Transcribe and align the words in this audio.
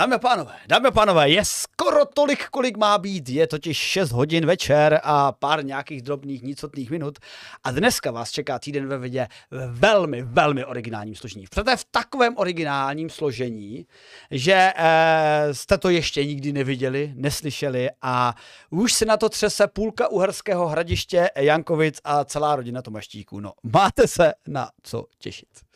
Dámy 0.00 0.14
a 0.14 0.18
pánové, 0.18 0.54
dámy 0.66 0.88
a 0.88 0.90
pánové, 0.90 1.30
je 1.30 1.44
skoro 1.44 2.04
tolik, 2.04 2.48
kolik 2.48 2.76
má 2.76 2.98
být. 2.98 3.28
Je 3.28 3.46
totiž 3.46 3.76
6 3.76 4.12
hodin 4.12 4.46
večer 4.46 5.00
a 5.02 5.32
pár 5.32 5.64
nějakých 5.64 6.02
drobných 6.02 6.42
nicotných 6.42 6.90
minut. 6.90 7.18
A 7.64 7.70
dneska 7.70 8.10
vás 8.10 8.30
čeká 8.30 8.58
týden 8.58 8.86
ve 8.86 8.98
vidě 8.98 9.28
ve 9.50 9.66
velmi, 9.66 10.22
velmi 10.22 10.64
originálním 10.64 11.14
složení. 11.14 11.46
Přete 11.50 11.76
v 11.76 11.84
takovém 11.90 12.36
originálním 12.36 13.10
složení, 13.10 13.86
že 14.30 14.72
eh, 14.76 15.54
jste 15.54 15.78
to 15.78 15.90
ještě 15.90 16.24
nikdy 16.24 16.52
neviděli, 16.52 17.12
neslyšeli 17.14 17.90
a 18.02 18.34
už 18.70 18.92
se 18.92 19.04
na 19.04 19.16
to 19.16 19.28
třese 19.28 19.66
půlka 19.66 20.08
uherského 20.08 20.68
hradiště 20.68 21.30
Jankovic 21.36 22.00
a 22.04 22.24
celá 22.24 22.56
rodina 22.56 22.82
Tomaštíků. 22.82 23.40
No, 23.40 23.52
máte 23.62 24.08
se 24.08 24.32
na 24.48 24.70
co 24.82 25.04
těšit. 25.18 25.69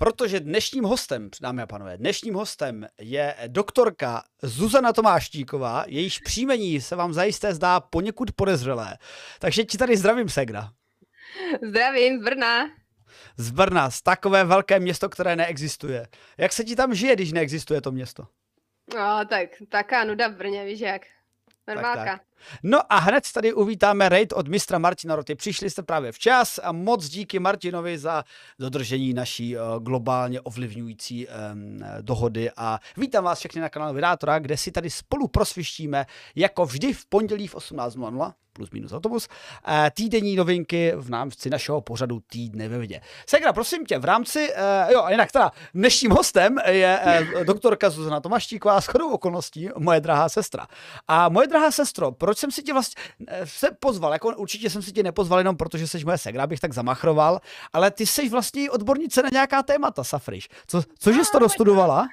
Protože 0.00 0.40
dnešním 0.40 0.84
hostem, 0.84 1.30
dámy 1.40 1.62
a 1.62 1.66
pánové, 1.66 1.96
dnešním 1.96 2.34
hostem 2.34 2.86
je 3.00 3.34
doktorka 3.46 4.22
Zuzana 4.42 4.92
Tomáštíková, 4.92 5.84
jejíž 5.86 6.18
příjmení 6.18 6.80
se 6.80 6.96
vám 6.96 7.12
zajisté 7.12 7.54
zdá 7.54 7.80
poněkud 7.80 8.32
podezřelé. 8.32 8.98
Takže 9.38 9.64
ti 9.64 9.78
tady 9.78 9.96
zdravím, 9.96 10.28
Segra. 10.28 10.70
Zdravím 11.68 12.20
z 12.20 12.24
Brna. 12.24 12.70
Z 13.36 13.50
Brna, 13.50 13.90
z 13.90 14.02
takové 14.02 14.44
velké 14.44 14.80
město, 14.80 15.08
které 15.08 15.36
neexistuje. 15.36 16.06
Jak 16.38 16.52
se 16.52 16.64
ti 16.64 16.76
tam 16.76 16.94
žije, 16.94 17.16
když 17.16 17.32
neexistuje 17.32 17.80
to 17.80 17.92
město? 17.92 18.26
No, 18.94 19.24
tak 19.28 19.48
taká 19.68 20.04
nuda 20.04 20.28
v 20.28 20.34
Brně, 20.34 20.64
víš 20.64 20.80
jak. 20.80 21.02
Normálka. 21.68 22.04
Tak, 22.04 22.18
tak. 22.18 22.22
No 22.62 22.92
a 22.92 22.98
hned 22.98 23.32
tady 23.32 23.52
uvítáme 23.52 24.08
raid 24.08 24.32
od 24.32 24.48
mistra 24.48 24.78
Martina 24.78 25.16
Roty. 25.16 25.34
Přišli 25.34 25.70
jste 25.70 25.82
právě 25.82 26.12
včas 26.12 26.60
a 26.62 26.72
moc 26.72 27.08
díky 27.08 27.38
Martinovi 27.38 27.98
za 27.98 28.24
dodržení 28.58 29.14
naší 29.14 29.56
uh, 29.56 29.62
globálně 29.82 30.40
ovlivňující 30.40 31.26
um, 31.26 31.80
dohody 32.00 32.50
a 32.56 32.78
vítám 32.96 33.24
vás 33.24 33.38
všechny 33.38 33.60
na 33.60 33.68
kanálu 33.68 33.94
Vydátora, 33.94 34.38
kde 34.38 34.56
si 34.56 34.72
tady 34.72 34.90
spolu 34.90 35.28
prosvištíme 35.28 36.06
jako 36.36 36.64
vždy 36.64 36.92
v 36.92 37.06
pondělí 37.06 37.48
v 37.48 37.54
18.00 37.54 38.32
plus 38.58 38.70
minus 38.70 38.92
autobus, 38.92 39.28
eh, 39.68 39.90
týdenní 39.94 40.36
novinky 40.36 40.92
v 40.96 41.10
námci 41.10 41.50
našeho 41.50 41.80
pořadu 41.80 42.20
Týdne 42.26 42.68
ve 42.68 42.78
vidě. 42.78 43.00
Segra, 43.26 43.52
prosím 43.52 43.86
tě, 43.86 43.98
v 43.98 44.04
rámci, 44.04 44.52
eh, 44.54 44.92
jo, 44.92 45.06
jinak 45.08 45.32
teda 45.32 45.52
dnešním 45.74 46.10
hostem 46.10 46.58
je 46.66 47.00
eh, 47.02 47.44
doktorka 47.44 47.90
Zuzana 47.90 48.20
Tomaštíková, 48.20 48.80
s 48.80 48.86
chodou 48.86 49.10
okolností 49.10 49.68
moje 49.78 50.00
drahá 50.00 50.28
sestra. 50.28 50.66
A 51.08 51.28
moje 51.28 51.46
drahá 51.46 51.70
sestro, 51.70 52.12
proč 52.28 52.38
jsem 52.38 52.50
si 52.50 52.62
tě 52.62 52.72
vlastně 52.72 53.02
se 53.44 53.70
pozval, 53.70 54.12
jako 54.12 54.36
určitě 54.36 54.70
jsem 54.70 54.82
si 54.82 54.92
tě 54.92 55.02
nepozval 55.02 55.40
jenom 55.40 55.56
proto, 55.56 55.78
že 55.78 55.88
jsi 55.88 56.04
moje 56.04 56.18
segra, 56.18 56.46
bych 56.46 56.60
tak 56.60 56.72
zamachroval, 56.72 57.40
ale 57.72 57.90
ty 57.90 58.06
jsi 58.06 58.28
vlastně 58.28 58.70
odbornice 58.70 59.22
na 59.22 59.28
nějaká 59.32 59.62
témata, 59.62 60.04
Safriš. 60.04 60.48
Co, 60.66 60.82
cože 60.98 61.24
jsi 61.24 61.32
to 61.32 61.38
dostudovala? 61.38 62.08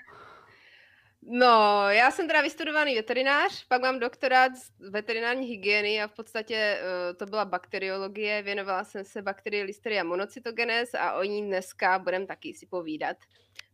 No, 1.22 1.85
já 1.89 2.11
jsem 2.11 2.27
teda 2.27 2.41
vystudovaný 2.41 2.95
veterinář, 2.95 3.66
pak 3.67 3.81
mám 3.81 3.99
doktorát 3.99 4.52
z 4.55 4.89
veterinární 4.91 5.47
hygieny 5.47 6.03
a 6.03 6.07
v 6.07 6.11
podstatě 6.11 6.79
uh, 6.79 7.17
to 7.17 7.25
byla 7.25 7.45
bakteriologie, 7.45 8.41
věnovala 8.41 8.83
jsem 8.83 9.05
se 9.05 9.22
bakterii 9.22 9.63
Listeria 9.63 10.03
monocytogenes 10.03 10.94
a 10.94 11.13
o 11.13 11.23
ní 11.23 11.45
dneska 11.47 12.00
budeme 12.00 12.25
taky 12.25 12.53
si 12.53 12.66
povídat, 12.66 13.17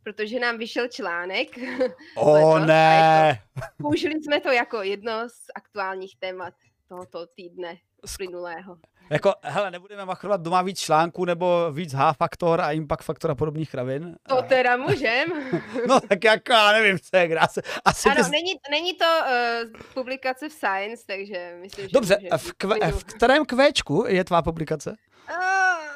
protože 0.03 0.39
nám 0.39 0.57
vyšel 0.57 0.87
článek. 0.87 1.47
O 2.15 2.31
letos, 2.31 2.67
ne! 2.67 3.41
použili 3.81 4.23
jsme 4.23 4.39
to 4.39 4.51
jako 4.51 4.81
jedno 4.81 5.29
z 5.29 5.45
aktuálních 5.55 6.15
témat 6.19 6.53
tohoto 6.87 7.27
týdne 7.35 7.77
plynulého. 8.17 8.77
Jako, 9.09 9.33
hele, 9.43 9.71
nebudeme 9.71 10.05
machrovat 10.05 10.41
doma 10.41 10.61
víc 10.61 10.79
článků 10.79 11.25
nebo 11.25 11.71
víc 11.71 11.93
H-faktor 11.93 12.61
a 12.61 12.71
impact 12.71 13.05
faktor 13.05 13.31
a 13.31 13.35
podobných 13.35 13.71
kravin? 13.71 14.15
To 14.27 14.41
teda 14.41 14.77
můžem. 14.77 15.27
no 15.87 15.99
tak 15.99 16.23
jako, 16.23 16.53
já 16.53 16.71
nevím, 16.71 16.99
co 16.99 17.17
je 17.17 17.37
se, 17.51 17.61
asi 17.85 18.09
Ano, 18.09 18.23
ty... 18.23 18.29
není, 18.29 18.51
není 18.71 18.93
to 18.93 19.05
uh, 19.05 19.81
publikace 19.93 20.49
v 20.49 20.51
Science, 20.51 21.03
takže 21.07 21.57
myslím, 21.61 21.85
že 21.85 21.93
Dobře, 21.93 22.17
v, 22.37 22.53
kve, 22.53 22.91
v 22.91 23.03
kterém 23.03 23.45
kvéčku 23.45 24.05
je 24.07 24.23
tvá 24.23 24.41
publikace? 24.41 24.95
Uh, 25.31 25.37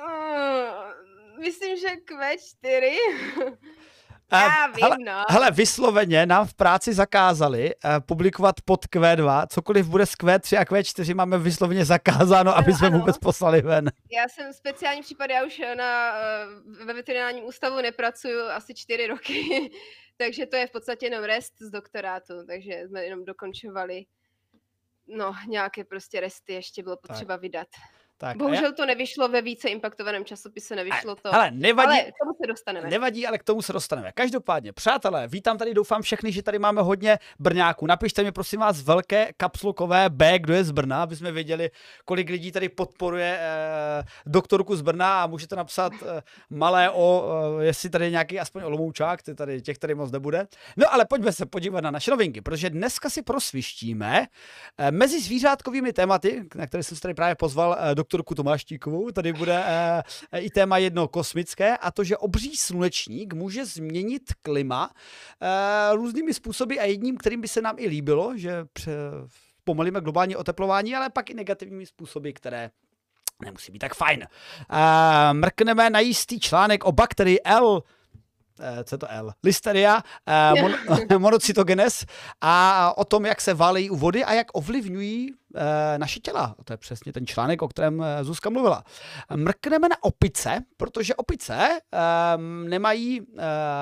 uh, 0.08 1.40
myslím, 1.40 1.78
že 1.78 1.88
Q4. 1.88 2.96
Já 4.32 4.68
vím, 4.68 4.84
hele, 4.84 4.98
no. 5.06 5.24
hele, 5.30 5.52
vysloveně 5.52 6.26
nám 6.26 6.48
v 6.48 6.54
práci 6.54 6.94
zakázali 6.94 7.76
uh, 7.76 7.92
publikovat 8.06 8.56
pod 8.66 8.86
Q2, 8.86 9.48
cokoliv 9.48 9.88
bude 9.88 10.06
z 10.06 10.12
Q3 10.12 10.60
a 10.60 10.64
Q4 10.64 11.16
máme 11.16 11.38
vysloveně 11.38 11.86
zakázáno, 11.86 12.52
ano, 12.52 12.58
aby 12.58 12.74
jsme 12.74 12.88
ano. 12.88 13.00
vůbec 13.00 13.18
poslali 13.18 13.62
ven. 13.62 13.92
Já 14.12 14.28
jsem 14.30 14.54
speciální 14.54 15.02
případ, 15.02 15.30
já 15.30 15.46
už 15.46 15.62
na, 15.78 16.14
uh, 16.14 16.86
ve 16.86 16.94
veterinárním 16.94 17.46
ústavu 17.46 17.82
nepracuju 17.82 18.42
asi 18.42 18.74
čtyři 18.74 19.08
roky, 19.08 19.72
takže 20.18 20.46
to 20.46 20.56
je 20.56 20.68
v 20.68 20.72
podstatě 20.72 21.06
jenom 21.06 21.24
rest 21.24 21.54
z 21.60 21.70
doktorátu, 21.70 22.34
takže 22.48 22.84
jsme 22.88 23.04
jenom 23.04 23.26
dokončovali 23.26 24.06
no, 25.08 25.34
nějaké 25.48 25.84
prostě 25.84 26.20
resty 26.20 26.54
ještě 26.54 26.84
bylo 26.84 26.98
potřeba 26.98 27.34
tak. 27.34 27.42
vydat. 27.42 27.68
Tak, 28.18 28.38
Bohužel 28.38 28.66
já... 28.66 28.72
to 28.72 28.86
nevyšlo 28.86 29.28
ve 29.28 29.42
více 29.42 29.70
impaktovaném 29.70 30.26
časopise, 30.26 30.76
nevyšlo 30.76 31.16
to. 31.16 31.36
Ale 31.36 31.52
nevadí, 31.52 31.88
ale 31.88 32.12
k 32.12 32.16
tomu 32.24 32.34
se 32.42 32.48
dostaneme. 32.48 32.90
Nevadí, 32.90 33.28
ale 33.28 33.38
k 33.38 33.44
tomu 33.44 33.62
se 33.62 33.74
dostaneme. 33.74 34.12
Každopádně, 34.12 34.74
přátelé, 34.74 35.28
vítám 35.28 35.58
tady, 35.58 35.74
doufám 35.74 36.02
všechny, 36.02 36.32
že 36.32 36.44
tady 36.44 36.60
máme 36.60 36.82
hodně 36.82 37.20
Brňáků. 37.40 37.86
Napište 37.86 38.24
mi 38.24 38.32
prosím 38.32 38.60
vás 38.60 38.82
velké 38.82 39.32
kapslukové 39.38 40.10
B, 40.10 40.40
kdo 40.40 40.54
je 40.54 40.64
z 40.64 40.72
Brna, 40.72 41.04
aby 41.04 41.16
jsme 41.16 41.32
věděli, 41.32 41.72
kolik 42.06 42.30
lidí 42.30 42.52
tady 42.52 42.70
podporuje 42.70 43.40
eh, 43.42 44.04
doktorku 44.26 44.76
z 44.76 44.82
Brna 44.82 45.24
a 45.24 45.28
můžete 45.28 45.56
napsat 45.56 45.94
eh, 45.94 46.22
malé 46.50 46.90
o, 46.90 47.26
eh, 47.60 47.66
jestli 47.66 47.90
tady 47.90 48.06
je 48.06 48.12
nějaký 48.12 48.40
aspoň 48.40 48.64
olomoučák, 48.64 49.24
ty 49.24 49.36
tady, 49.36 49.62
těch 49.62 49.78
tady 49.78 49.96
moc 49.96 50.12
nebude. 50.12 50.48
No 50.78 50.94
ale 50.94 51.06
pojďme 51.06 51.32
se 51.32 51.46
podívat 51.46 51.82
na 51.82 51.92
naše 51.92 52.12
novinky, 52.12 52.42
protože 52.42 52.70
dneska 52.70 53.10
si 53.10 53.22
prosvištíme 53.22 54.28
eh, 54.78 54.92
mezi 54.92 55.22
zvířátkovými 55.22 55.94
tématy, 55.94 56.46
na 56.56 56.68
které 56.68 56.84
jsem 56.84 56.96
se 56.96 57.02
tady 57.02 57.14
právě 57.14 57.36
pozval 57.36 57.78
eh, 57.80 57.96
doktorku 58.06 58.36
Tomáštíkovou. 58.36 59.12
Tady 59.12 59.34
bude 59.34 59.64
e, 60.32 60.40
i 60.40 60.50
téma 60.50 60.78
jedno 60.78 61.08
kosmické 61.08 61.78
a 61.78 61.92
to, 61.92 62.04
že 62.04 62.18
obří 62.18 62.56
slunečník 62.56 63.34
může 63.34 63.66
změnit 63.66 64.34
klima 64.42 64.90
e, 65.42 65.96
různými 65.96 66.34
způsoby 66.34 66.80
a 66.80 66.84
jedním, 66.84 67.18
kterým 67.18 67.42
by 67.42 67.48
se 67.48 67.62
nám 67.62 67.76
i 67.80 67.88
líbilo, 67.88 68.38
že 68.38 68.66
pře, 68.74 68.92
pomalíme 69.64 70.02
globální 70.02 70.36
oteplování, 70.36 70.96
ale 70.96 71.10
pak 71.10 71.30
i 71.30 71.34
negativními 71.34 71.86
způsoby, 71.86 72.32
které 72.32 72.70
nemusí 73.46 73.72
být 73.72 73.80
tak 73.80 73.96
fajn. 73.96 74.28
Mrkneme 75.34 75.90
na 75.90 76.00
jistý 76.00 76.40
článek 76.40 76.86
o 76.86 76.92
bakterii 76.92 77.40
L, 77.44 77.84
co 78.84 78.96
je 78.96 79.00
to 79.00 79.08
L? 79.10 79.34
Listeria, 79.44 80.04
mon, 80.62 80.74
monocytogenes 81.18 82.06
a 82.42 82.94
o 82.98 83.06
tom, 83.06 83.26
jak 83.26 83.42
se 83.42 83.54
válí 83.54 83.90
u 83.90 83.96
vody 83.96 84.24
a 84.24 84.34
jak 84.34 84.48
ovlivňují 84.54 85.34
naše 85.98 86.20
těla. 86.20 86.56
To 86.64 86.74
je 86.74 86.78
přesně 86.78 87.14
ten 87.14 87.28
článek, 87.28 87.62
o 87.62 87.68
kterém 87.68 88.04
eh, 88.04 88.24
Zuzka 88.24 88.50
mluvila. 88.50 88.84
Mrkneme 89.36 89.90
na 89.90 89.96
opice, 90.02 90.64
protože 90.78 91.16
opice 91.16 91.54
e, 91.54 92.38
nemají 92.70 93.22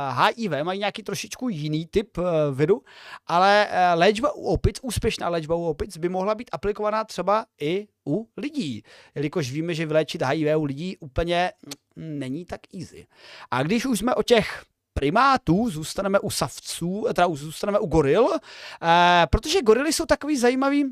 HIV, 0.09 0.51
mají 0.63 0.79
nějaký 0.79 1.03
trošičku 1.03 1.50
jiný 1.50 1.85
typ 1.85 2.17
viru, 2.53 2.81
ale 3.28 3.67
léčba 3.95 4.31
u 4.31 4.44
opic, 4.44 4.79
úspěšná 4.81 5.29
léčba 5.29 5.56
u 5.56 5.63
opic 5.63 5.97
by 5.97 6.09
mohla 6.09 6.35
být 6.35 6.50
aplikovaná 6.51 7.03
třeba 7.03 7.45
i 7.62 7.88
u 8.07 8.29
lidí, 8.38 8.83
jelikož 9.16 9.51
víme, 9.51 9.73
že 9.73 9.85
vyléčit 9.85 10.22
HIV 10.22 10.57
u 10.57 10.63
lidí 10.63 10.97
úplně 10.97 11.51
není 11.95 12.45
tak 12.45 12.62
easy. 12.79 13.07
A 13.51 13.63
když 13.63 13.86
už 13.86 14.00
jsme 14.00 14.15
o 14.15 14.24
těch 14.24 14.63
primátů, 14.94 15.69
zůstaneme 15.69 16.19
u 16.19 16.30
savců, 16.30 17.06
teda 17.13 17.27
zůstaneme 17.33 17.80
u 17.80 17.88
goril, 17.88 18.27
eh, 18.33 19.27
protože 19.31 19.62
gorily 19.62 19.94
jsou 19.94 20.06
takový 20.06 20.38
zajímavý 20.38 20.86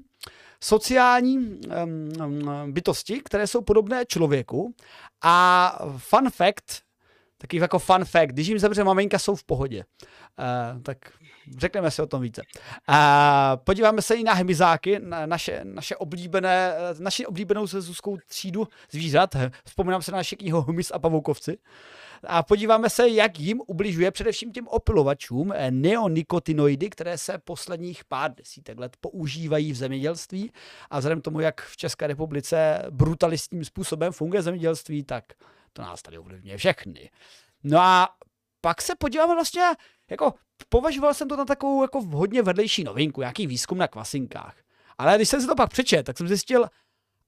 sociální 0.63 1.61
bytosti, 2.71 3.21
které 3.25 3.47
jsou 3.47 3.61
podobné 3.61 4.05
člověku. 4.05 4.75
A 5.23 5.77
fun 5.97 6.29
fact, 6.29 6.81
taky 7.41 7.57
jako 7.57 7.79
fun 7.79 8.05
fact, 8.05 8.29
když 8.29 8.47
jim 8.47 8.59
zemře 8.59 8.83
maminka, 8.83 9.19
jsou 9.19 9.35
v 9.35 9.43
pohodě. 9.43 9.83
Uh, 10.39 10.81
tak 10.81 10.97
řekneme 11.57 11.91
si 11.91 12.01
o 12.01 12.07
tom 12.07 12.21
více. 12.21 12.41
Uh, 12.89 12.95
podíváme 13.63 14.01
se 14.01 14.15
i 14.15 14.23
na 14.23 14.33
hmyzáky, 14.33 14.99
na 14.99 15.25
naše, 15.25 15.61
naše 15.63 15.95
oblíbené, 15.95 16.73
naši 16.99 17.25
oblíbenou 17.25 17.67
se 17.67 17.77
třídu 18.27 18.67
zvířat. 18.91 19.35
Vzpomínám 19.65 20.01
se 20.01 20.11
na 20.11 20.17
naše 20.17 20.35
knihu 20.35 20.61
Hmyz 20.61 20.91
a 20.91 20.99
pavoukovci. 20.99 21.57
A 22.23 22.43
podíváme 22.43 22.89
se, 22.89 23.09
jak 23.09 23.39
jim 23.39 23.61
ubližuje 23.67 24.11
především 24.11 24.51
těm 24.51 24.67
opilovačům 24.67 25.53
eh, 25.55 25.71
neonikotinoidy, 25.71 26.89
které 26.89 27.17
se 27.17 27.38
posledních 27.38 28.05
pár 28.05 28.35
desítek 28.35 28.79
let 28.79 28.97
používají 29.01 29.71
v 29.71 29.75
zemědělství 29.75 30.51
a 30.89 30.99
vzhledem 30.99 31.21
tomu, 31.21 31.39
jak 31.39 31.61
v 31.61 31.77
České 31.77 32.07
republice 32.07 32.83
brutalistním 32.89 33.65
způsobem 33.65 34.13
funguje 34.13 34.41
zemědělství, 34.41 35.03
tak 35.03 35.23
To 35.73 35.81
nás 35.81 36.01
tady 36.01 36.18
ovlivňuje 36.18 36.57
všechny. 36.57 37.09
No 37.63 37.79
a 37.79 38.09
pak 38.62 38.81
se 38.81 38.95
podíváme 38.95 39.35
vlastně, 39.35 39.62
jako 40.09 40.33
považoval 40.69 41.13
jsem 41.13 41.27
to 41.27 41.35
na 41.35 41.45
takovou 41.45 41.81
jako 41.81 42.01
hodně 42.01 42.41
vedlejší 42.41 42.83
novinku, 42.83 43.21
jaký 43.21 43.47
výzkum 43.47 43.77
na 43.77 43.88
kvasinkách. 43.88 44.56
Ale 44.97 45.15
když 45.15 45.29
jsem 45.29 45.41
si 45.41 45.47
to 45.47 45.56
pak 45.56 45.69
přečet, 45.69 46.03
tak 46.03 46.18
jsem 46.18 46.27
zjistil, 46.27 46.65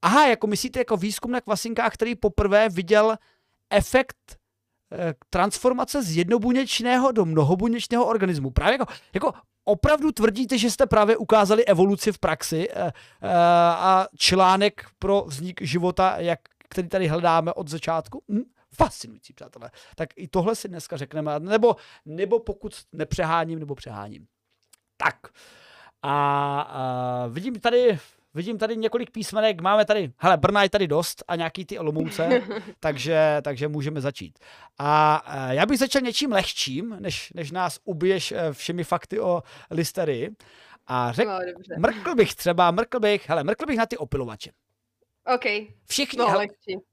aha, 0.01 0.27
jako 0.27 0.47
myslíte 0.47 0.79
jako 0.79 0.97
výzkum 0.97 1.31
na 1.31 1.41
kvasinkách, 1.41 1.93
který 1.93 2.15
poprvé 2.15 2.69
viděl 2.69 3.17
efekt 3.69 4.17
eh, 4.91 5.13
transformace 5.29 6.03
z 6.03 6.17
jednobuněčného 6.17 7.11
do 7.11 7.25
mnohobuněčného 7.25 8.05
organismu. 8.05 8.51
Právě 8.51 8.73
jako, 8.73 8.85
jako 9.13 9.33
opravdu 9.65 10.11
tvrdíte, 10.11 10.57
že 10.57 10.71
jste 10.71 10.85
právě 10.85 11.17
ukázali 11.17 11.65
evoluci 11.65 12.11
v 12.11 12.19
praxi 12.19 12.67
eh, 12.69 12.91
eh, 13.21 13.29
a 13.67 14.07
článek 14.17 14.85
pro 14.99 15.25
vznik 15.27 15.61
života, 15.61 16.15
jak, 16.17 16.39
který 16.73 16.89
tady 16.89 17.07
hledáme 17.07 17.53
od 17.53 17.67
začátku? 17.67 18.23
Hm? 18.31 18.43
Fascinující, 18.75 19.33
přátelé. 19.33 19.71
Tak 19.95 20.09
i 20.15 20.27
tohle 20.27 20.55
si 20.55 20.67
dneska 20.67 20.97
řekneme, 20.97 21.39
nebo, 21.39 21.75
nebo 22.05 22.39
pokud 22.39 22.73
nepřeháním, 22.91 23.59
nebo 23.59 23.75
přeháním. 23.75 24.27
Tak. 24.97 25.17
A, 26.01 26.61
a 26.61 27.27
vidím 27.27 27.59
tady 27.59 27.99
Vidím 28.35 28.57
tady 28.57 28.77
několik 28.77 29.11
písmenek, 29.11 29.61
máme 29.61 29.85
tady, 29.85 30.11
hele, 30.17 30.37
Brna 30.37 30.63
je 30.63 30.69
tady 30.69 30.87
dost 30.87 31.23
a 31.27 31.35
nějaký 31.35 31.65
ty 31.65 31.79
Olomouce, 31.79 32.41
takže, 32.79 33.37
takže 33.41 33.67
můžeme 33.67 34.01
začít. 34.01 34.39
A, 34.79 35.23
já 35.51 35.65
bych 35.65 35.79
začal 35.79 36.01
něčím 36.01 36.31
lehčím, 36.31 36.97
než, 36.99 37.33
než 37.35 37.51
nás 37.51 37.79
ubiješ 37.83 38.31
eh, 38.31 38.53
všemi 38.53 38.83
fakty 38.83 39.19
o 39.19 39.43
listerii. 39.71 40.35
A 40.87 41.11
řek, 41.11 41.27
no, 41.27 41.39
mrkl 41.77 42.15
bych 42.15 42.35
třeba, 42.35 42.71
mrkl 42.71 42.99
bych, 42.99 43.29
hele, 43.29 43.43
mrkl 43.43 43.65
bych 43.65 43.77
na 43.77 43.85
ty 43.85 43.97
opilovače. 43.97 44.51
OK. 45.35 45.45
Všichni, 45.85 46.19
no, 46.19 46.27
hele, 46.27 46.47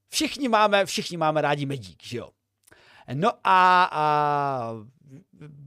všichni, 0.08 0.48
máme, 0.48 0.86
všichni 0.86 1.16
máme 1.16 1.40
rádi 1.40 1.66
medík, 1.66 2.02
že 2.02 2.18
jo? 2.18 2.30
No 3.14 3.30
a, 3.44 3.88
a 3.92 4.74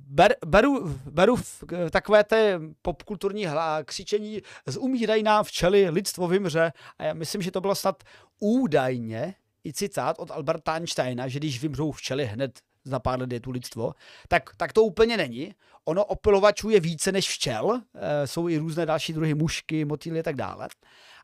ber, 0.07 0.35
beru, 0.45 0.99
beru 1.11 1.35
v, 1.35 1.63
takové 1.91 2.23
té 2.23 2.59
popkulturní 2.81 3.45
hla, 3.45 3.83
křičení 3.83 4.41
zumírají 4.65 5.23
nám 5.23 5.43
včely, 5.43 5.89
lidstvo 5.89 6.27
vymře. 6.27 6.73
A 6.97 7.03
já 7.03 7.13
myslím, 7.13 7.41
že 7.41 7.51
to 7.51 7.61
bylo 7.61 7.75
snad 7.75 8.03
údajně 8.39 9.35
i 9.65 9.73
citát 9.73 10.19
od 10.19 10.31
Alberta 10.31 10.73
Einsteina, 10.73 11.27
že 11.27 11.39
když 11.39 11.61
vymřou 11.61 11.91
včely 11.91 12.25
hned 12.25 12.59
za 12.85 12.99
pár 12.99 13.19
let 13.19 13.31
je 13.31 13.39
tu 13.39 13.51
lidstvo, 13.51 13.93
tak, 14.27 14.55
tak 14.57 14.73
to 14.73 14.83
úplně 14.83 15.17
není. 15.17 15.55
Ono 15.85 16.05
opilovačů 16.05 16.69
je 16.69 16.79
více 16.79 17.11
než 17.11 17.29
včel, 17.29 17.81
e, 17.93 18.27
jsou 18.27 18.49
i 18.49 18.57
různé 18.57 18.85
další 18.85 19.13
druhy 19.13 19.33
mušky, 19.33 19.85
motýly 19.85 20.19
a 20.19 20.23
tak 20.23 20.35
dále 20.35 20.67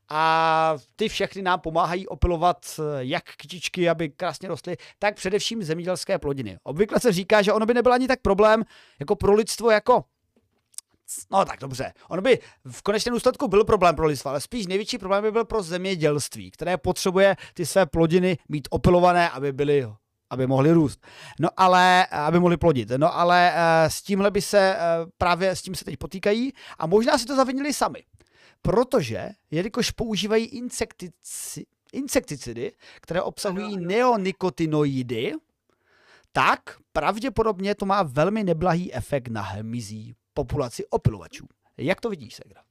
a 0.09 0.75
ty 0.95 1.09
všechny 1.09 1.41
nám 1.41 1.59
pomáhají 1.59 2.07
opilovat 2.07 2.65
eh, 2.79 2.83
jak 2.99 3.23
kytičky, 3.23 3.89
aby 3.89 4.09
krásně 4.09 4.49
rostly, 4.49 4.77
tak 4.99 5.15
především 5.15 5.63
zemědělské 5.63 6.19
plodiny. 6.19 6.57
Obvykle 6.63 6.99
se 6.99 7.11
říká, 7.11 7.41
že 7.41 7.53
ono 7.53 7.65
by 7.65 7.73
nebyl 7.73 7.93
ani 7.93 8.07
tak 8.07 8.21
problém 8.21 8.63
jako 8.99 9.15
pro 9.15 9.33
lidstvo, 9.33 9.71
jako 9.71 10.03
No 11.31 11.45
tak 11.45 11.59
dobře. 11.59 11.93
Ono 12.09 12.21
by 12.21 12.39
v 12.71 12.81
konečném 12.81 13.13
důsledku 13.13 13.47
byl 13.47 13.63
problém 13.63 13.95
pro 13.95 14.05
lidstvo, 14.05 14.29
ale 14.29 14.41
spíš 14.41 14.67
největší 14.67 14.97
problém 14.97 15.23
by 15.23 15.31
byl 15.31 15.45
pro 15.45 15.63
zemědělství, 15.63 16.51
které 16.51 16.77
potřebuje 16.77 17.35
ty 17.53 17.65
své 17.65 17.85
plodiny 17.85 18.37
mít 18.49 18.67
opilované, 18.71 19.29
aby 19.29 19.51
byly 19.51 19.87
aby 20.31 20.47
mohly 20.47 20.71
růst. 20.71 21.07
No 21.39 21.49
ale, 21.57 22.05
aby 22.05 22.39
mohly 22.39 22.57
plodit. 22.57 22.89
No 22.97 23.15
ale 23.15 23.53
eh, 23.55 23.89
s 23.89 24.01
tímhle 24.01 24.31
by 24.31 24.41
se, 24.41 24.75
eh, 24.75 24.79
právě 25.17 25.55
s 25.55 25.61
tím 25.61 25.75
se 25.75 25.85
teď 25.85 25.97
potýkají 25.97 26.53
a 26.77 26.87
možná 26.87 27.17
si 27.17 27.25
to 27.25 27.35
zavinili 27.35 27.73
sami 27.73 28.03
protože, 28.61 29.29
jelikož 29.51 29.91
používají 29.91 30.45
insektici, 30.45 31.65
insekticidy, 31.93 32.71
které 33.01 33.21
obsahují 33.21 33.77
neonikotinoidy, 33.77 35.33
tak 36.31 36.77
pravděpodobně 36.91 37.75
to 37.75 37.85
má 37.85 38.03
velmi 38.03 38.43
neblahý 38.43 38.93
efekt 38.93 39.27
na 39.27 39.41
hmyzí 39.41 40.15
populaci 40.33 40.85
opilovačů. 40.85 41.45
Jak 41.77 42.01
to 42.01 42.09
vidíš, 42.09 42.35
Segra? 42.35 42.61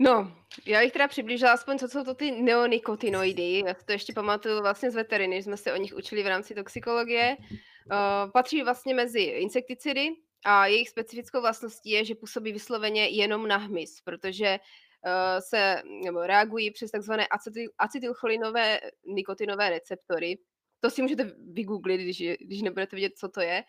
No, 0.00 0.36
já 0.66 0.80
bych 0.80 0.92
teda 0.92 1.08
přiblížila 1.08 1.52
aspoň, 1.52 1.78
co 1.78 1.88
jsou 1.88 2.04
to 2.04 2.14
ty 2.14 2.30
neonikotinoidy. 2.30 3.62
Já 3.66 3.74
to 3.74 3.92
ještě 3.92 4.12
pamatuju 4.12 4.62
vlastně 4.62 4.90
z 4.90 4.94
veteriny, 4.94 5.42
jsme 5.42 5.56
se 5.56 5.72
o 5.72 5.76
nich 5.76 5.94
učili 5.96 6.22
v 6.22 6.26
rámci 6.26 6.54
toxikologie. 6.54 7.36
Uh, 7.40 8.30
patří 8.32 8.62
vlastně 8.62 8.94
mezi 8.94 9.20
insekticidy, 9.20 10.08
a 10.44 10.66
jejich 10.66 10.88
specifickou 10.88 11.40
vlastností 11.40 11.90
je, 11.90 12.04
že 12.04 12.14
působí 12.14 12.52
vysloveně 12.52 13.08
jenom 13.08 13.48
na 13.48 13.56
hmyz, 13.56 14.00
protože 14.04 14.58
uh, 14.58 15.40
se 15.40 15.82
nebo 16.04 16.26
reagují 16.26 16.70
přes 16.70 16.90
takzvané 16.90 17.26
acetyl, 17.26 17.70
acetylcholinové 17.78 18.80
nikotinové 19.06 19.70
receptory. 19.70 20.38
To 20.80 20.90
si 20.90 21.02
můžete 21.02 21.32
vygooglit, 21.52 22.00
když, 22.00 22.22
když 22.40 22.62
nebudete 22.62 22.96
vědět, 22.96 23.18
co 23.18 23.28
to 23.28 23.40
je. 23.40 23.64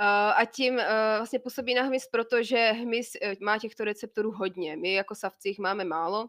Uh, 0.00 0.04
a 0.40 0.44
tím 0.44 0.74
uh, 0.74 0.80
vlastně 1.16 1.38
působí 1.38 1.74
na 1.74 1.82
hmyz, 1.82 2.06
protože 2.12 2.72
hmyz 2.72 3.12
má 3.40 3.58
těchto 3.58 3.84
receptorů 3.84 4.30
hodně. 4.30 4.76
My 4.76 4.92
jako 4.92 5.14
savci 5.14 5.48
jich 5.48 5.58
máme 5.58 5.84
málo, 5.84 6.28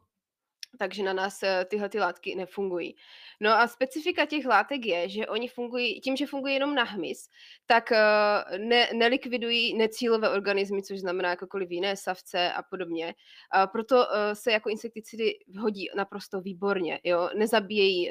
takže 0.78 1.04
na 1.04 1.14
nás 1.14 1.44
eh, 1.44 1.66
tyhle 1.66 1.90
ty 1.90 2.00
látky 2.00 2.36
nefungují. 2.36 2.96
No 3.40 3.52
a 3.52 3.68
specifika 3.68 4.26
těch 4.26 4.46
látek 4.46 4.86
je, 4.86 5.10
že 5.10 5.28
oni 5.28 5.48
fungují, 5.48 6.02
tím, 6.02 6.16
že 6.16 6.26
fungují 6.26 6.54
jenom 6.54 6.76
na 6.76 6.84
hmyz, 6.84 7.30
tak 7.66 7.92
eh, 7.92 8.58
ne, 8.58 8.90
nelikvidují 8.94 9.78
necílové 9.78 10.30
organismy, 10.30 10.84
což 10.84 11.00
znamená 11.00 11.30
jakokoliv 11.30 11.72
jiné 11.72 11.96
savce 11.96 12.54
a 12.54 12.64
podobně. 12.64 13.16
A 13.52 13.68
proto 13.68 14.08
eh, 14.12 14.36
se 14.36 14.52
jako 14.52 14.70
insekticidy 14.70 15.34
hodí 15.60 15.90
naprosto 15.96 16.42
výborně. 16.42 17.00
Jo? 17.04 17.30
Nezabíjejí 17.36 18.10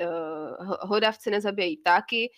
hlodavce, 0.82 1.31
nezabíjejí 1.31 1.76
ptáky, 1.76 2.31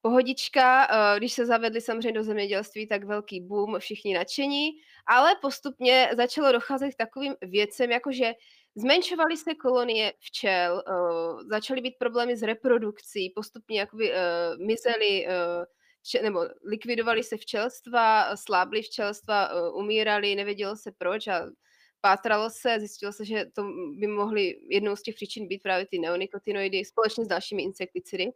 pohodička, 0.00 0.88
když 1.18 1.32
se 1.32 1.46
zavedli 1.46 1.80
samozřejmě 1.80 2.12
do 2.12 2.24
zemědělství, 2.24 2.86
tak 2.86 3.04
velký 3.04 3.40
boom, 3.40 3.78
všichni 3.78 4.14
nadšení, 4.14 4.70
ale 5.06 5.34
postupně 5.42 6.10
začalo 6.16 6.52
docházet 6.52 6.90
k 6.90 6.96
takovým 6.96 7.34
věcem, 7.42 7.90
jakože 7.90 8.32
Zmenšovaly 8.74 9.36
se 9.36 9.54
kolonie 9.54 10.12
včel, 10.18 10.82
uh, 10.88 11.42
začaly 11.48 11.80
být 11.80 11.94
problémy 11.98 12.36
s 12.36 12.42
reprodukcí, 12.42 13.30
postupně 13.30 13.80
jakoby 13.80 14.10
uh, 14.10 14.66
mizely 14.66 15.26
vče, 16.02 16.22
nebo 16.22 16.40
likvidovaly 16.64 17.22
se 17.22 17.36
včelstva, 17.36 18.36
slábly 18.36 18.82
včelstva, 18.82 19.48
umírali, 19.74 20.34
nevědělo 20.34 20.76
se 20.76 20.92
proč 20.98 21.26
a 21.26 21.46
pátralo 22.00 22.50
se, 22.50 22.80
zjistilo 22.80 23.12
se, 23.12 23.24
že 23.24 23.46
to 23.54 23.62
by 23.98 24.06
mohly 24.06 24.58
jednou 24.70 24.96
z 24.96 25.02
těch 25.02 25.14
příčin 25.14 25.48
být 25.48 25.62
právě 25.62 25.86
ty 25.86 25.98
neonikotinoidy 25.98 26.84
společně 26.84 27.24
s 27.24 27.28
dalšími 27.28 27.62
insekticidy. 27.62 28.26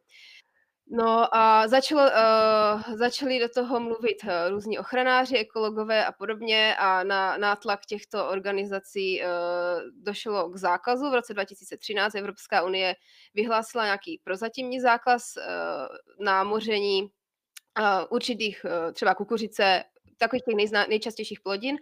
No 0.89 1.35
a 1.37 1.69
začalo, 1.69 2.03
uh, 2.03 2.95
začali 2.97 3.39
do 3.39 3.49
toho 3.49 3.81
mluvit 3.81 4.17
uh, 4.25 4.31
různí 4.51 4.79
ochranáři, 4.79 5.37
ekologové 5.37 6.07
a 6.07 6.13
podobně 6.13 6.77
a 6.79 7.05
na 7.05 7.37
nátlak 7.37 7.87
těchto 7.87 8.29
organizací 8.29 9.23
uh, 9.23 9.29
došlo 10.03 10.51
k 10.51 10.57
zákazu. 10.57 11.11
V 11.11 11.15
roce 11.15 11.35
2013 11.35 12.15
Evropská 12.15 12.63
unie 12.63 12.95
vyhlásila 13.35 13.85
nějaký 13.85 14.21
prozatímní 14.25 14.81
zákaz 14.81 15.37
uh, 15.37 16.25
námoření 16.25 17.03
uh, 17.03 17.09
určitých 18.11 18.65
uh, 18.65 18.93
třeba 18.93 19.15
kukuřice, 19.15 19.85
takových 20.17 20.45
těch 20.45 20.57
nejzna, 20.57 20.87
nejčastějších 20.89 21.41
plodin. 21.41 21.77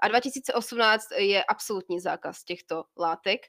A 0.00 0.08
2018 0.08 1.04
je 1.16 1.44
absolutní 1.44 2.00
zákaz 2.00 2.44
těchto 2.44 2.84
látek. 2.98 3.40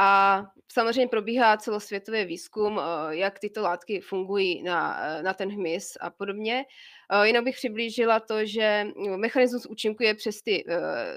A 0.00 0.42
samozřejmě 0.72 1.08
probíhá 1.08 1.56
celosvětový 1.56 2.24
výzkum, 2.24 2.80
eh, 2.80 3.16
jak 3.16 3.38
tyto 3.38 3.62
látky 3.62 4.00
fungují 4.00 4.62
na, 4.62 5.00
eh, 5.00 5.22
na 5.22 5.34
ten 5.34 5.50
hmyz 5.50 5.96
a 6.00 6.10
podobně. 6.10 6.64
Eh, 7.12 7.26
jinak 7.26 7.44
bych 7.44 7.56
přiblížila 7.56 8.20
to, 8.20 8.46
že 8.46 8.86
mechanismus 9.16 9.66
účinkuje 9.66 10.14
přes 10.14 10.42
ty 10.42 10.64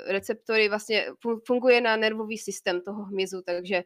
receptory, 0.08 0.70
vlastně 0.70 1.06
funguje 1.48 1.82
na 1.82 1.96
nervový 1.96 2.38
systém 2.38 2.82
toho 2.82 3.04
hmyzu, 3.04 3.42
takže 3.42 3.84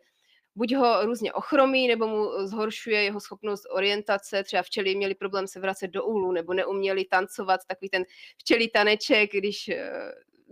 buď 0.55 0.75
ho 0.75 1.05
různě 1.05 1.33
ochromí, 1.33 1.87
nebo 1.87 2.07
mu 2.07 2.47
zhoršuje 2.47 3.03
jeho 3.03 3.19
schopnost 3.19 3.65
orientace. 3.71 4.43
Třeba 4.43 4.63
včely 4.63 4.95
měli 4.95 5.15
problém 5.15 5.47
se 5.47 5.59
vracet 5.59 5.87
do 5.87 6.05
úlu, 6.05 6.31
nebo 6.31 6.53
neuměli 6.53 7.05
tancovat, 7.05 7.59
takový 7.67 7.89
ten 7.89 8.03
včelí 8.37 8.69
taneček, 8.69 9.31
když 9.31 9.69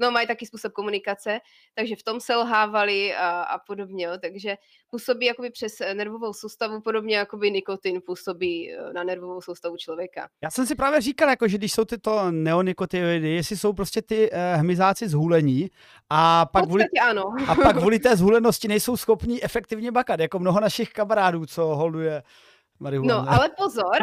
no 0.03 0.11
mají 0.11 0.27
taky 0.27 0.45
způsob 0.45 0.71
komunikace, 0.71 1.39
takže 1.75 1.95
v 1.95 2.03
tom 2.03 2.19
selhávali 2.19 3.15
a, 3.15 3.29
a 3.43 3.59
podobně, 3.59 4.05
jo. 4.05 4.11
takže 4.21 4.55
působí 4.89 5.25
jakoby 5.25 5.49
přes 5.49 5.81
eh, 5.81 5.93
nervovou 5.93 6.33
soustavu, 6.33 6.81
podobně 6.81 7.15
jako 7.15 7.37
by 7.37 7.51
nikotin 7.51 8.01
působí 8.05 8.71
eh, 8.71 8.93
na 8.93 9.03
nervovou 9.03 9.41
soustavu 9.41 9.77
člověka. 9.77 10.27
Já 10.43 10.51
jsem 10.51 10.65
si 10.65 10.75
právě 10.75 11.01
říkal, 11.01 11.29
jako, 11.29 11.47
že 11.47 11.57
když 11.57 11.73
jsou 11.73 11.85
tyto 11.85 12.31
neonikotinoidy, 12.31 13.29
jestli 13.29 13.57
jsou 13.57 13.73
prostě 13.73 14.01
ty 14.01 14.31
uh, 14.31 14.37
hmyzáci 14.59 15.09
zhulení 15.09 15.69
a 16.09 16.45
pak, 16.45 16.65
kvůli, 16.65 16.83
ano. 17.01 17.23
a 17.47 17.55
pak 17.55 17.77
kvůli 17.77 17.99
té 17.99 18.15
zhulenosti 18.15 18.67
nejsou 18.67 18.97
schopní 18.97 19.43
efektivně 19.43 19.91
bakat, 19.91 20.19
jako 20.19 20.39
mnoho 20.39 20.59
našich 20.59 20.89
kamarádů, 20.89 21.45
co 21.45 21.63
holduje 21.65 22.23
marihuana. 22.79 23.21
No, 23.21 23.29
ale 23.29 23.49
pozor, 23.57 23.97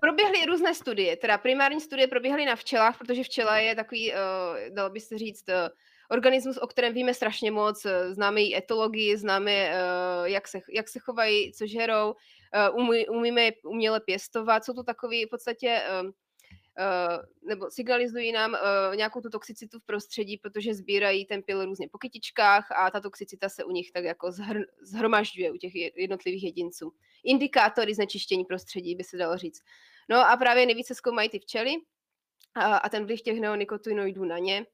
proběhly 0.00 0.46
různé 0.46 0.74
studie, 0.74 1.16
teda 1.16 1.38
primární 1.38 1.80
studie 1.80 2.08
proběhly 2.08 2.44
na 2.44 2.56
včelách, 2.56 2.98
protože 2.98 3.22
včela 3.22 3.58
je 3.58 3.74
takový, 3.74 4.12
uh, 4.12 4.74
dalo 4.74 4.90
by 4.90 5.00
se 5.00 5.18
říct, 5.18 5.48
uh, 5.48 5.68
organismus, 6.10 6.56
o 6.56 6.66
kterém 6.66 6.94
víme 6.94 7.14
strašně 7.14 7.50
moc, 7.50 7.86
známe 8.10 8.42
i 8.42 8.56
etologii, 8.56 9.16
známe, 9.16 9.70
uh, 9.70 10.26
jak, 10.26 10.48
se, 10.48 10.60
jak 10.74 10.88
se 10.88 10.98
chovají, 10.98 11.52
co 11.52 11.66
žerou, 11.66 12.14
umí, 12.74 13.08
umíme 13.08 13.42
je 13.42 13.52
uměle 13.64 14.00
pěstovat. 14.00 14.64
Jsou 14.64 14.72
to 14.72 14.82
takové 14.82 15.16
v 15.26 15.30
podstatě 15.30 15.82
Uh, 16.02 16.10
nebo 17.42 17.70
signalizují 17.70 18.32
nám 18.32 18.52
uh, 18.52 18.96
nějakou 18.96 19.20
tu 19.20 19.30
toxicitu 19.30 19.78
v 19.78 19.84
prostředí, 19.84 20.36
protože 20.36 20.74
sbírají 20.74 21.26
ten 21.26 21.42
pil 21.42 21.64
různě 21.64 21.88
po 21.88 21.98
kytičkách 21.98 22.72
a 22.72 22.90
ta 22.90 23.00
toxicita 23.00 23.48
se 23.48 23.64
u 23.64 23.70
nich 23.70 23.92
tak 23.92 24.04
jako 24.04 24.26
zhr- 24.28 24.64
zhromažďuje 24.82 25.52
u 25.52 25.56
těch 25.56 25.74
jednotlivých 25.74 26.44
jedinců. 26.44 26.92
Indikátory 27.24 27.94
znečištění 27.94 28.44
prostředí 28.44 28.94
by 28.94 29.04
se 29.04 29.16
dalo 29.16 29.36
říct. 29.36 29.62
No 30.08 30.30
a 30.30 30.36
právě 30.36 30.66
nejvíce 30.66 30.94
zkoumají 30.94 31.28
ty 31.28 31.38
včely 31.38 31.72
a, 32.54 32.76
a 32.76 32.88
ten 32.88 33.06
vliv 33.06 33.22
těch 33.22 33.40
neonikotinoidů 33.40 34.24
na 34.24 34.38
ně. 34.38 34.66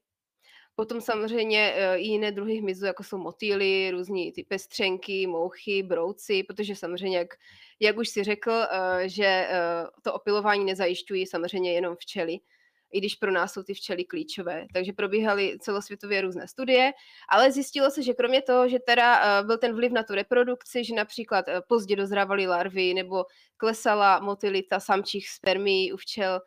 Potom 0.75 1.01
samozřejmě 1.01 1.73
uh, 1.75 2.01
i 2.01 2.07
jiné 2.07 2.31
druhy 2.31 2.55
hmyzu, 2.55 2.85
jako 2.85 3.03
jsou 3.03 3.17
motýly, 3.17 3.91
různí 3.91 4.31
ty 4.31 4.43
pestřenky, 4.43 5.27
mouchy, 5.27 5.83
brouci, 5.83 6.43
protože 6.43 6.75
samozřejmě, 6.75 7.17
jak, 7.17 7.33
jak 7.79 7.97
už 7.97 8.09
si 8.09 8.23
řekl, 8.23 8.51
uh, 8.51 8.65
že 9.05 9.47
uh, 9.49 9.89
to 10.01 10.13
opilování 10.13 10.65
nezajišťují 10.65 11.25
samozřejmě 11.25 11.73
jenom 11.73 11.95
včely, 11.95 12.39
i 12.91 12.99
když 12.99 13.15
pro 13.15 13.31
nás 13.31 13.53
jsou 13.53 13.63
ty 13.63 13.73
včely 13.73 14.03
klíčové. 14.03 14.65
Takže 14.73 14.93
probíhaly 14.93 15.57
celosvětově 15.59 16.21
různé 16.21 16.47
studie, 16.47 16.91
ale 17.29 17.51
zjistilo 17.51 17.91
se, 17.91 18.03
že 18.03 18.13
kromě 18.13 18.41
toho, 18.41 18.69
že 18.69 18.79
teda 18.79 19.43
byl 19.43 19.57
ten 19.57 19.75
vliv 19.75 19.91
na 19.91 20.03
tu 20.03 20.13
reprodukci, 20.15 20.83
že 20.83 20.95
například 20.95 21.45
pozdě 21.67 21.95
dozrávaly 21.95 22.47
larvy 22.47 22.93
nebo 22.93 23.25
klesala 23.57 24.19
motilita 24.19 24.79
samčích 24.79 25.29
spermí 25.29 25.93
u 25.93 25.97
včel, 25.97 26.39
Eh, 26.39 26.41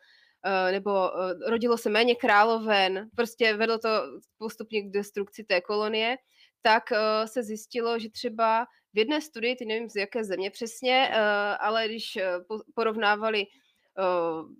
nebo 0.71 0.91
eh, 0.91 1.49
rodilo 1.49 1.77
se 1.77 1.89
méně 1.89 2.15
královen, 2.15 3.09
prostě 3.15 3.53
vedlo 3.53 3.79
to 3.79 3.89
postupně 4.37 4.81
k 4.81 4.91
destrukci 4.91 5.43
té 5.43 5.61
kolonie, 5.61 6.17
tak 6.61 6.91
eh, 6.91 7.27
se 7.27 7.43
zjistilo, 7.43 7.99
že 7.99 8.09
třeba 8.09 8.65
v 8.93 8.97
jedné 8.97 9.21
studii, 9.21 9.55
ty 9.55 9.65
nevím 9.65 9.89
z 9.89 9.95
jaké 9.95 10.23
země 10.23 10.51
přesně, 10.51 11.09
ale 11.59 11.87
když 11.87 12.17
porovnávali 12.75 13.45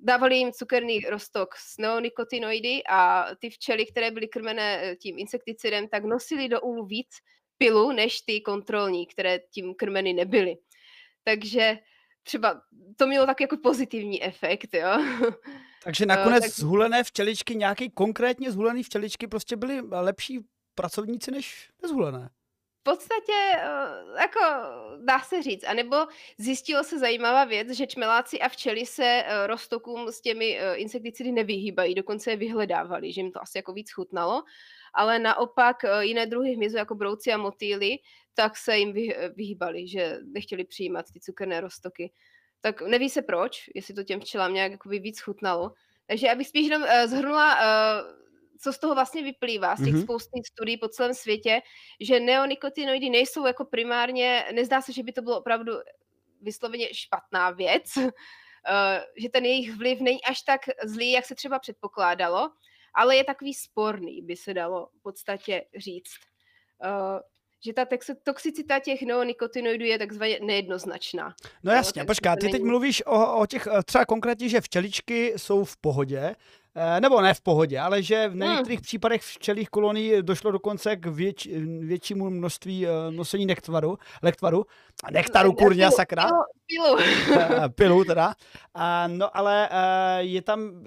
dávali 0.01 0.37
jim 0.37 0.51
cukerný 0.51 0.99
rostok 0.99 1.55
s 1.55 1.77
neonikotinoidy 1.77 2.83
a 2.89 3.27
ty 3.39 3.49
včely, 3.49 3.85
které 3.85 4.11
byly 4.11 4.27
krmené 4.27 4.95
tím 4.95 5.19
insekticidem, 5.19 5.87
tak 5.87 6.05
nosili 6.05 6.49
do 6.49 6.61
úlu 6.61 6.85
víc 6.85 7.07
pilu 7.57 7.91
než 7.91 8.21
ty 8.21 8.41
kontrolní, 8.41 9.07
které 9.07 9.39
tím 9.39 9.75
krmeny 9.75 10.13
nebyly. 10.13 10.57
Takže 11.23 11.77
třeba 12.27 12.61
to 12.95 13.07
mělo 13.07 13.25
tak 13.25 13.41
jako 13.41 13.57
pozitivní 13.57 14.23
efekt, 14.23 14.73
jo. 14.73 14.89
Takže 15.83 16.05
nakonec 16.05 16.43
tak... 16.43 16.51
zhulené 16.51 17.03
včeličky, 17.03 17.55
nějaký 17.55 17.89
konkrétně 17.89 18.51
zhulený 18.51 18.83
včeličky 18.83 19.27
prostě 19.27 19.55
byly 19.55 19.81
lepší 19.81 20.39
pracovníci 20.75 21.31
než 21.31 21.69
nezhulené. 21.81 22.29
V 22.79 22.83
podstatě, 22.83 23.33
eh, 23.33 24.21
jako 24.21 24.39
dá 25.05 25.19
se 25.19 25.41
říct, 25.41 25.63
anebo 25.63 25.95
zjistilo 26.37 26.83
se 26.83 26.99
zajímavá 26.99 27.45
věc, 27.45 27.69
že 27.69 27.87
čmeláci 27.87 28.39
a 28.39 28.49
včely 28.49 28.85
se 28.85 29.03
eh, 29.05 29.47
roztokům 29.47 30.07
s 30.07 30.21
těmi 30.21 30.59
insekticidy 30.75 31.31
nevyhýbají, 31.31 31.95
dokonce 31.95 32.31
je 32.31 32.37
vyhledávali, 32.37 33.13
že 33.13 33.21
jim 33.21 33.31
to 33.31 33.41
asi 33.41 33.57
jako 33.57 33.73
víc 33.73 33.91
chutnalo, 33.91 34.43
ale 34.93 35.19
naopak 35.19 35.77
jiné 35.99 36.25
druhy 36.25 36.55
hmyzu, 36.55 36.77
jako 36.77 36.95
brouci 36.95 37.33
a 37.33 37.37
motýly, 37.37 37.97
tak 38.37 38.57
se 38.57 38.77
jim 38.77 38.93
vyhýbali, 39.35 39.87
že 39.87 40.19
nechtěli 40.23 40.63
přijímat 40.63 41.05
ty 41.13 41.19
cukerné 41.19 41.61
roztoky 41.61 42.11
tak 42.61 42.81
neví 42.81 43.09
se 43.09 43.21
proč, 43.21 43.69
jestli 43.75 43.93
to 43.93 44.03
těm 44.03 44.19
včelám 44.19 44.53
nějak 44.53 44.71
jakoby 44.71 44.99
víc 44.99 45.19
chutnalo. 45.19 45.73
Takže 46.07 46.31
abych 46.31 46.47
spíš 46.47 46.67
jenom 46.67 46.81
uh, 46.81 46.89
zhrnula, 47.05 47.55
uh, 47.55 48.07
co 48.59 48.73
z 48.73 48.79
toho 48.79 48.95
vlastně 48.95 49.23
vyplývá, 49.23 49.75
z 49.75 49.83
těch 49.83 49.93
mm-hmm. 49.93 50.03
spousty 50.03 50.41
studií 50.45 50.77
po 50.77 50.87
celém 50.87 51.13
světě, 51.13 51.61
že 51.99 52.19
neonikotinoidy 52.19 53.09
nejsou 53.09 53.45
jako 53.45 53.65
primárně, 53.65 54.45
nezdá 54.53 54.81
se, 54.81 54.93
že 54.93 55.03
by 55.03 55.11
to 55.11 55.21
bylo 55.21 55.39
opravdu 55.39 55.73
vysloveně 56.41 56.93
špatná 56.93 57.51
věc, 57.51 57.97
uh, 57.97 58.03
že 59.17 59.29
ten 59.29 59.45
jejich 59.45 59.75
vliv 59.75 59.99
není 59.99 60.23
až 60.23 60.41
tak 60.41 60.61
zlý, 60.83 61.11
jak 61.11 61.25
se 61.25 61.35
třeba 61.35 61.59
předpokládalo, 61.59 62.49
ale 62.93 63.15
je 63.15 63.23
takový 63.23 63.53
sporný, 63.53 64.21
by 64.21 64.35
se 64.35 64.53
dalo 64.53 64.89
v 64.99 65.01
podstatě 65.01 65.65
říct. 65.75 66.17
Uh, 66.85 67.19
že 67.65 67.73
ta 67.73 67.85
toxicita 68.23 68.79
těch 68.79 69.01
neonikotinoidů 69.01 69.85
je 69.85 69.99
takzvaně 69.99 70.39
nejednoznačná. 70.41 71.33
No 71.63 71.71
jasně, 71.71 72.01
no, 72.01 72.05
počká, 72.05 72.35
ty 72.35 72.45
není... 72.45 72.51
teď 72.51 72.63
mluvíš 72.63 73.03
o, 73.05 73.41
o 73.41 73.45
těch 73.45 73.67
eh, 73.67 73.83
třeba 73.83 74.05
konkrétně, 74.05 74.49
že 74.49 74.61
včeličky 74.61 75.33
jsou 75.37 75.63
v 75.63 75.77
pohodě, 75.77 76.35
eh, 76.75 77.01
nebo 77.01 77.21
ne 77.21 77.33
v 77.33 77.41
pohodě, 77.41 77.79
ale 77.79 78.03
že 78.03 78.27
v 78.27 78.31
hmm. 78.31 78.39
některých 78.39 78.79
hmm. 78.79 78.83
případech 78.83 79.21
včelých 79.21 79.69
kolonií 79.69 80.13
došlo 80.21 80.51
dokonce 80.51 80.95
k 80.95 81.05
věč, 81.05 81.47
většímu 81.79 82.29
množství 82.29 82.87
eh, 82.87 82.89
nosení 83.11 83.45
nektvaru, 83.45 83.97
lektvaru, 84.23 84.65
nektaru, 85.11 85.53
kurňa, 85.53 85.91
sakra. 85.91 86.29
Pilu. 86.67 86.97
Pilu. 87.25 87.69
pilu 87.75 88.03
teda. 88.03 88.33
No 89.07 89.37
ale 89.37 89.69
je 90.19 90.41
tam 90.41 90.83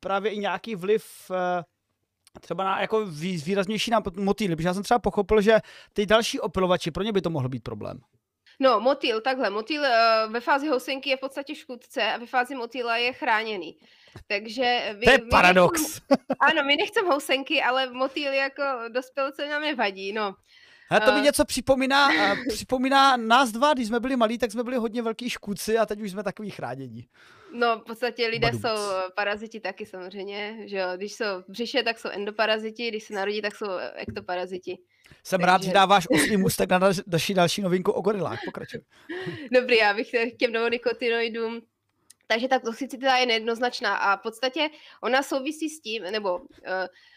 právě 0.00 0.32
i 0.32 0.38
nějaký 0.38 0.74
vliv 0.74 1.30
třeba 2.40 2.64
na 2.64 2.80
jako 2.80 3.06
výraznější 3.44 3.90
na 3.90 4.02
motýly, 4.16 4.56
protože 4.56 4.68
já 4.68 4.74
jsem 4.74 4.82
třeba 4.82 4.98
pochopil, 4.98 5.40
že 5.40 5.58
ty 5.92 6.06
další 6.06 6.40
opilovači, 6.40 6.90
pro 6.90 7.02
ně 7.02 7.12
by 7.12 7.20
to 7.20 7.30
mohl 7.30 7.48
být 7.48 7.62
problém. 7.62 8.00
No, 8.62 8.80
motýl, 8.80 9.20
takhle. 9.20 9.50
Motýl 9.50 9.82
uh, 9.82 10.32
ve 10.32 10.40
fázi 10.40 10.68
housenky 10.68 11.10
je 11.10 11.16
v 11.16 11.20
podstatě 11.20 11.54
škůdce 11.54 12.12
a 12.12 12.18
ve 12.18 12.26
fázi 12.26 12.54
motýla 12.54 12.96
je 12.96 13.12
chráněný. 13.12 13.76
Takže 14.26 14.96
vy, 14.98 15.04
to 15.04 15.10
je 15.10 15.18
paradox. 15.18 15.82
Nechcem, 15.82 16.26
ano, 16.40 16.64
my 16.64 16.76
nechceme 16.76 17.08
housenky, 17.08 17.62
ale 17.62 17.92
motýl 17.92 18.32
jako 18.32 18.62
dospělce 18.88 19.48
nám 19.48 19.62
nevadí, 19.62 20.12
no. 20.12 20.34
A 20.90 21.00
to 21.00 21.12
mi 21.12 21.18
uh, 21.18 21.24
něco 21.24 21.44
připomíná, 21.44 22.08
připomíná 22.48 23.16
nás 23.16 23.52
dva, 23.52 23.74
když 23.74 23.88
jsme 23.88 24.00
byli 24.00 24.16
malí, 24.16 24.38
tak 24.38 24.52
jsme 24.52 24.64
byli 24.64 24.76
hodně 24.76 25.02
velký 25.02 25.30
škůdci 25.30 25.78
a 25.78 25.86
teď 25.86 26.00
už 26.00 26.10
jsme 26.10 26.22
takový 26.22 26.50
chránění. 26.50 27.06
No, 27.52 27.78
v 27.78 27.84
podstatě 27.84 28.26
lidé 28.26 28.46
Badumc. 28.46 28.62
jsou 28.62 28.76
paraziti 29.16 29.60
taky 29.60 29.86
samozřejmě, 29.86 30.68
že 30.68 30.76
jo. 30.76 30.86
Když 30.96 31.12
jsou 31.12 31.24
v 31.24 31.44
břiše, 31.48 31.82
tak 31.82 31.98
jsou 31.98 32.08
endoparaziti, 32.08 32.88
když 32.88 33.04
se 33.04 33.14
narodí, 33.14 33.42
tak 33.42 33.56
jsou 33.56 33.66
ektoparaziti. 33.94 34.78
Jsem 35.24 35.40
Takže... 35.40 35.46
rád, 35.46 35.62
že 35.62 35.72
dáváš 35.72 36.06
oslý 36.10 36.36
můstek 36.36 36.70
na 36.70 36.78
další, 37.06 37.34
další 37.34 37.62
novinku 37.62 37.92
o 37.92 38.00
gorilách. 38.00 38.38
Pokračuj. 38.44 38.80
Dobrý, 39.54 39.76
já 39.76 39.94
bych 39.94 40.10
k 40.10 40.36
těm 40.38 40.52
neonikotinoidům 40.52 41.60
takže 42.30 42.48
ta 42.48 42.58
toxicita 42.58 43.16
je 43.16 43.26
nejednoznačná 43.26 43.96
a 43.96 44.16
v 44.16 44.22
podstatě 44.22 44.70
ona 45.02 45.22
souvisí 45.22 45.68
s 45.68 45.80
tím, 45.80 46.02
nebo 46.02 46.38
uh, 46.38 46.46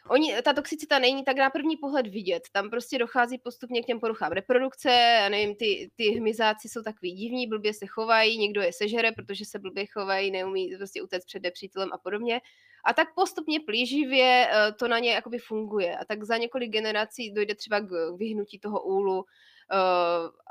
oni, 0.10 0.42
ta 0.42 0.54
toxicita 0.54 1.00
není 1.00 1.24
tak 1.24 1.38
na 1.38 1.50
první 1.50 1.78
pohled 1.78 2.08
vidět. 2.08 2.44
Tam 2.52 2.70
prostě 2.70 2.98
dochází 2.98 3.38
postupně 3.38 3.84
k 3.84 3.86
těm 3.86 4.00
poruchám 4.00 4.32
reprodukce, 4.32 5.20
a 5.26 5.30
nevím, 5.30 5.56
ty, 5.56 5.92
ty 5.96 6.10
hmyzáci 6.10 6.70
jsou 6.70 6.82
takový 6.82 7.12
divní, 7.12 7.48
blbě 7.48 7.74
se 7.74 7.86
chovají, 7.86 8.38
někdo 8.38 8.62
je 8.62 8.74
sežere, 8.74 9.12
protože 9.12 9.46
se 9.46 9.60
blbě 9.60 9.86
chovají, 9.86 10.32
neumí 10.32 10.76
prostě 10.78 11.02
utéct 11.02 11.26
před 11.26 11.44
nepřítelem 11.44 11.90
a 11.94 11.98
podobně. 11.98 12.42
A 12.86 12.94
tak 12.94 13.14
postupně 13.16 13.60
plíživě 13.60 14.48
uh, 14.48 14.78
to 14.78 14.88
na 14.88 15.00
ně 15.00 15.12
jakoby 15.12 15.38
funguje. 15.38 15.98
A 15.98 16.06
tak 16.06 16.24
za 16.24 16.38
několik 16.38 16.72
generací 16.72 17.32
dojde 17.34 17.56
třeba 17.56 17.80
k 17.80 17.92
vyhnutí 18.18 18.60
toho 18.60 18.82
úlu, 18.82 19.26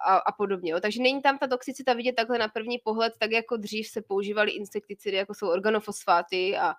a, 0.07 0.17
a 0.17 0.33
podobně. 0.33 0.73
Jo. 0.73 0.81
Takže 0.81 1.03
není 1.03 1.23
tam 1.23 1.39
ta 1.39 1.47
toxicita 1.47 1.93
vidět 1.93 2.13
takhle 2.13 2.39
na 2.39 2.49
první 2.49 2.79
pohled, 2.79 3.13
tak 3.19 3.31
jako 3.31 3.57
dřív 3.57 3.89
se 3.89 4.03
používaly 4.03 4.51
insekticidy, 4.51 5.17
jako 5.17 5.35
jsou 5.35 5.49
organofosfáty 5.49 6.57
a, 6.57 6.75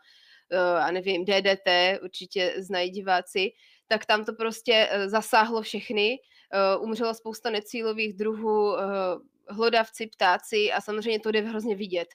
uh, 0.51 0.83
a 0.83 0.91
nevím, 0.91 1.25
DDT, 1.25 1.69
určitě 2.03 2.53
znají 2.57 2.89
diváci, 2.89 3.51
tak 3.87 4.05
tam 4.05 4.25
to 4.25 4.33
prostě 4.33 4.89
uh, 4.95 5.07
zasáhlo 5.07 5.61
všechny. 5.61 6.19
Uh, 6.77 6.83
umřelo 6.83 7.13
spousta 7.13 7.49
necílových 7.49 8.13
druhů, 8.13 8.73
uh, 8.73 8.79
hlodavci, 9.49 10.07
ptáci 10.07 10.71
a 10.71 10.81
samozřejmě 10.81 11.19
to 11.19 11.31
jde 11.31 11.41
hrozně 11.41 11.75
vidět. 11.75 12.07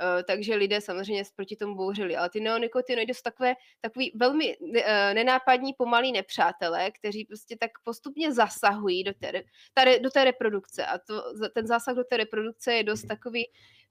Uh, 0.00 0.22
takže 0.22 0.54
lidé 0.54 0.80
samozřejmě 0.80 1.22
proti 1.36 1.56
tomu 1.56 1.74
bouřili. 1.74 2.16
Ale 2.16 2.30
ty 2.30 2.40
neonikotinoidy 2.40 3.14
jsou 3.14 3.22
takové, 3.22 3.54
takový 3.80 4.12
velmi 4.14 4.56
uh, 4.56 4.72
nenápadní, 5.12 5.72
pomalí 5.72 6.12
nepřátelé, 6.12 6.90
kteří 6.90 7.24
prostě 7.24 7.56
tak 7.56 7.70
postupně 7.84 8.32
zasahují 8.32 9.04
do 9.04 9.12
té, 9.14 9.32
ta, 9.74 9.98
do 9.98 10.10
té 10.10 10.24
reprodukce. 10.24 10.86
A 10.86 10.98
to, 10.98 11.22
ten 11.54 11.66
zásah 11.66 11.96
do 11.96 12.04
té 12.04 12.16
reprodukce 12.16 12.74
je 12.74 12.84
dost 12.84 13.02
takový 13.02 13.46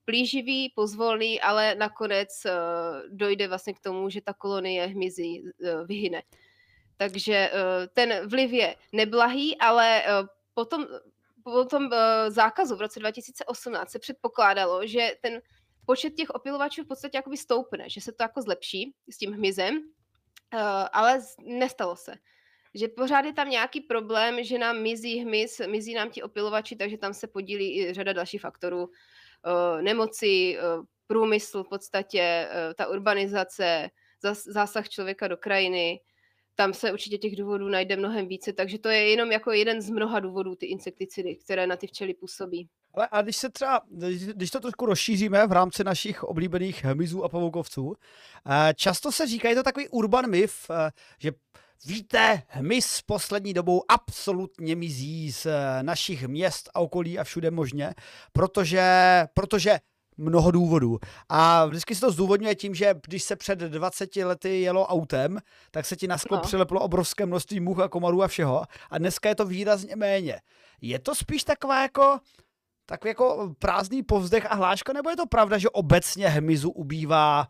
plíživý, 0.05 0.73
pozvolný, 0.75 1.41
ale 1.41 1.75
nakonec 1.75 2.29
uh, 2.45 2.51
dojde 3.17 3.47
vlastně 3.47 3.73
k 3.73 3.79
tomu, 3.79 4.09
že 4.09 4.21
ta 4.21 4.33
kolonie 4.33 4.85
hmyzí 4.85 5.43
vyhyne. 5.85 6.21
Takže 6.97 7.51
ten 7.93 8.27
vliv 8.27 8.51
je 8.51 8.75
neblahý, 8.93 9.57
ale 9.57 10.03
potom 10.53 10.87
po 11.43 11.65
tom 11.65 11.89
zákazu 12.27 12.75
v 12.75 12.81
roce 12.81 12.99
2018 12.99 13.91
se 13.91 13.99
předpokládalo, 13.99 14.87
že 14.87 15.11
ten 15.21 15.41
počet 15.87 16.13
těch 16.13 16.29
opilovačů 16.29 16.83
v 16.83 16.87
podstatě 16.87 17.17
jakoby 17.17 17.37
stoupne, 17.37 17.89
že 17.89 18.01
se 18.01 18.11
to 18.11 18.23
jako 18.23 18.41
zlepší 18.41 18.93
s 19.09 19.17
tím 19.17 19.33
hmyzem, 19.33 19.75
uh, 19.77 20.59
ale 20.93 21.19
nestalo 21.43 21.95
se. 21.95 22.15
Že 22.73 22.87
pořád 22.87 23.25
je 23.25 23.33
tam 23.33 23.49
nějaký 23.49 23.81
problém, 23.81 24.43
že 24.43 24.57
nám 24.57 24.81
mizí 24.81 25.19
hmyz, 25.19 25.61
mizí 25.67 25.93
nám 25.93 26.09
ti 26.09 26.23
opilovači, 26.23 26.75
takže 26.75 26.97
tam 26.97 27.13
se 27.13 27.27
podílí 27.27 27.79
i 27.79 27.93
řada 27.93 28.13
dalších 28.13 28.41
faktorů. 28.41 28.83
Uh, 28.83 29.81
nemoci, 29.81 30.57
uh, 30.59 30.85
průmysl 31.07 31.63
v 31.63 31.69
podstatě, 31.69 32.49
ta 32.75 32.87
urbanizace, 32.87 33.89
zásah 34.47 34.89
člověka 34.89 35.27
do 35.27 35.37
krajiny, 35.37 35.99
tam 36.55 36.73
se 36.73 36.91
určitě 36.91 37.17
těch 37.17 37.35
důvodů 37.35 37.67
najde 37.67 37.95
mnohem 37.95 38.27
více, 38.27 38.53
takže 38.53 38.79
to 38.79 38.89
je 38.89 39.09
jenom 39.09 39.31
jako 39.31 39.51
jeden 39.51 39.81
z 39.81 39.89
mnoha 39.89 40.19
důvodů 40.19 40.55
ty 40.55 40.65
insekticidy, 40.65 41.35
které 41.35 41.67
na 41.67 41.77
ty 41.77 41.87
včely 41.87 42.13
působí. 42.13 42.69
Ale 42.97 43.07
a 43.11 43.21
když 43.21 43.37
se 43.37 43.49
třeba, 43.49 43.81
když 44.33 44.51
to 44.51 44.59
trošku 44.59 44.85
rozšíříme 44.85 45.47
v 45.47 45.51
rámci 45.51 45.83
našich 45.83 46.23
oblíbených 46.23 46.85
hmyzů 46.85 47.23
a 47.23 47.29
pavoukovců, 47.29 47.93
eh, 48.49 48.73
často 48.73 49.11
se 49.11 49.27
říká, 49.27 49.49
je 49.49 49.55
to 49.55 49.63
takový 49.63 49.87
urban 49.87 50.29
myth, 50.29 50.55
eh, 50.71 50.91
že 51.19 51.31
Víte, 51.85 52.41
hmyz 52.47 53.01
poslední 53.01 53.53
dobou 53.53 53.83
absolutně 53.87 54.75
mizí 54.75 55.31
z 55.31 55.45
eh, 55.45 55.83
našich 55.83 56.27
měst 56.27 56.69
a 56.73 56.79
okolí 56.79 57.19
a 57.19 57.23
všude 57.23 57.51
možně, 57.51 57.93
protože, 58.33 58.83
protože 59.33 59.79
mnoho 60.17 60.51
důvodů. 60.51 60.99
A 61.29 61.65
vždycky 61.65 61.95
se 61.95 62.01
to 62.01 62.11
zdůvodňuje 62.11 62.55
tím, 62.55 62.75
že 62.75 62.95
když 63.07 63.23
se 63.23 63.35
před 63.35 63.59
20 63.59 64.15
lety 64.15 64.61
jelo 64.61 64.87
autem, 64.87 65.39
tak 65.71 65.85
se 65.85 65.95
ti 65.95 66.07
na 66.07 66.17
sklo 66.17 66.37
no. 66.37 66.43
přileplo 66.43 66.81
obrovské 66.81 67.25
množství 67.25 67.59
much 67.59 67.79
a 67.79 67.87
komarů 67.87 68.23
a 68.23 68.27
všeho. 68.27 68.63
A 68.89 68.97
dneska 68.97 69.29
je 69.29 69.35
to 69.35 69.45
výrazně 69.45 69.95
méně. 69.95 70.41
Je 70.81 70.99
to 70.99 71.15
spíš 71.15 71.43
taková 71.43 71.81
jako 71.81 72.19
takový 72.89 73.09
jako 73.09 73.55
prázdný 73.59 74.03
povzdech 74.03 74.51
a 74.51 74.55
hláška, 74.55 74.93
nebo 74.93 75.09
je 75.09 75.15
to 75.15 75.25
pravda, 75.25 75.57
že 75.57 75.69
obecně 75.69 76.27
hmyzu 76.27 76.69
ubývá 76.69 77.47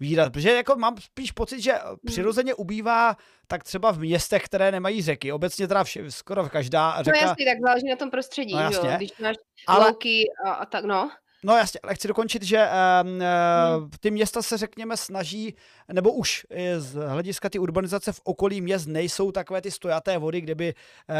výraz? 0.00 0.30
Protože 0.30 0.54
jako 0.54 0.76
mám 0.76 0.96
spíš 0.96 1.32
pocit, 1.32 1.60
že 1.60 1.74
přirozeně 2.06 2.54
ubývá 2.54 3.16
tak 3.46 3.64
třeba 3.64 3.92
v 3.92 3.98
městech, 3.98 4.42
které 4.42 4.72
nemají 4.72 5.02
řeky. 5.02 5.32
Obecně 5.32 5.68
teda 5.68 5.84
vše, 5.84 6.10
skoro 6.10 6.48
každá 6.48 7.02
řeka... 7.02 7.18
No 7.20 7.28
jasně, 7.28 7.46
tak 7.46 7.58
záleží 7.66 7.88
na 7.90 7.96
tom 7.96 8.10
prostředí, 8.10 8.54
no, 8.54 8.60
jasně. 8.60 8.88
jo? 8.90 8.96
Když 8.96 9.18
máš 9.18 9.36
Ale... 9.66 9.86
louky 9.86 10.22
a, 10.46 10.52
a 10.52 10.66
tak, 10.66 10.84
no. 10.84 11.10
No 11.46 11.56
jasně, 11.56 11.80
ale 11.82 11.94
chci 11.94 12.08
dokončit, 12.08 12.42
že 12.42 12.68
uh, 13.04 13.88
ty 14.00 14.10
města 14.10 14.42
se 14.42 14.56
řekněme 14.58 14.96
snaží, 14.96 15.54
nebo 15.92 16.12
už 16.12 16.46
z 16.78 16.94
hlediska 16.94 17.48
ty 17.48 17.58
urbanizace 17.58 18.12
v 18.12 18.20
okolí 18.24 18.60
měst 18.60 18.86
nejsou 18.86 19.32
takové 19.32 19.60
ty 19.60 19.70
stojaté 19.70 20.18
vody, 20.18 20.40
kde 20.40 20.54
by 20.54 20.74
uh, 20.74 21.14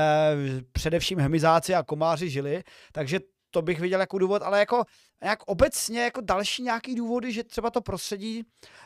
především 0.72 1.18
hmyzáci 1.18 1.74
a 1.74 1.82
komáři 1.82 2.30
žili, 2.30 2.62
takže 2.92 3.20
to 3.54 3.62
bych 3.62 3.80
viděl 3.80 4.00
jako 4.00 4.18
důvod, 4.18 4.42
ale 4.42 4.58
jako 4.58 4.84
jak 5.22 5.42
obecně 5.46 6.02
jako 6.02 6.20
další 6.20 6.62
nějaký 6.62 6.94
důvody, 6.94 7.32
že 7.32 7.44
třeba 7.44 7.70
to 7.70 7.80
prostředí, 7.80 8.44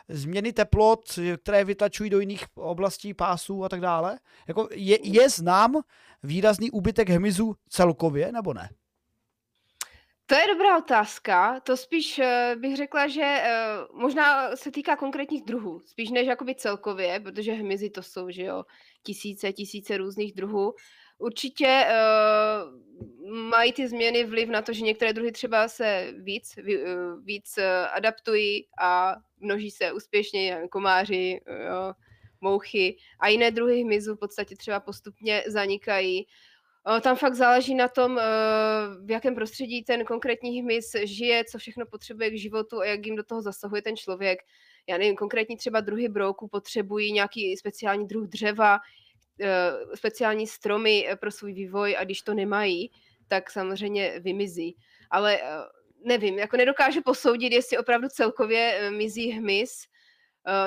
změny 0.08 0.52
teplot, 0.52 1.18
které 1.42 1.64
vytlačují 1.64 2.10
do 2.10 2.20
jiných 2.20 2.44
oblastí 2.54 3.14
pásů 3.14 3.64
a 3.64 3.68
tak 3.68 3.80
dále, 3.80 4.18
jako 4.48 4.68
je, 4.72 4.98
je 5.02 5.30
znám 5.30 5.82
výrazný 6.22 6.70
úbytek 6.70 7.08
hmyzu 7.08 7.54
celkově, 7.68 8.32
nebo 8.32 8.54
ne? 8.54 8.68
To 10.26 10.34
je 10.34 10.46
dobrá 10.46 10.78
otázka. 10.78 11.60
To 11.60 11.76
spíš 11.76 12.18
uh, 12.18 12.60
bych 12.60 12.76
řekla, 12.76 13.08
že 13.08 13.42
uh, 13.92 14.00
možná 14.00 14.56
se 14.56 14.70
týká 14.70 14.96
konkrétních 14.96 15.44
druhů, 15.44 15.80
spíš 15.86 16.10
než 16.10 16.26
jakoby 16.26 16.54
celkově, 16.54 17.20
protože 17.20 17.52
hmyzy 17.52 17.90
to 17.90 18.02
jsou, 18.02 18.30
že 18.30 18.42
jo, 18.42 18.64
tisíce, 19.02 19.52
tisíce 19.52 19.96
různých 19.96 20.34
druhů. 20.34 20.74
Určitě 21.18 21.86
uh, 21.86 23.30
mají 23.30 23.72
ty 23.72 23.88
změny 23.88 24.24
vliv 24.24 24.48
na 24.48 24.62
to, 24.62 24.72
že 24.72 24.82
některé 24.82 25.12
druhy 25.12 25.32
třeba 25.32 25.68
se 25.68 26.14
víc, 26.16 26.58
uh, 26.58 27.24
víc 27.24 27.58
uh, 27.58 27.64
adaptují 27.92 28.66
a 28.80 29.16
množí 29.40 29.70
se 29.70 29.92
úspěšně, 29.92 30.62
komáři, 30.70 31.40
uh, 31.48 31.92
mouchy 32.40 32.96
a 33.20 33.28
jiné 33.28 33.50
druhy 33.50 33.82
hmyzu 33.82 34.14
v 34.14 34.18
podstatě 34.18 34.56
třeba 34.56 34.80
postupně 34.80 35.44
zanikají. 35.46 36.26
Tam 37.00 37.16
fakt 37.16 37.34
záleží 37.34 37.74
na 37.74 37.88
tom, 37.88 38.20
v 39.04 39.10
jakém 39.10 39.34
prostředí 39.34 39.84
ten 39.84 40.04
konkrétní 40.04 40.62
hmyz 40.62 40.92
žije, 41.04 41.44
co 41.44 41.58
všechno 41.58 41.86
potřebuje 41.86 42.30
k 42.30 42.38
životu 42.38 42.80
a 42.80 42.84
jak 42.84 43.06
jim 43.06 43.16
do 43.16 43.22
toho 43.22 43.42
zasahuje 43.42 43.82
ten 43.82 43.96
člověk. 43.96 44.38
Já 44.86 44.98
nevím, 44.98 45.16
konkrétní 45.16 45.56
třeba 45.56 45.80
druhy 45.80 46.08
brouků 46.08 46.48
potřebují 46.48 47.12
nějaký 47.12 47.56
speciální 47.56 48.06
druh 48.06 48.26
dřeva, 48.26 48.78
Eh, 48.78 49.07
speciální 49.94 50.46
stromy 50.46 51.06
eh, 51.08 51.16
pro 51.16 51.30
svůj 51.30 51.52
vývoj 51.52 51.96
a 51.98 52.04
když 52.04 52.22
to 52.22 52.34
nemají, 52.34 52.90
tak 53.28 53.50
samozřejmě 53.50 54.20
vymizí. 54.20 54.76
Ale 55.10 55.38
eh, 55.42 55.46
nevím, 56.04 56.38
jako 56.38 56.56
nedokážu 56.56 57.02
posoudit, 57.02 57.52
jestli 57.52 57.78
opravdu 57.78 58.08
celkově 58.08 58.90
mizí 58.90 59.30
hmyz, 59.30 59.70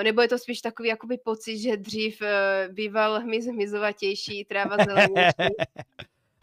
nebo 0.04 0.22
je 0.22 0.28
to 0.28 0.38
spíš 0.38 0.62
takový 0.62 0.90
jakoby 0.90 1.18
pocit, 1.18 1.58
že 1.58 1.78
dřív 1.78 2.22
býval 2.70 3.20
hmyz 3.20 3.46
hmyzovatější, 3.46 4.46
tráva 4.46 4.78
zelenější. 4.86 5.56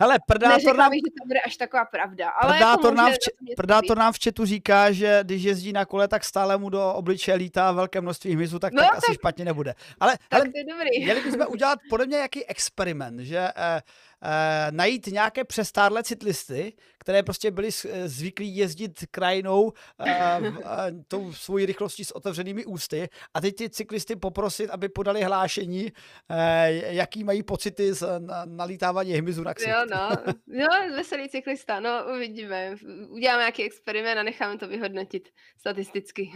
Hele, 0.00 0.18
predátor 0.26 0.76
nám... 0.76 0.92
že 0.92 1.00
to 1.00 1.26
bude 1.26 1.40
až 1.40 1.56
taková 1.56 1.84
pravda. 1.84 2.30
Ale 2.30 2.52
predátor, 2.52 2.92
jako 2.92 2.96
nám, 2.96 3.12
v 3.12 3.18
č... 3.18 3.30
predátor 3.56 3.98
nám 3.98 4.12
v 4.12 4.18
chatu 4.24 4.44
říká, 4.44 4.92
že 4.92 5.20
když 5.22 5.42
jezdí 5.42 5.72
na 5.72 5.84
kole, 5.84 6.08
tak 6.08 6.24
stále 6.24 6.58
mu 6.58 6.70
do 6.70 6.92
obličeje 6.92 7.34
lítá 7.34 7.72
velké 7.72 8.00
množství 8.00 8.34
hmyzu, 8.34 8.58
tak, 8.58 8.72
no, 8.72 8.82
tak, 8.82 8.90
tak 8.90 8.98
asi 8.98 9.14
špatně 9.14 9.44
nebude. 9.44 9.74
Ale, 10.00 10.18
tak 10.28 10.40
ale 10.40 10.50
to 10.50 10.58
je 10.58 10.64
dobrý. 10.64 11.04
měli 11.04 11.20
bychom 11.20 11.46
udělat 11.48 11.78
podle 11.90 12.06
mě 12.06 12.16
jaký 12.16 12.46
experiment, 12.46 13.20
že 13.20 13.48
eh, 13.56 13.80
eh, 14.22 14.66
najít 14.70 15.06
nějaké 15.06 15.44
přestárlé 15.44 16.02
cyklisty, 16.02 16.72
které 16.98 17.22
prostě 17.22 17.50
byli 17.50 17.68
eh, 17.68 18.08
zvyklí 18.08 18.56
jezdit 18.56 19.04
krajinou 19.10 19.72
eh, 20.06 20.40
eh, 20.46 20.92
tou 21.08 21.32
svojí 21.32 21.66
rychlostí 21.66 22.04
s 22.04 22.10
otevřenými 22.10 22.64
ústy 22.64 23.08
a 23.34 23.40
teď 23.40 23.56
ty 23.56 23.70
cyklisty 23.70 24.16
poprosit, 24.16 24.70
aby 24.70 24.88
podali 24.88 25.22
hlášení, 25.22 25.92
eh, 26.30 26.94
jaký 26.94 27.24
mají 27.24 27.42
pocity 27.42 27.92
z 27.92 28.18
na, 28.18 28.44
nalítávání 28.44 29.12
hmyzu 29.12 29.42
na 29.42 29.54
ksicht. 29.54 29.70
Jo, 29.70 29.84
no. 29.90 30.10
no, 30.46 30.96
veselý 30.96 31.28
cyklista, 31.28 31.80
no 31.80 32.04
uvidíme. 32.16 32.74
Uděláme 33.08 33.42
nějaký 33.42 33.64
experiment 33.64 34.18
a 34.18 34.22
necháme 34.22 34.58
to 34.58 34.68
vyhodnotit 34.68 35.28
statisticky. 35.58 36.32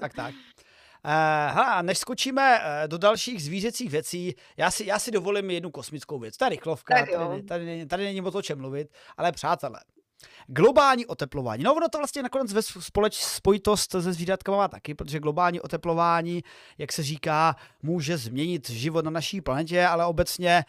tak, 0.00 0.14
tak. 0.14 0.34
Uh, 1.06 1.12
hele, 1.56 1.82
než 1.82 1.98
skočíme 1.98 2.58
uh, 2.58 2.88
do 2.88 2.98
dalších 2.98 3.42
zvířecích 3.42 3.90
věcí, 3.90 4.34
já 4.56 4.70
si, 4.70 4.86
já 4.86 4.98
si 4.98 5.10
dovolím 5.10 5.50
jednu 5.50 5.70
kosmickou 5.70 6.18
věc. 6.18 6.34
Je 6.40 6.48
rychlovka, 6.48 6.94
tady, 6.94 7.42
tady, 7.42 7.64
není, 7.64 7.86
tady 7.86 8.04
není 8.04 8.20
o 8.20 8.30
to 8.30 8.42
čem 8.42 8.58
mluvit, 8.58 8.88
ale 9.16 9.32
přátelé, 9.32 9.80
Globální 10.46 11.06
oteplování. 11.06 11.64
No 11.64 11.74
ono 11.74 11.88
to 11.88 11.98
vlastně 11.98 12.22
nakonec 12.22 12.52
ve 12.52 12.62
společ, 12.62 13.16
spojitost 13.16 13.90
se 13.90 14.12
zvířatkama 14.12 14.58
má 14.58 14.68
taky, 14.68 14.94
protože 14.94 15.20
globální 15.20 15.60
oteplování, 15.60 16.42
jak 16.78 16.92
se 16.92 17.02
říká, 17.02 17.56
může 17.82 18.18
změnit 18.18 18.70
život 18.70 19.04
na 19.04 19.10
naší 19.10 19.40
planetě, 19.40 19.86
ale 19.86 20.06
obecně 20.06 20.64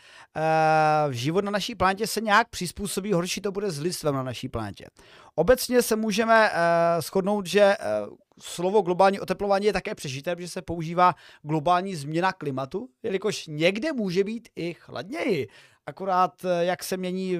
uh, 1.05 1.11
život 1.11 1.45
na 1.45 1.51
naší 1.51 1.75
planetě 1.75 2.07
se 2.07 2.21
nějak 2.21 2.49
přizpůsobí, 2.49 3.13
horší 3.13 3.41
to 3.41 3.51
bude 3.51 3.71
s 3.71 3.79
lidstvem 3.79 4.15
na 4.15 4.23
naší 4.23 4.49
planetě. 4.49 4.85
Obecně 5.35 5.81
se 5.81 5.95
můžeme 5.95 6.49
uh, 6.49 6.55
shodnout, 7.01 7.45
že 7.45 7.75
uh, 8.07 8.15
slovo 8.41 8.81
globální 8.81 9.19
oteplování 9.19 9.65
je 9.65 9.73
také 9.73 9.95
přežité, 9.95 10.35
protože 10.35 10.47
se 10.47 10.61
používá 10.61 11.15
globální 11.41 11.95
změna 11.95 12.33
klimatu, 12.33 12.89
jelikož 13.03 13.47
někde 13.47 13.93
může 13.93 14.23
být 14.23 14.49
i 14.55 14.73
chladněji. 14.73 15.47
Akorát 15.87 16.45
eh, 16.45 16.65
jak 16.65 16.83
se 16.83 16.97
mění, 16.97 17.39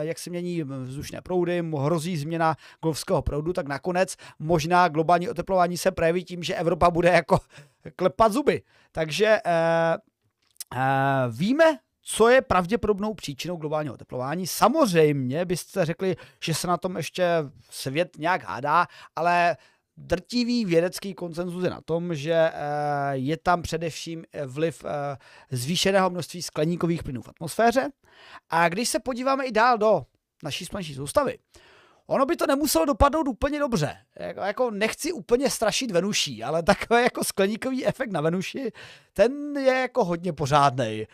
jak 0.00 0.18
se 0.18 0.30
mění 0.30 0.62
vzdušné 0.62 1.20
proudy, 1.20 1.62
hrozí 1.78 2.16
změna 2.16 2.56
golfského 2.82 3.22
proudu, 3.22 3.52
tak 3.52 3.68
nakonec 3.68 4.16
možná 4.38 4.88
globální 4.88 5.28
oteplování 5.28 5.78
se 5.78 5.90
projeví 5.90 6.24
tím, 6.24 6.42
že 6.42 6.54
Evropa 6.54 6.90
bude 6.90 7.08
jako 7.08 7.38
klepat 7.96 8.32
zuby. 8.32 8.62
Takže 8.92 9.26
eh, 9.26 9.96
eh, 10.76 10.80
víme, 11.30 11.64
co 12.02 12.28
je 12.28 12.42
pravděpodobnou 12.42 13.14
příčinou 13.14 13.56
globálního 13.56 13.94
oteplování. 13.94 14.46
Samozřejmě 14.46 15.44
byste 15.44 15.84
řekli, 15.84 16.16
že 16.44 16.54
se 16.54 16.66
na 16.66 16.76
tom 16.76 16.96
ještě 16.96 17.24
svět 17.70 18.18
nějak 18.18 18.44
hádá, 18.44 18.86
ale 19.16 19.56
drtivý 19.96 20.64
vědecký 20.64 21.14
koncenzus 21.14 21.64
je 21.64 21.70
na 21.70 21.80
tom, 21.80 22.14
že 22.14 22.32
eh, 22.32 22.52
je 23.12 23.36
tam 23.36 23.62
především 23.62 24.24
vliv 24.46 24.84
eh, 24.84 25.16
zvýšeného 25.50 26.10
množství 26.10 26.42
skleníkových 26.42 27.02
plynů 27.02 27.22
v 27.22 27.28
atmosféře. 27.28 27.88
A 28.50 28.68
když 28.68 28.88
se 28.88 28.98
podíváme 28.98 29.44
i 29.44 29.52
dál 29.52 29.78
do 29.78 30.02
naší 30.42 30.64
sluneční 30.64 30.94
soustavy, 30.94 31.38
ono 32.06 32.26
by 32.26 32.36
to 32.36 32.46
nemuselo 32.46 32.84
dopadnout 32.84 33.28
úplně 33.28 33.58
dobře. 33.58 33.96
Jako, 34.18 34.40
jako 34.40 34.70
nechci 34.70 35.12
úplně 35.12 35.50
strašit 35.50 35.90
Venuší, 35.90 36.44
ale 36.44 36.62
takový 36.62 37.02
jako 37.02 37.24
skleníkový 37.24 37.86
efekt 37.86 38.12
na 38.12 38.20
Venuši, 38.20 38.72
ten 39.12 39.56
je 39.56 39.74
jako 39.74 40.04
hodně 40.04 40.32
pořádný. 40.32 41.06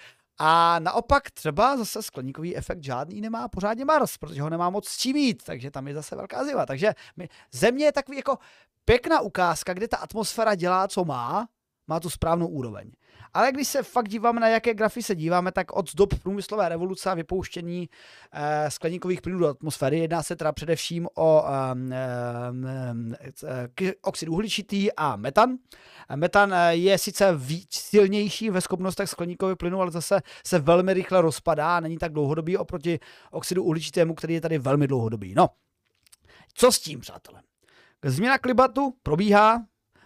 A 0.45 0.79
naopak 0.79 1.31
třeba 1.31 1.77
zase 1.77 2.03
skleníkový 2.03 2.57
efekt 2.57 2.83
žádný 2.83 3.21
nemá 3.21 3.49
pořádně 3.49 3.85
Mars, 3.85 4.17
protože 4.17 4.43
ho 4.43 4.51
nemá 4.51 4.71
moc 4.71 4.89
s 4.89 4.97
čím 4.97 5.17
jít, 5.17 5.43
takže 5.45 5.71
tam 5.71 5.89
je 5.89 5.95
zase 5.95 6.17
velká 6.17 6.45
zima. 6.45 6.67
Takže 6.67 6.95
my, 7.17 7.29
Země 7.53 7.85
je 7.85 7.93
takový 7.93 8.17
jako 8.17 8.39
pěkná 8.85 9.21
ukázka, 9.21 9.75
kde 9.75 9.89
ta 9.89 9.97
atmosféra 9.97 10.55
dělá, 10.55 10.89
co 10.89 11.05
má, 11.05 11.49
má 11.87 12.01
tu 12.01 12.11
správnou 12.11 12.47
úroveň. 12.47 12.91
Ale 13.35 13.53
když 13.53 13.69
se 13.69 13.83
fakt 13.83 14.09
díváme 14.09 14.41
na 14.41 14.49
jaké 14.49 14.75
grafy 14.75 15.03
se 15.03 15.15
díváme, 15.15 15.53
tak 15.53 15.73
od 15.73 15.95
dob 15.95 16.15
průmyslové 16.23 16.69
revoluce 16.69 17.11
a 17.11 17.15
vypouštění 17.15 17.89
eh, 18.33 18.71
skleníkových 18.71 19.23
plynů 19.23 19.39
do 19.39 19.49
atmosféry 19.49 19.99
jedná 19.99 20.23
se 20.23 20.37
teda 20.37 20.53
především 20.53 21.09
o 21.15 21.45
eh, 21.47 21.73
eh, 23.79 23.93
oxid 24.03 24.29
uhličitý 24.29 24.93
a 24.93 25.17
metan. 25.17 25.57
Metan 26.17 26.55
eh, 26.55 26.75
je 26.75 26.99
sice 26.99 27.37
víc 27.37 27.75
silnější 27.75 28.51
ve 28.51 28.61
schopnostech 28.61 29.09
skleníkových 29.09 29.57
plynů, 29.57 29.81
ale 29.81 29.91
zase 29.91 30.21
se 30.47 30.59
velmi 30.59 30.95
rychle 30.95 31.21
rozpadá, 31.21 31.81
není 31.81 31.99
tak 31.99 32.13
dlouhodobý 32.13 32.57
oproti 32.57 33.01
oxidu 33.31 33.65
uhličitému, 33.65 34.15
který 34.15 34.35
je 34.35 34.41
tady 34.41 34.59
velmi 34.59 34.87
dlouhodobý. 34.87 35.35
No, 35.35 35.49
co 36.55 36.73
s 36.73 36.81
tím, 36.81 37.01
přátelé? 37.01 37.43
Změna 38.05 38.39
klimatu 38.39 38.95
probíhá, 39.03 39.63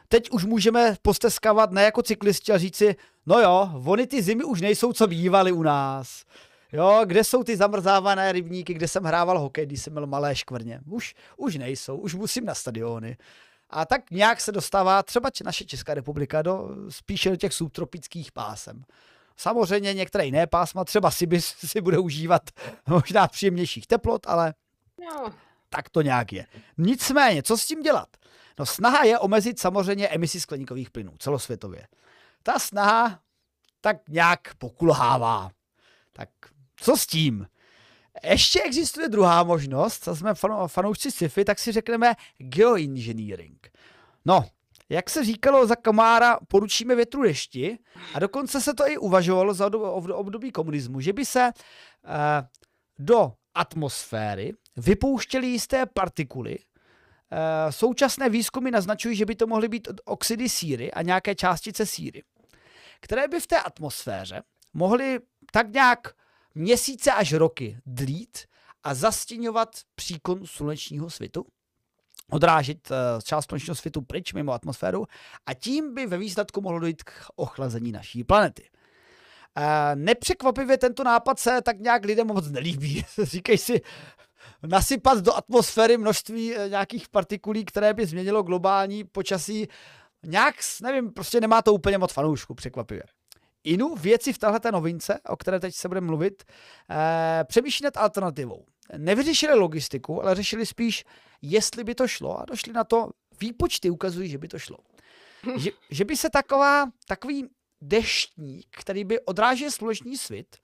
teď 0.09 0.31
už 0.31 0.45
můžeme 0.45 0.97
posteskávat 1.03 1.71
ne 1.71 1.83
jako 1.83 2.03
cyklisti 2.03 2.53
a 2.53 2.59
říci, 2.59 2.97
no 3.27 3.41
jo, 3.41 3.83
oni 3.85 4.07
ty 4.07 4.23
zimy 4.23 4.45
už 4.45 4.61
nejsou, 4.61 4.93
co 4.93 5.07
bývaly 5.07 5.53
u 5.53 5.63
nás. 5.63 6.25
Jo, 6.73 7.01
kde 7.05 7.25
jsou 7.25 7.45
ty 7.45 7.57
zamrzávané 7.57 8.33
rybníky, 8.33 8.75
kde 8.75 8.89
jsem 8.89 9.05
hrával 9.05 9.39
hokej, 9.39 9.67
když 9.67 9.83
jsem 9.83 9.93
měl 9.93 10.07
malé 10.07 10.37
škvrně? 10.37 10.81
Už, 10.87 11.15
už 11.37 11.57
nejsou, 11.57 11.97
už 11.97 12.15
musím 12.15 12.45
na 12.45 12.55
stadiony. 12.55 13.17
A 13.71 13.85
tak 13.85 14.11
nějak 14.11 14.41
se 14.41 14.53
dostává 14.53 15.03
třeba 15.03 15.31
naše 15.45 15.65
Česká 15.65 15.95
republika 15.95 16.43
do, 16.43 16.69
spíše 16.89 17.31
do 17.31 17.37
těch 17.37 17.53
subtropických 17.53 18.33
pásem. 18.33 18.85
Samozřejmě 19.37 19.95
některé 19.95 20.25
jiné 20.25 20.47
pásma, 20.47 20.85
třeba 20.85 21.11
si 21.11 21.29
si 21.41 21.81
bude 21.81 21.99
užívat 21.99 22.43
možná 22.87 23.29
příjemnějších 23.29 23.87
teplot, 23.87 24.27
ale 24.27 24.55
no. 25.01 25.33
tak 25.69 25.89
to 25.89 26.03
nějak 26.03 26.33
je. 26.33 26.47
Nicméně, 26.79 27.43
co 27.43 27.57
s 27.57 27.67
tím 27.67 27.83
dělat? 27.83 28.09
No 28.59 28.67
snaha 28.67 29.05
je 29.05 29.19
omezit 29.19 29.61
samozřejmě 29.61 30.09
emisi 30.09 30.41
skleníkových 30.41 30.91
plynů 30.91 31.13
celosvětově. 31.19 31.87
Ta 32.47 32.59
snaha 32.59 33.21
tak 33.81 34.09
nějak 34.09 34.55
pokulhává. 34.55 35.51
Tak 36.13 36.29
co 36.77 36.97
s 36.97 37.07
tím? 37.07 37.47
Ještě 38.25 38.63
existuje 38.63 39.09
druhá 39.09 39.43
možnost, 39.43 40.05
co 40.05 40.17
jsme 40.17 40.35
fanoušci 40.67 41.11
sci-fi, 41.11 41.45
tak 41.45 41.59
si 41.59 41.73
řekneme 41.73 42.15
geoengineering. 42.39 43.71
No, 44.25 44.45
jak 44.89 45.11
se 45.11 45.25
říkalo 45.25 45.67
za 45.67 45.77
Kamára, 45.77 46.39
poručíme 46.49 46.95
větru 46.95 47.23
dešti 47.23 47.79
a 48.15 48.19
dokonce 48.19 48.61
se 48.61 48.75
to 48.75 48.89
i 48.89 48.99
uvažovalo 48.99 49.55
za 49.55 49.71
období 50.15 50.53
komunismu, 50.53 51.01
že 51.01 51.13
by 51.13 51.25
se 51.25 51.51
uh, 51.53 52.13
do 52.99 53.33
atmosféry 53.55 54.53
vypouštěly 54.77 55.47
jisté 55.47 55.87
partikuly. 55.87 56.59
Uh, 56.59 57.71
současné 57.71 58.29
výzkumy 58.29 58.71
naznačují, 58.71 59.17
že 59.17 59.27
by 59.27 59.35
to 59.35 59.47
mohly 59.47 59.69
být 59.69 59.89
oxidy 60.05 60.49
síry 60.49 60.93
a 60.93 61.03
nějaké 61.03 61.35
částice 61.35 61.87
síry, 61.87 62.23
které 63.01 63.29
by 63.29 63.41
v 63.41 63.47
té 63.47 63.61
atmosféře 63.61 64.43
mohly 64.75 65.21
tak 65.53 65.73
nějak 65.73 66.15
měsíce 66.55 67.13
až 67.13 67.33
roky 67.33 67.79
dlít 67.87 68.39
a 68.83 68.95
zastěňovat 68.95 69.69
příkon 69.95 70.47
slunečního 70.47 71.11
svitu, 71.11 71.47
odrážet 72.31 72.91
uh, 72.91 72.97
část 73.25 73.49
slunečního 73.49 73.75
svitu 73.75 74.03
pryč 74.03 74.33
mimo 74.33 74.53
atmosféru 74.53 75.07
a 75.47 75.55
tím 75.55 75.95
by 75.95 76.07
ve 76.07 76.19
výsledku 76.19 76.61
mohlo 76.61 76.79
dojít 76.79 77.03
k 77.03 77.13
ochlazení 77.37 77.93
naší 77.93 78.25
planety. 78.25 78.69
Uh, 79.59 79.65
nepřekvapivě 79.95 80.79
tento 80.79 81.05
nápad 81.05 81.39
se 81.39 81.63
tak 81.63 81.79
nějak 81.79 82.05
lidem 82.05 82.27
moc 82.27 82.49
nelíbí. 82.51 83.05
Říkej 83.23 83.59
si, 83.59 83.81
nasypat 84.63 85.19
do 85.19 85.37
atmosféry 85.37 85.97
množství 85.97 86.57
uh, 86.57 86.69
nějakých 86.69 87.09
partikulí, 87.09 87.65
které 87.65 87.95
by 87.95 88.07
změnilo 88.07 88.43
globální 88.43 89.05
počasí, 89.05 89.69
nějak, 90.25 90.55
nevím, 90.83 91.13
prostě 91.13 91.41
nemá 91.41 91.63
to 91.63 91.75
úplně 91.75 91.99
moc 91.99 92.13
fanoušku, 92.13 92.55
překvapivě. 92.55 93.03
Inu 93.65 93.95
věci 93.95 94.33
v 94.33 94.39
téhle 94.39 94.61
novince, 94.73 95.21
o 95.29 95.37
které 95.37 95.61
teď 95.61 95.75
se 95.75 95.89
budeme 95.89 96.07
mluvit, 96.07 96.45
eh, 96.91 97.45
přemýšlí 97.45 97.85
nad 97.85 97.97
alternativou. 97.97 98.65
Nevyřešili 98.97 99.55
logistiku, 99.55 100.23
ale 100.23 100.35
řešili 100.35 100.67
spíš, 100.67 101.05
jestli 101.43 101.85
by 101.85 101.95
to 101.95 102.09
šlo 102.09 102.41
a 102.41 102.45
došli 102.45 102.73
na 102.73 102.85
to, 102.85 103.09
výpočty 103.41 103.91
ukazují, 103.91 104.29
že 104.29 104.39
by 104.39 104.49
to 104.49 104.59
šlo. 104.59 104.77
Že, 105.57 105.71
že 105.91 106.05
by 106.05 106.17
se 106.17 106.31
taková, 106.31 106.87
takový 107.09 107.49
deštník, 107.81 108.67
který 108.71 109.05
by 109.05 109.21
odrážel 109.21 109.71
sluneční 109.71 110.17
svit, 110.17 110.57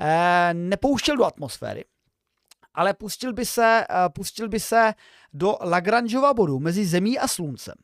eh, 0.00 0.54
nepouštěl 0.54 1.16
do 1.16 1.24
atmosféry, 1.24 1.84
ale 2.74 2.94
pustil 2.94 3.32
by 3.32 3.46
se, 3.46 3.86
eh, 3.90 4.08
pustil 4.14 4.48
by 4.48 4.60
se 4.60 4.94
do 5.32 5.56
Lagrangeova 5.60 6.34
bodu 6.34 6.58
mezi 6.58 6.86
Zemí 6.86 7.18
a 7.18 7.28
Sluncem. 7.28 7.74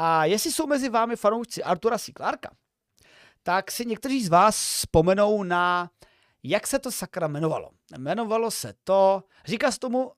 A 0.00 0.24
jestli 0.24 0.52
jsou 0.52 0.66
mezi 0.66 0.88
vámi 0.88 1.16
fanoušci 1.16 1.62
Artura 1.62 1.98
C. 1.98 2.12
Clarka, 2.16 2.50
tak 3.42 3.70
si 3.70 3.86
někteří 3.86 4.24
z 4.24 4.28
vás 4.28 4.56
vzpomenou 4.56 5.42
na, 5.42 5.90
jak 6.42 6.66
se 6.66 6.78
to 6.78 6.90
sakra 6.90 7.26
jmenovalo. 7.26 7.70
Jmenovalo 7.96 8.50
se 8.50 8.74
to, 8.84 9.22
říká 9.44 9.72
se 9.72 9.78
tomu 9.78 10.12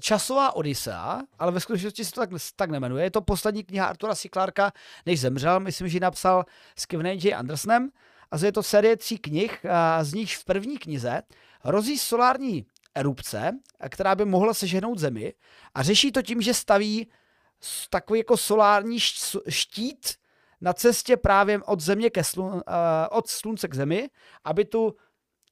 Časová 0.00 0.56
Odisea, 0.56 1.22
ale 1.38 1.52
ve 1.52 1.60
skutečnosti 1.60 2.04
se 2.04 2.12
to 2.12 2.20
tak, 2.20 2.30
tak 2.56 2.70
nemenuje. 2.70 3.04
Je 3.04 3.10
to 3.10 3.20
poslední 3.20 3.64
kniha 3.64 3.86
Artura 3.86 4.14
C. 4.14 4.28
Clarka, 4.32 4.72
než 5.06 5.20
zemřel. 5.20 5.60
Myslím, 5.60 5.88
že 5.88 5.96
ji 5.96 6.00
napsal 6.00 6.44
s 6.76 6.86
Kevinem 6.86 7.18
J. 7.18 7.34
Andersonem. 7.34 7.90
A 8.30 8.36
je 8.44 8.52
to 8.52 8.62
série 8.62 8.96
tří 8.96 9.18
knih, 9.18 9.66
a 9.66 10.04
z 10.04 10.14
nich 10.14 10.36
v 10.36 10.44
první 10.44 10.78
knize 10.78 11.22
hrozí 11.60 11.98
solární 11.98 12.66
erupce, 12.94 13.58
která 13.88 14.14
by 14.14 14.24
mohla 14.24 14.54
seženout 14.54 14.98
Zemi 14.98 15.34
a 15.74 15.82
řeší 15.82 16.12
to 16.12 16.22
tím, 16.22 16.42
že 16.42 16.54
staví 16.54 17.08
takový 17.90 18.20
jako 18.20 18.36
solární 18.36 19.00
štít 19.48 20.14
na 20.60 20.72
cestě 20.72 21.16
právě 21.16 21.62
od 21.62 21.80
země 21.80 22.10
ke 22.10 22.24
slun, 22.24 22.52
uh, 22.52 22.60
od 23.10 23.28
slunce 23.28 23.68
k 23.68 23.74
zemi, 23.74 24.10
aby 24.44 24.64
tu 24.64 24.96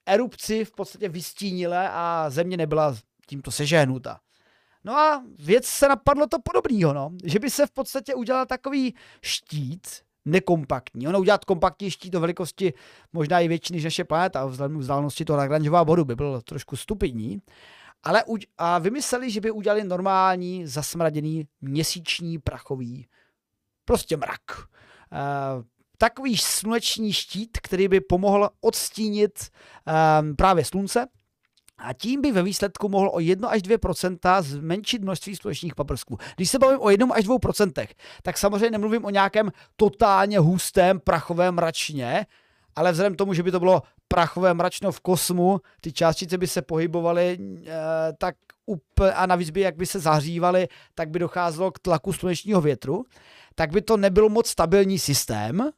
erupci 0.06 0.64
v 0.64 0.72
podstatě 0.72 1.08
vystínile 1.08 1.90
a 1.92 2.26
země 2.30 2.56
nebyla 2.56 2.96
tímto 3.26 3.50
sežehnuta. 3.50 4.20
No 4.84 4.96
a 4.96 5.24
věc 5.38 5.66
se 5.66 5.88
napadlo 5.88 6.26
to 6.26 6.36
podobného, 6.38 6.92
no. 6.92 7.10
že 7.24 7.38
by 7.38 7.50
se 7.50 7.66
v 7.66 7.70
podstatě 7.70 8.14
udělal 8.14 8.46
takový 8.46 8.94
štít, 9.22 9.86
nekompaktní. 10.24 11.08
Ono 11.08 11.20
udělat 11.20 11.44
kompaktní 11.44 11.90
štít 11.90 12.12
do 12.12 12.20
velikosti 12.20 12.72
možná 13.12 13.40
i 13.40 13.48
větší 13.48 13.72
než 13.72 13.84
naše 13.84 14.04
planeta, 14.04 14.46
vzhledem 14.46 14.76
k 14.76 14.80
vzdálenosti 14.80 15.24
toho 15.24 15.36
Lagrangeova 15.36 15.84
bodu 15.84 16.04
by 16.04 16.14
byl 16.14 16.42
trošku 16.42 16.76
stupidní. 16.76 17.42
Ale 18.06 18.24
uď- 18.24 18.46
a 18.58 18.78
vymysleli, 18.78 19.30
že 19.30 19.40
by 19.40 19.50
udělali 19.50 19.84
normální 19.84 20.66
zasmraděný 20.66 21.48
měsíční 21.60 22.38
prachový 22.38 23.08
prostě 23.84 24.16
mrak. 24.16 24.40
Uh, 24.58 25.64
takový 25.98 26.36
sluneční 26.36 27.12
štít, 27.12 27.58
který 27.62 27.88
by 27.88 28.00
pomohl 28.00 28.50
odstínit 28.60 29.50
um, 30.20 30.36
právě 30.36 30.64
slunce 30.64 31.06
a 31.78 31.92
tím 31.92 32.20
by 32.20 32.32
ve 32.32 32.42
výsledku 32.42 32.88
mohl 32.88 33.10
o 33.12 33.20
1 33.20 33.48
až 33.48 33.62
2 33.62 34.42
zmenšit 34.42 35.02
množství 35.02 35.36
slunečních 35.36 35.74
paprsků. 35.74 36.18
Když 36.36 36.50
se 36.50 36.58
bavím 36.58 36.80
o 36.80 36.90
1 36.90 37.06
až 37.14 37.24
2% 37.24 37.88
tak 38.22 38.38
samozřejmě 38.38 38.70
nemluvím 38.70 39.04
o 39.04 39.10
nějakém 39.10 39.52
totálně 39.76 40.38
hustém 40.38 41.00
prachovém 41.00 41.54
mračně, 41.54 42.26
ale 42.76 42.92
vzhledem 42.92 43.14
k 43.14 43.18
tomu, 43.18 43.34
že 43.34 43.42
by 43.42 43.50
to 43.50 43.58
bylo 43.58 43.82
prachové 44.08 44.54
mračno 44.54 44.92
v 44.92 45.00
kosmu, 45.00 45.60
ty 45.80 45.92
částice 45.92 46.38
by 46.38 46.46
se 46.46 46.62
pohybovaly 46.62 47.38
e, 47.38 47.72
tak 48.18 48.36
úplně, 48.66 49.12
a 49.12 49.26
navíc 49.26 49.50
by, 49.50 49.60
jak 49.60 49.76
by 49.76 49.86
se 49.86 50.00
zahřívaly, 50.00 50.68
tak 50.94 51.10
by 51.10 51.18
docházelo 51.18 51.70
k 51.70 51.78
tlaku 51.78 52.12
slunečního 52.12 52.60
větru, 52.60 53.04
tak 53.54 53.70
by 53.70 53.82
to 53.82 53.96
nebyl 53.96 54.28
moc 54.28 54.48
stabilní 54.48 54.98
systém 54.98 55.70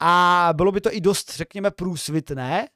a 0.00 0.48
bylo 0.52 0.72
by 0.72 0.80
to 0.80 0.94
i 0.94 1.00
dost, 1.00 1.36
řekněme, 1.36 1.70
průsvitné, 1.70 2.68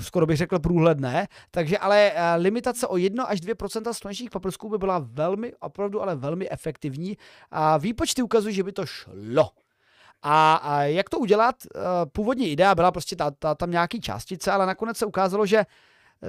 skoro 0.00 0.26
bych 0.26 0.36
řekl 0.36 0.58
průhledné, 0.58 1.28
takže 1.50 1.78
ale 1.78 2.12
eh, 2.14 2.34
limitace 2.36 2.86
o 2.86 2.96
1 2.96 3.24
až 3.24 3.40
2% 3.40 3.92
slunečních 3.92 4.30
paprsků 4.30 4.68
by 4.68 4.78
byla 4.78 4.98
velmi, 4.98 5.54
opravdu 5.60 6.02
ale 6.02 6.16
velmi 6.16 6.50
efektivní. 6.50 7.16
A 7.50 7.76
výpočty 7.76 8.22
ukazují, 8.22 8.54
že 8.54 8.62
by 8.62 8.72
to 8.72 8.86
šlo. 8.86 9.50
A, 10.22 10.54
a 10.54 10.82
jak 10.82 11.10
to 11.10 11.18
udělat? 11.18 11.56
Eh, 11.74 11.80
původní 12.12 12.48
idea 12.48 12.74
byla 12.74 12.92
prostě 12.92 13.16
ta, 13.16 13.30
ta, 13.30 13.54
tam 13.54 13.70
nějaký 13.70 14.00
částice, 14.00 14.52
ale 14.52 14.66
nakonec 14.66 14.96
se 14.96 15.06
ukázalo, 15.06 15.46
že 15.46 15.64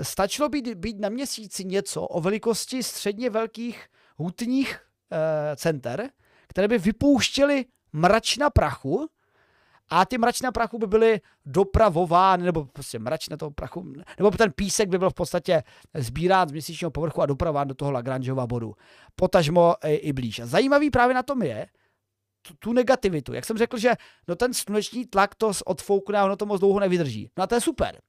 stačilo 0.01 0.49
být, 0.49 0.73
být 0.73 0.99
na 0.99 1.09
měsíci 1.09 1.65
něco 1.65 2.01
o 2.01 2.21
velikosti 2.21 2.83
středně 2.83 3.29
velkých 3.29 3.87
hutních 4.17 4.79
e, 5.11 5.55
center, 5.55 6.09
které 6.47 6.67
by 6.67 6.77
vypouštěly 6.77 7.65
mračna 7.93 8.49
prachu 8.49 9.09
a 9.89 10.05
ty 10.05 10.17
mračna 10.17 10.51
prachu 10.51 10.77
by 10.77 10.87
byly 10.87 11.21
dopravovány, 11.45 12.43
nebo 12.43 12.65
prostě 12.65 12.99
mračna 12.99 13.37
toho 13.37 13.51
prachu, 13.51 13.93
nebo 14.17 14.31
ten 14.31 14.51
písek 14.51 14.89
by 14.89 14.97
byl 14.97 15.09
v 15.09 15.13
podstatě 15.13 15.63
sbírán 15.93 16.49
z 16.49 16.51
měsíčního 16.51 16.91
povrchu 16.91 17.21
a 17.21 17.25
dopravován 17.25 17.67
do 17.67 17.75
toho 17.75 17.91
Lagrangeova 17.91 18.47
bodu. 18.47 18.73
Potažmo 19.15 19.75
i, 19.83 19.93
i 19.93 20.13
blíž. 20.13 20.39
A 20.39 20.45
zajímavý 20.45 20.89
právě 20.89 21.15
na 21.15 21.23
tom 21.23 21.41
je, 21.41 21.67
tu, 22.41 22.53
tu 22.59 22.73
negativitu. 22.73 23.33
Jak 23.33 23.45
jsem 23.45 23.57
řekl, 23.57 23.77
že 23.77 23.91
no 24.27 24.35
ten 24.35 24.53
sluneční 24.53 25.05
tlak 25.05 25.35
to 25.35 25.51
odfoukne 25.65 26.19
a 26.19 26.25
ono 26.25 26.35
to 26.35 26.45
moc 26.45 26.59
dlouho 26.59 26.79
nevydrží. 26.79 27.29
No 27.37 27.43
a 27.43 27.47
to 27.47 27.55
je 27.55 27.61
super. 27.61 27.99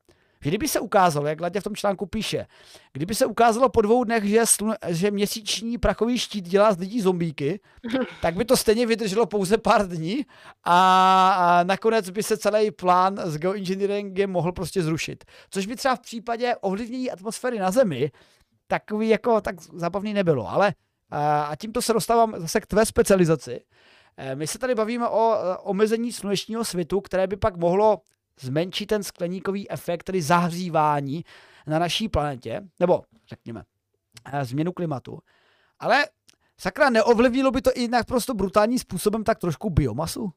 Kdyby 0.43 0.69
se 0.69 0.81
ukázalo, 0.81 1.27
jak 1.27 1.41
Ladě 1.41 1.61
v 1.61 1.65
tom 1.65 1.77
článku 1.77 2.07
píše, 2.07 2.47
kdyby 2.93 3.15
se 3.15 3.27
ukázalo 3.27 3.69
po 3.69 3.81
dvou 3.81 4.05
dnech, 4.05 4.25
že, 4.25 4.47
slun, 4.47 4.75
že 4.89 5.11
měsíční 5.11 5.79
prachový 5.79 6.19
štít 6.19 6.49
dělá 6.49 6.73
z 6.73 6.79
lidí 6.79 7.01
zombíky, 7.01 7.61
tak 8.23 8.35
by 8.35 8.45
to 8.45 8.57
stejně 8.57 8.87
vydrželo 8.87 9.27
pouze 9.27 9.59
pár 9.59 9.89
dní 9.89 10.27
a, 10.65 11.31
a 11.31 11.65
nakonec 11.65 12.11
by 12.11 12.23
se 12.23 12.37
celý 12.37 12.71
plán 12.71 13.17
s 13.25 13.39
geoengineeringem 13.39 14.31
mohl 14.31 14.53
prostě 14.53 14.83
zrušit. 14.83 15.25
Což 15.51 15.67
by 15.67 15.77
třeba 15.77 15.97
v 15.97 16.01
případě 16.01 16.57
ovlivnění 16.61 17.11
atmosféry 17.11 17.59
na 17.59 17.71
Zemi 17.71 18.11
takový 18.67 19.09
jako 19.09 19.41
tak 19.41 19.63
zabavný 19.63 20.15
nebylo. 20.15 20.51
Ale 20.51 20.75
a, 21.11 21.43
a 21.43 21.57
tímto 21.57 21.83
se 21.83 21.93
dostávám 21.93 22.35
zase 22.37 22.61
k 22.61 22.67
tvé 22.67 22.87
specializaci. 22.87 23.61
E, 24.17 24.35
my 24.35 24.47
se 24.47 24.59
tady 24.59 24.75
bavíme 24.75 25.09
o 25.09 25.35
e, 25.35 25.57
omezení 25.57 26.13
slunečního 26.13 26.65
svitu, 26.65 27.01
které 27.01 27.27
by 27.27 27.37
pak 27.37 27.57
mohlo 27.57 28.01
zmenší 28.41 28.87
ten 28.87 29.03
skleníkový 29.03 29.71
efekt, 29.71 30.03
tedy 30.03 30.23
zahřívání 30.23 31.25
na 31.67 31.79
naší 31.79 32.09
planetě, 32.09 32.61
nebo 32.81 33.03
řekněme 33.29 33.65
eh, 34.33 34.45
změnu 34.45 34.73
klimatu. 34.73 35.19
Ale 35.79 36.07
sakra, 36.59 36.91
neovlivnilo 36.91 37.51
by 37.51 37.63
to 37.63 37.71
i 37.75 37.81
jinak 37.81 38.07
prostě 38.07 38.35
brutálním 38.35 38.79
způsobem 38.79 39.25
tak 39.25 39.39
trošku 39.39 39.71
biomasu? 39.71 40.31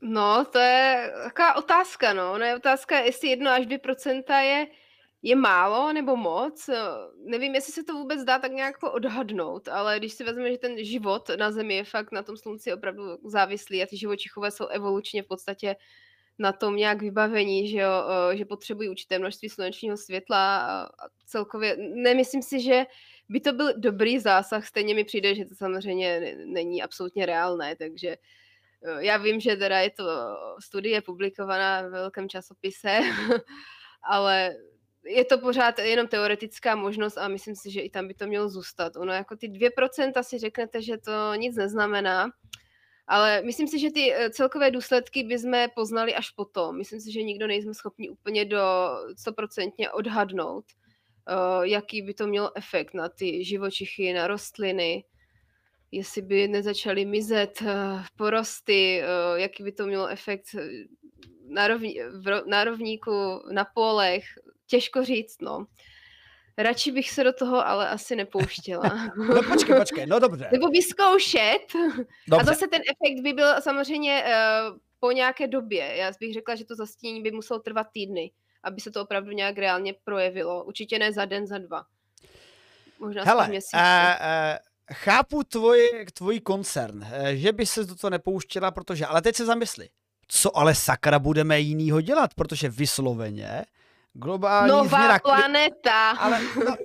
No, 0.00 0.44
to 0.44 0.58
je 0.58 1.12
taková 1.24 1.56
otázka, 1.56 2.12
no. 2.12 2.38
No 2.38 2.44
je 2.44 2.56
otázka, 2.56 2.98
jestli 2.98 3.28
1 3.28 3.54
až 3.54 3.66
2 3.66 3.78
procenta 3.78 4.38
je, 4.38 4.66
je 5.24 5.36
málo 5.36 5.92
nebo 5.92 6.16
moc. 6.16 6.70
Nevím, 7.24 7.54
jestli 7.54 7.72
se 7.72 7.84
to 7.84 7.92
vůbec 7.92 8.24
dá 8.24 8.38
tak 8.38 8.52
nějak 8.52 8.74
jako 8.74 8.92
odhadnout, 8.92 9.68
ale 9.68 9.98
když 9.98 10.12
si 10.12 10.24
vezmeme, 10.24 10.52
že 10.52 10.58
ten 10.58 10.84
život 10.84 11.30
na 11.38 11.52
Zemi 11.52 11.74
je 11.74 11.84
fakt 11.84 12.12
na 12.12 12.22
tom 12.22 12.36
slunci 12.36 12.72
opravdu 12.72 13.02
závislý 13.24 13.82
a 13.82 13.86
ty 13.86 13.96
živočichové 13.96 14.50
jsou 14.50 14.66
evolučně 14.66 15.22
v 15.22 15.26
podstatě 15.26 15.76
na 16.38 16.52
tom 16.52 16.76
nějak 16.76 17.02
vybavení, 17.02 17.68
že, 17.68 17.78
jo, 17.78 17.90
že 18.34 18.44
potřebují 18.44 18.88
určité 18.88 19.18
množství 19.18 19.48
slunečního 19.48 19.96
světla 19.96 20.66
a 20.66 20.88
celkově 21.26 21.76
nemyslím 21.78 22.42
si, 22.42 22.60
že 22.60 22.86
by 23.28 23.40
to 23.40 23.52
byl 23.52 23.72
dobrý 23.76 24.18
zásah, 24.18 24.66
stejně 24.66 24.94
mi 24.94 25.04
přijde, 25.04 25.34
že 25.34 25.44
to 25.44 25.54
samozřejmě 25.54 26.36
není 26.44 26.82
absolutně 26.82 27.26
reálné, 27.26 27.76
takže 27.76 28.16
já 28.98 29.16
vím, 29.16 29.40
že 29.40 29.56
teda 29.56 29.78
je 29.78 29.90
to 29.90 30.04
studie 30.64 31.02
publikovaná 31.02 31.82
v 31.82 31.90
velkém 31.90 32.28
časopise, 32.28 33.00
ale 34.02 34.56
je 35.06 35.24
to 35.24 35.38
pořád 35.38 35.78
jenom 35.78 36.08
teoretická 36.08 36.76
možnost 36.76 37.18
a 37.18 37.28
myslím 37.28 37.56
si, 37.56 37.70
že 37.70 37.80
i 37.80 37.90
tam 37.90 38.08
by 38.08 38.14
to 38.14 38.26
mělo 38.26 38.48
zůstat. 38.48 38.96
Ono 38.96 39.12
jako 39.12 39.36
ty 39.36 39.48
2% 39.48 40.22
si 40.22 40.38
řeknete, 40.38 40.82
že 40.82 40.98
to 40.98 41.34
nic 41.34 41.56
neznamená, 41.56 42.30
ale 43.06 43.42
myslím 43.42 43.68
si, 43.68 43.78
že 43.78 43.90
ty 43.90 44.14
eh, 44.14 44.30
celkové 44.30 44.70
důsledky 44.70 45.22
bychom 45.22 45.66
poznali 45.74 46.14
až 46.14 46.30
potom. 46.30 46.76
Myslím 46.76 47.00
si, 47.00 47.12
že 47.12 47.22
nikdo 47.22 47.46
nejsme 47.46 47.74
schopni 47.74 48.10
úplně 48.10 48.44
do 48.44 48.58
100% 49.26 49.72
odhadnout, 49.92 50.64
uh, 50.64 51.62
jaký 51.62 52.02
by 52.02 52.14
to 52.14 52.26
mělo 52.26 52.56
efekt 52.56 52.94
na 52.94 53.08
ty 53.08 53.44
živočichy, 53.44 54.12
na 54.12 54.26
rostliny, 54.26 55.04
jestli 55.92 56.22
by 56.22 56.48
nezačaly 56.48 57.04
mizet 57.04 57.62
uh, 57.62 57.68
porosty, 58.16 59.02
jaký 59.34 59.62
by 59.62 59.72
to 59.72 59.86
mělo 59.86 60.06
efekt 60.06 60.44
na, 61.48 61.68
rovní, 61.68 62.00
na 62.46 62.64
rovníku, 62.64 63.42
na 63.52 63.64
polech, 63.74 64.24
těžko 64.74 65.04
říct, 65.04 65.42
no. 65.42 65.66
Radši 66.58 66.92
bych 66.92 67.10
se 67.10 67.24
do 67.24 67.32
toho 67.32 67.66
ale 67.66 67.88
asi 67.88 68.16
nepouštěla. 68.16 69.10
no 69.34 69.42
počkej, 69.42 69.76
počkej, 69.76 70.06
no 70.06 70.18
dobře. 70.18 70.48
Nebo 70.52 70.68
vyzkoušet. 70.68 71.66
Dobře. 72.28 72.40
A 72.40 72.44
zase 72.44 72.66
ten 72.68 72.80
efekt 72.82 73.22
by 73.22 73.32
byl 73.32 73.60
samozřejmě 73.60 74.24
uh, 74.24 74.78
po 75.00 75.12
nějaké 75.12 75.46
době. 75.46 75.96
Já 75.96 76.12
bych 76.20 76.34
řekla, 76.34 76.54
že 76.54 76.64
to 76.64 76.74
zastínění 76.74 77.22
by 77.22 77.30
muselo 77.30 77.60
trvat 77.60 77.86
týdny, 77.92 78.30
aby 78.62 78.80
se 78.80 78.90
to 78.90 79.02
opravdu 79.02 79.30
nějak 79.30 79.58
reálně 79.58 79.94
projevilo. 80.04 80.64
Určitě 80.64 80.98
ne 80.98 81.12
za 81.12 81.24
den, 81.24 81.46
za 81.46 81.58
dva. 81.58 81.84
Možná 82.98 83.22
Hele, 83.24 83.48
měsíc. 83.48 83.74
Uh, 83.74 83.80
uh, 83.80 84.58
chápu 84.92 85.42
tvoj, 85.44 86.06
tvůj 86.14 86.40
koncern, 86.40 87.06
že 87.34 87.52
by 87.52 87.66
se 87.66 87.84
do 87.84 87.94
toho 87.94 88.10
nepouštěla, 88.10 88.70
protože, 88.70 89.06
ale 89.06 89.22
teď 89.22 89.36
se 89.36 89.46
zamysli, 89.46 89.88
co 90.28 90.56
ale 90.56 90.74
sakra 90.74 91.18
budeme 91.18 91.60
jinýho 91.60 92.00
dělat, 92.00 92.34
protože 92.34 92.68
vysloveně 92.68 93.64
globální 94.14 94.68
Nová 94.68 94.98
změna... 94.98 95.18
planeta. 95.18 96.10
Ale, 96.10 96.40
no, 96.64 96.76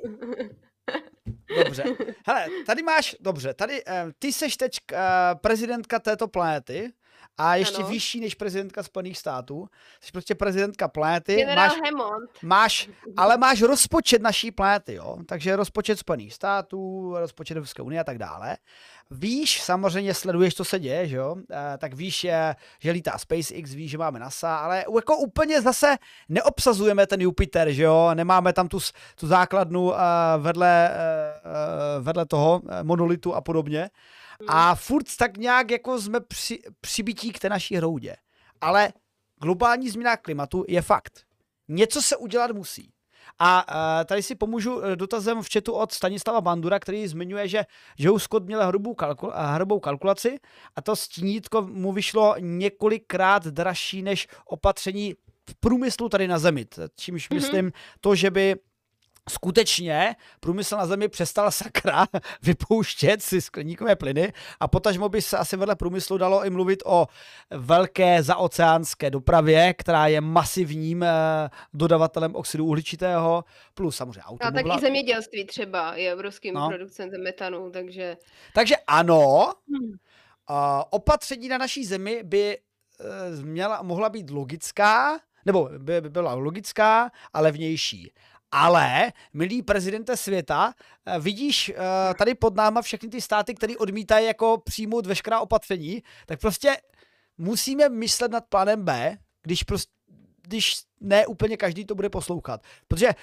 dobře. 1.63 1.83
Hele, 2.27 2.47
tady 2.65 2.83
máš, 2.83 3.15
dobře, 3.19 3.53
tady, 3.53 3.83
uh, 3.83 3.93
ty 4.19 4.33
seš 4.33 4.57
teď 4.57 4.71
uh, 4.91 4.99
prezidentka 5.41 5.99
této 5.99 6.27
planety 6.27 6.91
a 7.39 7.55
ještě 7.55 7.77
ano. 7.77 7.87
vyšší 7.87 8.19
než 8.19 8.35
prezidentka 8.35 8.83
Spojených 8.83 9.17
států. 9.17 9.69
Jsi 10.01 10.11
prostě 10.11 10.35
prezidentka 10.35 10.87
planety. 10.87 11.35
Generál 11.35 11.67
máš, 11.67 11.81
Hammond. 11.85 12.29
Máš, 12.41 12.89
ale 13.17 13.37
máš 13.37 13.61
rozpočet 13.61 14.21
naší 14.21 14.51
planety, 14.51 14.93
jo. 14.93 15.17
Takže 15.25 15.55
rozpočet 15.55 15.99
Spojených 15.99 16.33
států, 16.33 17.13
rozpočet 17.19 17.57
Evropské 17.57 17.81
unie 17.81 18.01
a 18.01 18.03
tak 18.03 18.17
dále. 18.17 18.57
Víš, 19.11 19.61
samozřejmě 19.61 20.13
sleduješ, 20.13 20.55
co 20.55 20.65
se 20.65 20.79
děje, 20.79 21.07
že 21.07 21.15
jo? 21.15 21.35
E, 21.51 21.77
tak 21.77 21.93
víš, 21.93 22.23
je, 22.23 22.55
že 22.79 22.91
lítá 22.91 23.17
SpaceX, 23.17 23.73
víš, 23.73 23.91
že 23.91 23.97
máme 23.97 24.19
NASA, 24.19 24.57
ale 24.57 24.85
jako 24.95 25.17
úplně 25.17 25.61
zase 25.61 25.97
neobsazujeme 26.29 27.07
ten 27.07 27.21
Jupiter, 27.21 27.71
že 27.71 27.83
jo? 27.83 28.11
Nemáme 28.13 28.53
tam 28.53 28.67
tu, 28.67 28.79
tu 29.15 29.27
základnu 29.27 29.93
e, 29.93 29.97
vedle, 30.37 30.89
e, 30.89 31.99
vedle 31.99 32.25
toho 32.25 32.61
monolitu 32.83 33.35
a 33.35 33.41
podobně. 33.41 33.89
A 34.47 34.75
furt 34.75 35.15
tak 35.17 35.37
nějak 35.37 35.71
jako 35.71 36.01
jsme 36.01 36.19
při, 36.19 36.59
přibití 36.81 37.31
k 37.31 37.39
té 37.39 37.49
naší 37.49 37.75
hroudě. 37.75 38.15
Ale 38.61 38.93
globální 39.41 39.89
změna 39.89 40.17
klimatu 40.17 40.65
je 40.67 40.81
fakt. 40.81 41.23
Něco 41.67 42.01
se 42.01 42.17
udělat 42.17 42.51
musí. 42.51 42.91
A 43.39 43.67
uh, 43.67 44.05
tady 44.05 44.23
si 44.23 44.35
pomůžu 44.35 44.83
e, 44.83 44.95
dotazem 44.95 45.41
v 45.41 45.47
chatu 45.53 45.73
od 45.73 45.91
Stanislava 45.91 46.41
Bandura, 46.41 46.79
který 46.79 47.07
zmiňuje, 47.07 47.47
že 47.47 47.65
Joe 47.97 48.19
Scott 48.19 48.45
měl 48.45 48.67
hrubou, 48.67 48.93
kalkul- 48.93 49.31
hrubou 49.35 49.79
kalkulaci 49.79 50.39
a 50.75 50.81
to 50.81 50.95
stínítko 50.95 51.61
mu 51.61 51.91
vyšlo 51.91 52.35
několikrát 52.39 53.47
dražší 53.47 54.01
než 54.01 54.27
opatření 54.45 55.15
v 55.49 55.55
průmyslu 55.59 56.09
tady 56.09 56.27
na 56.27 56.39
Zemi. 56.39 56.65
Čímž 56.95 57.29
mm-hmm. 57.29 57.35
myslím 57.35 57.71
to, 58.01 58.15
že 58.15 58.31
by 58.31 58.55
skutečně 59.29 60.15
průmysl 60.39 60.77
na 60.77 60.85
zemi 60.85 61.07
přestal 61.07 61.51
sakra 61.51 62.07
vypouštět 62.41 63.23
si 63.23 63.41
skleníkové 63.41 63.95
plyny 63.95 64.33
a 64.59 64.67
potažmo 64.67 65.09
by 65.09 65.21
se 65.21 65.37
asi 65.37 65.57
vedle 65.57 65.75
průmyslu 65.75 66.17
dalo 66.17 66.45
i 66.45 66.49
mluvit 66.49 66.83
o 66.85 67.07
velké 67.49 68.23
zaoceánské 68.23 69.09
dopravě, 69.09 69.73
která 69.73 70.07
je 70.07 70.21
masivním 70.21 71.03
eh, 71.03 71.09
dodavatelem 71.73 72.35
oxidu 72.35 72.65
uhličitého, 72.65 73.43
plus 73.73 73.95
samozřejmě 73.95 74.21
automobila. 74.21 74.73
A 74.73 74.77
tak 74.77 74.83
i 74.83 74.85
zemědělství 74.85 75.45
třeba 75.45 75.95
je 75.95 76.15
obrovským 76.15 76.53
no. 76.53 76.67
producentem 76.67 77.23
metanu, 77.23 77.69
takže... 77.71 78.17
Takže 78.53 78.75
ano, 78.87 79.53
hmm. 79.69 79.93
opatření 80.89 81.47
na 81.47 81.57
naší 81.57 81.85
zemi 81.85 82.23
by 82.23 82.57
eh, 82.57 83.43
měla, 83.43 83.81
mohla 83.81 84.09
být 84.09 84.29
logická, 84.29 85.19
nebo 85.45 85.69
by, 85.77 86.01
by 86.01 86.09
byla 86.09 86.33
logická 86.33 87.11
a 87.33 87.41
levnější. 87.41 88.13
Ale, 88.51 89.13
milý 89.33 89.61
prezidente 89.61 90.17
světa, 90.17 90.73
eh, 91.05 91.19
vidíš 91.19 91.69
eh, 91.69 92.13
tady 92.13 92.35
pod 92.35 92.55
náma 92.55 92.81
všechny 92.81 93.09
ty 93.09 93.21
státy, 93.21 93.55
které 93.55 93.77
odmítají 93.77 94.27
jako 94.27 94.57
přijmout 94.57 95.05
veškerá 95.05 95.39
opatření, 95.39 96.03
tak 96.25 96.39
prostě 96.39 96.77
musíme 97.37 97.89
myslet 97.89 98.31
nad 98.31 98.43
plánem 98.49 98.85
B, 98.85 99.17
když 99.43 99.63
prostě 99.63 99.99
když 100.49 100.75
ne 101.01 101.27
úplně 101.27 101.57
každý 101.57 101.85
to 101.85 101.95
bude 101.95 102.09
poslouchat. 102.09 102.61
Protože 102.87 103.07
uh, 103.07 103.13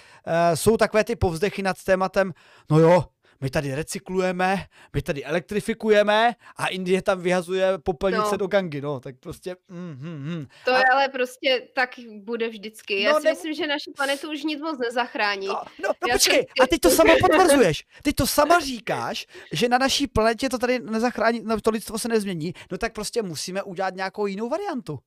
jsou 0.55 0.77
takové 0.77 1.05
ty 1.05 1.17
povzdechy 1.17 1.62
nad 1.62 1.85
tématem, 1.85 2.33
no 2.71 2.79
jo, 2.79 3.05
my 3.40 3.51
tady 3.51 3.75
recyklujeme, 3.75 4.64
my 4.92 5.03
tady 5.03 5.25
elektrifikujeme 5.25 6.35
a 6.57 6.66
Indie 6.66 7.03
tam 7.03 7.20
vyhazuje 7.20 7.79
popelnice 7.79 8.33
no. 8.33 8.37
do 8.37 8.46
gangy, 8.46 8.81
no, 8.81 9.01
tak 9.01 9.14
prostě... 9.20 9.57
Mm, 9.68 9.99
mm, 10.01 10.35
mm. 10.35 10.46
To 10.64 10.75
a... 10.75 10.79
je 10.79 10.85
ale 10.92 11.09
prostě 11.09 11.68
tak 11.75 11.90
bude 12.18 12.49
vždycky. 12.49 13.01
Já 13.01 13.12
no, 13.12 13.20
si 13.20 13.25
ne... 13.25 13.31
myslím, 13.31 13.55
že 13.55 13.66
naši 13.66 13.90
planetu 13.96 14.31
už 14.31 14.44
nic 14.44 14.61
moc 14.61 14.79
nezachrání. 14.79 15.46
No, 15.46 15.55
no, 15.83 15.88
no 15.88 16.12
počkej, 16.12 16.37
jsem... 16.37 16.44
a 16.61 16.66
ty 16.66 16.79
to 16.79 16.90
sama 16.90 17.14
potvrzuješ. 17.20 17.85
Ty 18.03 18.12
to 18.12 18.27
sama 18.27 18.61
říkáš, 18.66 19.27
že 19.53 19.68
na 19.68 19.79
naší 19.79 20.07
planetě 20.07 20.49
to 20.49 20.59
tady 20.59 20.79
nezachrání, 20.79 21.40
no, 21.44 21.61
to 21.61 21.70
lidstvo 21.70 21.99
se 21.99 22.09
nezmění, 22.09 22.55
no 22.70 22.79
tak 22.79 22.92
prostě 22.92 23.22
musíme 23.22 23.62
udělat 23.62 23.94
nějakou 23.94 24.27
jinou 24.27 24.49
variantu. 24.49 24.99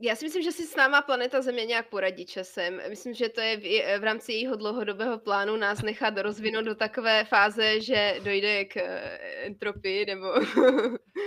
Já 0.00 0.16
si 0.16 0.24
myslím, 0.24 0.42
že 0.42 0.52
si 0.52 0.66
s 0.66 0.76
náma 0.76 1.02
planeta 1.02 1.42
Země 1.42 1.66
nějak 1.66 1.88
poradí 1.88 2.26
časem. 2.26 2.80
Myslím, 2.88 3.14
že 3.14 3.28
to 3.28 3.40
je 3.40 3.56
v, 3.56 3.98
v 3.98 4.04
rámci 4.04 4.32
jejího 4.32 4.56
dlouhodobého 4.56 5.18
plánu 5.18 5.56
nás 5.56 5.82
nechat 5.82 6.18
rozvinout 6.18 6.64
do 6.64 6.74
takové 6.74 7.24
fáze, 7.24 7.80
že 7.80 8.20
dojde 8.24 8.64
k 8.64 8.76
eh, 8.76 9.18
entropii, 9.46 10.06
nebo... 10.06 10.26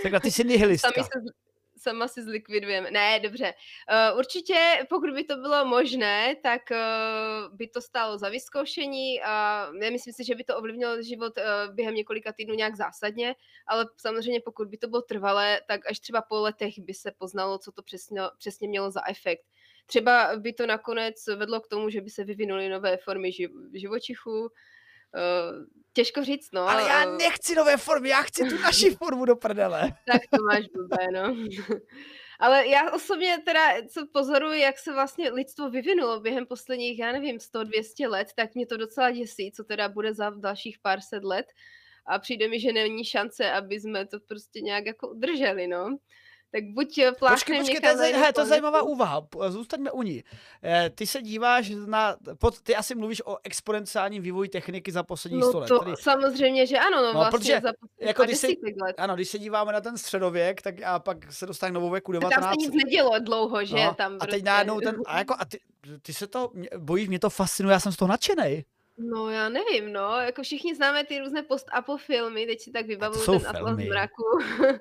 Tak 0.03 0.21
ty 0.21 0.31
jsi 0.31 0.43
nihilistka. 0.43 0.91
Sami 0.93 1.03
se, 1.03 1.48
sama 1.79 2.07
si 2.07 2.23
zlikvidujeme. 2.23 2.91
Ne, 2.91 3.19
dobře. 3.19 3.53
Uh, 4.11 4.19
určitě, 4.19 4.85
pokud 4.89 5.09
by 5.09 5.23
to 5.23 5.37
bylo 5.37 5.65
možné, 5.65 6.35
tak 6.43 6.61
uh, 6.71 7.55
by 7.55 7.67
to 7.67 7.81
stálo 7.81 8.17
za 8.17 8.29
vyzkoušení 8.29 9.21
a 9.21 9.67
nemyslím 9.71 10.13
si, 10.13 10.23
že 10.23 10.35
by 10.35 10.43
to 10.43 10.57
ovlivnilo 10.57 11.01
život 11.01 11.33
uh, 11.37 11.75
během 11.75 11.95
několika 11.95 12.33
týdnů 12.33 12.53
nějak 12.55 12.75
zásadně, 12.75 13.35
ale 13.67 13.85
samozřejmě 13.97 14.41
pokud 14.41 14.67
by 14.67 14.77
to 14.77 14.87
bylo 14.87 15.01
trvalé, 15.01 15.61
tak 15.67 15.89
až 15.89 15.99
třeba 15.99 16.21
po 16.21 16.35
letech 16.35 16.79
by 16.79 16.93
se 16.93 17.11
poznalo, 17.17 17.57
co 17.57 17.71
to 17.71 17.83
přesně, 17.83 18.21
přesně 18.37 18.67
mělo 18.67 18.91
za 18.91 19.01
efekt. 19.09 19.45
Třeba 19.85 20.31
by 20.37 20.53
to 20.53 20.65
nakonec 20.65 21.27
vedlo 21.35 21.61
k 21.61 21.67
tomu, 21.67 21.89
že 21.89 22.01
by 22.01 22.09
se 22.09 22.23
vyvinuly 22.23 22.69
nové 22.69 22.97
formy 22.97 23.31
živočichů, 23.73 24.49
těžko 25.93 26.23
říct, 26.23 26.49
no. 26.53 26.61
Ale 26.69 26.83
já 26.83 27.05
nechci 27.05 27.55
nové 27.55 27.77
formy, 27.77 28.09
já 28.09 28.21
chci 28.21 28.49
tu 28.49 28.57
naši 28.57 28.89
formu 29.03 29.25
do 29.25 29.35
prdele. 29.35 29.91
tak 30.11 30.21
to 30.31 30.43
máš 30.43 30.65
blbé, 30.67 31.07
no. 31.13 31.35
Ale 32.39 32.67
já 32.67 32.91
osobně 32.91 33.37
teda, 33.45 33.61
co 33.87 34.07
pozoruji, 34.13 34.61
jak 34.61 34.79
se 34.79 34.93
vlastně 34.93 35.31
lidstvo 35.31 35.69
vyvinulo 35.69 36.19
během 36.19 36.45
posledních, 36.45 36.99
já 36.99 37.11
nevím, 37.11 37.37
100-200 37.37 38.09
let, 38.09 38.27
tak 38.35 38.55
mě 38.55 38.65
to 38.65 38.77
docela 38.77 39.11
děsí, 39.11 39.51
co 39.51 39.63
teda 39.63 39.89
bude 39.89 40.13
za 40.13 40.29
dalších 40.29 40.79
pár 40.79 41.01
set 41.01 41.23
let. 41.23 41.45
A 42.05 42.19
přijde 42.19 42.47
mi, 42.47 42.59
že 42.59 42.73
není 42.73 43.05
šance, 43.05 43.51
aby 43.51 43.79
jsme 43.79 44.05
to 44.05 44.19
prostě 44.19 44.61
nějak 44.61 44.85
jako 44.85 45.07
udrželi, 45.07 45.67
no. 45.67 45.97
Tak 46.51 46.63
buď 46.63 46.99
pláchnem 47.19 47.57
počkej, 47.57 47.75
počkej, 47.75 47.95
to 47.95 48.03
je, 48.03 48.15
he, 48.17 48.33
to 48.33 48.41
je 48.41 48.45
zajímavá 48.47 48.81
úvaha, 48.81 49.27
zůstaňme 49.47 49.91
u 49.91 50.01
ní. 50.01 50.23
Eh, 50.63 50.89
ty 50.95 51.07
se 51.07 51.21
díváš 51.21 51.71
na, 51.85 52.15
pod, 52.39 52.61
ty 52.61 52.75
asi 52.75 52.95
mluvíš 52.95 53.21
o 53.25 53.37
exponenciálním 53.43 54.23
vývoji 54.23 54.49
techniky 54.49 54.91
za 54.91 55.03
posledních 55.03 55.41
no 55.41 55.47
sto 55.49 55.59
let. 55.59 55.67
to 55.67 55.79
Tedy, 55.79 55.95
samozřejmě, 55.99 56.65
že 56.67 56.77
ano, 56.77 57.01
no, 57.01 57.13
No, 57.13 57.19
vlastně 57.19 57.39
protože 57.39 57.59
za 57.63 57.71
jako 58.01 58.23
když 58.23 58.37
se, 58.37 58.47
let. 58.81 58.95
ano, 58.97 59.15
když 59.15 59.29
se 59.29 59.39
díváme 59.39 59.73
na 59.73 59.81
ten 59.81 59.97
středověk, 59.97 60.61
tak 60.61 60.75
a 60.81 60.99
pak 60.99 61.33
se 61.33 61.45
dostane 61.45 61.71
k 61.71 61.73
novověku 61.73 62.11
Tam 62.11 62.19
19. 62.19 62.49
se 62.49 62.55
nic 62.57 62.83
nedělo 62.83 63.19
dlouho, 63.19 63.65
že? 63.65 63.75
no, 63.75 63.93
Tam 63.93 64.13
a 64.15 64.17
prostě... 64.17 64.35
teď 64.35 64.43
najednou 64.43 64.79
ten, 64.79 64.95
a 65.05 65.17
jako, 65.17 65.35
a 65.39 65.45
ty, 65.45 65.59
ty 66.01 66.13
se 66.13 66.27
to, 66.27 66.51
bojíš, 66.77 67.07
mě 67.07 67.19
to 67.19 67.29
fascinuje, 67.29 67.73
já 67.73 67.79
jsem 67.79 67.91
z 67.91 67.97
toho 67.97 68.09
nadšenej. 68.09 68.65
No 68.97 69.29
já 69.29 69.49
nevím, 69.49 69.93
no, 69.93 70.17
jako 70.19 70.43
všichni 70.43 70.75
známe 70.75 71.03
ty 71.03 71.19
různé 71.19 71.43
post-apo 71.43 71.97
filmy, 71.97 72.45
teď 72.45 72.61
si 72.61 72.71
tak 72.71 72.85
vybavuju 72.85 73.25
ten 73.25 73.35
Atlas 73.35 73.55
filmy. 73.57 73.89
mraku. 73.89 74.23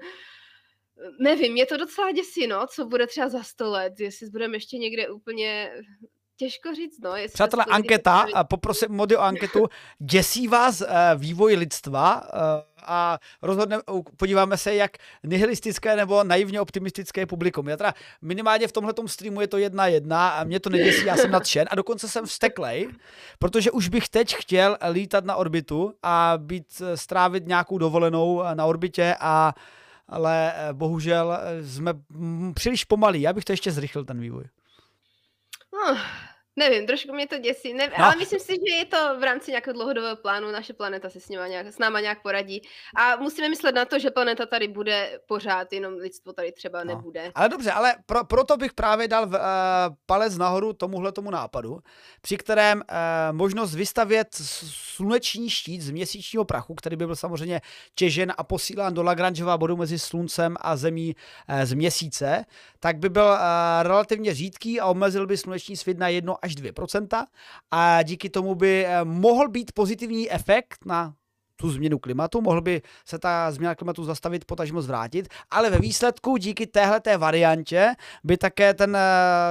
nevím, 1.21 1.53
mě 1.53 1.67
to 1.67 1.77
docela 1.77 2.13
děsí, 2.13 2.47
no, 2.47 2.67
co 2.67 2.87
bude 2.87 3.07
třeba 3.07 3.29
za 3.29 3.43
sto 3.43 3.71
let, 3.71 4.01
jestli 4.01 4.31
budeme 4.31 4.57
ještě 4.57 4.79
někde 4.79 5.09
úplně, 5.09 5.71
těžko 6.39 6.75
říct, 6.75 7.01
no. 7.03 7.17
Jestli 7.17 7.35
Přátelé, 7.35 7.65
anketa, 7.65 8.27
a 8.35 8.45
poprosím 8.45 8.89
mody 8.91 9.17
o 9.17 9.21
anketu, 9.21 9.67
děsí 9.99 10.49
vás 10.49 10.81
eh, 10.81 10.87
vývoj 11.17 11.55
lidstva 11.55 12.23
eh, 12.25 12.39
a 12.87 13.19
rozhodne, 13.43 13.79
podíváme 14.17 14.57
se, 14.57 14.75
jak 14.75 14.91
nihilistické 15.25 15.97
nebo 15.97 16.25
naivně 16.25 16.61
optimistické 16.61 17.21
je 17.21 17.27
publikum. 17.27 17.69
Já 17.69 17.77
teda 17.77 17.95
minimálně 18.23 18.69
v 18.69 18.73
tomhle 18.73 18.95
streamu 19.07 19.41
je 19.41 19.49
to 19.49 19.59
jedna 19.59 19.87
jedna 19.87 20.29
a 20.29 20.45
mě 20.45 20.61
to 20.61 20.71
neděsí, 20.71 21.07
já 21.07 21.17
jsem 21.17 21.31
nadšen 21.31 21.69
a 21.71 21.75
dokonce 21.75 22.09
jsem 22.09 22.27
vsteklej, 22.27 22.89
protože 23.39 23.71
už 23.71 23.89
bych 23.89 24.09
teď 24.09 24.35
chtěl 24.35 24.79
lítat 24.91 25.25
na 25.25 25.37
orbitu 25.37 25.95
a 26.03 26.35
být, 26.37 26.67
eh, 26.81 26.97
strávit 26.97 27.47
nějakou 27.47 27.79
dovolenou 27.79 28.43
na 28.55 28.67
orbitě 28.67 29.15
a 29.21 29.55
ale 30.09 30.53
eh, 30.55 30.73
bohužel 30.73 31.33
eh, 31.33 31.65
jsme 31.65 31.93
mm, 32.09 32.55
příliš 32.55 32.85
pomalí. 32.85 33.21
Já 33.21 33.33
bych 33.33 33.45
to 33.45 33.53
ještě 33.53 33.73
zrychlil, 33.73 34.05
ten 34.05 34.21
vývoj. 34.21 34.45
No, 35.73 35.99
nevím, 36.59 36.87
trošku 36.87 37.13
mě 37.13 37.27
to 37.27 37.39
děsí, 37.39 37.75
ne, 37.75 37.89
No. 37.99 38.05
ale 38.05 38.17
myslím 38.17 38.41
si, 38.41 38.53
že 38.69 38.75
je 38.77 38.85
to 38.85 39.19
v 39.21 39.23
rámci 39.23 39.51
nějakého 39.51 39.75
dlouhodobého 39.75 40.17
plánu, 40.17 40.51
naše 40.51 40.73
planeta 40.73 41.11
se 41.11 41.21
s, 41.21 41.29
nima 41.29 41.47
nějak, 41.47 41.67
s 41.67 41.79
náma 41.79 42.01
nějak 42.01 42.23
poradí. 42.23 42.63
A 42.97 43.17
musíme 43.17 43.49
myslet 43.49 43.75
na 43.75 43.85
to, 43.85 43.99
že 43.99 44.11
planeta 44.11 44.47
tady 44.47 44.69
bude 44.69 45.21
pořád, 45.29 45.73
jenom 45.73 45.95
lidstvo 45.95 46.33
tady 46.33 46.53
třeba 46.53 46.85
No. 46.85 46.95
nebude. 46.95 47.33
Ale 47.35 47.49
dobře, 47.49 47.71
ale 47.73 47.95
pro, 48.07 48.25
proto 48.25 48.57
bych 48.57 48.73
právě 48.73 49.09
dal 49.09 49.25
uh, 49.27 49.35
palec 50.07 50.37
nahoru 50.37 50.73
tomuhle 50.73 51.13
tomu 51.13 51.31
nápadu, 51.31 51.79
při 52.23 52.37
kterém 52.37 52.79
uh, 52.79 52.85
možnost 53.37 53.75
vystavět 53.75 54.29
sluneční 54.33 55.51
štít 55.51 55.83
z 55.83 55.91
měsíčního 55.91 56.45
prachu, 56.45 56.75
který 56.75 56.97
by 56.97 57.07
byl 57.07 57.17
samozřejmě 57.17 57.61
těžen 57.95 58.33
a 58.39 58.45
posílán 58.45 58.95
do 58.95 59.03
Lagrangeova 59.03 59.59
bodu 59.59 59.77
mezi 59.77 59.99
sluncem 59.99 60.57
a 60.61 60.77
zemí 60.77 61.17
uh, 61.49 61.61
z 61.65 61.73
měsíce, 61.73 62.45
tak 62.81 62.97
by 62.99 63.09
byl 63.09 63.25
uh, 63.25 63.39
relativně 63.83 64.35
řídký 64.35 64.81
a 64.81 64.87
omezil 64.87 65.27
by 65.27 65.37
sluneční 65.37 65.77
svět 65.77 65.99
na 65.99 66.09
1 66.09 66.35
až 66.43 66.48
2% 66.55 67.27
a 67.71 68.03
díky 68.03 68.31
tomu 68.31 68.55
by 68.55 68.87
uh, 68.87 69.09
mohl 69.09 69.49
být 69.49 69.73
pozitivní 69.73 70.31
efekt 70.31 70.85
na 70.87 71.15
tu 71.61 71.71
změnu 71.71 71.99
klimatu, 71.99 72.41
mohl 72.41 72.61
by 72.61 72.83
se 73.05 73.19
ta 73.19 73.51
změna 73.53 73.75
klimatu 73.75 74.05
zastavit, 74.05 74.45
potažmo 74.45 74.83
zvrátit, 74.83 75.29
ale 75.51 75.71
ve 75.71 75.79
výsledku 75.79 76.37
díky 76.37 76.67
téhle 76.67 77.01
té 77.01 77.17
variantě 77.17 77.95
by 78.25 78.37
také 78.37 78.75
ten 78.75 78.97
eh, 78.97 79.01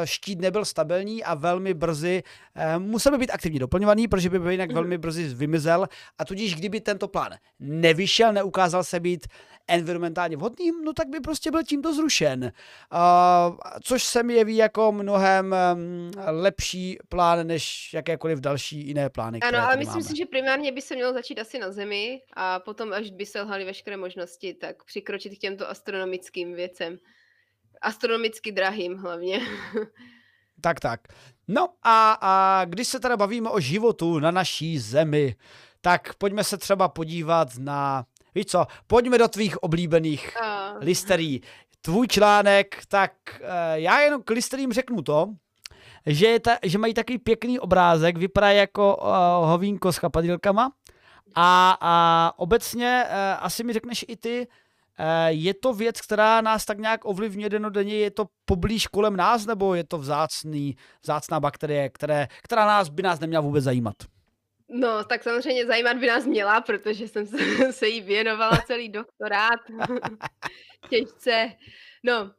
štít 0.08 0.42
nebyl 0.42 0.66
stabilní 0.66 1.24
a 1.24 1.34
velmi 1.34 1.74
brzy 1.74 2.24
eh, 2.56 2.80
musel 2.80 3.12
by 3.12 3.18
být 3.18 3.32
aktivně 3.32 3.60
doplňovaný, 3.60 4.08
protože 4.08 4.30
by 4.30 4.40
byl 4.40 4.52
jinak 4.52 4.70
Mhm. 4.70 4.76
velmi 4.76 4.98
brzy 4.98 5.24
vymizel 5.24 5.88
a 6.18 6.26
tudíž 6.26 6.56
kdyby 6.56 6.82
tento 6.82 7.08
plán 7.08 7.32
nevyšel, 7.60 8.34
neukázal 8.34 8.84
se 8.84 9.00
být 9.00 9.28
environmentálně 9.68 10.38
vhodným, 10.38 10.76
no 10.86 10.94
tak 10.94 11.08
by 11.08 11.20
prostě 11.20 11.52
byl 11.52 11.64
tímto 11.64 11.94
zrušen. 11.94 12.52
Uh, 12.94 13.58
což 13.84 14.04
se 14.04 14.24
mi 14.24 14.34
jeví 14.34 14.56
jako 14.56 14.92
mnohem 14.92 15.56
um, 15.76 16.12
lepší 16.26 16.98
plán 17.10 17.48
než 17.48 17.94
jakékoliv 17.94 18.40
další 18.40 18.88
jiné 18.88 19.10
plány, 19.10 19.40
Ano, 19.40 19.60
ale 19.60 19.78
myslím 19.78 19.92
máme. 20.00 20.04
si, 20.04 20.18
že 20.18 20.26
primárně 20.26 20.72
by 20.72 20.82
se 20.82 20.96
mělo 20.96 21.14
začít 21.14 21.40
asi 21.40 21.60
na 21.60 21.72
Zemi 21.72 21.97
a 22.34 22.60
potom, 22.60 22.94
až 22.94 23.12
by 23.12 23.26
selhaly 23.26 23.66
veškeré 23.66 23.98
možnosti, 23.98 24.54
tak 24.54 24.84
přikročit 24.84 25.36
k 25.36 25.38
těmto 25.38 25.70
astronomickým 25.70 26.54
věcem. 26.54 26.98
Astronomicky 27.82 28.52
drahým 28.52 28.98
hlavně. 28.98 29.40
Tak, 30.62 30.80
tak. 30.80 31.02
No 31.48 31.70
a, 31.84 32.18
a 32.22 32.66
když 32.66 32.88
se 32.88 33.00
teda 33.00 33.18
bavíme 33.18 33.50
o 33.50 33.60
životu 33.60 34.20
na 34.20 34.32
naší 34.32 34.80
zemi, 34.80 35.36
tak 35.82 36.16
pojďme 36.16 36.44
se 36.44 36.58
třeba 36.58 36.88
podívat 36.88 37.48
na, 37.58 38.06
víš 38.36 38.46
co, 38.46 38.66
pojďme 38.88 39.18
do 39.18 39.28
tvých 39.28 39.64
oblíbených 39.64 40.42
A, 40.42 40.74
listerí. 40.80 41.42
Tvůj 41.82 42.08
článek, 42.08 42.84
tak 42.88 43.12
eh, 43.42 43.46
já 43.74 44.00
jenom 44.00 44.24
k 44.24 44.30
listerím 44.30 44.74
řeknu 44.74 45.02
to, 45.02 45.28
že, 46.06 46.28
je 46.28 46.40
ta, 46.40 46.58
že 46.64 46.78
mají 46.78 46.94
takový 46.94 47.18
pěkný 47.18 47.60
obrázek, 47.60 48.18
vypadá 48.18 48.52
jako 48.52 48.96
uh, 48.96 49.50
hovínko 49.50 49.94
s 49.94 49.98
chapadilkama 49.98 50.72
a, 51.38 51.78
a 51.82 52.34
obecně 52.38 53.06
uh, 53.08 53.46
asi 53.46 53.64
mi 53.64 53.74
řekneš 53.74 54.06
i 54.08 54.18
ty, 54.18 54.48
Eh, 55.00 55.32
Je 55.34 55.54
to 55.54 55.74
věc, 55.74 56.02
která 56.02 56.42
nás 56.42 56.66
tak 56.66 56.78
nějak 56.78 57.06
ovlivňuje 57.06 57.50
denodenně? 57.50 57.96
Je 57.96 58.12
to 58.12 58.26
poblíž 58.46 58.88
kolem 58.88 59.16
nás, 59.16 59.46
nebo 59.46 59.76
je 59.76 59.84
to 59.84 59.98
vzácný, 59.98 60.76
vzácná 61.02 61.40
bakterie, 61.40 61.90
které, 61.90 62.28
která 62.44 62.66
nás 62.66 62.90
by 62.90 63.04
nás 63.04 63.20
neměla 63.20 63.42
vůbec 63.42 63.64
zajímat? 63.64 63.96
no, 64.70 65.04
tak 65.04 65.24
samozřejmě 65.24 65.66
zajímat 65.66 65.98
by 65.98 66.08
nás 66.08 66.26
měla, 66.26 66.62
protože 66.62 67.08
jsem 67.08 67.26
se, 67.28 67.38
se 67.72 67.88
jí 67.88 68.02
věnovala 68.02 68.58
celý 68.68 68.90
doktorát. 68.90 69.60
Těžce. 70.90 71.50
No, 72.04 72.32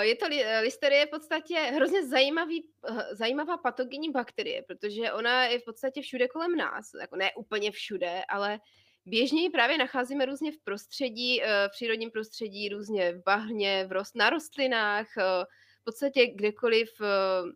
je 0.00 0.16
to 0.16 0.26
li- 0.26 0.60
listerie 0.60 1.06
v 1.06 1.10
podstatě 1.10 1.58
hrozně 1.58 2.06
zajímavý, 2.06 2.68
eh, 2.88 3.14
zajímavá 3.14 3.56
patogenní 3.56 4.10
bakterie, 4.10 4.62
protože 4.62 5.12
ona 5.12 5.44
je 5.44 5.58
v 5.58 5.64
podstatě 5.64 6.02
všude 6.02 6.28
kolem 6.28 6.56
nás. 6.56 6.90
Jako 7.00 7.16
ne 7.16 7.30
úplně 7.36 7.70
všude, 7.70 8.22
ale 8.28 8.58
běžně 9.06 9.42
ji 9.42 9.50
právě 9.50 9.78
nacházíme 9.78 10.24
různě 10.26 10.52
v 10.52 10.58
prostředí, 10.64 11.42
eh, 11.42 11.68
v 11.68 11.70
přírodním 11.70 12.10
prostředí, 12.10 12.68
různě 12.68 13.12
v 13.12 13.22
bahně, 13.24 13.84
v 13.88 13.92
rost, 13.92 14.16
na 14.16 14.30
rostlinách, 14.30 15.06
eh, 15.18 15.44
v 15.80 15.84
podstatě 15.84 16.26
kdekoliv, 16.26 16.88
eh, 17.00 17.52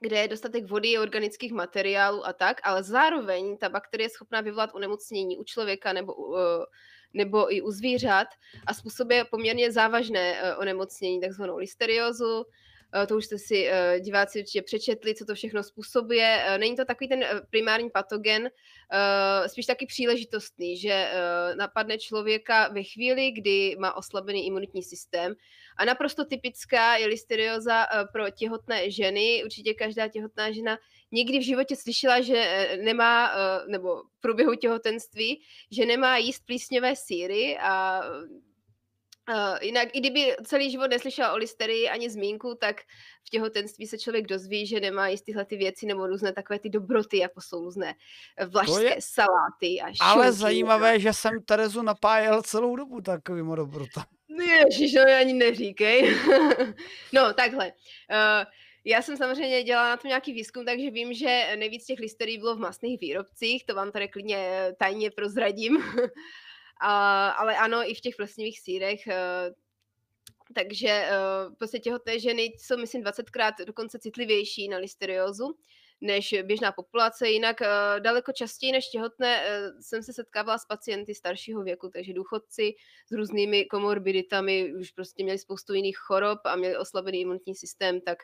kde 0.00 0.18
je 0.18 0.28
dostatek 0.28 0.64
vody, 0.66 0.98
organických 0.98 1.52
materiálů 1.52 2.26
a 2.26 2.32
tak, 2.32 2.60
ale 2.62 2.82
zároveň 2.82 3.58
ta 3.58 3.68
bakterie 3.68 4.04
je 4.04 4.10
schopná 4.10 4.40
vyvolat 4.40 4.70
onemocnění 4.74 5.38
u 5.38 5.44
člověka 5.44 5.92
nebo, 5.92 6.14
u, 6.14 6.36
eh, 6.36 6.64
nebo 7.14 7.54
i 7.54 7.60
u 7.60 7.70
zvířat 7.70 8.28
a 8.66 8.74
způsobuje 8.74 9.24
poměrně 9.24 9.72
závažné 9.72 10.40
eh, 10.40 10.56
onemocnění, 10.56 11.20
takzvanou 11.20 11.56
listeriózu. 11.56 12.44
Eh, 13.02 13.06
To 13.06 13.16
už 13.16 13.24
jste 13.24 13.38
si 13.38 13.68
eh, 13.68 14.00
diváci 14.00 14.38
určitě 14.40 14.62
přečetli, 14.62 15.14
co 15.14 15.24
to 15.24 15.34
všechno 15.34 15.62
způsobuje. 15.62 16.44
Není 16.58 16.76
to 16.76 16.84
takový 16.84 17.08
ten 17.08 17.24
primární 17.50 17.90
patogen, 17.90 18.50
spíš 19.46 19.66
taky 19.66 19.86
příležitostný, 19.86 20.78
že 20.78 21.10
napadne 21.58 21.98
člověka 21.98 22.68
ve 22.68 22.82
chvíli, 22.82 23.30
kdy 23.30 23.76
má 23.78 23.96
oslabený 23.96 24.46
imunitní 24.46 24.82
systém. 24.82 25.34
A 25.76 25.84
naprosto 25.84 26.24
typická 26.24 26.96
je 26.96 27.06
listerioza 27.06 27.86
pro 28.12 28.30
těhotné 28.30 28.90
ženy. 28.90 29.42
Určitě 29.44 29.74
každá 29.74 30.08
těhotná 30.08 30.52
žena 30.52 30.78
někdy 31.12 31.38
v 31.38 31.44
životě 31.44 31.76
slyšela, 31.76 32.20
že 32.20 32.36
eh, 32.36 32.76
nemá, 32.76 33.30
eh, 33.30 33.68
nebo 33.68 33.96
v 33.96 34.20
průběhu 34.20 34.54
těhotenství, 34.54 35.42
že 35.70 35.86
nemá 35.86 36.16
jíst 36.16 36.46
plísňové 36.46 36.96
síry 36.96 37.58
a 37.58 38.02
Uh, 39.30 39.58
jinak, 39.60 39.88
i 39.92 40.00
kdyby 40.00 40.36
celý 40.44 40.70
život 40.70 40.90
neslyšel 40.90 41.32
o 41.32 41.36
listerii 41.36 41.88
ani 41.88 42.10
zmínku, 42.10 42.54
tak 42.54 42.80
v 43.26 43.30
těhotenství 43.30 43.86
se 43.86 43.98
člověk 43.98 44.26
dozví, 44.26 44.66
že 44.66 44.80
nemá 44.80 45.08
jíst 45.08 45.22
tyhle 45.22 45.44
ty 45.44 45.56
věci 45.56 45.86
nebo 45.86 46.06
různé 46.06 46.32
takové 46.32 46.58
ty 46.58 46.68
dobroty, 46.68 47.18
jako 47.18 47.40
jsou 47.40 47.64
různé 47.64 47.94
eh, 48.36 48.46
vlašské 48.46 48.84
je 48.84 48.96
saláty 48.98 49.80
a 49.80 49.86
Ale 50.00 50.24
šunky. 50.24 50.38
zajímavé, 50.38 51.00
že 51.00 51.12
jsem 51.12 51.42
Terezu 51.42 51.82
napájel 51.82 52.42
celou 52.42 52.76
dobu 52.76 53.00
takovým 53.00 53.54
dobrotem. 53.54 54.02
Ježiš, 54.46 54.94
no 54.94 55.02
ani 55.20 55.32
neříkej. 55.32 56.16
no, 57.12 57.34
takhle. 57.34 57.66
Uh, 57.66 58.44
já 58.88 59.02
jsem 59.02 59.16
samozřejmě 59.16 59.62
dělala 59.62 59.88
na 59.88 59.96
tom 59.96 60.08
nějaký 60.08 60.32
výzkum, 60.32 60.64
takže 60.64 60.90
vím, 60.90 61.14
že 61.14 61.56
nejvíc 61.56 61.84
těch 61.84 61.98
listerií 61.98 62.38
bylo 62.38 62.56
v 62.56 62.58
masných 62.58 63.00
výrobcích, 63.00 63.66
to 63.66 63.74
vám 63.74 63.92
tady 63.92 64.08
klidně 64.08 64.36
eh, 64.38 64.72
tajně 64.78 65.10
prozradím. 65.10 65.78
A, 66.80 67.28
ale 67.28 67.56
ano, 67.56 67.90
i 67.90 67.94
v 67.94 68.00
těch 68.00 68.16
plesnivých 68.16 68.60
sírech. 68.60 69.06
eh, 69.06 69.50
Takže 70.54 70.88
eh, 70.88 71.10
prostě 71.58 71.78
těhotné 71.78 72.18
ženy 72.18 72.42
jsou, 72.42 72.76
myslím, 72.76 73.02
20krát 73.02 73.52
dokonce 73.66 73.98
citlivější 73.98 74.68
na 74.68 74.78
listeriózu 74.78 75.58
než 76.00 76.34
běžná 76.42 76.72
populace. 76.72 77.28
Jinak 77.28 77.56
daleko 77.98 78.32
častěji 78.32 78.72
než 78.72 78.88
těhotné 78.88 79.44
jsem 79.80 80.02
se 80.02 80.12
setkávala 80.12 80.58
s 80.58 80.66
pacienty 80.66 81.14
staršího 81.14 81.62
věku, 81.62 81.90
takže 81.92 82.12
důchodci 82.12 82.74
s 83.08 83.12
různými 83.12 83.64
komorbiditami 83.64 84.74
už 84.74 84.90
prostě 84.90 85.24
měli 85.24 85.38
spoustu 85.38 85.74
jiných 85.74 85.96
chorob 85.98 86.38
a 86.44 86.56
měli 86.56 86.76
oslabený 86.76 87.20
imunitní 87.20 87.54
systém, 87.54 88.00
tak 88.00 88.18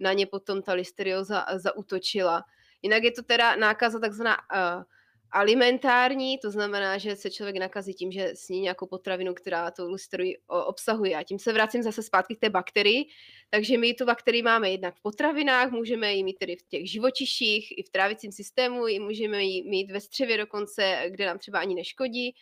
na 0.00 0.12
ně 0.12 0.26
potom 0.26 0.62
ta 0.62 0.72
listerióza 0.72 1.46
zautočila. 1.56 2.44
Jinak 2.82 3.02
je 3.02 3.12
to 3.12 3.22
teda 3.22 3.56
nákaza 3.56 3.98
takzvaná 3.98 4.36
uh, 4.36 4.82
alimentární, 5.30 6.38
to 6.38 6.50
znamená, 6.50 6.98
že 6.98 7.16
se 7.16 7.30
člověk 7.30 7.56
nakazí 7.56 7.94
tím, 7.94 8.12
že 8.12 8.30
sní 8.34 8.60
nějakou 8.60 8.86
potravinu, 8.86 9.34
která 9.34 9.70
to 9.70 9.90
listerii 9.90 10.38
obsahuje. 10.46 11.16
A 11.16 11.22
tím 11.22 11.38
se 11.38 11.52
vracím 11.52 11.82
zase 11.82 12.02
zpátky 12.02 12.36
k 12.36 12.40
té 12.40 12.50
bakterii. 12.50 13.04
Takže 13.50 13.78
my 13.78 13.94
tu 13.94 14.04
bakterii 14.04 14.42
máme 14.42 14.70
jednak 14.70 14.94
v 14.94 15.02
potravinách, 15.02 15.70
můžeme 15.70 16.14
ji 16.14 16.24
mít 16.24 16.38
tedy 16.38 16.56
v 16.56 16.62
těch 16.62 16.90
živočiších, 16.90 17.78
i 17.78 17.82
v 17.82 17.90
trávicím 17.90 18.32
systému, 18.32 18.86
i 18.86 18.98
můžeme 18.98 19.44
ji 19.44 19.70
mít 19.70 19.90
ve 19.90 20.00
střevě 20.00 20.36
dokonce, 20.36 21.04
kde 21.08 21.26
nám 21.26 21.38
třeba 21.38 21.58
ani 21.58 21.74
neškodí, 21.74 22.34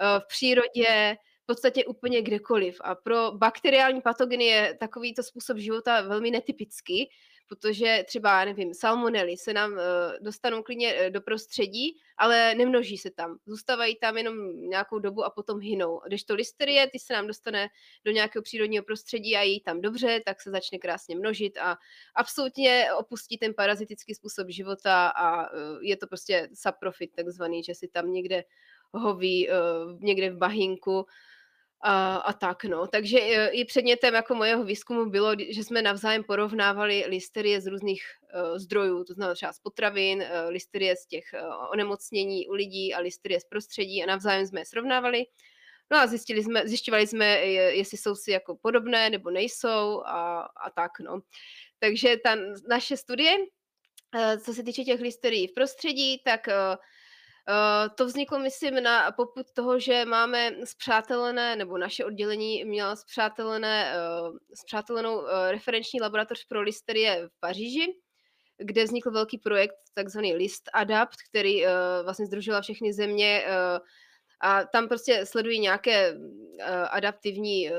eh, 0.00 0.20
v 0.20 0.26
přírodě, 0.28 1.16
v 1.44 1.46
podstatě 1.46 1.84
úplně 1.84 2.22
kdekoliv. 2.22 2.80
A 2.84 2.94
pro 2.94 3.32
bakteriální 3.32 4.00
patogeny 4.00 4.44
je 4.44 4.76
takovýto 4.80 5.22
způsob 5.22 5.58
života 5.58 6.00
velmi 6.00 6.30
netypický, 6.30 7.10
protože 7.48 8.04
třeba, 8.06 8.44
nevím, 8.44 8.74
salmonely 8.74 9.36
se 9.36 9.52
nám 9.52 9.72
uh, 9.72 9.78
dostanou 10.20 10.62
klidně 10.62 10.94
uh, 10.94 11.10
do 11.10 11.20
prostředí, 11.20 11.96
ale 12.16 12.54
nemnoží 12.54 12.98
se 12.98 13.10
tam. 13.10 13.38
Zůstávají 13.46 13.96
tam 13.96 14.16
jenom 14.16 14.60
nějakou 14.68 14.98
dobu 14.98 15.24
a 15.24 15.30
potom 15.30 15.60
hynou. 15.60 16.00
Když 16.06 16.24
to 16.24 16.34
listerie, 16.34 16.86
ty 16.86 16.98
se 16.98 17.12
nám 17.12 17.26
dostane 17.26 17.68
do 18.04 18.12
nějakého 18.12 18.42
přírodního 18.42 18.84
prostředí 18.84 19.36
a 19.36 19.42
je 19.42 19.60
tam 19.60 19.80
dobře, 19.80 20.20
tak 20.26 20.40
se 20.40 20.50
začne 20.50 20.78
krásně 20.78 21.16
množit 21.16 21.58
a 21.58 21.76
absolutně 22.14 22.88
opustí 22.98 23.38
ten 23.38 23.54
parazitický 23.54 24.14
způsob 24.14 24.48
života 24.48 25.08
a 25.08 25.52
uh, 25.52 25.82
je 25.82 25.96
to 25.96 26.06
prostě 26.06 26.48
saprofit 26.54 27.12
takzvaný, 27.16 27.62
že 27.62 27.74
si 27.74 27.88
tam 27.88 28.12
někde 28.12 28.44
hoví 28.94 29.48
někde 29.98 30.30
v 30.30 30.36
bahínku 30.36 31.06
a, 31.86 32.16
a 32.16 32.32
tak, 32.32 32.64
no. 32.64 32.86
Takže 32.86 33.20
e, 33.20 33.48
i 33.48 33.64
předmětem 33.64 34.14
jako 34.14 34.34
mojeho 34.34 34.64
výzkumu 34.64 35.10
bylo, 35.10 35.32
že 35.48 35.64
jsme 35.64 35.82
navzájem 35.82 36.24
porovnávali 36.24 37.04
listerie 37.08 37.60
z 37.60 37.66
různých 37.66 38.02
uh, 38.34 38.58
zdrojů, 38.58 39.04
to 39.04 39.14
znamená 39.14 39.34
třeba 39.34 39.52
z 39.52 39.58
potravin, 39.58 40.18
uh, 40.18 40.50
listerie 40.50 40.96
z 40.96 41.06
těch 41.06 41.24
uh, 41.34 41.70
onemocnění 41.72 42.48
u 42.48 42.52
lidí 42.52 42.94
a 42.94 43.00
listerie 43.00 43.40
z 43.40 43.44
prostředí 43.44 44.02
a 44.02 44.06
navzájem 44.06 44.46
jsme 44.46 44.60
je 44.60 44.66
srovnávali. 44.66 45.24
No 45.90 45.98
a 45.98 46.06
zjistili 46.06 46.44
jsme, 46.44 46.68
zjišťovali 46.68 47.06
jsme, 47.06 47.26
jestli 47.46 47.98
jsou 47.98 48.14
si 48.14 48.30
jako 48.30 48.56
podobné 48.56 49.10
nebo 49.10 49.30
nejsou 49.30 50.02
a, 50.06 50.40
a 50.40 50.70
tak, 50.70 50.90
no. 51.00 51.20
Takže 51.78 52.16
ta 52.24 52.36
naše 52.68 52.96
studie, 52.96 53.36
co 54.44 54.54
se 54.54 54.62
týče 54.62 54.84
těch 54.84 55.00
listerií 55.00 55.46
v 55.46 55.54
prostředí, 55.54 56.22
tak 56.24 56.48
to 57.94 58.06
vzniklo, 58.06 58.38
myslím, 58.38 58.82
na 58.82 59.12
poput 59.12 59.46
toho, 59.52 59.80
že 59.80 60.04
máme 60.04 60.50
zpřátelené, 60.64 61.56
nebo 61.56 61.78
naše 61.78 62.04
oddělení 62.04 62.64
měla 62.64 62.96
zpřátelené, 62.96 63.94
uh, 63.96 64.36
zpřátelenou 64.54 65.18
uh, 65.18 65.28
referenční 65.50 66.00
laboratoř 66.00 66.44
pro 66.44 66.60
listerie 66.60 67.28
v 67.28 67.40
Paříži, 67.40 67.86
kde 68.58 68.84
vznikl 68.84 69.10
velký 69.10 69.38
projekt, 69.38 69.74
takzvaný 69.94 70.34
List 70.34 70.70
Adapt, 70.72 71.16
který 71.30 71.64
vlastně 72.04 72.26
združila 72.26 72.60
všechny 72.60 72.92
země 72.92 73.44
a 74.44 74.64
tam 74.64 74.88
prostě 74.88 75.26
sledují 75.26 75.58
nějaké 75.58 76.12
uh, 76.12 76.18
adaptivní, 76.90 77.70
uh, 77.70 77.76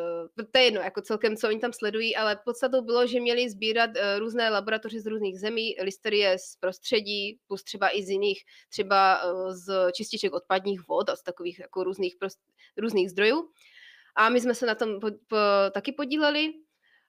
to 0.51 0.57
je 0.57 0.63
jedno, 0.63 0.81
jako 0.81 1.01
celkem, 1.01 1.37
co 1.37 1.47
oni 1.47 1.59
tam 1.59 1.73
sledují, 1.73 2.15
ale 2.15 2.39
podstatou 2.45 2.81
bylo, 2.81 3.07
že 3.07 3.19
měli 3.19 3.49
sbírat 3.49 3.89
uh, 3.89 4.19
různé 4.19 4.49
laboratoře 4.49 5.01
z 5.01 5.05
různých 5.05 5.39
zemí, 5.39 5.75
listerie 5.81 6.37
z 6.39 6.55
prostředí, 6.59 7.39
plus 7.47 7.63
třeba 7.63 7.97
i 7.97 8.03
z 8.03 8.09
jiných, 8.09 8.39
třeba 8.69 9.23
uh, 9.23 9.51
z 9.51 9.91
čističek 9.91 10.33
odpadních 10.33 10.87
vod 10.87 11.09
a 11.09 11.15
z 11.15 11.23
takových 11.23 11.59
jako 11.59 11.83
různých, 11.83 12.15
prost, 12.19 12.39
různých 12.77 13.11
zdrojů. 13.11 13.49
A 14.15 14.29
my 14.29 14.41
jsme 14.41 14.55
se 14.55 14.65
na 14.65 14.75
tom 14.75 14.99
po, 14.99 15.07
po, 15.27 15.37
taky 15.71 15.91
podíleli 15.91 16.53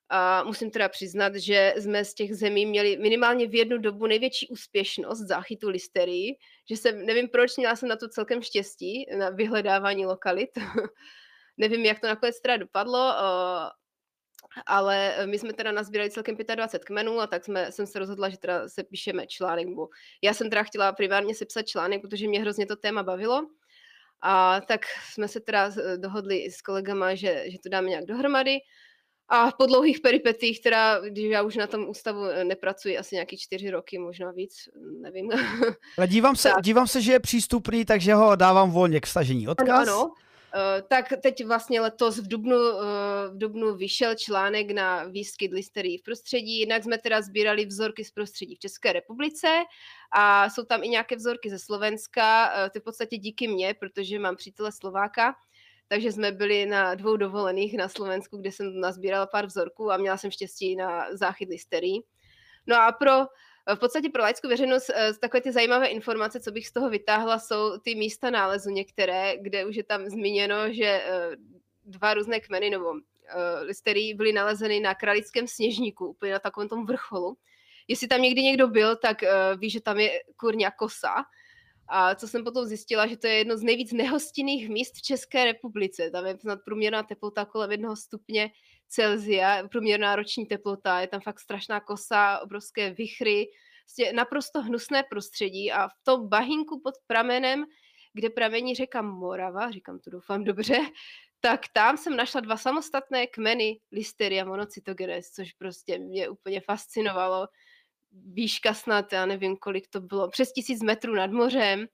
a 0.08 0.44
musím 0.44 0.70
teda 0.70 0.88
přiznat, 0.88 1.34
že 1.34 1.74
jsme 1.78 2.04
z 2.04 2.14
těch 2.14 2.36
zemí 2.36 2.66
měli 2.66 2.96
minimálně 2.96 3.46
v 3.46 3.54
jednu 3.54 3.78
dobu 3.78 4.06
největší 4.06 4.48
úspěšnost 4.48 5.18
záchytu 5.18 5.68
listerii, 5.68 6.36
že 6.68 6.76
jsem, 6.76 7.06
nevím 7.06 7.28
proč, 7.28 7.56
měla 7.56 7.76
jsem 7.76 7.88
na 7.88 7.96
to 7.96 8.08
celkem 8.08 8.42
štěstí, 8.42 9.06
na 9.18 9.30
vyhledávání 9.30 10.06
lokalit. 10.06 10.50
nevím, 11.56 11.84
jak 11.84 12.00
to 12.00 12.06
nakonec 12.06 12.40
teda 12.40 12.56
dopadlo, 12.56 13.12
ale 14.66 15.16
my 15.26 15.38
jsme 15.38 15.52
teda 15.52 15.72
nazbírali 15.72 16.10
celkem 16.10 16.36
25 16.54 16.84
kmenů 16.84 17.20
a 17.20 17.26
tak 17.26 17.44
jsme, 17.44 17.72
jsem 17.72 17.86
se 17.86 17.98
rozhodla, 17.98 18.28
že 18.28 18.38
teda 18.38 18.68
se 18.68 18.84
píšeme 18.84 19.26
článek. 19.26 19.66
Já 20.22 20.34
jsem 20.34 20.50
teda 20.50 20.62
chtěla 20.62 20.92
primárně 20.92 21.34
sepsat 21.34 21.62
článek, 21.62 22.02
protože 22.02 22.28
mě 22.28 22.40
hrozně 22.40 22.66
to 22.66 22.76
téma 22.76 23.02
bavilo. 23.02 23.46
A 24.22 24.60
tak 24.60 24.80
jsme 25.12 25.28
se 25.28 25.40
teda 25.40 25.70
dohodli 25.96 26.50
s 26.50 26.62
kolegama, 26.62 27.14
že, 27.14 27.44
že 27.50 27.58
to 27.62 27.68
dáme 27.68 27.88
nějak 27.88 28.04
dohromady. 28.04 28.58
A 29.28 29.52
po 29.52 29.66
dlouhých 29.66 30.00
peripetích, 30.00 30.60
teda, 30.60 31.00
když 31.00 31.24
já 31.24 31.42
už 31.42 31.56
na 31.56 31.66
tom 31.66 31.88
ústavu 31.88 32.24
eh, 32.24 32.44
nepracuji 32.44 32.98
asi 32.98 33.14
nějaký 33.14 33.38
čtyři 33.38 33.70
roky, 33.70 33.98
možná 33.98 34.30
víc, 34.30 34.68
nevím. 35.00 35.30
Ale 35.98 36.06
dívám 36.06 36.36
se, 36.36 36.52
dívám 36.62 36.86
se, 36.86 37.00
že 37.00 37.12
je 37.12 37.20
přístupný, 37.20 37.84
takže 37.84 38.14
ho 38.14 38.36
dávám 38.36 38.70
volně 38.70 39.00
k 39.00 39.06
stažení. 39.06 39.48
Odkaz? 39.48 39.88
Ano, 39.88 40.00
ano. 40.00 40.12
Uh, 40.54 40.88
tak 40.88 41.12
teď 41.22 41.44
vlastně 41.46 41.80
letos 41.80 42.18
v 42.18 42.28
Dubnu, 42.28 42.56
uh, 42.56 42.82
v 43.30 43.38
Dubnu 43.38 43.74
vyšel 43.74 44.14
článek 44.14 44.70
na 44.70 45.04
výskyt 45.04 45.52
listerii 45.52 45.98
v 45.98 46.02
prostředí, 46.02 46.58
jinak 46.58 46.84
jsme 46.84 46.98
teda 46.98 47.22
sbírali 47.22 47.66
vzorky 47.66 48.04
z 48.04 48.10
prostředí 48.10 48.54
v 48.54 48.58
České 48.58 48.92
republice 48.92 49.48
a 50.12 50.50
jsou 50.50 50.64
tam 50.64 50.82
i 50.82 50.88
nějaké 50.88 51.16
vzorky 51.16 51.50
ze 51.50 51.58
Slovenska, 51.58 52.46
uh, 52.46 52.68
to 52.68 52.76
je 52.76 52.80
v 52.80 52.84
podstatě 52.84 53.16
díky 53.18 53.48
mně, 53.48 53.74
protože 53.74 54.18
mám 54.18 54.36
přítele 54.36 54.72
Slováka, 54.72 55.34
takže 55.88 56.12
jsme 56.12 56.32
byli 56.32 56.66
na 56.66 56.94
dvou 56.94 57.16
dovolených 57.16 57.76
na 57.76 57.88
Slovensku, 57.88 58.36
kde 58.36 58.52
jsem 58.52 58.80
nazbírala 58.80 59.26
pár 59.26 59.46
vzorků 59.46 59.92
a 59.92 59.96
měla 59.96 60.16
jsem 60.16 60.30
štěstí 60.30 60.76
na 60.76 61.16
záchyt 61.16 61.48
listerii. 61.48 62.02
No 62.66 62.76
a 62.76 62.92
pro 62.92 63.26
v 63.74 63.78
podstatě 63.78 64.08
pro 64.08 64.22
laickou 64.22 64.48
veřejnost 64.48 64.90
eh, 64.90 65.12
takové 65.20 65.40
ty 65.40 65.52
zajímavé 65.52 65.86
informace, 65.86 66.40
co 66.40 66.52
bych 66.52 66.66
z 66.66 66.72
toho 66.72 66.90
vytáhla, 66.90 67.38
jsou 67.38 67.78
ty 67.78 67.94
místa 67.94 68.30
nálezu 68.30 68.70
některé, 68.70 69.36
kde 69.40 69.64
už 69.64 69.76
je 69.76 69.84
tam 69.84 70.06
zmíněno, 70.06 70.72
že 70.72 70.84
eh, 70.84 71.30
dva 71.84 72.14
různé 72.14 72.40
kmeny 72.40 72.70
nebo 72.70 72.94
eh, 72.96 73.60
listerii 73.60 74.14
byly 74.14 74.32
nalezeny 74.32 74.80
na 74.80 74.94
kralickém 74.94 75.46
sněžníku, 75.46 76.06
úplně 76.06 76.32
na 76.32 76.38
takovém 76.38 76.68
tom 76.68 76.86
vrcholu. 76.86 77.36
Jestli 77.88 78.08
tam 78.08 78.22
někdy 78.22 78.42
někdo 78.42 78.68
byl, 78.68 78.96
tak 78.96 79.16
ví, 79.56 79.70
že 79.70 79.80
tam 79.80 79.98
je 79.98 80.22
kurňa 80.36 80.70
kosa, 80.70 81.14
a 81.88 82.14
co 82.14 82.28
jsem 82.28 82.44
potom 82.44 82.66
zjistila, 82.66 83.06
že 83.06 83.16
to 83.16 83.26
je 83.26 83.34
jedno 83.34 83.56
z 83.56 83.62
nejvíc 83.62 83.92
nehostinných 83.92 84.68
míst 84.68 84.94
v 84.96 85.02
České 85.02 85.44
republice. 85.44 86.10
Tam 86.10 86.26
je 86.26 86.38
snad 86.38 86.58
průměrná 86.64 87.02
teplota 87.02 87.44
kolem 87.44 87.70
jednoho 87.70 87.96
stupně 87.96 88.50
Celzia, 88.88 89.68
průměrná 89.68 90.16
roční 90.16 90.46
teplota, 90.46 91.00
je 91.00 91.08
tam 91.08 91.20
fakt 91.20 91.40
strašná 91.40 91.80
kosa, 91.80 92.38
obrovské 92.38 92.90
vychry, 92.90 93.46
prostě 93.84 94.12
naprosto 94.12 94.62
hnusné 94.62 95.02
prostředí 95.02 95.72
a 95.72 95.88
v 95.88 95.92
tom 96.02 96.28
bahínku 96.28 96.80
pod 96.80 96.94
pramenem, 97.06 97.64
kde 98.14 98.30
pramení 98.30 98.74
řeka 98.74 99.02
Morava, 99.02 99.70
říkám 99.70 99.98
to 99.98 100.10
doufám 100.10 100.44
dobře, 100.44 100.78
tak 101.40 101.60
tam 101.72 101.96
jsem 101.96 102.16
našla 102.16 102.40
dva 102.40 102.56
samostatné 102.56 103.26
kmeny 103.26 103.80
Listeria 103.92 104.44
monocytogenes, 104.44 105.30
což 105.30 105.52
prostě 105.52 105.98
mě 105.98 106.28
úplně 106.28 106.60
fascinovalo 106.60 107.48
výška 108.24 108.74
snad, 108.74 109.12
já 109.12 109.26
nevím, 109.26 109.56
kolik 109.56 109.88
to 109.88 110.00
bylo, 110.00 110.28
přes 110.28 110.52
tisíc 110.52 110.82
metrů 110.82 111.14
nad 111.14 111.30
mořem, 111.30 111.86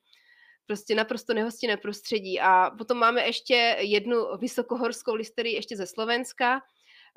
prostě 0.66 0.94
naprosto 0.94 1.34
nehostinné 1.34 1.76
prostředí. 1.76 2.40
A 2.40 2.70
potom 2.78 2.98
máme 2.98 3.26
ještě 3.26 3.76
jednu 3.80 4.36
vysokohorskou 4.40 5.14
listerii 5.14 5.54
ještě 5.54 5.76
ze 5.76 5.86
Slovenska, 5.86 6.60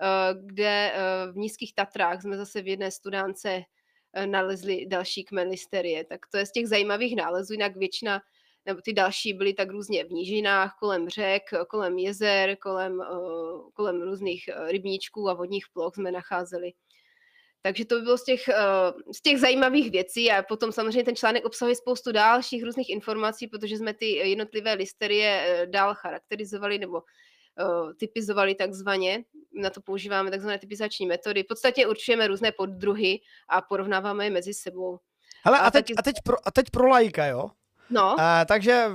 eh, 0.01 0.33
kde 0.45 0.91
eh, 0.93 1.31
v 1.31 1.37
nízkých 1.37 1.75
Tatrách 1.75 2.21
jsme 2.21 2.37
zase 2.37 2.61
v 2.61 2.67
jedné 2.67 2.91
studánce 2.91 3.61
eh, 4.13 4.27
nalezli 4.27 4.85
další 4.85 5.23
kmen 5.23 5.49
listerie. 5.49 6.03
Tak 6.05 6.19
to 6.31 6.37
je 6.37 6.45
z 6.45 6.51
těch 6.51 6.67
zajímavých 6.67 7.15
nálezů, 7.15 7.53
jinak 7.53 7.75
většina 7.75 8.21
nebo 8.65 8.81
ty 8.81 8.93
další 8.93 9.33
byly 9.33 9.53
tak 9.53 9.69
různě 9.69 10.05
v 10.05 10.11
nížinách, 10.11 10.75
kolem 10.79 11.09
řek, 11.09 11.43
kolem 11.69 11.97
jezer, 11.97 12.55
kolem, 12.55 13.01
kolem 13.73 14.01
různých 14.01 14.49
rybníčků 14.67 15.29
a 15.29 15.33
vodních 15.33 15.65
ploch 15.73 15.95
jsme 15.95 16.11
nacházeli. 16.11 16.71
Takže 17.65 17.85
to 17.85 17.95
by 17.95 18.01
bylo 18.01 18.17
z 18.17 18.23
těch, 18.23 18.41
uh, 18.47 19.01
z 19.11 19.21
těch 19.21 19.39
zajímavých 19.39 19.91
věcí 19.91 20.31
a 20.31 20.43
potom 20.43 20.71
samozřejmě 20.71 21.03
ten 21.03 21.15
článek 21.15 21.45
obsahuje 21.45 21.75
spoustu 21.75 22.11
dalších 22.11 22.63
různých 22.63 22.89
informací, 22.89 23.47
protože 23.47 23.77
jsme 23.77 23.93
ty 23.93 24.05
jednotlivé 24.11 24.73
listerie 24.73 25.63
uh, 25.65 25.71
dál 25.71 25.95
charakterizovali 25.95 26.79
nebo 26.79 26.93
uh, 26.93 27.93
typizovali 27.99 28.55
takzvaně. 28.55 29.23
Na 29.61 29.69
to 29.69 29.81
používáme 29.81 30.31
takzvané 30.31 30.59
typizační 30.59 31.05
metody. 31.05 31.43
V 31.43 31.47
podstatě 31.47 31.87
určujeme 31.87 32.27
různé 32.27 32.51
poddruhy 32.51 33.19
a 33.49 33.61
porovnáváme 33.61 34.25
je 34.25 34.31
mezi 34.31 34.53
sebou. 34.53 34.99
Hele, 35.45 35.59
a, 35.59 35.61
a, 35.61 35.71
teď, 35.71 35.85
taky... 35.85 35.95
a, 35.97 36.01
teď 36.01 36.15
pro, 36.23 36.47
a 36.47 36.51
teď 36.51 36.65
pro 36.71 36.87
lajka, 36.87 37.25
jo? 37.25 37.49
No. 37.89 38.15
Uh, 38.15 38.21
takže 38.45 38.85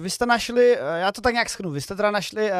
vy 0.00 0.10
jste 0.10 0.26
našli, 0.26 0.76
eh, 0.76 0.98
já 0.98 1.12
to 1.12 1.20
tak 1.20 1.32
nějak 1.32 1.50
schnu, 1.50 1.70
vy 1.70 1.80
jste 1.80 1.94
teda 1.94 2.10
našli 2.10 2.50
uh, 2.50 2.56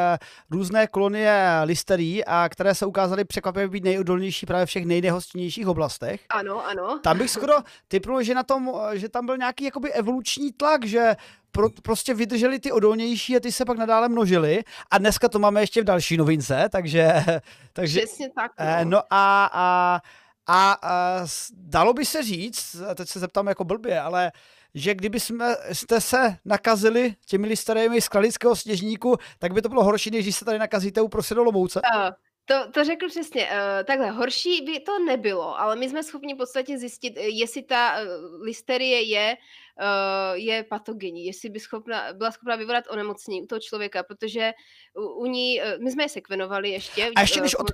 různé 0.50 0.86
kolonie 0.86 1.60
listerí, 1.64 2.24
a 2.24 2.48
které 2.48 2.74
se 2.74 2.86
ukázaly 2.86 3.24
překvapivě 3.24 3.68
být 3.68 3.84
nejodolnější 3.84 4.46
právě 4.46 4.66
v 4.66 4.68
všech 4.68 4.86
nejnehostinnějších 4.86 5.68
oblastech. 5.68 6.20
Ano, 6.30 6.66
ano. 6.66 7.00
Tam 7.02 7.18
bych 7.18 7.30
skoro 7.30 7.54
typnul, 7.88 8.22
že, 8.22 8.34
na 8.34 8.42
tom, 8.42 8.72
že 8.92 9.08
tam 9.08 9.26
byl 9.26 9.36
nějaký 9.36 9.64
jakoby 9.64 9.92
evoluční 9.92 10.52
tlak, 10.52 10.84
že 10.84 11.16
pro, 11.52 11.68
prostě 11.82 12.14
vydrželi 12.14 12.58
ty 12.58 12.72
odolnější 12.72 13.36
a 13.36 13.40
ty 13.40 13.52
se 13.52 13.64
pak 13.64 13.78
nadále 13.78 14.08
množili. 14.08 14.64
A 14.90 14.98
dneska 14.98 15.28
to 15.28 15.38
máme 15.38 15.60
ještě 15.60 15.82
v 15.82 15.84
další 15.84 16.16
novince, 16.16 16.68
takže... 16.72 17.12
takže 17.72 18.00
Přesně 18.00 18.30
tak. 18.30 18.52
No, 18.84 18.90
no 18.90 19.02
a, 19.10 19.50
a, 19.52 20.00
a, 20.46 20.72
a 20.82 21.20
dalo 21.52 21.92
by 21.92 22.04
se 22.04 22.22
říct, 22.22 22.76
teď 22.94 23.08
se 23.08 23.20
zeptám 23.20 23.46
jako 23.46 23.64
blbě, 23.64 24.00
ale 24.00 24.32
že 24.78 24.94
kdyby 24.94 25.20
jsme, 25.20 25.56
jste 25.72 26.00
se 26.00 26.36
nakazili 26.44 27.14
těmi 27.26 27.46
listeriemi 27.46 28.00
z 28.00 28.08
klalického 28.08 28.56
sněžníku, 28.56 29.16
tak 29.38 29.52
by 29.52 29.62
to 29.62 29.68
bylo 29.68 29.84
horší, 29.84 30.10
než 30.10 30.24
když 30.24 30.36
se 30.36 30.44
tady 30.44 30.58
nakazíte 30.58 31.00
uprostřed 31.00 31.38
Olomouce? 31.38 31.80
Uh, 31.94 32.10
to, 32.44 32.70
to 32.72 32.84
řekl 32.84 33.08
přesně. 33.08 33.44
Uh, 33.44 33.84
takhle, 33.84 34.10
horší 34.10 34.62
by 34.62 34.80
to 34.80 34.98
nebylo, 34.98 35.60
ale 35.60 35.76
my 35.76 35.88
jsme 35.88 36.02
schopni 36.02 36.34
v 36.34 36.36
podstatě 36.36 36.78
zjistit, 36.78 37.14
jestli 37.16 37.62
ta 37.62 38.00
uh, 38.00 38.42
listerie 38.42 39.02
je, 39.02 39.36
uh, 39.80 40.36
je 40.38 40.64
patogenní, 40.64 41.26
jestli 41.26 41.48
by 41.48 41.60
schopna, 41.60 42.12
byla 42.12 42.30
schopna 42.30 42.56
vyvolat 42.56 42.84
onemocnění 42.90 43.42
u 43.42 43.46
toho 43.46 43.60
člověka, 43.60 44.02
protože 44.02 44.52
u, 44.94 45.06
u 45.06 45.26
ní, 45.26 45.60
my 45.84 45.90
jsme 45.90 46.04
je 46.04 46.08
sekvenovali 46.08 46.70
ještě. 46.70 47.10
A 47.16 47.20
ještě, 47.20 47.40
když 47.40 47.54
uh, 47.54 47.66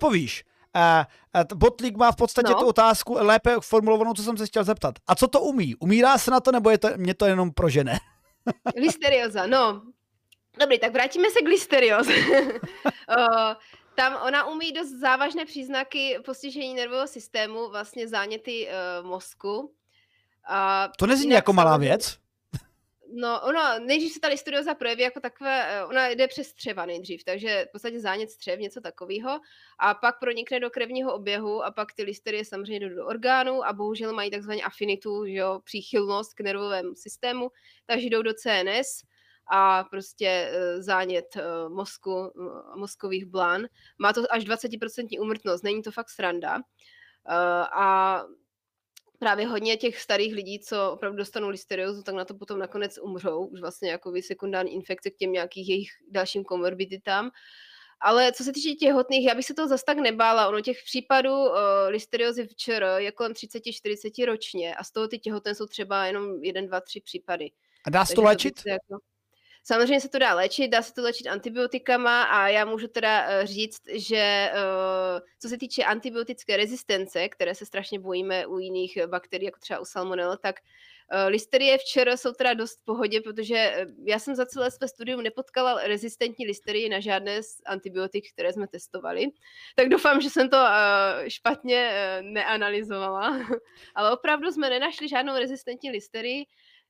uh, 0.74 1.58
Botlík 1.58 1.96
má 1.96 2.12
v 2.12 2.16
podstatě 2.16 2.52
no. 2.52 2.58
tu 2.58 2.66
otázku 2.66 3.16
lépe 3.20 3.56
formulovanou, 3.60 4.14
co 4.14 4.22
jsem 4.22 4.36
se 4.36 4.46
chtěl 4.46 4.64
zeptat. 4.64 4.94
A 5.06 5.14
co 5.14 5.28
to 5.28 5.40
umí? 5.40 5.74
Umírá 5.74 6.18
se 6.18 6.30
na 6.30 6.40
to, 6.40 6.52
nebo 6.52 6.70
je 6.70 6.78
to, 6.78 6.88
mě 6.96 7.14
to 7.14 7.26
jenom 7.26 7.52
prožené? 7.52 7.98
Listerioza, 8.76 9.46
no. 9.46 9.82
Dobrý, 10.60 10.78
tak 10.78 10.92
vrátíme 10.92 11.30
se 11.30 11.40
k 11.40 11.48
listerioze. 11.48 12.12
uh, 12.42 13.52
tam 13.94 14.18
ona 14.26 14.46
umí 14.46 14.72
dost 14.72 14.90
závažné 14.90 15.44
příznaky 15.44 16.18
postižení 16.24 16.74
nervového 16.74 17.06
systému, 17.06 17.70
vlastně 17.70 18.08
záněty 18.08 18.68
uh, 18.68 19.06
mozku. 19.06 19.74
A 20.48 20.88
to 20.98 21.06
nezní 21.06 21.30
jako 21.30 21.52
malá 21.52 21.76
věc? 21.76 22.23
No, 23.16 23.40
ono, 23.42 23.78
nejdřív 23.78 24.12
se 24.12 24.20
ta 24.20 24.28
listudioza 24.28 24.74
projeví 24.74 25.02
jako 25.02 25.20
takové, 25.20 25.78
eh, 25.78 25.84
ona 25.84 26.08
jde 26.08 26.28
přes 26.28 26.48
střeva 26.48 26.86
nejdřív, 26.86 27.24
takže 27.24 27.66
v 27.68 27.72
podstatě 27.72 28.00
zánět 28.00 28.30
střev, 28.30 28.60
něco 28.60 28.80
takového, 28.80 29.40
a 29.78 29.94
pak 29.94 30.18
pronikne 30.20 30.60
do 30.60 30.70
krevního 30.70 31.14
oběhu 31.14 31.64
a 31.64 31.70
pak 31.70 31.92
ty 31.92 32.02
listerie 32.02 32.44
samozřejmě 32.44 32.88
jdou 32.88 32.94
do 32.96 33.06
orgánů 33.06 33.66
a 33.66 33.72
bohužel 33.72 34.12
mají 34.12 34.30
takzvaně 34.30 34.62
afinitu, 34.62 35.26
že 35.26 35.32
jo, 35.32 35.60
příchylnost 35.64 36.34
k 36.34 36.40
nervovému 36.40 36.94
systému, 36.94 37.50
takže 37.86 38.06
jdou 38.06 38.22
do 38.22 38.34
CNS 38.34 39.02
a 39.50 39.84
prostě 39.84 40.28
eh, 40.28 40.82
zánět 40.82 41.36
eh, 41.36 41.42
mozku, 41.68 42.32
mozkových 42.76 43.26
blán. 43.26 43.66
Má 43.98 44.12
to 44.12 44.22
až 44.30 44.44
20% 44.44 45.20
úmrtnost, 45.20 45.64
není 45.64 45.82
to 45.82 45.90
fakt 45.90 46.10
sranda. 46.10 46.60
A 47.72 48.22
právě 49.18 49.46
hodně 49.46 49.76
těch 49.76 50.00
starých 50.00 50.34
lidí, 50.34 50.60
co 50.60 50.90
opravdu 50.92 51.18
dostanou 51.18 51.48
listeriózu, 51.48 52.02
tak 52.02 52.14
na 52.14 52.24
to 52.24 52.34
potom 52.34 52.58
nakonec 52.58 52.98
umřou, 53.02 53.46
už 53.46 53.60
vlastně 53.60 53.90
jako 53.90 54.12
sekundární 54.26 54.74
infekce 54.74 55.10
k 55.10 55.16
těm 55.16 55.32
nějakých 55.32 55.68
jejich 55.68 55.90
dalším 56.10 56.44
komorbiditám. 56.44 57.30
Ale 58.00 58.32
co 58.32 58.44
se 58.44 58.52
týče 58.52 58.70
těhotných, 58.70 59.26
já 59.26 59.34
bych 59.34 59.46
se 59.46 59.54
toho 59.54 59.68
zase 59.68 59.84
tak 59.86 59.98
nebála. 59.98 60.48
Ono 60.48 60.60
těch 60.60 60.78
případů 60.84 61.32
uh, 61.32 61.56
listeriózy 61.88 62.46
v 62.46 62.56
ČR 62.56 62.86
je 62.96 63.12
kolem 63.12 63.32
30-40 63.32 64.26
ročně 64.26 64.74
a 64.74 64.84
z 64.84 64.90
toho 64.90 65.08
ty 65.08 65.18
těhotné 65.18 65.54
jsou 65.54 65.66
třeba 65.66 66.06
jenom 66.06 66.44
1, 66.44 66.62
2, 66.62 66.80
3 66.80 67.00
případy. 67.00 67.50
A 67.86 67.90
dá 67.90 68.04
se 68.04 68.14
to 68.14 68.22
léčit? 68.22 68.62
Jako... 68.66 69.02
Samozřejmě 69.66 70.00
se 70.00 70.08
to 70.08 70.18
dá 70.18 70.34
léčit, 70.34 70.70
dá 70.70 70.82
se 70.82 70.94
to 70.94 71.02
léčit 71.02 71.26
antibiotikama 71.26 72.22
a 72.22 72.48
já 72.48 72.64
můžu 72.64 72.88
teda 72.88 73.26
eh, 73.28 73.46
říct, 73.46 73.82
že 73.92 74.50
eh, 74.52 75.20
co 75.40 75.48
se 75.48 75.58
týče 75.58 75.84
antibiotické 75.84 76.56
rezistence, 76.56 77.28
které 77.28 77.54
se 77.54 77.66
strašně 77.66 77.98
bojíme 77.98 78.46
u 78.46 78.58
jiných 78.58 78.98
bakterií, 79.06 79.46
jako 79.46 79.60
třeba 79.60 79.80
u 79.80 79.84
salmonella, 79.84 80.36
tak 80.36 80.56
eh, 81.10 81.26
listerie 81.26 81.78
včera 81.78 82.16
jsou 82.16 82.32
teda 82.32 82.54
dost 82.54 82.80
v 82.80 82.84
pohodě, 82.84 83.20
protože 83.20 83.86
já 84.06 84.18
jsem 84.18 84.34
za 84.34 84.46
celé 84.46 84.70
své 84.70 84.88
studium 84.88 85.22
nepotkala 85.22 85.86
rezistentní 85.86 86.46
listerii 86.46 86.88
na 86.88 87.00
žádné 87.00 87.42
z 87.42 87.60
antibiotik, 87.66 88.32
které 88.32 88.52
jsme 88.52 88.68
testovali. 88.68 89.26
Tak 89.76 89.88
doufám, 89.88 90.20
že 90.20 90.30
jsem 90.30 90.48
to 90.48 90.58
špatně 91.28 91.90
neanalyzovala. 92.22 93.46
Ale 93.94 94.12
opravdu 94.12 94.52
jsme 94.52 94.70
nenašli 94.70 95.08
žádnou 95.08 95.38
rezistentní 95.38 95.90
listerii. 95.90 96.46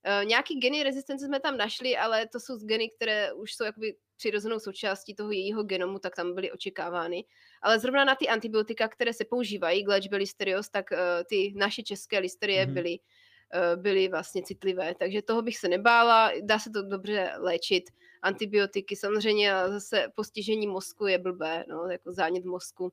Uh, 0.06 0.24
nějaký 0.24 0.60
geny 0.60 0.82
rezistence 0.82 1.26
jsme 1.26 1.40
tam 1.40 1.56
našli, 1.56 1.96
ale 1.96 2.28
to 2.28 2.40
jsou 2.40 2.56
geny, 2.56 2.88
které 2.88 3.32
už 3.32 3.54
jsou 3.54 3.64
jakoby 3.64 3.96
přirozenou 4.16 4.58
součástí 4.58 5.14
toho 5.14 5.30
jejího 5.30 5.62
genomu, 5.62 5.98
tak 5.98 6.16
tam 6.16 6.34
byly 6.34 6.52
očekávány. 6.52 7.24
Ale 7.62 7.78
zrovna 7.78 8.04
na 8.04 8.14
ty 8.14 8.28
antibiotika, 8.28 8.88
které 8.88 9.12
se 9.12 9.24
používají 9.24 9.84
k 9.84 9.88
léčbě 9.88 10.18
listerios, 10.18 10.68
tak 10.68 10.90
uh, 10.92 10.98
ty 11.28 11.52
naše 11.56 11.82
české 11.82 12.18
listerie 12.18 12.66
mm-hmm. 12.66 12.72
byly, 12.72 12.98
uh, 12.98 13.82
byly 13.82 14.08
vlastně 14.08 14.42
citlivé. 14.42 14.94
Takže 14.94 15.22
toho 15.22 15.42
bych 15.42 15.58
se 15.58 15.68
nebála, 15.68 16.32
dá 16.42 16.58
se 16.58 16.70
to 16.70 16.82
dobře 16.82 17.32
léčit. 17.38 17.84
Antibiotiky 18.22 18.96
samozřejmě 18.96 19.54
a 19.54 19.68
zase 19.68 20.06
postižení 20.14 20.66
mozku 20.66 21.06
je 21.06 21.18
blbé, 21.18 21.64
no, 21.68 21.84
jako 21.90 22.12
zánět 22.12 22.44
mozku. 22.44 22.92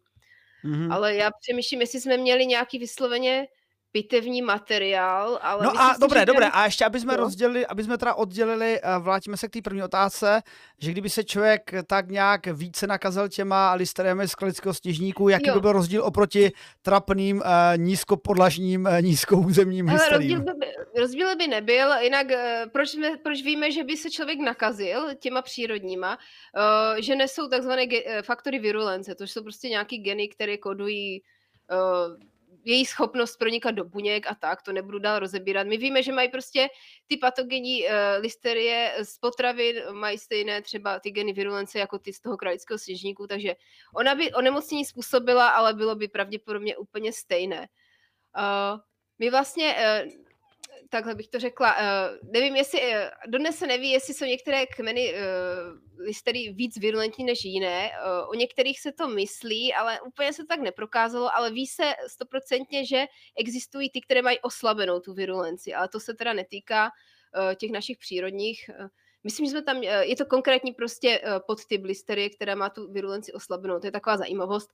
Mm-hmm. 0.66 0.94
Ale 0.94 1.16
já 1.16 1.32
přemýšlím, 1.42 1.82
jestli 1.82 2.02
jsme 2.02 2.18
měli 2.18 2.46
nějaký 2.46 2.80
vysloveně 2.80 3.48
pitevní 3.92 4.42
materiál, 4.42 5.40
ale... 5.42 5.64
No 5.64 5.82
a 5.82 5.96
dobré, 6.00 6.26
dobré, 6.26 6.48
a 6.48 6.66
ještě, 6.66 6.86
aby 6.86 7.00
jsme 7.00 7.14
no. 7.14 7.18
rozdělili, 7.18 7.68
aby 7.68 7.84
jsme 7.84 7.98
teda 7.98 8.14
oddělili, 8.14 8.80
eh, 8.84 9.00
vrátíme 9.00 9.38
se 9.38 9.48
k 9.48 9.52
té 9.52 9.62
první 9.62 9.84
otázce, 9.84 10.42
že 10.80 10.92
kdyby 10.92 11.10
se 11.10 11.24
člověk 11.24 11.72
tak 11.88 12.10
nějak 12.10 12.48
více 12.48 12.88
nakazil 12.88 13.30
těma 13.30 13.74
listeriemi 13.74 14.28
z 14.28 14.36
klinického 14.36 14.74
stěžníku, 14.74 15.30
jaký 15.30 15.48
jo. 15.48 15.54
by 15.54 15.60
byl 15.62 15.72
rozdíl 15.72 16.04
oproti 16.04 16.52
trapným, 16.82 17.38
uh, 17.38 17.44
nízkopodlažním, 17.78 18.86
uh, 18.86 19.02
nízkoúzemním 19.02 19.88
rozdíl 20.12 20.42
by, 20.42 20.68
rozdíl 21.00 21.36
by 21.36 21.48
nebyl, 21.48 21.94
jinak 22.00 22.28
proč, 22.74 22.90
jsme, 22.90 23.18
proč 23.24 23.42
víme, 23.42 23.72
že 23.72 23.84
by 23.84 23.98
se 23.98 24.10
člověk 24.10 24.40
nakazil 24.40 25.16
těma 25.20 25.42
přírodníma, 25.42 26.18
že 27.00 27.16
nesou 27.16 27.48
takzvané 27.48 27.84
faktory 28.22 28.60
virulence, 28.60 29.16
to 29.16 29.24
jsou 29.24 29.44
prostě 29.44 29.70
nějaký 29.70 29.98
geny, 29.98 30.28
které 30.28 30.58
kodují 30.58 31.22
její 32.64 32.86
schopnost 32.86 33.38
pronikat 33.38 33.76
do 33.76 33.86
buněk 33.86 34.28
a 34.28 34.36
tak, 34.36 34.62
to 34.62 34.72
nebudu 34.72 35.00
dál 35.00 35.20
rozebírat. 35.20 35.68
My 35.68 35.78
víme, 35.78 36.04
že 36.04 36.12
mají 36.12 36.30
prostě 36.30 36.70
ty 37.08 37.18
patogenní 37.18 37.84
uh, 37.84 37.90
listerie 38.20 38.96
z 39.04 39.18
potravin, 39.18 39.76
mají 39.92 40.18
stejné 40.18 40.62
třeba 40.62 41.00
ty 41.00 41.12
geny 41.12 41.34
virulence 41.34 41.80
jako 41.80 42.00
ty 42.00 42.14
z 42.14 42.20
toho 42.20 42.38
kralického 42.38 42.78
sněžníku, 42.78 43.28
takže 43.28 43.56
ona 43.96 44.16
by 44.16 44.34
onemocnění 44.34 44.86
způsobila, 44.86 45.50
ale 45.50 45.74
bylo 45.74 45.96
by 45.96 46.08
pravděpodobně 46.08 46.78
úplně 46.78 47.14
stejné. 47.14 47.68
Uh, 48.38 48.80
my 49.20 49.30
vlastně 49.30 49.76
uh, 50.06 50.31
takhle 50.92 51.16
bych 51.16 51.28
to 51.28 51.40
řekla, 51.40 51.76
uh, 51.78 52.32
nevím, 52.34 52.56
jestli, 52.56 52.80
uh, 52.80 52.96
dodnes 53.28 53.58
se 53.58 53.68
neví, 53.68 53.92
jestli 53.92 54.14
jsou 54.14 54.26
některé 54.26 54.66
kmeny 54.66 55.14
uh, 55.14 55.20
listery 56.06 56.54
víc 56.54 56.78
virulentní 56.78 57.26
než 57.26 57.46
jiné. 57.46 57.92
Uh, 57.92 58.30
o 58.30 58.34
některých 58.34 58.80
se 58.80 58.92
to 58.92 59.08
myslí, 59.08 59.74
ale 59.74 60.02
úplně 60.02 60.34
se 60.34 60.46
tak 60.46 60.60
neprokázalo, 60.60 61.36
ale 61.36 61.52
ví 61.52 61.68
se 61.68 61.94
stoprocentně, 62.08 62.86
že 62.86 63.06
existují 63.38 63.90
ty, 63.90 64.02
které 64.02 64.22
mají 64.22 64.40
oslabenou 64.40 65.00
tu 65.00 65.14
virulenci, 65.14 65.74
ale 65.74 65.88
to 65.88 66.00
se 66.00 66.14
teda 66.14 66.34
netýká 66.34 66.86
uh, 66.86 67.56
těch 67.56 67.72
našich 67.72 67.98
přírodních. 67.98 68.70
Uh, 68.80 68.88
Myslím, 69.24 69.46
že 69.46 69.52
jsme 69.52 69.62
tam, 69.62 69.84
je 69.84 70.16
to 70.16 70.26
konkrétní 70.26 70.74
prostě 70.74 71.22
podtyp 71.48 71.86
listerie, 71.86 72.30
která 72.30 72.56
má 72.56 72.70
tu 72.70 72.92
virulenci 72.92 73.34
oslabenou. 73.34 73.80
To 73.80 73.88
je 73.88 73.92
taková 73.92 74.18
zajímavost 74.18 74.70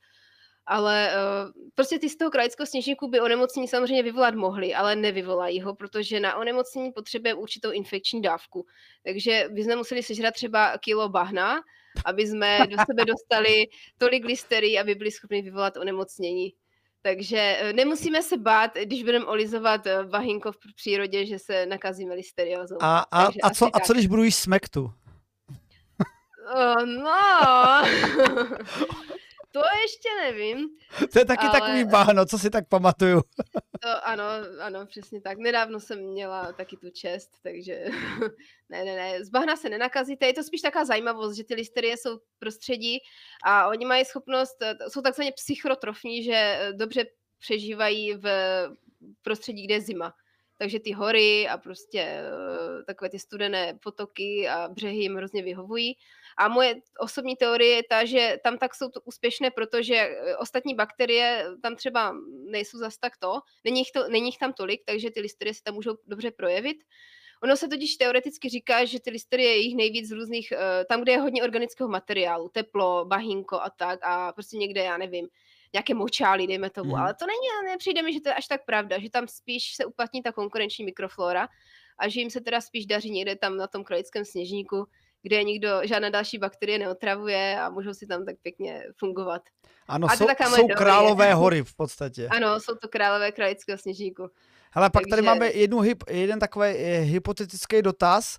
ale 0.67 1.11
uh, 1.11 1.51
prostě 1.75 1.99
ty 1.99 2.09
z 2.09 2.17
toho 2.17 2.31
krajského 2.31 2.67
sněžníku 2.67 3.07
by 3.07 3.19
onemocnění 3.19 3.67
samozřejmě 3.67 4.03
vyvolat 4.03 4.35
mohly, 4.35 4.75
ale 4.75 4.95
nevyvolají 4.95 5.61
ho, 5.61 5.75
protože 5.75 6.19
na 6.19 6.35
onemocnění 6.35 6.91
potřebuje 6.91 7.33
určitou 7.33 7.71
infekční 7.71 8.21
dávku. 8.21 8.65
Takže 9.05 9.47
by 9.51 9.63
jsme 9.63 9.75
museli 9.75 10.03
sežrat 10.03 10.33
třeba 10.33 10.77
kilo 10.77 11.09
bahna, 11.09 11.61
aby 12.05 12.27
jsme 12.27 12.59
do 12.69 12.77
sebe 12.85 13.05
dostali 13.05 13.67
tolik 13.97 14.25
listerí, 14.25 14.79
aby 14.79 14.95
byli 14.95 15.11
schopni 15.11 15.41
vyvolat 15.41 15.77
onemocnění. 15.77 16.53
Takže 17.01 17.59
uh, 17.63 17.73
nemusíme 17.73 18.21
se 18.21 18.37
bát, 18.37 18.71
když 18.83 19.03
budeme 19.03 19.25
olizovat 19.25 19.81
uh, 19.85 20.09
vahinko 20.09 20.51
v 20.51 20.57
přírodě, 20.75 21.25
že 21.25 21.39
se 21.39 21.65
nakazíme 21.65 22.15
listeriózou. 22.15 22.77
A, 22.81 22.99
a, 22.99 23.27
a, 23.43 23.49
co, 23.49 23.69
a 23.73 23.79
co 23.79 23.93
když 23.93 24.07
budu 24.07 24.23
jíst 24.23 24.39
smektu? 24.39 24.91
Uh, 26.55 26.85
no. 26.85 27.83
To 29.57 29.63
ještě 29.81 30.09
nevím. 30.21 30.69
To 31.13 31.19
je 31.19 31.25
taky 31.25 31.45
ale... 31.45 31.59
takový 31.59 31.85
báno, 31.85 32.25
co 32.25 32.39
si 32.39 32.49
tak 32.49 32.67
pamatuju. 32.67 33.21
To 33.81 34.07
ano, 34.07 34.23
ano, 34.61 34.85
přesně 34.85 35.21
tak. 35.21 35.37
Nedávno 35.37 35.79
jsem 35.79 35.99
měla 35.99 36.53
taky 36.53 36.77
tu 36.77 36.89
čest, 36.89 37.29
takže 37.43 37.85
ne, 38.69 38.85
ne, 38.85 38.95
ne. 38.95 39.25
Z 39.25 39.29
bahna 39.29 39.55
se 39.55 39.69
nenakazíte. 39.69 40.25
Je 40.25 40.33
to 40.33 40.43
spíš 40.43 40.61
taková 40.61 40.85
zajímavost, 40.85 41.35
že 41.35 41.43
ty 41.43 41.55
listerie 41.55 41.97
jsou 41.97 42.17
v 42.17 42.39
prostředí 42.39 42.97
a 43.45 43.67
oni 43.67 43.85
mají 43.85 44.05
schopnost, 44.05 44.57
jsou 44.89 45.01
takzvaně 45.01 45.31
psychotrofní, 45.31 46.23
že 46.23 46.59
dobře 46.73 47.05
přežívají 47.39 48.13
v 48.13 48.27
prostředí, 49.21 49.65
kde 49.65 49.75
je 49.75 49.81
zima. 49.81 50.13
Takže 50.57 50.79
ty 50.79 50.91
hory 50.91 51.47
a 51.47 51.57
prostě 51.57 52.01
eh, 52.01 52.83
takové 52.83 53.09
ty 53.09 53.19
studené 53.19 53.73
potoky 53.83 54.47
a 54.49 54.67
břehy 54.67 54.97
jim 54.97 55.15
hrozně 55.15 55.43
vyhovují. 55.43 55.95
A 56.37 56.47
moje 56.47 56.75
osobní 56.99 57.35
teorie 57.35 57.75
je 57.75 57.83
ta, 57.89 58.05
že 58.05 58.37
tam 58.43 58.57
tak 58.57 58.75
jsou 58.75 58.89
to 58.89 59.01
úspěšné, 59.01 59.51
protože 59.51 59.95
eh, 59.95 60.37
ostatní 60.37 60.75
bakterie 60.75 61.45
tam 61.61 61.75
třeba 61.75 62.15
nejsou 62.51 62.77
zas 62.77 62.97
tak 62.97 63.17
to, 63.17 63.41
není 63.65 63.79
jich, 63.79 63.91
to, 63.91 64.09
není 64.09 64.25
jich 64.25 64.37
tam 64.37 64.53
tolik, 64.53 64.81
takže 64.85 65.11
ty 65.11 65.21
listerie 65.21 65.53
se 65.53 65.63
tam 65.63 65.73
můžou 65.73 65.97
dobře 66.07 66.31
projevit. 66.31 66.77
Ono 67.43 67.55
se 67.55 67.67
totiž 67.67 67.95
teoreticky 67.95 68.49
říká, 68.49 68.85
že 68.85 68.99
ty 68.99 69.09
listerie 69.09 69.49
je 69.49 69.57
jich 69.57 69.75
nejvíc 69.75 70.07
z 70.07 70.11
různých, 70.11 70.51
eh, 70.51 70.85
tam, 70.85 71.01
kde 71.01 71.11
je 71.11 71.19
hodně 71.19 71.43
organického 71.43 71.89
materiálu, 71.89 72.49
teplo, 72.49 73.05
bahínko 73.05 73.61
a 73.61 73.69
tak 73.69 73.99
a 74.03 74.33
prostě 74.33 74.57
někde, 74.57 74.83
já 74.83 74.97
nevím, 74.97 75.27
nějaké 75.73 75.93
močály, 75.93 76.47
dejme 76.47 76.69
tomu, 76.69 76.89
mm. 76.89 76.95
ale 76.95 77.13
to 77.13 77.25
není, 77.25 77.71
nepřijde 77.71 78.01
mi, 78.01 78.13
že 78.13 78.21
to 78.21 78.29
je 78.29 78.35
až 78.35 78.47
tak 78.47 78.65
pravda, 78.65 78.99
že 78.99 79.09
tam 79.09 79.27
spíš 79.27 79.75
se 79.75 79.85
uplatní 79.85 80.21
ta 80.21 80.31
konkurenční 80.31 80.85
mikroflora 80.85 81.47
a 81.97 82.07
že 82.07 82.19
jim 82.19 82.29
se 82.29 82.41
teda 82.41 82.61
spíš 82.61 82.85
daří 82.85 83.11
někde 83.11 83.35
tam 83.35 83.57
na 83.57 83.67
tom 83.67 83.83
kralickém 83.83 84.25
sněžníku, 84.25 84.87
kde 85.21 85.43
nikdo 85.43 85.69
žádná 85.83 86.09
další 86.09 86.37
bakterie 86.37 86.79
neotravuje 86.79 87.59
a 87.59 87.69
můžou 87.69 87.93
si 87.93 88.07
tam 88.07 88.25
tak 88.25 88.35
pěkně 88.41 88.83
fungovat. 88.97 89.41
Ano, 89.87 90.07
jsou, 90.09 90.27
jsou 90.55 90.67
králové 90.67 91.33
hory 91.33 91.63
v 91.63 91.75
podstatě. 91.75 92.27
Ano, 92.27 92.59
jsou 92.59 92.75
to 92.75 92.87
králové 92.87 93.31
kralického 93.31 93.77
sněžníku. 93.77 94.29
Hele, 94.71 94.89
pak 94.89 95.01
Takže... 95.01 95.09
tady 95.09 95.21
máme 95.21 95.51
jednu, 95.51 95.81
jeden 96.09 96.39
takový 96.39 96.67
eh, 96.67 96.99
hypotetický 96.99 97.81
dotaz. 97.81 98.37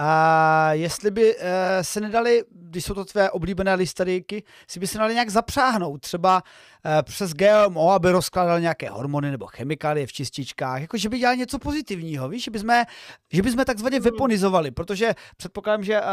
A 0.00 0.72
jestli 0.72 1.10
by 1.10 1.36
uh, 1.36 1.42
se 1.82 2.00
nedali, 2.00 2.44
když 2.50 2.84
jsou 2.84 2.94
to 2.94 3.04
tvé 3.04 3.30
oblíbené 3.30 3.74
listerijky, 3.74 4.42
si 4.68 4.80
by 4.80 4.86
se 4.86 4.98
nedali 4.98 5.14
nějak 5.14 5.30
zapřáhnout, 5.30 6.00
třeba 6.00 6.42
uh, 6.42 6.92
přes 7.02 7.32
GMO, 7.32 7.92
aby 7.92 8.10
rozkládal 8.10 8.60
nějaké 8.60 8.90
hormony 8.90 9.30
nebo 9.30 9.46
chemikálie 9.46 10.06
v 10.06 10.12
čističkách, 10.12 10.80
jako 10.80 10.96
že 10.96 11.08
by 11.08 11.18
dělali 11.18 11.38
něco 11.38 11.58
pozitivního, 11.58 12.28
víš, 12.28 12.44
že 12.44 12.50
by 12.50 12.58
jsme, 12.58 12.84
že 13.32 13.42
by 13.42 13.50
jsme 13.50 13.64
takzvaně 13.64 13.96
hmm. 13.96 14.04
weaponizovali, 14.04 14.70
protože 14.70 15.14
předpokládám, 15.36 15.84
že 15.84 16.00
uh, 16.00 16.06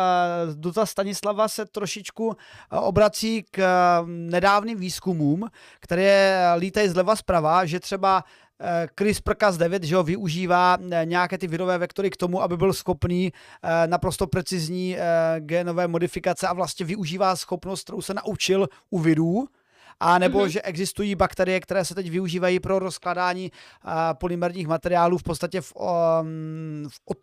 dotaz 0.54 0.92
Stanislava 0.92 1.48
se 1.48 1.66
trošičku 1.66 2.28
uh, 2.28 2.34
obrací 2.70 3.46
k 3.52 3.60
uh, 4.02 4.10
nedávným 4.10 4.80
výzkumům, 4.80 5.50
které 5.80 6.42
lítají 6.58 6.90
zleva 6.90 7.16
zprava, 7.16 7.66
že 7.66 7.80
třeba 7.80 8.24
Eh, 8.60 8.88
CRISPR-Cas9, 8.96 9.84
že 9.84 9.96
ho 9.96 10.04
využívá 10.04 10.78
eh, 10.92 11.06
nějaké 11.06 11.38
ty 11.38 11.48
virové 11.48 11.78
vektory 11.78 12.10
k 12.10 12.18
tomu, 12.18 12.42
aby 12.42 12.58
byl 12.58 12.74
schopný 12.74 13.34
eh, 13.64 13.88
naprosto 13.88 14.28
precizní 14.28 14.98
genové 15.40 15.88
modifikace 15.88 16.48
a 16.48 16.54
vlastně 16.54 16.86
využívá 16.86 17.36
schopnost, 17.36 17.84
kterou 17.84 18.02
se 18.02 18.14
naučil 18.14 18.68
u 18.90 19.00
virů, 19.00 19.48
a 20.00 20.20
nebo 20.20 20.40
mm-hmm. 20.40 20.48
že 20.48 20.62
existují 20.62 21.16
bakterie, 21.16 21.60
které 21.60 21.86
se 21.86 21.96
teď 21.96 22.10
využívají 22.10 22.60
pro 22.60 22.80
rozkladání 22.80 23.52
uh, 23.52 23.92
polymerních 24.14 24.68
materiálů 24.68 25.18
v 25.18 25.24
podstatě 25.24 25.62
v, 25.62 25.74
um, 25.76 26.90
v 26.90 27.00
od, 27.06 27.18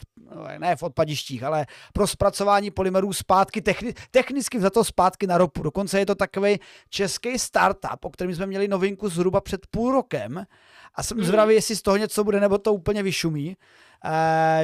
ne 0.59 0.77
v 0.77 0.83
odpadištích, 0.83 1.43
ale 1.43 1.67
pro 1.93 2.07
zpracování 2.07 2.71
polymerů 2.71 3.13
zpátky, 3.13 3.63
techni, 3.63 3.95
technicky 4.11 4.61
za 4.61 4.71
to 4.71 4.85
zpátky 4.85 5.27
na 5.27 5.39
ropu. 5.39 5.63
Dokonce 5.63 5.99
je 5.99 6.07
to 6.07 6.15
takový 6.15 6.61
český 6.89 7.39
startup, 7.39 8.05
o 8.05 8.11
kterém 8.11 8.35
jsme 8.35 8.47
měli 8.47 8.69
novinku 8.69 9.09
zhruba 9.09 9.41
před 9.41 9.67
půl 9.71 9.93
rokem 9.93 10.47
a 10.95 11.03
jsem 11.03 11.19
mm-hmm. 11.19 11.25
zvědavý, 11.25 11.55
jestli 11.55 11.77
z 11.77 11.83
toho 11.83 11.97
něco 11.97 12.25
bude, 12.25 12.41
nebo 12.41 12.59
to 12.59 12.75
úplně 12.75 13.03
vyšumí. 13.03 13.57
Uh, 14.05 14.11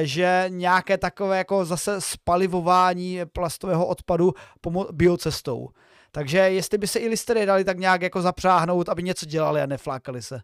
že 0.01 0.45
nějaké 0.47 0.97
takové 0.97 1.37
jako 1.37 1.65
zase 1.65 2.01
spalivování 2.01 3.19
plastového 3.33 3.85
odpadu 3.85 4.33
pomo- 4.61 4.87
biocestou. 4.91 5.69
Takže 6.11 6.37
jestli 6.37 6.77
by 6.77 6.87
se 6.87 6.99
i 6.99 7.07
listery 7.07 7.45
dali 7.45 7.63
tak 7.63 7.77
nějak 7.77 8.01
jako 8.01 8.21
zapřáhnout, 8.21 8.89
aby 8.89 9.03
něco 9.03 9.25
dělali 9.25 9.61
a 9.61 9.65
neflákali 9.65 10.21
se. 10.21 10.41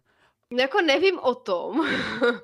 Jako 0.58 0.80
nevím 0.80 1.18
o 1.18 1.34
tom, 1.34 1.88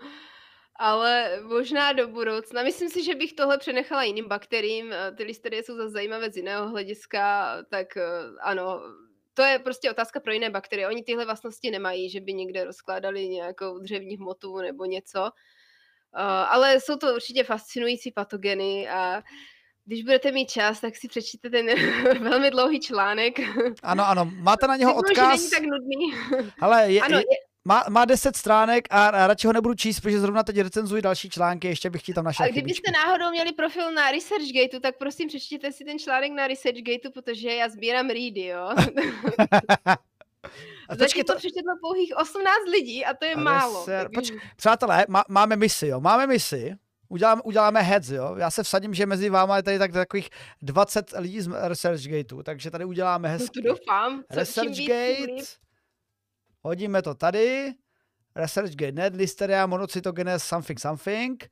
ale 0.76 1.40
možná 1.42 1.92
do 1.92 2.08
budoucna. 2.08 2.62
Myslím 2.62 2.88
si, 2.88 3.04
že 3.04 3.14
bych 3.14 3.32
tohle 3.32 3.58
přenechala 3.58 4.02
jiným 4.02 4.28
bakteriím. 4.28 4.94
Ty 5.16 5.24
listerie 5.24 5.62
jsou 5.62 5.76
zase 5.76 5.90
zajímavé 5.90 6.30
z 6.30 6.36
jiného 6.36 6.68
hlediska, 6.68 7.56
tak 7.70 7.96
eh, 7.96 8.02
ano, 8.40 8.80
to 9.34 9.42
je 9.42 9.58
prostě 9.58 9.90
otázka 9.90 10.20
pro 10.20 10.32
jiné 10.32 10.50
bakterie. 10.50 10.88
Oni 10.88 11.02
tyhle 11.02 11.24
vlastnosti 11.24 11.70
nemají, 11.70 12.10
že 12.10 12.20
by 12.20 12.32
někde 12.34 12.64
rozkládali 12.64 13.28
nějakou 13.28 13.78
dřevní 13.78 14.16
hmotu 14.16 14.58
nebo 14.58 14.84
něco. 14.84 15.20
Uh, 15.20 16.20
ale 16.24 16.80
jsou 16.80 16.96
to 16.96 17.14
určitě 17.14 17.44
fascinující 17.44 18.12
patogeny 18.12 18.88
a 18.88 19.22
když 19.84 20.02
budete 20.02 20.32
mít 20.32 20.50
čas, 20.50 20.80
tak 20.80 20.96
si 20.96 21.08
přečtěte 21.08 21.50
ten 21.50 21.66
velmi 22.22 22.50
dlouhý 22.50 22.80
článek. 22.80 23.40
Ano, 23.82 24.08
ano, 24.08 24.24
máte 24.24 24.66
na 24.66 24.76
něho 24.76 24.94
odkaz. 24.94 25.38
Není 25.38 25.50
tak 25.50 25.62
nudný. 25.62 26.14
Ale 26.60 26.92
je, 26.92 27.00
ano, 27.00 27.18
je, 27.18 27.24
má, 27.64 27.84
má 27.90 28.04
10 28.04 28.36
stránek 28.36 28.88
a, 28.90 29.06
a 29.06 29.26
radši 29.26 29.46
ho 29.46 29.52
nebudu 29.52 29.74
číst, 29.74 30.00
protože 30.00 30.20
zrovna 30.20 30.42
teď 30.42 30.58
recenzuji 30.58 31.02
další 31.02 31.30
články, 31.30 31.68
ještě 31.68 31.90
bych 31.90 32.02
ti 32.02 32.14
tam 32.14 32.24
našel. 32.24 32.46
A 32.46 32.48
kdybyste 32.48 32.90
chybičky. 32.90 32.92
náhodou 32.92 33.30
měli 33.30 33.52
profil 33.52 33.92
na 33.92 34.10
ResearchGateu, 34.10 34.80
tak 34.80 34.98
prosím 34.98 35.28
přečtěte 35.28 35.72
si 35.72 35.84
ten 35.84 35.98
článek 35.98 36.32
na 36.32 36.46
ResearchGateu, 36.46 37.10
protože 37.10 37.54
já 37.54 37.68
sbírám 37.68 38.08
ready, 38.08 38.44
jo. 38.44 38.68
A 40.88 40.94
Zatím 40.94 41.24
to 41.24 41.36
přečetlo 41.36 41.72
pouhých 41.80 42.16
18 42.16 42.46
lidí 42.70 43.04
a 43.04 43.14
to 43.14 43.24
je 43.24 43.34
a 43.34 43.40
málo. 43.40 43.84
Ser... 43.84 44.10
Takže... 44.14 44.32
Poč... 44.32 44.42
Přátelé, 44.56 45.06
má, 45.08 45.24
máme 45.28 45.56
misi, 45.56 45.86
jo, 45.86 46.00
máme 46.00 46.26
misi. 46.26 46.76
Uděláme, 47.12 47.42
uděláme 47.42 47.82
heads, 47.82 48.08
jo. 48.08 48.36
Já 48.36 48.50
se 48.50 48.62
vsadím, 48.62 48.94
že 48.94 49.06
mezi 49.06 49.30
váma 49.30 49.56
je 49.56 49.62
tady 49.62 49.78
tak 49.78 49.92
takových 49.92 50.30
20 50.62 51.12
lidí 51.18 51.40
z 51.40 51.68
ResearchGateu, 51.68 52.42
takže 52.42 52.70
tady 52.70 52.84
uděláme 52.84 53.28
hezky. 53.28 53.62
No 53.62 53.62
to 53.62 53.78
doufám. 53.78 54.22
ResearchGate, 54.30 55.42
Hodíme 56.62 57.02
to 57.02 57.14
tady. 57.14 57.74
ResearchGate 58.36 58.92
net, 58.92 59.16
Listeria, 59.16 59.66
monocytogenes, 59.66 60.44
something, 60.44 60.80
something. 60.80 61.50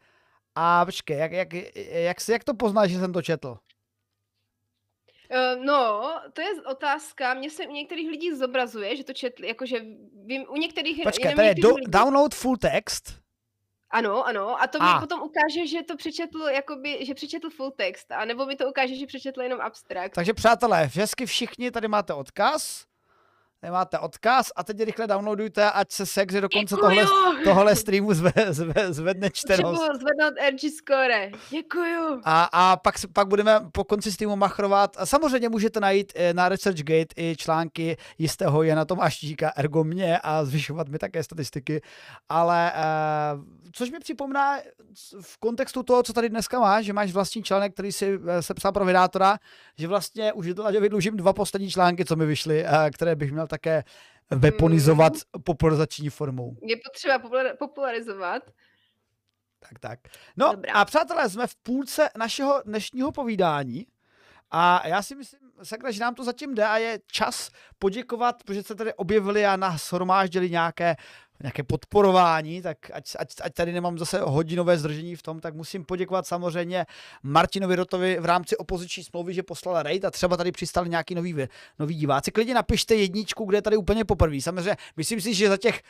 A 0.54 0.84
počkej, 0.84 1.18
jak, 1.18 1.32
jak, 1.32 1.52
jak, 1.76 2.16
jak 2.28 2.44
to 2.44 2.54
poznáš, 2.54 2.90
že 2.90 2.98
jsem 2.98 3.12
to 3.12 3.22
četl? 3.22 3.48
Uh, 3.48 3.56
no, 5.64 6.02
to 6.32 6.40
je 6.40 6.62
otázka. 6.62 7.34
Mně 7.34 7.50
se 7.50 7.66
u 7.66 7.72
některých 7.72 8.10
lidí 8.10 8.36
zobrazuje, 8.36 8.96
že 8.96 9.04
to 9.04 9.12
četli, 9.12 9.48
jakože 9.48 9.80
vím, 10.24 10.44
u 10.48 10.56
některých... 10.56 11.00
Počkej, 11.02 11.34
to 11.34 11.40
je 11.40 11.54
do, 11.54 11.74
lidí... 11.74 11.90
download 11.90 12.34
full 12.34 12.56
text. 12.56 13.19
Ano, 13.90 14.26
ano, 14.26 14.62
a 14.62 14.66
to 14.66 14.78
mi 14.78 14.88
potom 15.00 15.20
ukáže, 15.22 15.66
že 15.66 15.82
to 15.82 15.96
přečetl, 15.96 16.38
jakoby, 16.38 17.04
že 17.04 17.14
přečetl 17.14 17.50
full 17.50 17.70
text, 17.70 18.12
a 18.12 18.24
nebo 18.24 18.46
mi 18.46 18.56
to 18.56 18.68
ukáže, 18.68 18.94
že 18.94 19.06
přečetl 19.06 19.42
jenom 19.42 19.60
abstrakt. 19.60 20.14
Takže 20.14 20.34
přátelé, 20.34 20.90
hezky 20.94 21.26
všichni, 21.26 21.70
tady 21.70 21.88
máte 21.88 22.14
odkaz 22.14 22.89
nemáte 23.62 23.98
odkaz 23.98 24.52
a 24.56 24.64
teď 24.64 24.80
rychle 24.80 25.06
downloadujte, 25.06 25.70
ať 25.70 25.92
se 25.92 26.06
Sexy 26.06 26.40
do 26.40 26.48
konce 26.48 26.76
tohle, 26.76 27.04
tohle 27.44 27.76
streamu 27.76 28.14
zve, 28.14 28.32
zve, 28.48 28.92
zvedne 28.92 29.30
čtenost. 29.30 29.80
Potřebuji 29.80 29.98
zvednout 29.98 30.34
RG 30.50 30.72
score. 30.78 31.30
Děkuju. 31.50 32.20
A, 32.24 32.44
a 32.52 32.76
pak, 32.76 32.94
pak 33.12 33.28
budeme 33.28 33.60
po 33.72 33.84
konci 33.84 34.12
streamu 34.12 34.36
machrovat. 34.36 34.96
A 34.98 35.06
samozřejmě 35.06 35.48
můžete 35.48 35.80
najít 35.80 36.12
eh, 36.16 36.34
na 36.34 36.48
ResearchGate 36.48 37.14
i 37.16 37.36
články 37.36 37.96
jistého 38.18 38.62
Jana 38.62 38.84
Tomáštíka, 38.84 39.52
ergo 39.56 39.84
mě 39.84 40.18
a 40.18 40.44
zvyšovat 40.44 40.88
mi 40.88 40.98
také 40.98 41.22
statistiky. 41.22 41.80
Ale 42.28 42.72
uh, 43.34 43.44
což 43.72 43.90
mi 43.90 43.98
připomíná 43.98 44.58
v 45.20 45.38
kontextu 45.38 45.82
toho, 45.82 46.02
co 46.02 46.12
tady 46.12 46.28
dneska 46.28 46.60
máš, 46.60 46.84
že 46.84 46.92
máš 46.92 47.12
vlastní 47.12 47.42
článek, 47.42 47.72
který 47.72 47.92
si 47.92 48.18
eh, 48.26 48.42
sepsal 48.42 48.72
pro 48.72 48.84
vydátora, 48.84 49.38
že 49.78 49.88
vlastně 49.88 50.32
už 50.32 50.46
vydlužím 50.80 51.16
dva 51.16 51.32
poslední 51.32 51.70
články, 51.70 52.04
co 52.04 52.16
mi 52.16 52.26
vyšly, 52.26 52.64
které 52.94 53.16
bych 53.16 53.32
měl 53.32 53.46
také 53.50 53.84
weaponizovat 54.30 55.12
hmm. 55.12 55.42
popularizační 55.42 56.08
formou. 56.08 56.56
Je 56.62 56.76
potřeba 56.76 57.18
popularizovat. 57.58 58.42
Tak, 59.58 59.78
tak. 59.78 59.98
No 60.36 60.50
Dobrá. 60.52 60.72
a 60.72 60.84
přátelé, 60.84 61.30
jsme 61.30 61.46
v 61.46 61.56
půlce 61.56 62.08
našeho 62.18 62.62
dnešního 62.64 63.12
povídání 63.12 63.86
a 64.50 64.88
já 64.88 65.02
si 65.02 65.14
myslím, 65.14 65.40
sakra, 65.62 65.90
že 65.90 66.00
nám 66.00 66.14
to 66.14 66.24
zatím 66.24 66.54
jde 66.54 66.66
a 66.66 66.76
je 66.76 67.00
čas 67.06 67.50
poděkovat, 67.78 68.42
protože 68.44 68.62
se 68.62 68.74
tady 68.74 68.94
objevili 68.94 69.46
a 69.46 69.56
nás 69.56 69.92
hromáždili 69.92 70.50
nějaké 70.50 70.96
nějaké 71.42 71.62
podporování, 71.62 72.62
tak 72.62 72.78
ať, 72.92 73.16
ať, 73.18 73.34
ať 73.42 73.54
tady 73.54 73.72
nemám 73.72 73.98
zase 73.98 74.20
hodinové 74.20 74.78
zdržení 74.78 75.16
v 75.16 75.22
tom, 75.22 75.40
tak 75.40 75.54
musím 75.54 75.84
poděkovat 75.84 76.26
samozřejmě 76.26 76.86
Martinovi 77.22 77.76
Rotovi 77.76 78.18
v 78.20 78.24
rámci 78.24 78.56
opoziční 78.56 79.04
smlouvy, 79.04 79.34
že 79.34 79.42
poslal 79.42 79.82
raid 79.82 80.04
a 80.04 80.10
třeba 80.10 80.36
tady 80.36 80.52
přistali 80.52 80.88
nějaký 80.88 81.14
nový, 81.14 81.36
nový 81.78 81.94
diváci. 81.94 82.30
Klidně 82.30 82.54
napište 82.54 82.94
jedničku, 82.94 83.44
kde 83.44 83.58
je 83.58 83.62
tady 83.62 83.76
úplně 83.76 84.04
poprvé. 84.04 84.40
Samozřejmě 84.40 84.76
myslím 84.96 85.20
si, 85.20 85.34
že 85.34 85.48
za 85.48 85.56
těch 85.56 85.82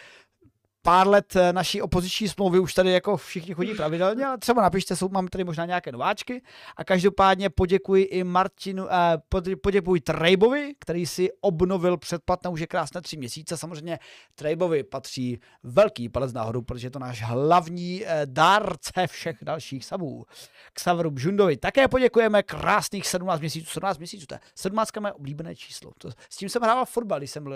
pár 0.82 1.08
let 1.08 1.36
eh, 1.36 1.52
naší 1.52 1.82
opoziční 1.82 2.28
smlouvy 2.28 2.58
už 2.58 2.74
tady 2.74 2.92
jako 2.92 3.16
všichni 3.16 3.54
chodí 3.54 3.74
pravidelně, 3.74 4.26
ale 4.26 4.38
třeba 4.38 4.62
napište, 4.62 4.96
jsou, 4.96 5.08
máme 5.08 5.28
tady 5.30 5.44
možná 5.44 5.66
nějaké 5.66 5.92
nováčky 5.92 6.42
a 6.76 6.84
každopádně 6.84 7.50
poděkuji 7.50 8.04
i 8.04 8.24
Martinu, 8.24 8.86
eh, 8.92 9.18
poděkuji 9.62 10.00
Trejbovi, 10.00 10.74
který 10.78 11.06
si 11.06 11.28
obnovil 11.40 11.96
předplatné 11.96 12.50
už 12.50 12.60
je 12.60 12.66
krásné 12.66 13.00
tři 13.00 13.16
měsíce. 13.16 13.56
Samozřejmě 13.56 13.98
Trejbovi 14.34 14.82
patří 14.82 15.40
velký 15.62 16.08
palec 16.08 16.32
nahoru, 16.32 16.62
protože 16.62 16.86
je 16.86 16.90
to 16.90 16.98
náš 16.98 17.22
hlavní 17.22 18.02
eh, 18.06 18.22
dárce 18.24 19.06
všech 19.06 19.36
dalších 19.42 19.84
sabů. 19.84 20.24
K 20.72 20.80
Saveru 20.80 21.10
Bžundovi 21.10 21.56
také 21.56 21.88
poděkujeme 21.88 22.42
krásných 22.42 23.06
17 23.06 23.40
měsíců, 23.40 23.70
17 23.70 23.98
měsíců, 23.98 24.26
to 24.26 24.34
je 24.34 24.40
17 24.54 24.96
mé 25.00 25.12
oblíbené 25.12 25.56
číslo. 25.56 25.92
To, 25.98 26.10
s 26.30 26.36
tím 26.36 26.48
jsem 26.48 26.62
hrával 26.62 26.86
fotbal, 26.86 27.18
když 27.18 27.30
jsem 27.30 27.46
uh, 27.46 27.52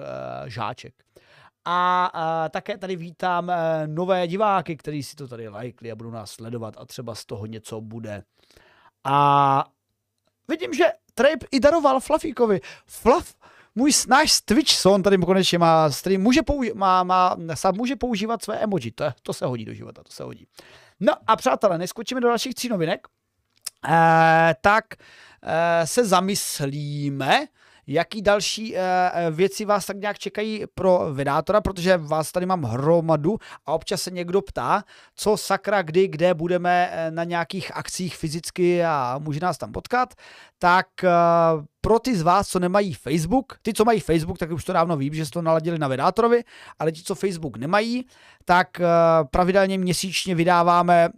žáček. 0.47 0.95
A, 1.65 2.11
a 2.15 2.49
také 2.49 2.79
tady 2.79 2.97
vítám 2.97 3.51
e, 3.51 3.87
nové 3.87 4.29
diváky, 4.29 4.77
kteří 4.77 5.03
si 5.03 5.17
to 5.17 5.29
tady 5.29 5.49
lajkli 5.49 5.93
a 5.93 5.97
budou 5.97 6.11
nás 6.11 6.31
sledovat 6.31 6.75
a 6.79 6.85
třeba 6.85 7.15
z 7.15 7.25
toho 7.25 7.47
něco 7.47 7.81
bude. 7.81 8.23
A 9.05 9.65
vidím, 10.49 10.75
že 10.75 10.85
Trape 11.15 11.47
i 11.51 11.61
daroval 11.61 12.01
Flafíkovi. 12.01 12.61
Flaf, 12.87 13.35
můj 13.75 13.93
náš 14.09 14.41
Twitch 14.41 14.71
son 14.71 15.03
tady 15.03 15.19
konečně 15.19 15.59
má 15.59 15.91
stream, 15.91 16.23
může, 16.23 16.41
použi- 16.41 16.75
má, 16.75 17.03
má, 17.03 17.37
může 17.73 17.97
používat 17.97 18.43
své 18.43 18.59
emoji, 18.59 18.91
to, 18.91 19.05
to 19.23 19.33
se 19.33 19.47
hodí 19.47 19.65
do 19.65 19.75
života, 19.75 20.03
to 20.03 20.12
se 20.12 20.23
hodí. 20.25 20.47
No 21.01 21.12
a 21.27 21.37
přátelé, 21.37 21.79
neskočíme 21.79 22.21
do 22.21 22.29
dalších 22.29 22.55
tří 22.55 22.69
novinek, 22.69 23.09
e, 23.89 24.55
tak 24.61 24.85
e, 25.43 25.87
se 25.87 26.05
zamyslíme, 26.05 27.47
jaký 27.87 28.22
další 28.22 28.74
uh, 28.74 28.80
věci 29.30 29.64
vás 29.64 29.87
tak 29.87 29.97
nějak 29.97 30.18
čekají 30.18 30.64
pro 30.74 31.14
vydátora, 31.14 31.61
protože 31.61 31.97
vás 31.97 32.32
tady 32.32 32.47
mám 32.47 32.62
hromadu 32.62 33.39
a 33.66 33.72
občas 33.72 34.03
se 34.03 34.11
někdo 34.11 34.43
ptá, 34.43 34.82
co 35.16 35.37
sakra, 35.37 35.82
kdy, 35.82 36.09
kde 36.09 36.35
budeme 36.35 36.93
na 37.11 37.24
nějakých 37.24 37.76
akcích 37.76 38.16
fyzicky 38.16 38.85
a 38.85 39.18
může 39.18 39.41
nás 39.41 39.59
tam 39.59 39.72
potkat, 39.72 40.14
tak 40.59 40.87
pro 41.80 41.99
ty 41.99 42.16
z 42.16 42.22
vás, 42.22 42.49
co 42.49 42.59
nemají 42.59 42.95
Facebook, 42.95 43.59
ty, 43.62 43.72
co 43.72 43.85
mají 43.85 44.01
Facebook, 44.01 44.39
tak 44.39 44.51
už 44.51 44.64
to 44.64 44.72
dávno 44.72 44.97
vím, 44.97 45.14
že 45.14 45.26
jste 45.26 45.32
to 45.32 45.43
naladili 45.43 45.78
na 45.78 45.89
vydátorovi, 45.89 46.45
ale 46.78 46.93
ti, 46.93 47.03
co 47.03 47.14
Facebook 47.14 47.57
nemají, 47.57 48.07
tak 48.45 48.68
pravidelně 49.30 49.78
měsíčně 49.78 50.35
vydáváme 50.35 51.09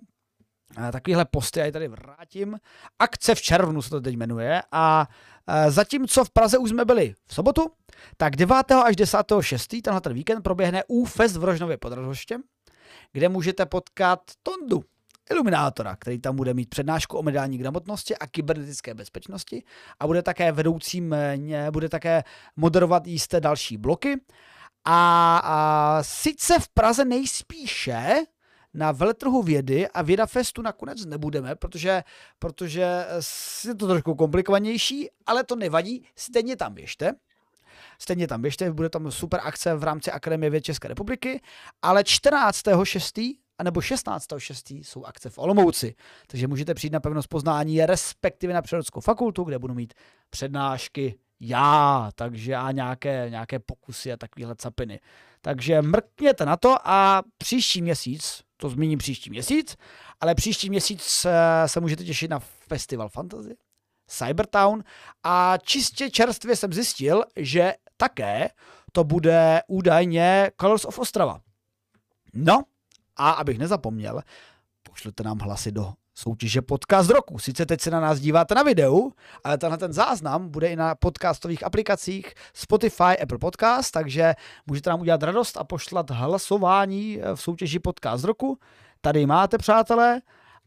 takovýhle 0.92 1.24
posty, 1.24 1.60
já 1.60 1.66
je 1.66 1.72
tady 1.72 1.88
vrátím. 1.88 2.58
Akce 2.98 3.34
v 3.34 3.42
červnu 3.42 3.82
se 3.82 3.90
to 3.90 4.00
teď 4.00 4.16
jmenuje 4.16 4.62
a 4.72 5.06
zatímco 5.68 6.24
v 6.24 6.30
Praze 6.30 6.58
už 6.58 6.70
jsme 6.70 6.84
byli 6.84 7.14
v 7.26 7.34
sobotu, 7.34 7.70
tak 8.16 8.36
9. 8.36 8.72
až 8.84 8.96
10. 8.96 9.18
6. 9.40 9.66
tenhle 9.82 10.00
ten 10.00 10.12
víkend 10.14 10.42
proběhne 10.42 10.84
UFest 10.88 11.36
v 11.36 11.44
Rožnově 11.44 11.76
pod 11.76 11.92
Radhoštěm, 11.92 12.42
kde 13.12 13.28
můžete 13.28 13.66
potkat 13.66 14.20
Tondu, 14.42 14.84
iluminátora, 15.30 15.96
který 15.96 16.18
tam 16.18 16.36
bude 16.36 16.54
mít 16.54 16.70
přednášku 16.70 17.18
o 17.18 17.22
mediální 17.22 17.58
gramotnosti 17.58 18.16
a 18.16 18.26
kybernetické 18.26 18.94
bezpečnosti 18.94 19.62
a 20.00 20.06
bude 20.06 20.22
také 20.22 20.52
vedoucím, 20.52 21.12
eh, 21.12 21.70
bude 21.70 21.88
také 21.88 22.24
moderovat 22.56 23.06
jisté 23.06 23.40
další 23.40 23.76
bloky. 23.76 24.20
A, 24.84 25.40
a 25.44 25.98
sice 26.02 26.58
v 26.58 26.68
Praze 26.68 27.04
nejspíše 27.04 28.16
na 28.76 28.92
veletrhu 28.92 29.42
vědy 29.42 29.88
a 29.88 30.02
Vědafestu 30.02 30.62
nakonec 30.62 31.06
nebudeme, 31.06 31.54
protože, 31.54 32.02
protože 32.38 33.06
je 33.68 33.74
to 33.74 33.86
trošku 33.86 34.14
komplikovanější, 34.14 35.08
ale 35.26 35.44
to 35.44 35.56
nevadí, 35.56 36.04
stejně 36.16 36.56
tam 36.56 36.74
běžte. 36.74 37.12
Stejně 37.98 38.28
tam 38.28 38.42
běžte, 38.42 38.72
bude 38.72 38.88
tam 38.88 39.10
super 39.10 39.40
akce 39.44 39.74
v 39.74 39.84
rámci 39.84 40.10
Akademie 40.10 40.50
věd 40.50 40.64
České 40.64 40.88
republiky, 40.88 41.40
ale 41.82 42.02
14.6. 42.02 43.38
a 43.58 43.62
nebo 43.62 43.80
16.6. 43.80 44.82
jsou 44.84 45.04
akce 45.04 45.30
v 45.30 45.38
Olomouci, 45.38 45.94
takže 46.26 46.48
můžete 46.48 46.74
přijít 46.74 46.92
na 46.92 47.00
pevnost 47.00 47.28
poznání, 47.28 47.86
respektive 47.86 48.54
na 48.54 48.62
Přírodskou 48.62 49.00
fakultu, 49.00 49.44
kde 49.44 49.58
budu 49.58 49.74
mít 49.74 49.94
přednášky 50.30 51.18
já, 51.40 52.10
takže 52.14 52.56
a 52.56 52.72
nějaké, 52.72 53.26
nějaké 53.30 53.58
pokusy 53.58 54.12
a 54.12 54.16
takovéhle 54.16 54.54
capiny. 54.58 55.00
Takže 55.40 55.82
mrkněte 55.82 56.46
na 56.46 56.56
to 56.56 56.76
a 56.84 57.22
příští 57.38 57.82
měsíc, 57.82 58.42
to 58.56 58.68
zmíním 58.68 58.98
příští 58.98 59.30
měsíc, 59.30 59.76
ale 60.20 60.34
příští 60.34 60.70
měsíc 60.70 61.02
se, 61.66 61.80
můžete 61.80 62.04
těšit 62.04 62.30
na 62.30 62.38
Festival 62.38 63.08
Fantasy, 63.08 63.56
Cybertown 64.06 64.84
a 65.22 65.58
čistě 65.62 66.10
čerstvě 66.10 66.56
jsem 66.56 66.72
zjistil, 66.72 67.24
že 67.36 67.74
také 67.96 68.50
to 68.92 69.04
bude 69.04 69.62
údajně 69.68 70.50
Colors 70.60 70.84
of 70.84 70.98
Ostrava. 70.98 71.40
No, 72.32 72.62
a 73.16 73.30
abych 73.30 73.58
nezapomněl, 73.58 74.22
pošlete 74.82 75.22
nám 75.22 75.38
hlasy 75.38 75.72
do 75.72 75.92
soutěže 76.18 76.62
podcast 76.62 77.10
roku. 77.10 77.38
Sice 77.38 77.66
teď 77.66 77.80
se 77.80 77.90
na 77.90 78.00
nás 78.00 78.20
díváte 78.20 78.54
na 78.54 78.62
videu, 78.62 79.12
ale 79.44 79.58
tenhle 79.58 79.78
ten 79.78 79.92
záznam 79.92 80.48
bude 80.48 80.68
i 80.68 80.76
na 80.76 80.94
podcastových 80.94 81.64
aplikacích 81.64 82.34
Spotify, 82.54 83.18
Apple 83.22 83.38
Podcast, 83.38 83.92
takže 83.92 84.34
můžete 84.66 84.90
nám 84.90 85.00
udělat 85.00 85.22
radost 85.22 85.56
a 85.56 85.64
pošlat 85.64 86.10
hlasování 86.10 87.20
v 87.34 87.40
soutěži 87.40 87.78
podcast 87.78 88.24
roku. 88.24 88.58
Tady 89.00 89.26
máte, 89.26 89.58
přátelé, 89.58 90.20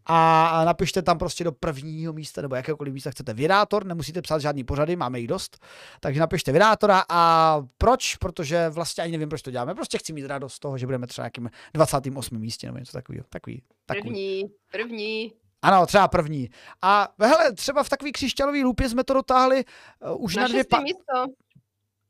a 0.06 0.64
napište 0.66 1.02
tam 1.02 1.18
prostě 1.18 1.44
do 1.44 1.52
prvního 1.52 2.14
místa 2.14 2.42
nebo 2.42 2.56
jakékoliv 2.56 2.94
místa 2.94 3.12
chcete 3.12 3.34
vydátor, 3.34 3.86
nemusíte 3.86 4.22
psát 4.22 4.40
žádný 4.40 4.64
pořady, 4.64 4.96
máme 4.96 5.20
jich 5.20 5.28
dost, 5.28 5.66
takže 6.00 6.20
napište 6.20 6.52
vydátora 6.52 7.04
a 7.10 7.62
proč? 7.78 8.16
Protože 8.16 8.70
vlastně 8.70 9.04
ani 9.04 9.12
nevím, 9.12 9.30
proč 9.30 9.42
to 9.42 9.52
děláme, 9.52 9.76
prostě 9.76 9.98
chci 9.98 10.14
mít 10.14 10.26
radost 10.26 10.54
z 10.54 10.60
toho, 10.60 10.78
že 10.78 10.86
budeme 10.86 11.08
třeba 11.08 11.26
nějakým 11.26 11.50
28. 11.74 12.40
místě 12.40 12.68
nebo 12.68 12.80
něco 12.80 12.92
takového. 12.92 13.26
Takový, 13.30 13.62
takový. 13.86 14.04
První, 14.04 14.44
první. 14.72 15.34
Ano, 15.62 15.86
třeba 15.86 16.08
první. 16.08 16.50
A 16.82 17.08
hele, 17.20 17.54
třeba 17.54 17.84
v 17.84 17.90
takový 17.90 18.12
křišťalový 18.12 18.64
lupě 18.64 18.90
jsme 18.90 19.04
to 19.04 19.14
dotáhli 19.14 19.64
uh, 20.12 20.24
už 20.24 20.36
na, 20.36 20.42
na 20.42 20.48
dvě 20.48 20.64
pa... 20.64 20.80
místo. 20.80 21.26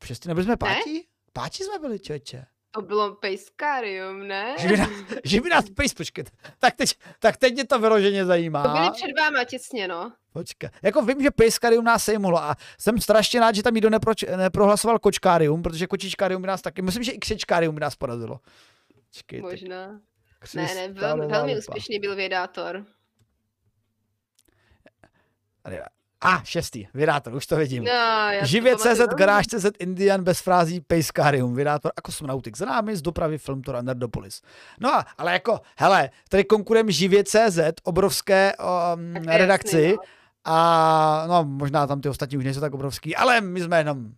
Šestý, 0.04 0.28
nebyli 0.28 0.44
jsme 0.44 0.56
pátí? 0.56 0.94
Ne? 0.94 1.00
Pátí 1.32 1.64
jsme 1.64 1.78
byli, 1.78 1.98
čeče. 1.98 2.46
To 2.70 2.82
bylo 2.82 3.14
Pejskarium, 3.14 4.28
ne? 4.28 4.56
Že 4.58 4.68
by 4.68 4.76
nás, 4.76 4.90
že 5.24 5.40
by 5.40 5.48
nás 5.48 5.70
pejs, 5.70 5.94
počkat. 5.94 6.26
Tak 6.58 6.74
teď, 6.76 6.94
tak 7.18 7.36
teď 7.36 7.54
mě 7.54 7.66
to 7.66 7.78
vyloženě 7.78 8.24
zajímá. 8.24 8.62
To 8.62 8.68
byli 8.68 8.90
před 8.90 9.20
váma 9.20 9.44
těsně, 9.44 9.88
no. 9.88 10.12
Počkej. 10.32 10.70
Jako 10.82 11.02
vím, 11.02 11.22
že 11.22 11.30
Pejskarium 11.30 11.84
nás 11.84 12.04
sejmulo 12.04 12.42
a 12.42 12.56
jsem 12.78 13.00
strašně 13.00 13.40
rád, 13.40 13.54
že 13.54 13.62
tam 13.62 13.74
nikdo 13.74 13.90
nepro, 13.90 14.12
neprohlasoval 14.36 14.98
Kočkárium, 14.98 15.62
protože 15.62 15.86
Kočičkárium 15.86 16.42
by 16.42 16.48
nás 16.48 16.62
taky, 16.62 16.82
myslím, 16.82 17.02
že 17.02 17.12
i 17.12 17.18
Křečkárium 17.18 17.74
by 17.74 17.80
nás 17.80 17.96
porazilo. 17.96 18.40
Počkejte. 19.08 19.42
Možná. 19.42 20.00
Ne, 20.54 20.74
ne, 20.74 20.88
velmi, 20.88 21.26
velmi 21.26 21.58
úspěšný 21.58 21.98
byl 21.98 22.16
vědátor. 22.16 22.84
A, 26.20 26.42
šestý, 26.44 26.86
vydátor, 26.94 27.34
už 27.34 27.46
to 27.46 27.56
vidím. 27.56 27.84
No, 27.84 27.90
Živě 28.42 28.76
CZ, 28.76 29.00
Garáž 29.16 29.46
CZ, 29.46 29.66
Indian 29.78 30.24
bez 30.24 30.40
frází, 30.40 30.80
Pejskarium, 30.80 31.54
vydátor 31.54 31.92
a 31.96 32.00
Kosmonautik 32.00 32.56
z 32.56 32.60
námi, 32.60 32.96
z 32.96 33.02
dopravy 33.02 33.38
Filmtor 33.38 33.76
a 33.76 33.82
Nerdopolis. 33.82 34.42
No, 34.80 35.00
ale 35.18 35.32
jako, 35.32 35.60
hele, 35.76 36.10
tady 36.28 36.44
konkurujeme 36.44 36.92
Živě 36.92 37.24
CZ, 37.24 37.58
obrovské 37.82 38.52
um, 38.94 39.14
redakci, 39.14 39.82
jasný, 39.82 39.92
no. 39.92 40.02
a 40.44 41.24
no, 41.28 41.44
možná 41.44 41.86
tam 41.86 42.00
ty 42.00 42.08
ostatní 42.08 42.38
už 42.38 42.44
nejsou 42.44 42.60
tak 42.60 42.74
obrovský, 42.74 43.16
ale 43.16 43.40
my 43.40 43.60
jsme 43.60 43.78
jenom, 43.78 44.12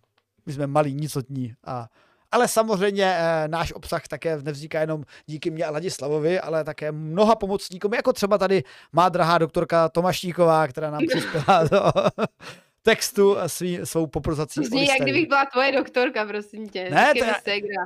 my 0.45 0.53
jsme 0.53 0.67
malí, 0.67 0.93
nicotní 0.93 1.53
a 1.65 1.87
ale 2.33 2.47
samozřejmě 2.47 3.05
e, 3.05 3.47
náš 3.47 3.73
obsah 3.73 4.07
také 4.07 4.37
nevzniká 4.41 4.81
jenom 4.81 5.03
díky 5.25 5.51
mě 5.51 5.65
a 5.65 5.71
Ladislavovi, 5.71 6.39
ale 6.39 6.63
také 6.63 6.91
mnoha 6.91 7.35
pomocníkům, 7.35 7.93
jako 7.93 8.13
třeba 8.13 8.37
tady 8.37 8.63
má 8.91 9.09
drahá 9.09 9.37
doktorka 9.37 9.89
Tomašníková, 9.89 10.67
která 10.67 10.91
nám 10.91 11.01
přispěla 11.07 11.63
do 11.63 11.91
textu 12.81 13.37
svý, 13.47 13.79
svou 13.83 14.07
poprozací. 14.07 14.65
Zní, 14.65 14.87
jak 14.87 15.01
kdybych 15.01 15.27
byla 15.27 15.45
tvoje 15.45 15.71
doktorka, 15.71 16.25
prosím 16.25 16.69
tě. 16.69 16.89
Ne, 16.89 17.13
to, 17.19 17.25
Segra. 17.43 17.85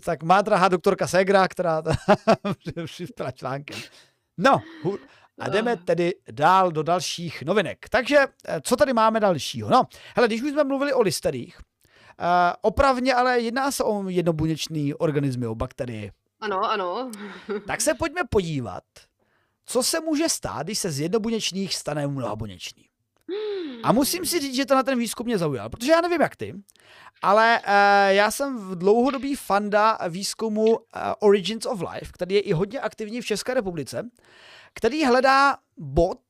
tak 0.00 0.22
má 0.22 0.42
drahá 0.42 0.68
doktorka 0.68 1.06
Segra, 1.06 1.48
která 1.48 1.82
přispěla 2.84 3.30
článkem. 3.30 3.78
No, 4.38 4.62
a 5.38 5.48
jdeme 5.48 5.76
tedy 5.76 6.14
dál 6.30 6.72
do 6.72 6.82
dalších 6.82 7.42
novinek. 7.42 7.88
Takže, 7.90 8.18
eh, 8.48 8.60
co 8.60 8.76
tady 8.76 8.92
máme 8.92 9.20
dalšího? 9.20 9.70
No, 9.70 9.82
hele, 10.16 10.28
když 10.28 10.42
už 10.42 10.50
jsme 10.50 10.64
mluvili 10.64 10.92
o 10.92 11.02
listerích, 11.02 11.58
opravně 12.60 13.14
ale 13.14 13.40
jedná 13.40 13.70
se 13.70 13.84
o 13.84 14.08
jednobuněčný 14.08 14.94
organismy, 14.94 15.46
o 15.46 15.54
bakterie. 15.54 16.12
Ano, 16.40 16.70
ano. 16.70 17.10
tak 17.66 17.80
se 17.80 17.94
pojďme 17.94 18.20
podívat, 18.30 18.84
co 19.66 19.82
se 19.82 20.00
může 20.00 20.28
stát, 20.28 20.66
když 20.66 20.78
se 20.78 20.90
z 20.90 21.00
jednobuněčných 21.00 21.74
stane 21.74 22.06
mnohabuněčný. 22.06 22.84
A 23.82 23.92
musím 23.92 24.26
si 24.26 24.40
říct, 24.40 24.54
že 24.54 24.66
to 24.66 24.74
na 24.74 24.82
ten 24.82 24.98
výzkum 24.98 25.26
mě 25.26 25.38
zaujal, 25.38 25.70
protože 25.70 25.92
já 25.92 26.00
nevím 26.00 26.20
jak 26.20 26.36
ty, 26.36 26.54
ale 27.22 27.60
uh, 27.60 28.14
já 28.14 28.30
jsem 28.30 28.58
v 28.58 28.76
dlouhodobý 28.76 29.36
fanda 29.36 29.98
výzkumu 30.08 30.64
uh, 30.66 30.76
Origins 31.18 31.66
of 31.66 31.80
Life, 31.80 32.12
který 32.12 32.34
je 32.34 32.40
i 32.40 32.52
hodně 32.52 32.80
aktivní 32.80 33.20
v 33.20 33.26
České 33.26 33.54
republice, 33.54 34.10
který 34.74 35.04
hledá 35.04 35.56
bod, 35.76 36.20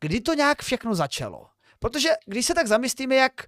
kdy 0.00 0.20
to 0.20 0.34
nějak 0.34 0.62
všechno 0.62 0.94
začalo. 0.94 1.46
Protože 1.78 2.08
když 2.26 2.46
se 2.46 2.54
tak 2.54 2.66
zamyslíme, 2.66 3.14
jak 3.14 3.46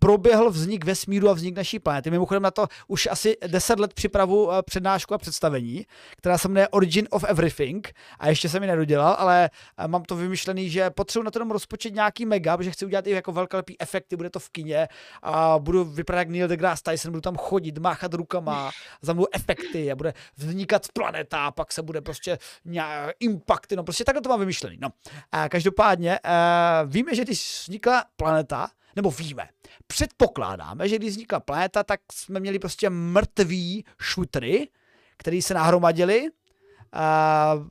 proběhl 0.00 0.50
vznik 0.50 0.84
vesmíru 0.84 1.28
a 1.28 1.32
vznik 1.32 1.56
naší 1.56 1.78
planety. 1.78 2.10
Mimochodem 2.10 2.42
na 2.42 2.50
to 2.50 2.66
už 2.88 3.08
asi 3.10 3.36
10 3.46 3.80
let 3.80 3.94
připravu 3.94 4.52
eh, 4.52 4.62
přednášku 4.62 5.14
a 5.14 5.18
představení, 5.18 5.86
která 6.16 6.38
se 6.38 6.48
jmenuje 6.48 6.68
Origin 6.68 7.08
of 7.10 7.24
Everything 7.28 7.94
a 8.18 8.28
ještě 8.28 8.48
jsem 8.48 8.62
ji 8.62 8.68
nedodělal, 8.68 9.16
ale 9.18 9.50
eh, 9.78 9.88
mám 9.88 10.02
to 10.02 10.16
vymyšlený, 10.16 10.70
že 10.70 10.90
potřebuji 10.90 11.22
na 11.22 11.30
to 11.30 11.38
jenom 11.38 11.50
rozpočet 11.50 11.94
nějaký 11.94 12.26
mega, 12.26 12.56
protože 12.56 12.70
chci 12.70 12.86
udělat 12.86 13.06
i 13.06 13.10
jako 13.10 13.32
velkolepý 13.32 13.80
efekty, 13.80 14.16
bude 14.16 14.30
to 14.30 14.38
v 14.38 14.48
kině 14.48 14.88
a 15.22 15.58
budu 15.58 15.84
vypadat 15.84 16.18
jak 16.18 16.28
Neil 16.28 16.48
deGrasse 16.48 16.82
Tyson, 16.82 17.12
budu 17.12 17.20
tam 17.20 17.36
chodit, 17.36 17.78
máchat 17.78 18.14
rukama, 18.14 18.70
za 19.02 19.12
mnou 19.12 19.26
efekty 19.32 19.92
a 19.92 19.96
bude 19.96 20.14
vznikat 20.36 20.86
planeta 20.92 21.46
a 21.46 21.50
pak 21.50 21.72
se 21.72 21.82
bude 21.82 22.00
prostě 22.00 22.38
nějak 22.64 23.16
impakty, 23.20 23.76
no 23.76 23.84
prostě 23.84 24.04
takhle 24.04 24.22
to 24.22 24.28
mám 24.28 24.40
vymyšlený. 24.40 24.78
No. 24.80 24.88
A 25.32 25.48
každopádně 25.48 26.18
uh, 26.24 26.90
víme, 26.90 27.14
že 27.14 27.24
když 27.24 27.62
vznikla 27.62 28.04
planeta, 28.16 28.70
nebo 28.96 29.10
víme, 29.10 29.48
předpokládáme, 29.86 30.88
že 30.88 30.98
když 30.98 31.10
vznikla 31.10 31.40
planeta, 31.40 31.82
tak 31.82 32.00
jsme 32.12 32.40
měli 32.40 32.58
prostě 32.58 32.90
mrtví 32.90 33.84
šutry, 34.00 34.68
který 35.16 35.42
se 35.42 35.54
nahromadili, 35.54 36.28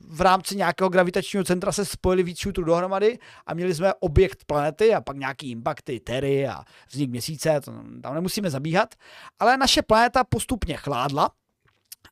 v 0.01 0.21
rámci 0.21 0.55
nějakého 0.55 0.89
gravitačního 0.89 1.43
centra 1.43 1.71
se 1.71 1.85
spojili 1.85 2.23
víc 2.23 2.37
šutrů 2.37 2.63
dohromady 2.63 3.19
a 3.45 3.53
měli 3.53 3.75
jsme 3.75 3.93
objekt 3.99 4.45
planety 4.45 4.93
a 4.93 5.01
pak 5.01 5.17
nějaký 5.17 5.51
impakty, 5.51 5.99
tery 5.99 6.47
a 6.47 6.63
vznik 6.89 7.09
měsíce, 7.09 7.61
to 7.61 7.71
tam 8.01 8.13
nemusíme 8.13 8.49
zabíhat, 8.49 8.95
ale 9.39 9.57
naše 9.57 9.81
planeta 9.81 10.23
postupně 10.23 10.77
chládla 10.77 11.31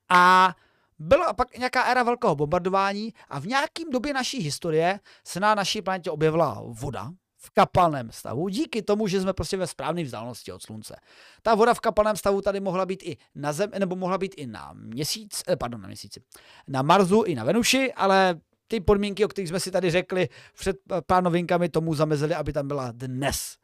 a 0.10 0.56
byla 1.00 1.34
pak 1.34 1.58
nějaká 1.58 1.84
éra 1.84 2.04
velkého 2.04 2.36
bombardování 2.36 3.14
a 3.30 3.40
v 3.40 3.48
nějakým 3.48 3.90
době 3.90 4.14
naší 4.14 4.40
historie 4.40 5.00
se 5.24 5.40
na 5.40 5.56
naší 5.56 5.82
planetě 5.82 6.12
objevila 6.12 6.64
voda, 6.68 7.12
v 7.48 7.50
kapalném 7.50 8.12
stavu, 8.12 8.50
díky 8.50 8.82
tomu, 8.82 9.08
že 9.08 9.22
jsme 9.22 9.34
prostě 9.34 9.58
ve 9.58 9.68
správné 9.68 10.04
vzdálenosti 10.04 10.52
od 10.52 10.62
slunce. 10.62 10.96
Ta 11.42 11.56
voda 11.56 11.74
v 11.74 11.80
kapalném 11.80 12.16
stavu 12.16 12.42
tady 12.42 12.60
mohla 12.60 12.86
být 12.86 13.04
i 13.04 13.18
na 13.36 13.54
Zem, 13.54 13.72
nebo 13.80 13.96
mohla 13.96 14.18
být 14.18 14.34
i 14.38 14.48
na 14.48 14.74
měsíc, 14.74 15.44
eh, 15.48 15.56
pardon, 15.56 15.82
na 15.82 15.88
měsíci, 15.88 16.22
na 16.68 16.82
Marsu 16.82 17.24
i 17.24 17.36
na 17.36 17.44
Venuši, 17.44 17.94
ale 17.94 18.40
ty 18.68 18.80
podmínky, 18.80 19.26
o 19.26 19.28
kterých 19.28 19.50
jsme 19.50 19.60
si 19.60 19.72
tady 19.72 19.92
řekli 19.92 20.30
před 20.54 20.76
pár 21.08 21.24
novinkami, 21.24 21.70
tomu 21.70 21.96
zamezili, 21.96 22.36
aby 22.36 22.54
tam 22.54 22.68
byla 22.68 22.92
dnes. 22.92 23.58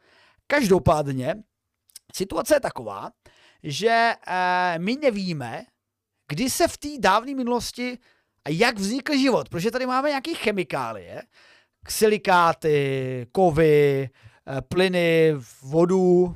Každopádně, 0.47 1.35
situace 2.15 2.55
je 2.55 2.59
taková, 2.59 3.11
že 3.63 4.13
eh, 4.27 4.79
my 4.79 4.95
nevíme, 4.95 5.63
kdy 6.27 6.49
se 6.49 6.67
v 6.67 6.77
té 6.77 6.89
dávné 6.99 7.35
minulosti 7.35 7.97
a 8.45 8.49
jak 8.49 8.79
vznikl 8.79 9.17
život, 9.17 9.49
protože 9.49 9.71
tady 9.71 9.85
máme 9.85 10.09
nějaké 10.09 10.33
chemikálie, 10.33 11.21
silikáty, 11.89 13.27
kovy, 13.31 14.09
eh, 14.47 14.61
plyny, 14.61 15.33
vodu 15.61 16.35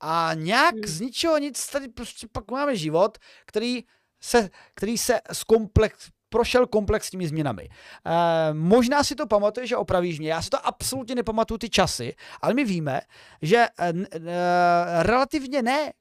a 0.00 0.30
nějak 0.34 0.74
hmm. 0.74 0.86
z 0.86 1.00
ničeho 1.00 1.38
nic 1.38 1.66
tady 1.66 1.88
prostě 1.88 2.26
pak 2.32 2.50
máme 2.50 2.76
život, 2.76 3.18
který 3.46 3.84
se, 4.20 4.50
který 4.74 4.98
se 4.98 5.20
zkomplex, 5.32 6.10
prošel 6.28 6.66
komplexními 6.66 7.28
změnami. 7.28 7.68
E, 7.68 8.54
možná 8.54 9.04
si 9.04 9.14
to 9.14 9.26
pamatuje, 9.26 9.66
že 9.66 9.76
opravíš 9.76 10.18
mě, 10.18 10.28
já 10.28 10.42
si 10.42 10.50
to 10.50 10.66
absolutně 10.66 11.14
nepamatuju 11.14 11.58
ty 11.58 11.70
časy, 11.70 12.14
ale 12.40 12.54
my 12.54 12.64
víme, 12.64 13.00
že 13.42 13.56
e, 13.56 13.68
e, 13.78 13.92
relativně 15.02 15.62
ne 15.62 15.92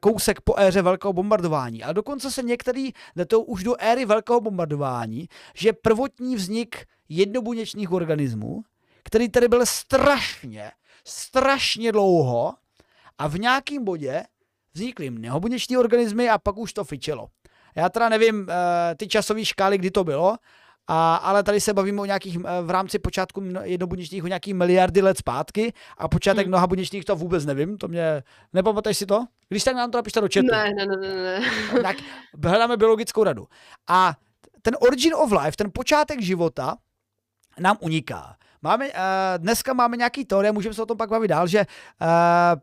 kousek 0.00 0.40
po 0.40 0.54
éře 0.58 0.82
velkého 0.82 1.12
bombardování. 1.12 1.82
A 1.82 1.92
dokonce 1.92 2.30
se 2.30 2.42
některý 2.42 2.92
to 3.26 3.40
už 3.40 3.64
do 3.64 3.74
éry 3.78 4.04
velkého 4.04 4.40
bombardování, 4.40 5.28
že 5.54 5.72
prvotní 5.72 6.36
vznik 6.36 6.86
jednobuněčných 7.08 7.92
organismů, 7.92 8.62
který 9.04 9.28
tady 9.28 9.48
byl 9.48 9.66
strašně, 9.66 10.70
strašně 11.04 11.92
dlouho 11.92 12.54
a 13.18 13.28
v 13.28 13.38
nějakém 13.38 13.84
bodě 13.84 14.22
vznikly 14.74 15.10
mnohobuněční 15.10 15.76
organismy 15.76 16.28
a 16.28 16.38
pak 16.38 16.56
už 16.56 16.72
to 16.72 16.84
fičelo. 16.84 17.28
Já 17.74 17.88
teda 17.88 18.08
nevím 18.08 18.48
eh, 18.50 18.94
ty 18.94 19.08
časové 19.08 19.44
škály, 19.44 19.78
kdy 19.78 19.90
to 19.90 20.04
bylo, 20.04 20.36
a, 20.88 21.14
ale 21.14 21.42
tady 21.42 21.60
se 21.60 21.74
bavíme 21.74 22.00
o 22.00 22.04
nějakých 22.04 22.36
eh, 22.36 22.62
v 22.62 22.70
rámci 22.70 22.98
počátku 22.98 23.42
jednobuněčných 23.62 24.24
o 24.24 24.26
nějaký 24.26 24.54
miliardy 24.54 25.02
let 25.02 25.18
zpátky 25.18 25.72
a 25.98 26.08
počátek 26.08 26.46
hmm. 26.46 26.50
mnoha 26.50 26.66
buněčných 26.66 27.04
to 27.04 27.16
vůbec 27.16 27.46
nevím, 27.46 27.78
to 27.78 27.88
mě, 27.88 28.22
nepamatuješ 28.52 28.98
si 28.98 29.06
to? 29.06 29.24
Když 29.52 29.64
tak 29.64 29.76
nám 29.76 29.90
to 29.90 29.98
napište 29.98 30.20
do 30.20 30.28
chatu. 30.34 30.46
Ne, 30.52 30.72
ne, 30.74 30.86
ne, 30.86 30.96
ne. 30.96 31.40
Tak 31.82 31.96
hledáme 32.44 32.76
biologickou 32.76 33.24
radu. 33.24 33.46
A 33.88 34.16
ten 34.62 34.76
origin 34.80 35.14
of 35.14 35.32
life, 35.32 35.56
ten 35.56 35.70
počátek 35.74 36.20
života 36.20 36.76
nám 37.60 37.76
uniká. 37.80 38.36
Máme, 38.62 38.88
uh, 38.88 38.94
dneska 39.36 39.72
máme 39.72 39.96
nějaký 39.96 40.24
teorie, 40.24 40.52
můžeme 40.52 40.74
se 40.74 40.82
o 40.82 40.86
tom 40.86 40.96
pak 40.96 41.10
bavit 41.10 41.28
dál, 41.28 41.46
že 41.46 41.58
uh, 41.60 42.06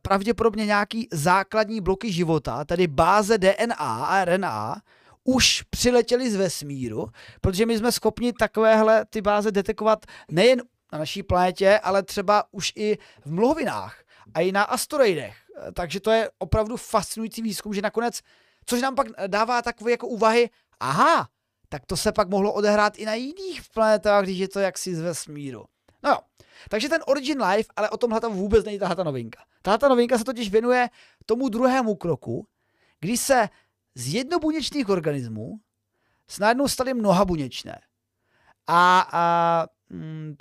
pravděpodobně 0.02 0.66
nějaký 0.66 1.08
základní 1.12 1.82
bloky 1.82 2.12
života, 2.12 2.66
tedy 2.66 2.88
báze 2.88 3.38
DNA 3.38 3.76
a 4.06 4.26
RNA, 4.26 4.82
už 5.24 5.62
přiletěli 5.70 6.32
z 6.32 6.36
vesmíru, 6.36 7.08
protože 7.42 7.66
my 7.66 7.78
jsme 7.78 7.92
schopni 7.92 8.34
takovéhle 8.34 9.06
ty 9.06 9.22
báze 9.22 9.52
detekovat 9.52 10.06
nejen 10.32 10.62
na 10.94 11.00
naší 11.00 11.24
planetě, 11.24 11.80
ale 11.80 12.04
třeba 12.04 12.44
už 12.52 12.74
i 12.76 12.98
v 13.26 13.32
mlhovinách 13.32 13.96
a 14.34 14.42
i 14.42 14.52
na 14.52 14.64
asteroidech. 14.64 15.38
Takže 15.74 16.00
to 16.00 16.12
je 16.12 16.30
opravdu 16.38 16.78
fascinující 16.78 17.42
výzkum, 17.42 17.74
že 17.74 17.82
nakonec, 17.82 18.22
což 18.66 18.82
nám 18.82 18.96
pak 18.96 19.08
dává 19.28 19.62
takové 19.62 19.92
jako 19.92 20.08
úvahy, 20.08 20.50
aha, 20.80 21.30
tak 21.70 21.86
to 21.86 21.98
se 21.98 22.12
pak 22.12 22.30
mohlo 22.30 22.54
odehrát 22.54 22.98
i 22.98 23.06
na 23.06 23.14
jiných 23.14 23.62
planetách, 23.74 24.24
když 24.24 24.38
je 24.38 24.48
to 24.48 24.60
jaksi 24.60 24.96
z 24.96 25.00
vesmíru. 25.00 25.66
No 26.04 26.10
jo, 26.10 26.18
takže 26.70 26.90
ten 26.90 27.02
Origin 27.08 27.44
Life, 27.44 27.70
ale 27.76 27.90
o 27.90 27.98
tomhle 27.98 28.22
tam 28.22 28.34
vůbec 28.34 28.66
není 28.66 28.80
tahle 28.80 29.04
novinka. 29.04 29.44
Tahle 29.62 29.90
novinka 29.90 30.18
se 30.18 30.24
totiž 30.24 30.50
věnuje 30.50 30.90
tomu 31.26 31.50
druhému 31.50 31.96
kroku, 31.96 32.48
kdy 33.00 33.18
se 33.18 33.50
z 33.96 34.14
jednobuněčných 34.14 34.90
organismů 34.90 35.60
snadno 36.28 36.68
staly 36.68 36.94
mnohabuněčné. 36.94 37.82
A, 38.68 39.08
a 39.12 39.66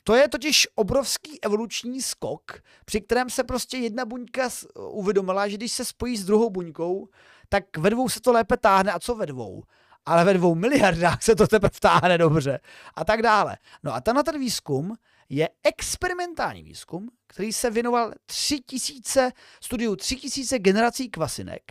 to 0.05 0.14
je 0.14 0.28
totiž 0.28 0.68
obrovský 0.74 1.44
evoluční 1.44 2.03
skok, 2.03 2.62
při 2.84 3.01
kterém 3.01 3.30
se 3.30 3.44
prostě 3.44 3.76
jedna 3.76 4.05
buňka 4.05 4.49
uvědomila, 4.74 5.49
že 5.49 5.57
když 5.57 5.72
se 5.72 5.84
spojí 5.84 6.16
s 6.16 6.24
druhou 6.24 6.51
buňkou, 6.51 7.09
tak 7.49 7.76
ve 7.76 7.90
dvou 7.90 8.09
se 8.09 8.20
to 8.20 8.32
lépe 8.32 8.57
táhne. 8.57 8.92
A 8.92 8.99
co 8.99 9.14
ve 9.14 9.26
dvou? 9.26 9.62
Ale 10.07 10.24
ve 10.24 10.34
dvou 10.34 10.55
miliardách 10.55 11.22
se 11.22 11.36
to 11.36 11.46
teprve 11.46 11.70
vtáhne 11.74 12.18
dobře. 12.18 12.61
A 12.94 13.05
tak 13.05 13.22
dále. 13.22 13.57
No 13.82 13.94
a 13.94 14.01
tenhle 14.01 14.24
ten 14.24 14.40
výzkum 14.40 14.96
je 15.28 15.49
experimentální 15.62 16.62
výzkum, 16.62 17.09
který 17.26 17.53
se 17.53 17.70
věnoval 17.70 18.12
3000, 18.26 19.32
studiu 19.62 19.96
3000 19.96 20.59
generací 20.59 21.11
kvasinek. 21.11 21.62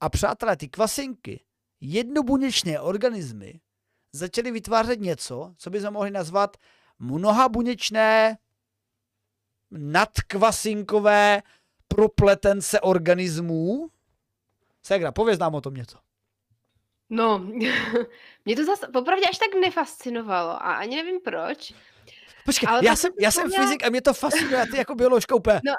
A 0.00 0.08
přátelé, 0.08 0.56
ty 0.56 0.68
kvasinky, 0.68 1.44
jednobuněčné 1.80 2.80
organismy, 2.80 3.60
začaly 4.12 4.50
vytvářet 4.50 5.00
něco, 5.00 5.54
co 5.58 5.70
bychom 5.70 5.92
mohli 5.92 6.10
nazvat 6.10 6.56
mnohabuněčné, 6.98 8.38
nadkvasinkové 9.70 11.42
propletence 11.88 12.80
organismů. 12.80 13.90
Segra, 14.82 15.12
pověz 15.12 15.38
nám 15.38 15.54
o 15.54 15.60
tom 15.60 15.74
něco. 15.74 15.98
No, 17.10 17.38
mě 18.44 18.56
to 18.56 18.64
zase 18.64 18.88
popravdě 18.88 19.26
až 19.30 19.38
tak 19.38 19.60
nefascinovalo 19.60 20.50
a 20.50 20.74
ani 20.74 20.96
nevím 20.96 21.20
proč. 21.20 21.72
Počkej, 22.44 22.68
ale 22.68 22.80
já, 22.84 22.96
jsem, 22.96 23.12
já 23.20 23.30
jsem 23.30 23.50
fyzik 23.50 23.86
a 23.86 23.90
mě 23.90 24.02
to 24.02 24.14
fascinuje, 24.14 24.62
a 24.62 24.66
ty 24.66 24.76
jako 24.76 24.94
bioložka 24.94 25.34
úplně. 25.34 25.60
No, 25.64 25.72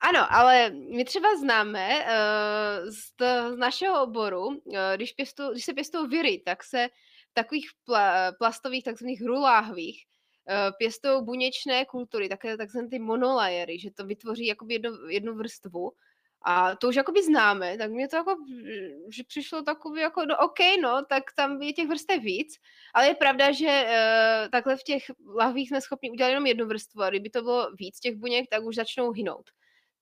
ano, 0.00 0.32
ale 0.32 0.70
my 0.70 1.04
třeba 1.04 1.36
známe 1.36 2.00
uh, 2.00 2.90
z, 2.90 3.12
to, 3.16 3.54
z 3.54 3.56
našeho 3.56 4.02
oboru, 4.02 4.46
uh, 4.46 4.76
když, 4.96 5.12
pěstu, 5.12 5.50
když 5.52 5.64
se 5.64 5.74
pěstují 5.74 6.08
viry, 6.08 6.42
tak 6.44 6.64
se 6.64 6.88
v 7.30 7.34
takových 7.34 7.70
pla, 7.84 8.32
plastových 8.32 8.84
takzvaných 8.84 9.22
ruláhvích 9.26 10.04
uh, 10.06 10.13
pěstují 10.78 11.24
buněčné 11.24 11.84
kultury, 11.84 12.28
také 12.28 12.56
takzvané 12.56 12.88
ty 12.88 12.98
monolajery, 12.98 13.78
že 13.78 13.90
to 13.90 14.06
vytvoří 14.06 14.46
jakoby 14.46 14.74
jednu, 14.74 15.08
jednu 15.08 15.34
vrstvu. 15.34 15.92
A 16.46 16.76
to 16.76 16.88
už 16.88 16.96
jakoby 16.96 17.22
známe, 17.22 17.78
tak 17.78 17.90
mě 17.90 18.08
to 18.08 18.16
jako, 18.16 18.36
že 19.08 19.22
přišlo 19.24 19.62
takový 19.62 20.00
jako, 20.00 20.26
no 20.26 20.36
OK, 20.38 20.58
no, 20.82 21.04
tak 21.08 21.22
tam 21.36 21.62
je 21.62 21.72
těch 21.72 21.88
vrstev 21.88 22.22
víc, 22.22 22.56
ale 22.94 23.06
je 23.06 23.14
pravda, 23.14 23.52
že 23.52 23.84
uh, 23.86 24.50
takhle 24.50 24.76
v 24.76 24.82
těch 24.82 25.02
lahvích 25.36 25.68
jsme 25.68 25.80
schopni 25.80 26.10
udělat 26.10 26.28
jenom 26.28 26.46
jednu 26.46 26.66
vrstvu 26.66 27.02
a 27.02 27.10
kdyby 27.10 27.30
to 27.30 27.42
bylo 27.42 27.70
víc 27.78 28.00
těch 28.00 28.16
buněk, 28.16 28.46
tak 28.50 28.64
už 28.64 28.74
začnou 28.74 29.10
hynout 29.10 29.50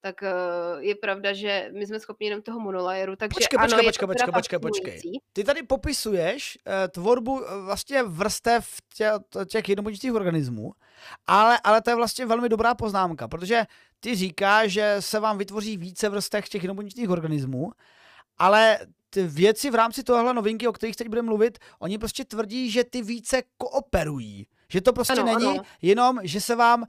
tak 0.03 0.23
uh, 0.23 0.83
je 0.83 0.95
pravda, 0.95 1.33
že 1.33 1.71
my 1.73 1.87
jsme 1.87 2.01
schopni 2.01 2.27
jenom 2.27 2.43
toho 2.43 2.61
monolajeru, 2.61 3.17
takže 3.17 3.35
počkej, 3.35 3.59
ano, 3.59 3.67
počkej, 3.67 4.07
počkej, 4.07 4.07
počkej, 4.09 4.59
počkej, 4.59 4.59
počkej. 4.59 5.01
Ty 5.33 5.45
tady 5.45 5.63
popisuješ 5.63 6.59
uh, 6.67 6.73
tvorbu 6.91 7.33
uh, 7.33 7.65
vlastně 7.65 8.03
vrstev 8.03 8.67
tě, 8.95 9.11
těch 9.47 9.69
jednobuněčných 9.69 10.15
organismů, 10.15 10.73
ale, 11.27 11.59
ale 11.65 11.83
to 11.83 11.91
je 11.91 11.97
vlastně 11.97 12.27
velmi 12.27 12.49
dobrá 12.49 12.75
poznámka, 12.75 13.29
protože 13.29 13.67
ty 14.01 14.15
říkáš, 14.15 14.73
že 14.73 14.97
se 15.01 15.21
vám 15.21 15.39
vytvoří 15.39 15.77
více 15.77 16.09
vrstev 16.09 16.49
těch 16.49 16.63
jednobuněčných 16.63 17.11
organismů, 17.11 17.71
ale 18.39 18.79
ty 19.11 19.23
věci 19.23 19.71
v 19.71 19.75
rámci 19.75 20.03
tohle 20.03 20.35
novinky, 20.35 20.69
o 20.69 20.73
kterých 20.73 20.97
teď 20.97 21.09
budeme 21.09 21.27
mluvit, 21.27 21.59
oni 21.79 21.99
prostě 21.99 22.25
tvrdí, 22.25 22.71
že 22.71 22.85
ty 22.85 23.03
více 23.03 23.43
kooperují. 23.59 24.47
Že 24.69 24.81
to 24.81 24.93
prostě 24.93 25.13
ano, 25.13 25.25
není 25.25 25.47
ano. 25.47 25.63
jenom, 25.83 26.19
že 26.23 26.41
se 26.41 26.57
vám 26.57 26.85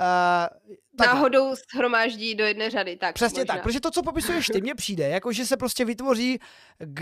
Uh, 0.00 0.76
tak, 0.98 1.06
Náhodou 1.06 1.54
shromáždí 1.54 2.34
do 2.34 2.44
jedné 2.44 2.70
řady, 2.70 2.96
tak. 2.96 3.14
Přesně 3.14 3.40
možná. 3.40 3.54
tak, 3.54 3.62
protože 3.62 3.80
to, 3.80 3.90
co 3.90 4.02
popisuješ 4.02 4.46
ty, 4.46 4.60
mně 4.60 4.74
přijde, 4.74 5.08
jako 5.08 5.32
že 5.32 5.46
se 5.46 5.56
prostě 5.56 5.84
vytvoří 5.84 6.38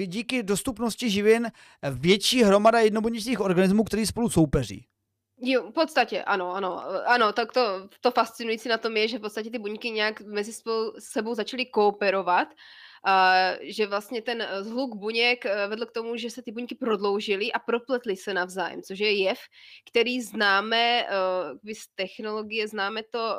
díky 0.07 0.43
dostupnosti 0.43 1.11
živin 1.11 1.51
větší 1.91 2.43
hromada 2.43 2.81
jednobuněčných 2.81 3.41
organismů, 3.41 3.85
který 3.85 4.07
spolu 4.07 4.31
soupeří. 4.31 4.87
Jo, 5.41 5.71
v 5.71 5.73
podstatě, 5.73 6.23
ano, 6.23 6.55
ano. 6.55 6.83
Ano, 7.07 7.33
tak 7.33 7.53
to, 7.53 7.89
to 8.01 8.11
fascinující 8.11 8.69
na 8.69 8.79
tom 8.79 8.97
je, 8.97 9.09
že 9.09 9.19
v 9.19 9.21
podstatě 9.21 9.51
ty 9.51 9.59
buňky 9.59 9.91
nějak 9.91 10.21
mezi 10.21 10.53
sebou 10.99 11.35
začaly 11.35 11.67
kooperovat 11.67 12.49
že 13.61 13.87
vlastně 13.87 14.23
ten 14.23 14.43
eh, 14.43 14.65
zhluk 14.65 14.95
buněk 14.95 15.47
eh, 15.47 15.67
vedl 15.69 15.87
k 15.87 15.93
tomu, 15.93 16.17
že 16.17 16.31
se 16.31 16.43
ty 16.43 16.53
buňky 16.53 16.75
prodloužily 16.75 17.53
a 17.53 17.59
propletly 17.59 18.17
se 18.17 18.35
navzájem, 18.35 18.83
což 18.83 18.99
je 18.99 19.13
jev, 19.13 19.39
který 19.91 20.21
známe 20.21 21.05
uh, 21.05 21.73
z 21.73 21.87
technologie, 21.95 22.69
známe 22.69 23.03
to 23.03 23.39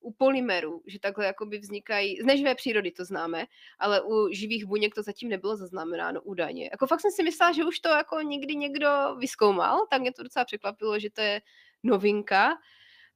u 0.00 0.12
polymerů, 0.12 0.82
že 0.86 0.98
takhle 0.98 1.26
jakoby 1.26 1.58
vznikají, 1.58 2.20
z 2.20 2.24
neživé 2.24 2.54
přírody 2.54 2.90
to 2.90 3.04
známe, 3.04 3.46
ale 3.78 4.00
u 4.00 4.28
živých 4.32 4.64
buněk 4.64 4.94
to 4.94 5.02
zatím 5.02 5.28
nebylo 5.28 5.56
zaznamenáno 5.56 6.22
údajně. 6.22 6.68
Jako 6.72 6.86
fakt 6.86 7.00
jsem 7.00 7.10
si 7.10 7.22
myslela, 7.22 7.52
že 7.52 7.64
už 7.64 7.80
to 7.80 7.88
jako 7.88 8.20
někdy 8.20 8.56
někdo 8.56 8.88
vyskoumal, 9.18 9.86
tak 9.90 10.00
mě 10.00 10.12
to 10.12 10.22
docela 10.22 10.44
překvapilo, 10.44 10.98
že 10.98 11.10
to 11.10 11.20
je 11.20 11.40
novinka. 11.82 12.58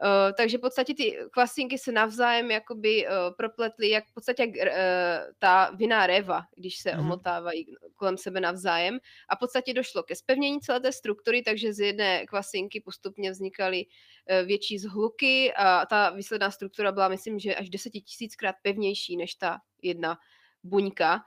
Uh, 0.03 0.33
takže 0.37 0.59
v 0.59 0.61
podstatě 0.61 0.95
ty 0.95 1.19
kvasinky 1.31 1.79
se 1.79 1.93
navzájem 1.93 2.51
jakoby 2.51 3.07
uh, 3.07 3.13
propletly, 3.37 3.91
jak 3.91 4.05
v 4.07 4.15
podstatě 4.15 4.43
jak 4.43 4.51
uh, 4.51 5.33
ta 5.39 5.71
vinná 5.71 6.07
reva, 6.07 6.43
když 6.57 6.79
se 6.79 6.91
mm-hmm. 6.91 7.01
omotávají 7.01 7.67
kolem 8.03 8.19
sebe 8.19 8.41
navzájem 8.41 8.99
a 9.29 9.37
v 9.37 9.39
podstatě 9.39 9.75
došlo 9.75 10.03
ke 10.03 10.17
spevnění 10.17 10.61
celé 10.61 10.81
té 10.81 10.93
struktury, 10.93 11.43
takže 11.43 11.73
z 11.73 11.79
jedné 11.79 12.27
kvasinky 12.27 12.81
postupně 12.81 13.31
vznikaly 13.31 13.87
eh, 14.27 14.43
větší 14.43 14.79
zhluky 14.79 15.53
a 15.55 15.87
ta 15.87 16.11
výsledná 16.11 16.51
struktura 16.51 16.93
byla, 16.93 17.09
myslím, 17.09 17.39
že 17.39 17.55
až 17.55 17.71
desetitisíckrát 17.71 18.57
pevnější 18.63 19.17
než 19.17 19.35
ta 19.35 19.59
jedna 19.83 20.19
buňka. 20.63 21.23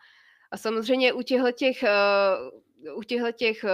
A 0.55 0.57
samozřejmě 0.57 1.13
u 1.13 1.21
těchto 1.21 1.51
těch, 1.51 1.83
u 2.95 3.03
těchto 3.03 3.31
těch 3.31 3.65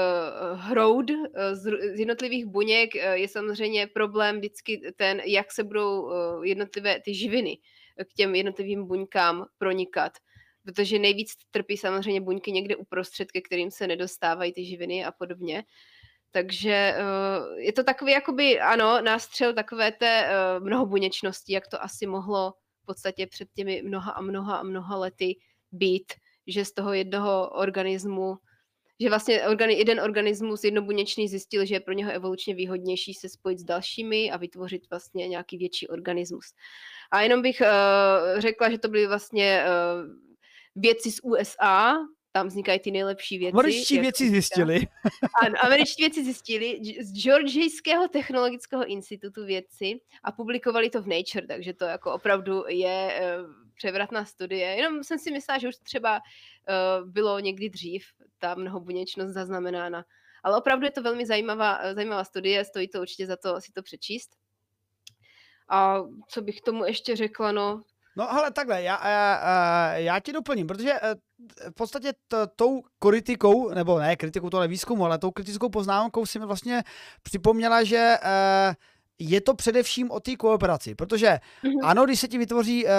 hroud 0.54 1.12
z 1.54 1.72
jednotlivých 2.00 2.46
buněk 2.46 2.96
je 2.96 3.28
samozřejmě 3.28 3.88
problém 3.88 4.38
vždycky 4.38 4.94
ten, 4.96 5.20
jak 5.26 5.52
se 5.52 5.64
budou 5.64 6.12
jednotlivé 6.44 7.02
ty 7.06 7.14
živiny 7.14 7.58
k 8.04 8.14
těm 8.14 8.36
jednotlivým 8.36 8.88
buňkám 8.88 9.46
pronikat. 9.58 10.12
Protože 10.66 11.00
nejvíc 11.00 11.32
trpí 11.52 11.78
samozřejmě 11.78 12.22
buňky 12.22 12.52
někde 12.52 12.76
uprostřed, 12.76 13.32
ke 13.32 13.42
kterým 13.42 13.72
se 13.72 13.88
nedostávají 13.88 14.54
ty 14.54 14.66
živiny 14.66 15.06
a 15.06 15.12
podobně. 15.12 15.64
Takže 16.32 16.96
je 17.58 17.74
to 17.74 17.84
takový, 17.84 18.12
jakoby, 18.12 18.60
ano, 18.60 19.02
nástřel 19.02 19.54
takové 19.54 19.92
té 19.92 20.30
mnohobuněčnosti, 20.60 21.54
jak 21.54 21.68
to 21.68 21.84
asi 21.84 22.08
mohlo 22.08 22.54
v 22.84 22.86
podstatě 22.86 23.28
před 23.28 23.48
těmi 23.56 23.82
mnoha 23.82 24.12
a 24.12 24.22
mnoha 24.22 24.58
a 24.58 24.64
mnoha 24.64 24.98
lety 24.98 25.36
být, 25.72 26.14
že 26.52 26.66
z 26.66 26.74
toho 26.74 26.94
jednoho 26.94 27.50
organismu 27.50 28.38
že 29.02 29.10
vlastně 29.10 29.48
organi, 29.48 29.74
jeden 29.74 30.00
organismus 30.00 30.64
jednobuněčný 30.64 31.28
zjistil, 31.28 31.66
že 31.66 31.76
je 31.76 31.80
pro 31.80 31.94
něho 31.94 32.12
evolučně 32.12 32.56
výhodnější 32.56 33.14
se 33.14 33.30
spojit 33.30 33.60
s 33.60 33.64
dalšími 33.64 34.32
a 34.32 34.38
vytvořit 34.38 34.90
vlastně 34.90 35.28
nějaký 35.28 35.58
větší 35.58 35.88
organismus. 35.88 36.46
A 37.12 37.22
jenom 37.22 37.42
bych 37.42 37.62
uh, 37.62 38.40
řekla, 38.40 38.70
že 38.70 38.78
to 38.78 38.88
byly 38.88 39.08
vlastně 39.08 39.64
uh, 39.66 40.10
věci 40.76 41.12
z 41.12 41.20
USA, 41.24 41.98
tam 42.32 42.48
vznikají 42.48 42.80
ty 42.80 42.92
nejlepší 42.92 43.38
věci. 43.38 43.54
Američtí 43.54 44.00
věci 44.00 44.30
zjistili. 44.30 44.80
Ano, 45.44 45.56
američtí 45.60 46.04
věci 46.04 46.24
zjistili 46.24 46.80
z 47.02 47.14
Georgijského 47.14 48.08
technologického 48.08 48.86
institutu 48.86 49.46
věci 49.46 50.00
a 50.24 50.32
publikovali 50.32 50.90
to 50.90 51.02
v 51.02 51.08
Nature, 51.08 51.48
takže 51.48 51.74
to 51.74 51.86
jako 51.86 52.14
opravdu 52.14 52.64
je 52.68 53.22
uh, 53.40 53.52
převratná 53.76 54.26
studie. 54.26 54.68
Jenom 54.68 55.04
jsem 55.04 55.20
si 55.20 55.32
myslela, 55.32 55.58
že 55.58 55.68
už 55.68 55.76
třeba 55.76 56.20
uh, 56.20 57.10
bylo 57.10 57.40
někdy 57.40 57.70
dřív 57.70 58.06
ta 58.40 58.56
mnohobuněčnost 58.56 59.34
zaznamenána. 59.34 60.06
Ale 60.44 60.58
opravdu 60.58 60.86
je 60.86 60.92
to 60.92 61.02
velmi 61.02 61.26
zajímavá, 61.26 61.94
zajímavá 61.94 62.24
studie, 62.24 62.66
stojí 62.66 62.88
to 62.88 63.02
určitě 63.02 63.28
za 63.28 63.36
to 63.36 63.62
si 63.62 63.72
to 63.72 63.84
přečíst. 63.84 64.36
A 65.70 65.98
co 66.28 66.42
bych 66.42 66.62
tomu 66.62 66.86
ještě 66.86 67.16
řekla, 67.16 67.52
no, 67.52 67.84
No 68.16 68.32
ale 68.34 68.52
takhle, 68.52 68.84
já, 68.84 69.10
já, 69.10 69.94
já 69.94 70.20
ti 70.20 70.34
doplním, 70.34 70.68
protože 70.68 70.94
eh, 70.94 71.16
v 71.70 71.74
podstatě 71.74 72.14
t, 72.28 72.48
tou 72.56 72.82
kritikou, 73.00 73.70
nebo 73.70 74.00
ne 74.00 74.16
kritikou 74.16 74.50
tohle 74.50 74.68
výzkumu, 74.68 75.06
ale 75.06 75.18
tou 75.18 75.32
kritickou 75.32 75.70
poznámkou 75.70 76.26
si 76.26 76.40
mi 76.40 76.46
vlastně 76.46 76.84
připomněla, 77.24 77.84
že 77.84 78.18
je 79.30 79.42
to 79.42 79.54
především 79.54 80.12
o 80.12 80.20
té 80.20 80.36
kooperaci, 80.36 80.96
protože 80.96 81.28
mm-hmm. 81.28 81.80
ano, 81.84 82.06
když 82.06 82.20
se 82.20 82.28
ti 82.28 82.38
vytvoří 82.38 82.86
uh, 82.86 82.92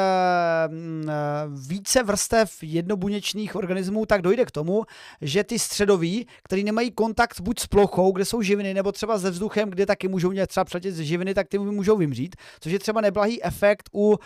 více 1.68 2.03
vrstev 2.03 2.53
jednobuněčných 2.62 3.57
organismů, 3.57 4.07
tak 4.07 4.23
dojde 4.23 4.45
k 4.45 4.51
tomu, 4.51 4.85
že 5.20 5.45
ty 5.45 5.59
středoví, 5.59 6.27
který 6.45 6.64
nemají 6.64 6.91
kontakt 6.91 7.41
buď 7.41 7.61
s 7.61 7.66
plochou, 7.66 8.12
kde 8.12 8.25
jsou 8.25 8.43
živiny, 8.43 8.75
nebo 8.75 8.93
třeba 8.93 9.18
se 9.18 9.31
vzduchem, 9.31 9.70
kde 9.70 9.87
taky 9.87 10.09
můžou 10.09 10.31
mě 10.31 10.47
třeba 10.47 10.64
přeletět 10.64 10.97
živiny, 10.97 11.35
tak 11.35 11.49
ty 11.49 11.59
můžou 11.59 11.97
vymřít, 11.97 12.37
což 12.61 12.73
je 12.73 12.79
třeba 12.79 13.01
neblahý 13.01 13.45
efekt 13.45 13.91
u, 13.93 14.09
uh, 14.09 14.16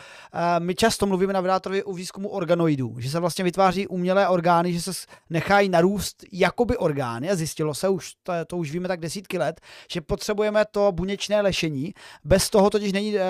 my 0.59 0.75
často 0.75 1.07
mluvíme 1.07 1.33
na 1.33 1.41
Vydátorovi 1.41 1.85
u 1.85 1.93
výzkumu 1.93 2.29
organoidů, 2.29 2.97
že 2.99 3.11
se 3.11 3.21
vlastně 3.21 3.45
vytváří 3.45 3.87
umělé 3.87 4.29
orgány, 4.29 4.73
že 4.73 4.83
se 4.83 4.93
nechají 5.31 5.69
narůst 5.69 6.25
jakoby 6.33 6.77
orgány 6.77 7.31
a 7.31 7.37
zjistilo 7.37 7.75
se, 7.75 7.89
už 7.89 8.15
to, 8.23 8.33
to 8.47 8.57
už 8.57 8.73
víme 8.73 8.89
tak 8.89 9.01
desítky 9.01 9.39
let, 9.39 9.61
že 9.91 10.01
potřebujeme 10.01 10.65
to 10.71 10.93
buněčné 10.93 11.41
lešení, 11.41 11.86
bez 12.24 12.51
toho 12.51 12.70
totiž 12.70 12.93
není 12.93 13.16
e, 13.18 13.22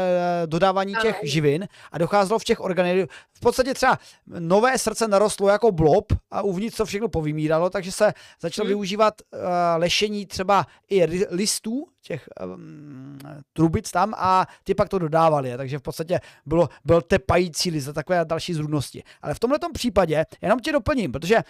dodávání 0.46 0.94
těch 1.02 1.16
živin 1.22 1.68
a 1.92 1.98
docházelo 1.98 2.38
v 2.38 2.44
těch 2.44 2.60
orgánech. 2.60 3.06
V 3.32 3.40
podstatě 3.40 3.74
třeba 3.74 3.98
nové 4.26 4.78
srdce 4.78 5.08
narostlo 5.08 5.48
jako 5.48 5.72
blob 5.72 6.12
a 6.30 6.42
uvnitř 6.42 6.76
to 6.76 6.86
všechno 6.86 7.08
povymíralo, 7.08 7.70
takže 7.70 7.92
se 7.92 8.12
začalo 8.40 8.64
hmm. 8.64 8.70
využívat 8.70 9.14
e, 9.20 9.36
lešení 9.76 10.26
třeba 10.26 10.66
i 10.90 11.26
listů 11.30 11.86
těch 12.06 12.28
um, 12.44 13.18
trubic 13.52 13.90
tam 13.90 14.14
a 14.16 14.46
ty 14.64 14.74
pak 14.74 14.88
to 14.88 14.98
dodávali, 14.98 15.52
takže 15.56 15.78
v 15.78 15.82
podstatě 15.82 16.20
bylo, 16.46 16.68
byl 16.84 17.02
tepající 17.02 17.70
list 17.70 17.88
a 17.88 17.92
takové 17.92 18.24
další 18.24 18.54
zrůdnosti. 18.54 19.02
Ale 19.22 19.34
v 19.34 19.38
tomto 19.38 19.72
případě, 19.72 20.24
jenom 20.42 20.58
tě 20.60 20.72
doplním, 20.72 21.12
protože 21.12 21.36
uh, 21.36 21.42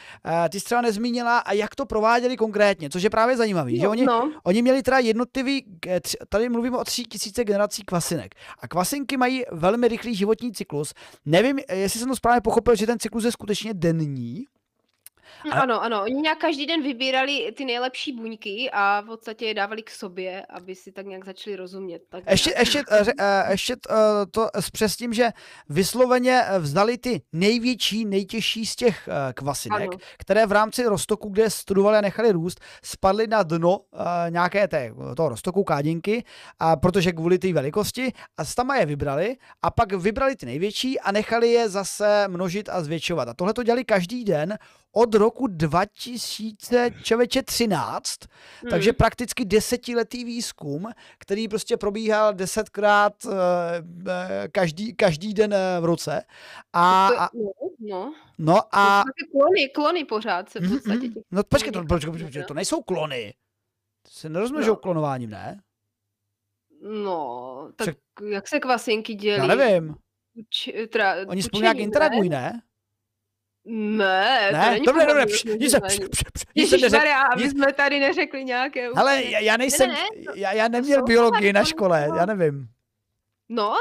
ty 0.48 0.60
jsi 0.60 0.64
třeba 0.64 0.80
nezmínila, 0.80 1.38
a 1.38 1.52
jak 1.52 1.74
to 1.74 1.86
prováděli 1.86 2.36
konkrétně, 2.36 2.90
což 2.90 3.02
je 3.02 3.10
právě 3.10 3.36
zajímavé, 3.36 3.70
no, 3.70 3.76
že 3.76 3.88
oni, 3.88 4.04
no. 4.04 4.32
oni 4.42 4.62
měli 4.62 4.82
teda 4.82 4.98
jednotlivý, 4.98 5.64
tady 6.28 6.48
mluvíme 6.48 6.78
o 6.78 6.84
tři 6.84 7.02
tisíce 7.02 7.44
generací 7.44 7.82
kvasinek 7.82 8.34
a 8.60 8.68
kvasinky 8.68 9.16
mají 9.16 9.42
velmi 9.52 9.88
rychlý 9.88 10.14
životní 10.14 10.52
cyklus. 10.52 10.94
Nevím, 11.24 11.58
jestli 11.72 12.00
jsem 12.00 12.08
to 12.08 12.16
správně 12.16 12.40
pochopil, 12.40 12.76
že 12.76 12.86
ten 12.86 12.98
cyklus 12.98 13.24
je 13.24 13.32
skutečně 13.32 13.74
denní, 13.74 14.44
Hm, 15.44 15.52
a... 15.52 15.60
Ano, 15.60 15.82
ano. 15.82 16.02
Oni 16.02 16.14
nějak 16.14 16.38
každý 16.38 16.66
den 16.66 16.82
vybírali 16.82 17.52
ty 17.56 17.64
nejlepší 17.64 18.12
buňky 18.12 18.70
a 18.72 19.00
v 19.00 19.06
podstatě 19.06 19.46
je 19.46 19.54
dávali 19.54 19.82
k 19.82 19.90
sobě, 19.90 20.46
aby 20.46 20.74
si 20.74 20.92
tak 20.92 21.06
nějak 21.06 21.24
začali 21.24 21.56
rozumět. 21.56 22.02
Tak 22.08 22.24
ještě, 22.30 22.54
ještě, 22.58 22.82
uh, 22.90 23.08
ještě 23.50 23.76
uh, 23.90 23.96
to 24.30 24.48
zpřesním, 24.60 25.12
že 25.12 25.30
vysloveně 25.68 26.42
vzdali 26.58 26.98
ty 26.98 27.22
největší, 27.32 28.04
nejtěžší 28.04 28.66
z 28.66 28.76
těch 28.76 29.08
kvasinek, 29.34 29.88
ano. 29.88 29.98
které 30.18 30.46
v 30.46 30.52
rámci 30.52 30.84
roztoku, 30.84 31.28
kde 31.28 31.50
studovali 31.50 31.98
a 31.98 32.00
nechali 32.00 32.32
růst, 32.32 32.60
spadly 32.82 33.26
na 33.26 33.42
dno 33.42 33.80
nějaké 34.28 34.68
té, 34.68 34.92
toho 35.16 35.28
roztoku 35.28 35.64
kádinky, 35.64 36.24
a 36.58 36.76
protože 36.76 37.12
kvůli 37.12 37.38
té 37.38 37.52
velikosti, 37.52 38.12
a 38.38 38.44
tam 38.44 38.70
je 38.70 38.86
vybrali 38.86 39.36
a 39.62 39.70
pak 39.70 39.92
vybrali 39.92 40.36
ty 40.36 40.46
největší 40.46 41.00
a 41.00 41.12
nechali 41.12 41.48
je 41.48 41.68
zase 41.68 42.28
množit 42.28 42.68
a 42.68 42.82
zvětšovat. 42.82 43.28
A 43.28 43.34
tohle 43.34 43.54
to 43.54 43.62
dělali 43.62 43.84
každý 43.84 44.24
den 44.24 44.58
od 44.92 45.14
roku 45.16 45.46
2013, 45.46 48.20
hmm. 48.62 48.70
takže 48.70 48.92
prakticky 48.92 49.44
desetiletý 49.44 50.24
výzkum, 50.24 50.88
který 51.18 51.48
prostě 51.48 51.76
probíhal 51.76 52.34
desetkrát 52.34 53.24
uh, 53.24 53.32
každý, 54.52 54.94
každý 54.94 55.34
den 55.34 55.54
v 55.80 55.84
roce. 55.84 56.22
A, 56.72 57.08
a, 57.18 57.28
no, 57.80 58.14
no 58.38 58.60
a... 58.72 59.02
Klony, 59.32 59.68
klony 59.74 60.04
pořád 60.04 60.50
se 60.50 60.60
v 60.60 60.62
mhm, 60.62 60.72
podstatě. 60.72 61.06
Mm-hmm. 61.06 61.22
No 61.30 61.44
počkej, 61.44 61.72
to, 61.72 61.84
počkej, 61.84 62.12
počkej, 62.12 62.44
to 62.44 62.54
nejsou 62.54 62.82
klony. 62.82 63.34
Se 64.08 64.28
nerozmnožou 64.28 64.72
no. 64.72 64.76
klonováním, 64.76 65.30
ne? 65.30 65.60
No, 66.82 67.72
tak 67.76 67.84
Však... 67.84 67.96
jak 68.28 68.48
se 68.48 68.60
kvasinky 68.60 69.14
dělí? 69.14 69.48
Já 69.48 69.54
nevím. 69.54 69.94
Č, 70.50 70.86
tra, 70.86 71.16
Oni 71.26 71.42
spolu 71.42 71.62
nějak 71.62 71.76
interagují, 71.76 72.28
ne? 72.28 72.62
Ne, 73.68 74.50
ne? 74.52 74.64
to 74.64 74.70
není 74.70 74.86
Dobre, 74.86 75.06
dobre, 75.06 75.26
pš, 75.26 75.44
nic 75.44 75.74
Ježišmarja, 76.54 77.22
aby 77.22 77.50
jsme 77.50 77.72
tady 77.72 78.00
neřekli 78.00 78.44
nějaké... 78.44 78.88
Ale 78.96 79.22
já, 79.22 79.38
já 79.38 79.56
nejsem, 79.56 79.88
ne, 79.88 79.94
ne, 79.94 80.22
to, 80.24 80.32
já, 80.34 80.52
já 80.52 80.68
neměl 80.68 81.02
biologii 81.02 81.52
na 81.52 81.64
škole, 81.64 82.08
já 82.16 82.26
nevím. 82.26 82.68
No, 83.48 83.74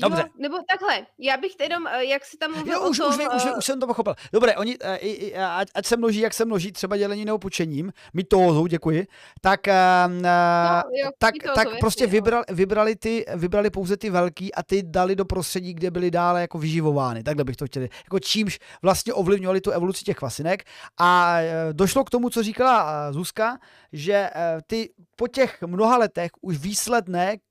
Dobře. 0.00 0.22
Jo, 0.22 0.28
nebo 0.38 0.56
takhle, 0.70 1.06
já 1.18 1.36
bych 1.36 1.52
jenom, 1.60 1.86
eh, 1.86 2.04
jak 2.04 2.24
si 2.24 2.36
tam 2.36 2.52
mluvil 2.52 2.72
jo, 2.74 2.88
už, 2.88 3.00
o 3.00 3.04
tom... 3.04 3.14
Už, 3.14 3.26
už, 3.36 3.44
už, 3.44 3.56
už 3.58 3.64
jsem 3.64 3.80
to 3.80 3.86
pochopil. 3.86 4.14
Dobré, 4.32 4.56
oni, 4.56 4.78
uh, 4.78 5.42
ať, 5.42 5.68
ať 5.74 5.86
se 5.86 5.96
množí, 5.96 6.20
jak 6.20 6.34
se 6.34 6.44
množí, 6.44 6.72
třeba 6.72 6.96
dělení 6.96 7.24
nebo 7.24 7.38
pučením, 7.38 7.92
mitózou, 8.14 8.66
děkuji, 8.66 9.06
tak, 9.40 9.66
no, 10.08 10.82
jo, 11.02 11.10
tak, 11.18 11.34
mitózou, 11.34 11.54
tak 11.54 11.64
jasně, 11.66 11.78
prostě 11.80 12.06
vybral, 12.06 12.42
vybrali, 12.48 12.96
ty, 12.96 13.24
vybrali 13.34 13.70
pouze 13.70 13.96
ty 13.96 14.10
velký 14.10 14.54
a 14.54 14.62
ty 14.62 14.82
dali 14.82 15.16
do 15.16 15.24
prostředí, 15.24 15.74
kde 15.74 15.90
byly 15.90 16.10
dále 16.10 16.40
jako 16.40 16.58
vyživovány, 16.58 17.22
takhle 17.22 17.44
bych 17.44 17.56
to 17.56 17.66
chtěl. 17.66 17.82
Jako 17.82 18.18
čímž 18.20 18.58
vlastně 18.82 19.14
ovlivňovali 19.14 19.60
tu 19.60 19.70
evoluci 19.70 20.04
těch 20.04 20.16
kvasinek 20.16 20.64
a 21.00 21.38
došlo 21.72 22.04
k 22.04 22.10
tomu, 22.10 22.30
co 22.30 22.42
říkala 22.42 23.12
Zuzka, 23.12 23.58
že 23.92 24.30
ty 24.66 24.90
po 25.16 25.28
těch 25.28 25.62
mnoha 25.62 25.96
letech 25.96 26.30
už 26.42 26.58
výsledné 26.58 27.36
Eh, 27.36 27.47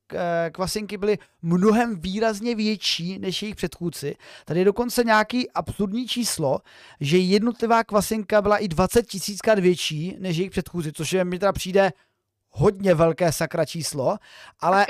kvasinky 0.52 0.98
byly 0.98 1.18
mnohem 1.42 2.00
výrazně 2.00 2.56
větší 2.56 3.20
než 3.20 3.42
jejich 3.42 3.56
předchůdci. 3.56 4.16
Tady 4.46 4.60
je 4.60 4.66
dokonce 4.66 5.04
nějaký 5.04 5.52
absurdní 5.52 6.08
číslo, 6.08 6.60
že 7.00 7.18
jednotlivá 7.18 7.84
kvasinka 7.84 8.42
byla 8.42 8.58
i 8.58 8.68
20 8.68 9.08
tisíckrát 9.08 9.60
větší 9.60 10.16
než 10.20 10.38
jejich 10.38 10.52
předchůdci, 10.52 10.92
což 10.92 11.14
je 11.14 11.26
mi 11.26 11.40
teda 11.40 11.54
přijde 11.54 11.92
hodně 12.58 12.94
velké 12.94 13.32
sakra 13.32 13.66
číslo, 13.66 14.18
ale, 14.60 14.86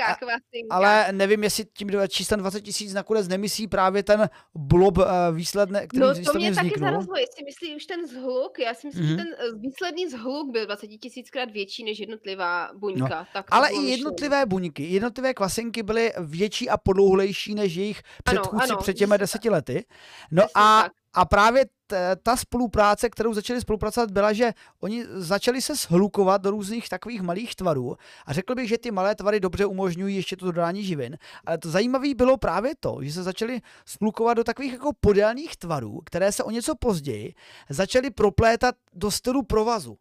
ale 0.70 1.06
nevím, 1.12 1.44
jestli 1.44 1.64
tím 1.64 1.90
číslem 2.08 2.40
20 2.40 2.60
tisíc 2.60 2.94
nakonec 2.94 3.28
nemyslí 3.28 3.68
právě 3.68 4.02
ten 4.02 4.30
blob 4.54 4.98
uh, 4.98 5.04
výsledný, 5.32 5.80
který 5.88 6.00
No 6.00 6.14
to 6.32 6.38
mě 6.38 6.54
taky 6.54 6.72
zarazilo, 6.78 7.16
jestli 7.16 7.44
myslí 7.44 7.76
už 7.76 7.86
ten 7.86 8.06
zhluk, 8.06 8.58
já 8.58 8.74
si 8.74 8.86
myslím, 8.86 9.04
mm-hmm. 9.04 9.08
že 9.08 9.14
mhm. 9.14 9.24
ten 9.24 9.34
eh, 9.38 9.58
výsledný 9.58 10.08
zhluk 10.08 10.52
byl 10.52 10.66
20 10.66 10.86
tisíckrát 10.86 11.50
větší 11.50 11.84
než 11.84 11.98
jednotlivá 11.98 12.70
buňka. 12.74 13.20
No. 13.20 13.26
Tak 13.32 13.46
ale 13.50 13.68
i 13.68 13.80
jednotlivé 13.80 14.46
buňky, 14.46 14.84
jednotlivé 14.84 15.34
kvasinky 15.34 15.82
byly 15.82 16.12
větší 16.18 16.70
a 16.70 16.76
podlouhlejší 16.76 17.54
než 17.54 17.74
jejich 17.74 18.02
předchůdci 18.24 18.64
ano, 18.64 18.72
ano, 18.72 18.82
před 18.82 18.94
těmi 18.94 19.18
deseti 19.18 19.50
lety. 19.50 19.84
No 20.30 20.44
a, 20.54 20.88
a 21.14 21.24
právě 21.24 21.66
t- 21.86 22.16
ta 22.22 22.36
spolupráce, 22.36 23.10
kterou 23.10 23.34
začali 23.34 23.60
spolupracovat, 23.60 24.10
byla, 24.10 24.32
že 24.32 24.52
oni 24.80 25.04
začali 25.08 25.62
se 25.62 25.74
shlukovat 25.74 26.42
do 26.42 26.50
různých 26.50 26.88
takových 26.88 27.22
malých 27.22 27.54
tvarů 27.54 27.96
a 28.26 28.32
řekl 28.32 28.54
bych, 28.54 28.68
že 28.68 28.78
ty 28.78 28.90
malé 28.90 29.14
tvary 29.14 29.40
dobře 29.40 29.66
umožňují 29.66 30.16
ještě 30.16 30.36
to 30.36 30.46
dodání 30.46 30.84
živin, 30.84 31.18
ale 31.44 31.58
to 31.58 31.70
zajímavé 31.70 32.14
bylo 32.14 32.36
právě 32.36 32.72
to, 32.80 32.98
že 33.00 33.12
se 33.12 33.22
začali 33.22 33.60
shlukovat 33.88 34.36
do 34.36 34.44
takových 34.44 34.72
jako 34.72 34.90
podélných 35.00 35.56
tvarů, 35.56 36.00
které 36.04 36.32
se 36.32 36.44
o 36.44 36.50
něco 36.50 36.74
později 36.74 37.34
začaly 37.70 38.10
proplétat 38.10 38.74
do 38.94 39.10
stylu 39.10 39.42
provazu. 39.42 39.98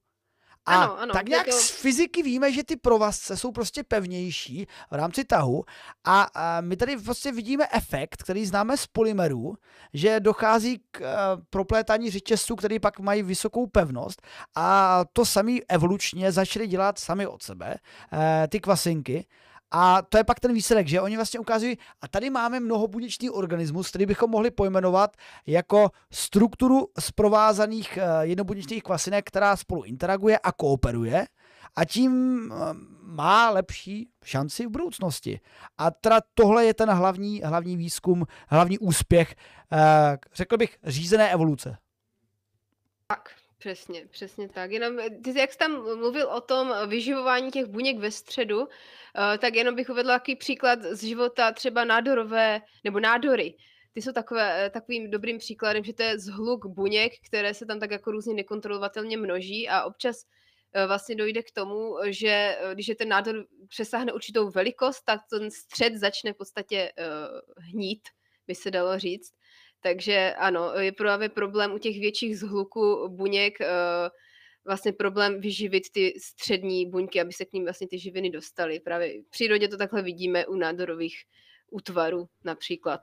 A 0.68 0.84
Ano, 0.84 1.00
ano, 1.00 1.14
tak 1.14 1.30
nějak 1.30 1.46
to- 1.46 1.52
z 1.52 1.70
fyziky 1.70 2.24
víme, 2.24 2.52
že 2.52 2.64
ty 2.64 2.76
provazce 2.76 3.38
jsou 3.38 3.52
prostě 3.52 3.84
pevnější 3.84 4.68
v 4.92 4.96
rámci 4.96 5.24
tahu 5.26 5.64
a, 6.04 6.28
a 6.36 6.62
my 6.62 6.78
tady 6.78 6.98
prostě 6.98 7.32
vidíme 7.32 7.66
efekt, 7.74 8.24
který 8.24 8.46
známe 8.46 8.78
z 8.78 8.88
polymerů, 8.88 9.56
že 9.94 10.20
dochází 10.20 10.82
k 10.92 11.02
eh, 11.02 11.16
proplétání 11.50 12.12
řetězců, 12.12 12.56
které 12.56 12.80
pak 12.80 13.00
mají 13.00 13.24
vysokou 13.24 13.68
pevnost 13.68 14.22
a 14.56 15.02
to 15.14 15.26
sami 15.26 15.62
evolučně 15.70 16.32
začali 16.32 16.68
dělat 16.68 17.00
sami 17.00 17.28
od 17.28 17.44
sebe, 17.44 17.76
eh, 18.14 18.48
ty 18.48 18.60
kvasinky. 18.60 19.26
A 19.72 20.02
to 20.02 20.18
je 20.18 20.24
pak 20.24 20.40
ten 20.40 20.54
výsledek, 20.54 20.88
že 20.88 21.02
oni 21.02 21.16
vlastně 21.16 21.40
ukazují, 21.40 21.78
a 22.02 22.08
tady 22.08 22.30
máme 22.30 22.60
mnohobuněčný 22.60 23.30
organismus, 23.30 23.90
který 23.90 24.06
bychom 24.06 24.30
mohli 24.30 24.52
pojmenovat 24.52 25.18
jako 25.46 25.92
strukturu 26.12 26.88
z 27.00 27.12
provázaných 27.12 27.98
eh, 27.98 28.06
jednobuněčných 28.22 28.84
kvasinek, 28.84 29.26
která 29.28 29.56
spolu 29.56 29.84
interaguje 29.84 30.40
a 30.40 30.52
kooperuje 30.52 31.28
a 31.76 31.86
tím 31.86 32.42
eh, 32.52 32.58
má 33.02 33.50
lepší 33.50 34.10
šanci 34.24 34.66
v 34.66 34.70
budoucnosti. 34.70 35.40
A 35.78 35.92
teda 35.92 36.22
tohle 36.34 36.66
je 36.66 36.74
ten 36.74 36.90
hlavní, 36.90 37.42
hlavní 37.42 37.78
výzkum, 37.78 38.26
hlavní 38.48 38.80
úspěch, 38.80 39.36
eh, 39.72 40.18
řekl 40.34 40.58
bych, 40.58 40.78
řízené 40.84 41.32
evoluce. 41.32 41.78
Tak, 43.08 43.30
přesně, 43.58 44.08
přesně 44.08 44.50
tak. 44.50 44.72
Jenom, 44.72 45.00
eh, 45.00 45.10
ty, 45.10 45.40
jak 45.40 45.52
jsi 45.52 45.58
tam 45.58 45.72
mluvil 45.98 46.28
o 46.28 46.42
tom 46.42 46.74
eh, 46.74 46.88
vyživování 46.88 47.52
těch 47.52 47.66
buněk 47.66 47.98
ve 47.98 48.12
středu, 48.12 48.68
eh, 48.68 49.38
tak 49.38 49.56
jenom 49.56 49.76
bych 49.76 49.90
uvedla 49.90 50.20
takový 50.20 50.36
příklad 50.36 50.82
z 50.82 51.04
života 51.04 51.52
třeba 51.52 51.84
nádorové, 51.84 52.62
nebo 52.84 53.00
nádory. 53.00 53.56
Ty 53.94 54.02
jsou 54.02 54.12
takové, 54.12 54.70
takovým 54.70 55.12
dobrým 55.12 55.38
příkladem, 55.38 55.84
že 55.84 55.94
to 55.94 56.04
je 56.04 56.20
zhluk 56.20 56.66
buněk, 56.66 57.14
které 57.26 57.54
se 57.54 57.66
tam 57.66 57.80
tak 57.80 57.92
jako 57.92 58.12
různě 58.12 58.34
nekontrolovatelně 58.34 59.18
množí 59.18 59.70
a 59.70 59.84
občas 59.84 60.26
vlastně 60.88 61.16
dojde 61.16 61.44
k 61.44 61.52
tomu, 61.52 61.96
že 62.06 62.58
když 62.74 62.88
je 62.88 62.96
ten 62.96 63.10
nádor 63.10 63.46
přesáhne 63.68 64.14
určitou 64.14 64.50
velikost, 64.50 65.02
tak 65.06 65.20
ten 65.30 65.52
střed 65.52 65.96
začne 65.96 66.34
v 66.34 66.38
podstatě 66.38 66.92
hnít, 67.58 68.02
by 68.48 68.56
se 68.56 68.72
dalo 68.72 69.00
říct. 69.00 69.37
Takže 69.88 70.34
ano, 70.38 70.74
je 70.80 70.92
právě 70.92 71.30
problém 71.30 71.74
u 71.74 71.78
těch 71.78 72.00
větších 72.00 72.40
zhluků 72.40 73.08
buněk, 73.10 73.62
eh, 73.62 73.68
vlastně 74.66 74.94
problém 74.94 75.42
vyživit 75.42 75.84
ty 75.92 76.14
střední 76.20 76.90
buňky, 76.90 77.22
aby 77.22 77.34
se 77.34 77.46
k 77.46 77.54
ním 77.54 77.64
vlastně 77.64 77.88
ty 77.88 78.00
živiny 78.00 78.30
dostaly. 78.30 78.80
Právě 78.80 79.24
v 79.24 79.30
přírodě 79.30 79.68
to 79.68 79.78
takhle 79.78 80.02
vidíme 80.02 80.46
u 80.46 80.56
nádorových 80.56 81.16
útvarů 81.72 82.28
například, 82.44 83.02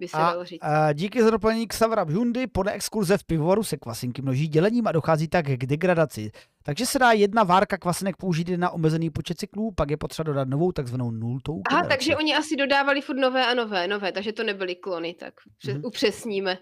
by 0.00 0.08
se 0.08 0.16
A, 0.16 0.20
dalo 0.30 0.44
říct. 0.44 0.58
a 0.62 0.92
díky 0.92 1.22
za 1.22 1.30
doplnění 1.30 1.66
Xavra 1.66 2.04
Bjundy 2.04 2.46
podle 2.46 2.72
exkurze 2.72 3.18
v 3.18 3.24
pivovaru 3.24 3.62
se 3.64 3.76
kvasinky 3.76 4.22
množí 4.22 4.48
dělením 4.48 4.86
a 4.86 4.92
dochází 4.92 5.28
tak 5.28 5.44
k 5.46 5.66
degradaci. 5.66 6.30
Takže 6.62 6.86
se 6.86 6.98
dá 6.98 7.12
jedna 7.12 7.42
várka 7.42 7.76
kvasinek 7.78 8.16
použít 8.16 8.48
na 8.56 8.70
omezený 8.70 9.10
počet 9.10 9.38
cyklů, 9.38 9.70
pak 9.76 9.90
je 9.90 9.96
potřeba 9.96 10.24
dodat 10.26 10.48
novou 10.48 10.72
takzvanou 10.72 11.10
nultou 11.10 11.62
Aha, 11.70 11.80
generaci. 11.80 11.98
takže 11.98 12.16
oni 12.16 12.36
asi 12.36 12.56
dodávali 12.56 13.00
furt 13.00 13.16
nové 13.16 13.46
a 13.46 13.54
nové, 13.54 13.88
nové, 13.88 14.12
takže 14.12 14.32
to 14.32 14.44
nebyly 14.44 14.74
klony, 14.74 15.14
tak 15.14 15.34
Mhm. 15.68 15.80
upřesníme. 15.84 16.58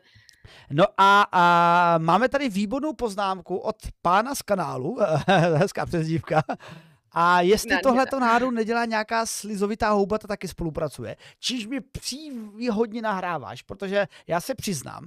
No 0.71 0.85
a, 0.97 1.27
a 1.33 1.99
máme 1.99 2.29
tady 2.29 2.49
výbornou 2.49 2.93
poznámku 2.93 3.57
od 3.57 3.77
pána 4.03 4.35
z 4.35 4.43
kanálu, 4.43 4.97
hezká 5.55 5.87
přezdívka, 5.87 6.43
a 7.21 7.41
jestli 7.41 7.71
Nádhera. 7.71 7.83
tohleto 7.83 8.21
náhodou 8.21 8.51
nedělá 8.51 8.85
nějaká 8.85 9.27
slizovitá 9.27 9.91
houba, 9.91 10.19
to 10.19 10.27
taky 10.27 10.49
spolupracuje. 10.49 11.17
Číž 11.39 11.67
mi 11.67 11.81
příhodně 11.81 13.03
nahráváš, 13.03 13.63
protože 13.63 14.07
já 14.27 14.41
se 14.41 14.55
přiznám, 14.55 15.07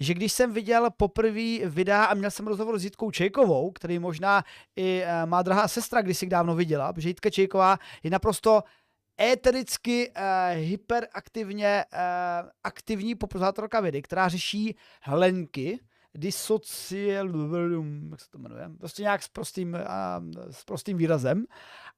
že 0.00 0.14
když 0.14 0.32
jsem 0.32 0.52
viděl 0.52 0.90
poprvé 0.96 1.58
videa 1.64 2.04
a 2.04 2.14
měl 2.14 2.30
jsem 2.30 2.46
rozhovor 2.46 2.78
s 2.78 2.84
Jitkou 2.84 3.10
Čejkovou, 3.10 3.70
který 3.70 3.98
možná 3.98 4.44
i 4.76 5.02
eh, 5.04 5.26
má 5.26 5.42
drahá 5.42 5.68
sestra 5.68 6.02
kdysi 6.02 6.26
dávno 6.26 6.54
viděla, 6.54 6.92
protože 6.92 7.08
Jitka 7.08 7.30
Čejková 7.30 7.78
je 8.02 8.10
naprosto 8.10 8.62
étericky, 9.20 10.10
uh, 10.10 10.58
hyperaktivně 10.58 11.84
uh, 11.92 12.48
aktivní 12.64 13.14
popularizátorka 13.14 13.80
vědy, 13.80 14.02
která 14.02 14.28
řeší 14.28 14.76
hlenky, 15.02 15.80
disocial, 16.14 17.26
jak 18.10 18.20
se 18.20 18.30
to 18.30 18.38
jmenuje, 18.38 18.70
prostě 18.78 19.02
nějak 19.02 19.22
s 19.22 19.28
prostým, 19.28 19.72
uh, 19.74 20.50
s 20.50 20.64
prostým 20.64 20.96
výrazem. 20.96 21.44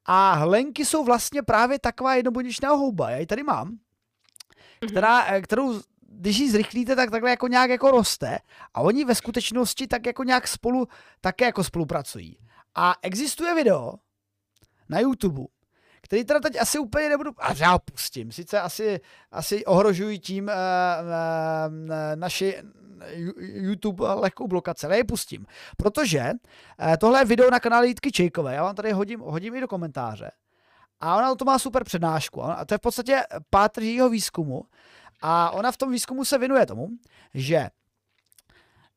A 0.05 0.33
hlenky 0.33 0.85
jsou 0.85 1.05
vlastně 1.05 1.43
právě 1.43 1.79
taková 1.79 2.15
jednobuněčná 2.15 2.71
houba, 2.71 3.11
já 3.11 3.17
ji 3.17 3.27
tady 3.27 3.43
mám, 3.43 3.69
Mhm. 3.69 4.91
která, 4.91 5.25
eh, 5.25 5.43
kterou 5.43 5.81
když 6.09 6.39
ji 6.39 6.51
zrychlíte, 6.51 6.97
tak 6.97 7.11
takhle 7.11 7.31
jako 7.31 7.49
nějak 7.49 7.71
jako 7.71 7.91
roste 7.91 8.39
a 8.75 8.81
oni 8.81 9.05
ve 9.05 9.15
skutečnosti 9.15 9.87
tak 9.87 10.07
jako 10.07 10.25
nějak 10.25 10.49
spolu 10.49 10.89
také 11.21 11.45
jako 11.45 11.65
spolupracují. 11.65 12.39
A 12.75 12.95
existuje 13.03 13.55
video 13.55 13.95
na 14.89 15.01
YouTube, 15.01 15.43
který 16.05 16.25
teda 16.25 16.41
teď 16.41 16.61
asi 16.61 16.79
úplně 16.79 17.09
nebudu, 17.09 17.31
a 17.39 17.53
já 17.57 17.71
ho 17.71 17.79
pustím, 17.79 18.33
sice 18.33 18.61
asi, 18.61 19.01
asi 19.33 19.65
ohrožují 19.65 20.19
tím 20.19 20.45
uh, 20.45 20.51
uh, 20.51 21.91
naši 22.15 22.63
YouTube 23.39 24.05
lehkou 24.09 24.49
blokaci, 24.49 24.87
ale 24.87 24.97
je 24.97 25.05
pustím. 25.05 25.47
Protože 25.77 26.31
uh, 26.31 26.97
tohle 27.01 27.21
je 27.21 27.25
video 27.25 27.51
na 27.51 27.61
kanále 27.61 27.87
Jitky 27.87 28.13
Čejkové, 28.13 28.55
já 28.55 28.63
vám 28.63 28.75
tady 28.75 28.93
hodím, 28.93 29.21
hodím 29.21 29.55
i 29.55 29.61
do 29.61 29.69
komentáře. 29.69 30.31
A 31.01 31.17
ona 31.17 31.35
to 31.35 31.45
má 31.45 31.59
super 31.59 31.85
přednášku. 31.85 32.43
A 32.43 32.65
to 32.65 32.75
je 32.75 32.79
v 32.79 32.81
podstatě 32.81 33.23
pátr 33.51 33.83
jejího 33.83 34.11
výzkumu. 34.11 34.63
A 35.23 35.51
ona 35.51 35.73
v 35.73 35.77
tom 35.77 35.91
výzkumu 35.91 36.25
se 36.25 36.39
věnuje 36.39 36.67
tomu, 36.67 36.89
že 37.35 37.69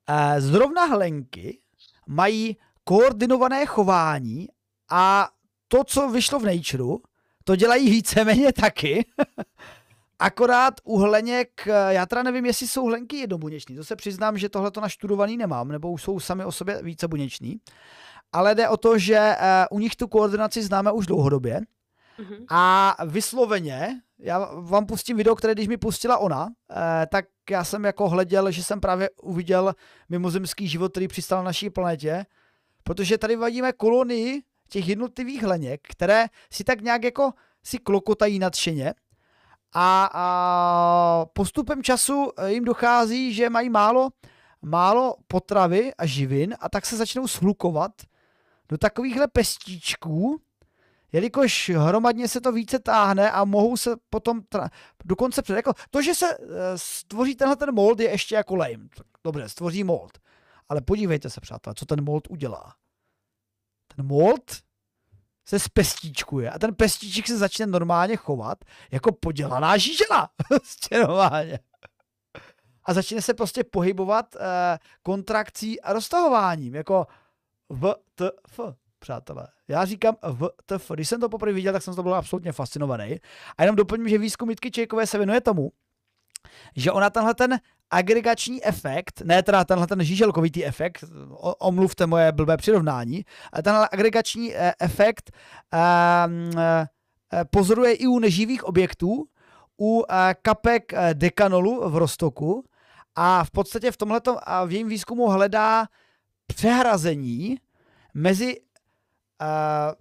eh, 0.09 0.41
zrovna 0.41 0.85
hlenky 0.85 1.59
mají 2.07 2.57
koordinované 2.83 3.65
chování 3.65 4.47
a 4.91 5.29
to, 5.67 5.83
co 5.83 6.09
vyšlo 6.09 6.39
v 6.39 6.45
Natureu, 6.45 6.97
to 7.43 7.55
dělají 7.55 7.89
víceméně 7.89 8.53
taky. 8.53 9.05
Akorát 10.19 10.73
u 10.83 10.97
hleněk, 10.97 11.67
já 11.89 12.05
teda 12.05 12.23
nevím, 12.23 12.45
jestli 12.45 12.67
jsou 12.67 12.85
hlenky 12.85 13.17
jednobuněční, 13.17 13.75
to 13.75 13.83
se 13.83 13.95
přiznám, 13.95 14.37
že 14.37 14.49
tohle 14.49 14.71
to 14.71 14.81
naštudovaný 14.81 15.37
nemám, 15.37 15.67
nebo 15.67 15.91
už 15.91 16.03
jsou 16.03 16.19
sami 16.19 16.45
o 16.45 16.51
sobě 16.51 16.83
více 16.83 17.07
buněční. 17.07 17.59
Ale 18.31 18.55
jde 18.55 18.69
o 18.69 18.77
to, 18.77 18.97
že 18.97 19.15
eh, 19.17 19.65
u 19.71 19.79
nich 19.79 19.95
tu 19.95 20.07
koordinaci 20.07 20.63
známe 20.63 20.91
už 20.91 21.05
dlouhodobě. 21.05 21.61
Mhm. 22.17 22.45
A 22.49 22.95
vysloveně, 23.05 24.01
já 24.19 24.49
vám 24.55 24.85
pustím 24.85 25.17
video, 25.17 25.35
které 25.35 25.53
když 25.53 25.67
mi 25.67 25.77
pustila 25.77 26.17
ona, 26.17 26.49
eh, 26.71 27.07
tak 27.07 27.25
já 27.49 27.63
jsem 27.63 27.85
jako 27.85 28.09
hleděl, 28.09 28.51
že 28.51 28.63
jsem 28.63 28.79
právě 28.79 29.09
uviděl 29.21 29.75
mimozemský 30.09 30.67
život, 30.67 30.91
který 30.91 31.07
přistal 31.07 31.37
na 31.37 31.43
naší 31.43 31.69
planetě, 31.69 32.25
protože 32.83 33.17
tady 33.17 33.35
vadíme 33.35 33.71
kolonii 33.73 34.41
těch 34.67 34.87
jednotlivých 34.87 35.43
hleněk, 35.43 35.81
které 35.89 36.25
si 36.51 36.63
tak 36.63 36.81
nějak 36.81 37.03
jako 37.03 37.31
si 37.63 37.77
klokotají 37.77 38.39
nadšeně 38.39 38.93
a, 39.73 40.09
a 40.13 41.25
postupem 41.33 41.83
času 41.83 42.31
eh, 42.37 42.51
jim 42.51 42.65
dochází, 42.65 43.33
že 43.33 43.49
mají 43.49 43.69
málo, 43.69 44.09
málo 44.61 45.15
potravy 45.27 45.91
a 45.97 46.05
živin 46.05 46.55
a 46.59 46.69
tak 46.69 46.85
se 46.85 46.97
začnou 46.97 47.27
shlukovat 47.27 47.91
do 48.69 48.77
takovýchhle 48.77 49.27
pestíčků, 49.27 50.41
jelikož 51.11 51.69
hromadně 51.69 52.27
se 52.27 52.41
to 52.41 52.51
více 52.51 52.79
táhne 52.79 53.31
a 53.31 53.45
mohou 53.45 53.77
se 53.77 53.95
potom 54.09 54.39
tra- 54.39 54.69
dokonce 55.05 55.41
před, 55.41 55.55
jako 55.55 55.73
to, 55.89 56.01
že 56.01 56.15
se 56.15 56.37
uh, 56.37 56.45
stvoří 56.75 57.35
tenhle 57.35 57.55
ten 57.55 57.73
mold 57.73 57.99
je 57.99 58.09
ještě 58.09 58.35
jako 58.35 58.55
lame. 58.55 58.87
Dobře, 59.23 59.49
stvoří 59.49 59.83
mold. 59.83 60.17
Ale 60.69 60.81
podívejte 60.81 61.29
se, 61.29 61.41
přátelé, 61.41 61.73
co 61.77 61.85
ten 61.85 62.03
mold 62.03 62.27
udělá. 62.29 62.73
Mold 63.97 64.61
se 65.45 65.59
spestíčkuje 65.59 66.51
a 66.51 66.59
ten 66.59 66.75
pestíček 66.75 67.27
se 67.27 67.37
začne 67.37 67.65
normálně 67.65 68.15
chovat 68.15 68.57
jako 68.91 69.11
podělaná 69.11 69.77
žížela. 69.77 70.29
Prostě 70.47 70.99
normálně. 70.99 71.59
A 72.85 72.93
začne 72.93 73.21
se 73.21 73.33
prostě 73.33 73.63
pohybovat 73.63 74.35
uh, 74.35 74.41
kontrakcí 75.03 75.81
a 75.81 75.93
roztahováním, 75.93 76.75
jako 76.75 77.07
VTF, 77.69 78.59
přátelé. 78.99 79.47
Já 79.67 79.85
říkám 79.85 80.15
VTF. 80.33 80.91
Když 80.93 81.09
jsem 81.09 81.19
to 81.19 81.29
poprvé 81.29 81.53
viděl, 81.53 81.73
tak 81.73 81.83
jsem 81.83 81.95
to 81.95 82.03
byl 82.03 82.15
absolutně 82.15 82.51
fascinovaný. 82.51 83.19
A 83.57 83.63
jenom 83.63 83.75
doplním, 83.75 84.09
že 84.09 84.17
výzkum 84.17 84.49
Jitky 84.49 84.71
Čejkové 84.71 85.07
se 85.07 85.17
věnuje 85.17 85.41
tomu, 85.41 85.71
že 86.75 86.91
ona 86.91 87.09
tenhle 87.09 87.33
ten 87.33 87.59
agregační 87.91 88.65
efekt, 88.65 89.21
ne 89.25 89.43
teda 89.43 89.63
tenhle 89.63 89.87
ten 89.87 90.03
žíželkovitý 90.03 90.65
efekt, 90.65 91.03
omluvte 91.59 92.07
moje 92.07 92.31
blbé 92.31 92.57
přirovnání, 92.57 93.25
ale 93.51 93.63
tenhle 93.63 93.89
agregační 93.91 94.55
eh, 94.55 94.73
efekt 94.79 95.31
eh, 95.73 95.79
eh, 96.57 97.45
pozoruje 97.45 97.93
i 97.93 98.07
u 98.07 98.19
neživých 98.19 98.63
objektů, 98.63 99.25
u 99.81 100.03
eh, 100.09 100.35
kapek 100.41 100.93
dekanolu 101.13 101.89
v 101.89 101.97
roztoku 101.97 102.63
a 103.15 103.43
v 103.43 103.51
podstatě 103.51 103.91
v 103.91 103.97
tomhle 103.97 104.21
v 104.65 104.71
jejím 104.71 104.87
výzkumu 104.87 105.27
hledá 105.27 105.87
přehrazení 106.47 107.57
mezi 108.13 108.57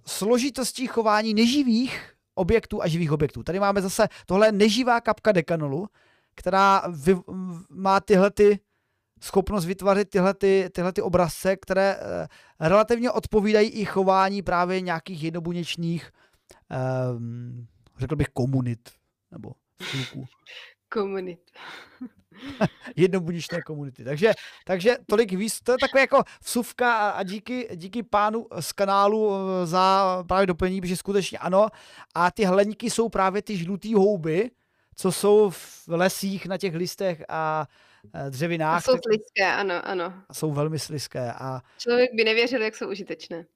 složitostí 0.07 0.87
chování 0.87 1.35
neživých 1.35 2.15
objektů 2.35 2.83
a 2.83 2.89
živých 2.89 3.13
objektů. 3.13 3.43
Tady 3.43 3.61
máme 3.61 3.83
zase 3.83 4.09
tohle 4.27 4.53
neživá 4.53 5.01
kapka 5.01 5.33
dekanolu, 5.33 5.89
která 6.37 6.83
vy, 6.89 7.17
má 7.71 8.01
tyhle 8.01 8.31
ty 8.31 8.61
schopnost 9.23 9.65
vytvořit 9.65 10.11
tyhle, 10.11 10.35
ty, 10.35 10.71
tyhle 10.73 10.93
ty 10.93 11.03
obrazce, 11.03 11.57
které 11.57 11.97
uh, 11.97 12.27
relativně 12.69 13.11
odpovídají 13.11 13.69
i 13.69 13.85
chování 13.85 14.43
právě 14.43 14.81
nějakých 14.81 15.23
jednobuněčných, 15.23 16.11
um, 17.17 17.67
řekl 17.99 18.17
bych, 18.17 18.29
komunit 18.29 18.91
nebo 19.31 19.53
spolků. 19.83 20.25
Komunit. 20.89 21.41
Jednobuněčné 22.97 23.63
komunity. 23.63 24.05
Takže, 24.05 24.33
takže 24.65 24.97
tolik 25.07 25.33
víc, 25.33 25.61
to 25.61 25.73
je 25.73 25.79
takové 25.81 26.01
jako 26.01 26.23
vsuvka 26.45 26.95
a, 26.95 27.11
a 27.11 27.23
díky, 27.23 27.69
díky 27.75 28.03
pánu 28.03 28.47
z 28.61 28.73
kanálu 28.73 29.33
eh, 29.35 29.67
za 29.67 30.25
právě 30.29 30.47
doplnění, 30.47 30.81
protože 30.81 30.97
skutečně 30.97 31.39
ano. 31.39 31.69
A 32.15 32.31
ty 32.31 32.45
hleníky 32.45 32.91
jsou 32.91 33.09
právě 33.09 33.43
ty 33.43 33.57
žlutý 33.57 33.95
houby, 33.95 34.51
co 34.97 35.13
jsou 35.13 35.51
v 35.51 35.89
lesích 35.89 36.47
na 36.47 36.59
těch 36.59 36.75
listech 36.75 37.25
a 37.29 37.67
eh, 38.15 38.31
dřevinách. 38.31 38.77
A 38.77 38.81
jsou 38.81 38.99
slizké, 39.07 39.53
ano, 39.53 39.89
ano. 39.89 40.23
Jsou 40.33 40.53
velmi 40.53 40.79
slizké. 40.79 41.33
A... 41.33 41.61
Člověk 41.79 42.11
by 42.15 42.25
nevěřil, 42.25 42.63
jak 42.63 42.77
jsou 42.77 42.91
užitečné. 42.91 43.47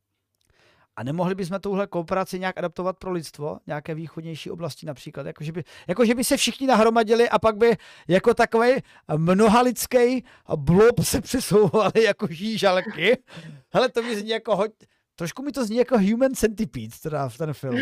A 0.96 1.02
nemohli 1.02 1.34
bychom 1.34 1.60
tuhle 1.60 1.86
kooperaci 1.86 2.38
nějak 2.38 2.58
adaptovat 2.58 2.98
pro 2.98 3.12
lidstvo? 3.12 3.58
Nějaké 3.66 3.94
východnější 3.94 4.50
oblasti 4.50 4.86
například? 4.86 5.26
Jako 5.26 5.44
že, 5.44 5.52
by, 5.52 5.64
jako, 5.88 6.04
že 6.04 6.14
by 6.14 6.24
se 6.24 6.36
všichni 6.36 6.66
nahromadili 6.66 7.28
a 7.28 7.38
pak 7.38 7.56
by 7.56 7.76
jako 8.08 8.34
takový 8.34 8.70
mnohalidský 9.16 10.24
blob 10.56 11.00
se 11.02 11.20
přesouvali 11.20 11.92
jako 12.04 12.26
žížalky. 12.30 13.18
Hele, 13.72 13.88
to 13.88 14.02
mi 14.02 14.16
zní 14.16 14.30
jako 14.30 14.56
hoď, 14.56 14.72
Trošku 15.20 15.42
mi 15.42 15.52
to 15.52 15.64
zní 15.64 15.76
jako 15.76 15.98
Human 15.98 16.34
Centipede, 16.34 16.96
teda 17.02 17.28
v 17.28 17.38
ten 17.38 17.52
film, 17.52 17.80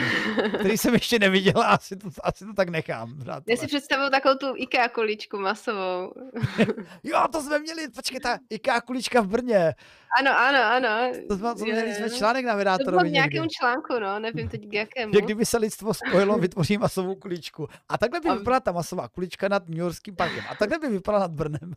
který 0.58 0.78
jsem 0.78 0.94
ještě 0.94 1.18
neviděl 1.18 1.60
a 1.60 1.64
asi 1.64 1.96
to, 1.96 2.08
asi 2.22 2.44
to 2.44 2.52
tak 2.52 2.68
nechám. 2.68 3.18
Přátelé. 3.18 3.42
Já 3.48 3.56
si 3.56 3.66
představuju 3.66 4.10
takovou 4.10 4.34
tu 4.34 4.46
IKEA 4.56 4.88
kuličku 4.88 5.38
masovou. 5.38 6.12
jo, 7.02 7.24
to 7.32 7.42
jsme 7.42 7.58
měli, 7.58 7.88
počkej, 7.88 8.20
ta 8.20 8.38
IKEA 8.50 8.80
kulička 8.80 9.20
v 9.20 9.28
Brně. 9.28 9.74
Ano, 10.20 10.38
ano, 10.38 10.58
ano. 10.64 11.12
To 11.28 11.36
jsme, 11.36 11.54
to 11.54 11.64
měli 11.64 11.94
jsme 11.94 12.10
článek 12.10 12.44
na 12.44 12.56
vydátorovi 12.56 12.84
To 12.84 12.90
bylo 12.90 13.10
v 13.10 13.12
nějakém 13.12 13.42
někdy. 13.42 13.48
článku, 13.48 13.98
no, 14.00 14.18
nevím 14.18 14.48
teď 14.48 14.68
k 14.68 14.72
jakému. 14.72 15.12
Že 15.14 15.20
kdyby 15.20 15.46
se 15.46 15.58
lidstvo 15.58 15.94
spojilo, 15.94 16.38
vytvoří 16.38 16.78
masovou 16.78 17.14
kuličku. 17.14 17.68
A 17.88 17.98
takhle 17.98 18.20
by 18.20 18.30
vypadala 18.30 18.60
ta 18.60 18.72
masová 18.72 19.08
kulička 19.08 19.48
nad 19.48 19.68
New 19.68 19.78
Yorkským 19.78 20.16
parkem. 20.16 20.44
A 20.50 20.54
takhle 20.54 20.78
by 20.78 20.88
vypadala 20.88 21.24
nad 21.24 21.30
Brnem. 21.30 21.72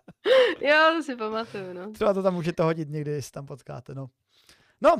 jo, 0.60 0.76
to 0.96 1.02
si 1.02 1.16
pamatuju, 1.16 1.72
no. 1.72 1.92
Třeba 1.92 2.14
to 2.14 2.22
tam 2.22 2.34
můžete 2.34 2.62
hodit 2.62 2.88
někdy, 2.88 3.10
jestli 3.10 3.32
tam 3.32 3.46
potkáte, 3.46 3.94
no. 3.94 4.06
No, 4.84 4.96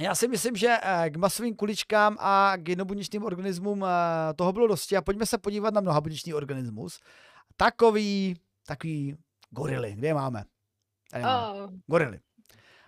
já 0.00 0.14
si 0.14 0.28
myslím, 0.28 0.56
že 0.56 0.76
eh, 0.82 1.10
k 1.10 1.16
masovým 1.16 1.56
kuličkám 1.56 2.16
a 2.20 2.52
k 2.56 2.68
jednobuněčným 2.68 3.24
organismům 3.24 3.84
eh, 3.84 4.34
toho 4.34 4.52
bylo 4.52 4.66
dosti 4.66 4.96
a 4.96 5.02
pojďme 5.02 5.26
se 5.26 5.38
podívat 5.38 5.74
na 5.74 5.80
mnohabuněčný 5.80 6.34
organismus. 6.34 7.00
Takový, 7.56 8.36
takový 8.66 9.16
gorily. 9.50 9.94
Kde 9.94 10.08
je 10.08 10.14
máme? 10.14 10.44
Tady 11.10 11.24
máme. 11.24 11.62
Oh. 11.62 11.70
Gorily. 11.86 12.20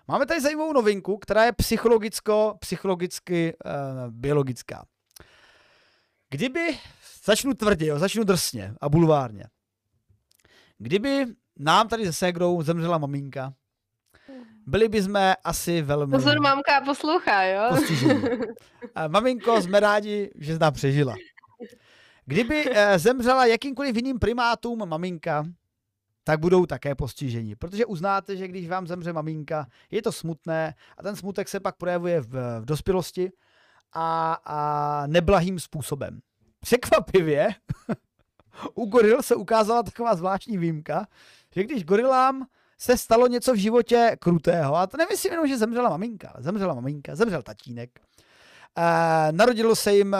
Máme 0.08 0.26
tady 0.26 0.40
zajímavou 0.40 0.72
novinku, 0.72 1.18
která 1.18 1.44
je 1.44 1.52
psychologicko, 1.52 2.56
psychologicky 2.58 3.56
uh, 3.64 3.70
biologická. 4.10 4.84
Kdyby, 6.30 6.78
začnu 7.24 7.54
tvrdě, 7.54 7.86
jo, 7.86 7.98
začnu 7.98 8.24
drsně 8.24 8.74
a 8.80 8.88
bulvárně. 8.88 9.44
Kdyby 10.78 11.26
nám 11.58 11.88
tady 11.88 12.06
se 12.06 12.12
ségrou 12.12 12.62
zemřela 12.62 12.98
maminka, 12.98 13.54
byli 14.66 14.88
bychom 14.88 15.34
asi 15.44 15.82
velmi... 15.82 16.10
Pozor, 16.10 16.40
mamka 16.40 16.80
poslouchá, 16.84 17.44
jo? 17.44 17.70
A 18.94 19.08
maminko, 19.08 19.62
jsme 19.62 19.80
rádi, 19.80 20.30
že 20.38 20.54
jsi 20.54 20.58
přežila. 20.70 21.14
Kdyby 22.26 22.64
eh, 22.70 22.98
zemřela 22.98 23.46
jakýmkoliv 23.46 23.96
jiným 23.96 24.18
primátům 24.18 24.88
maminka, 24.88 25.44
tak 26.24 26.40
budou 26.40 26.66
také 26.66 26.94
postiženi. 26.94 27.56
Protože 27.56 27.86
uznáte, 27.86 28.36
že 28.36 28.48
když 28.48 28.68
vám 28.68 28.86
zemře 28.86 29.12
maminka, 29.12 29.66
je 29.90 30.02
to 30.02 30.12
smutné 30.12 30.74
a 30.98 31.02
ten 31.02 31.16
smutek 31.16 31.48
se 31.48 31.60
pak 31.60 31.76
projevuje 31.76 32.20
v, 32.20 32.60
v 32.60 32.64
dospělosti 32.64 33.32
a, 33.92 34.32
a 34.44 35.06
neblahým 35.06 35.60
způsobem. 35.60 36.20
Překvapivě 36.60 37.48
u 38.74 38.86
goril 38.86 39.22
se 39.22 39.34
ukázala 39.34 39.82
taková 39.82 40.14
zvláštní 40.14 40.58
výjimka, 40.58 41.06
že 41.54 41.64
když 41.64 41.84
gorilám 41.84 42.46
se 42.84 42.96
stalo 42.96 43.26
něco 43.26 43.52
v 43.52 43.56
životě 43.56 44.16
krutého. 44.18 44.76
A 44.76 44.86
to 44.86 44.96
nemyslím 44.96 45.32
jenom, 45.32 45.46
že 45.46 45.58
zemřela 45.58 45.90
maminka, 45.90 46.28
ale 46.34 46.42
zemřela 46.42 46.74
maminka, 46.74 47.14
zemřel 47.14 47.42
tatínek. 47.42 47.90
Uh, 48.78 49.36
narodilo 49.36 49.76
se 49.76 49.94
jim 49.94 50.16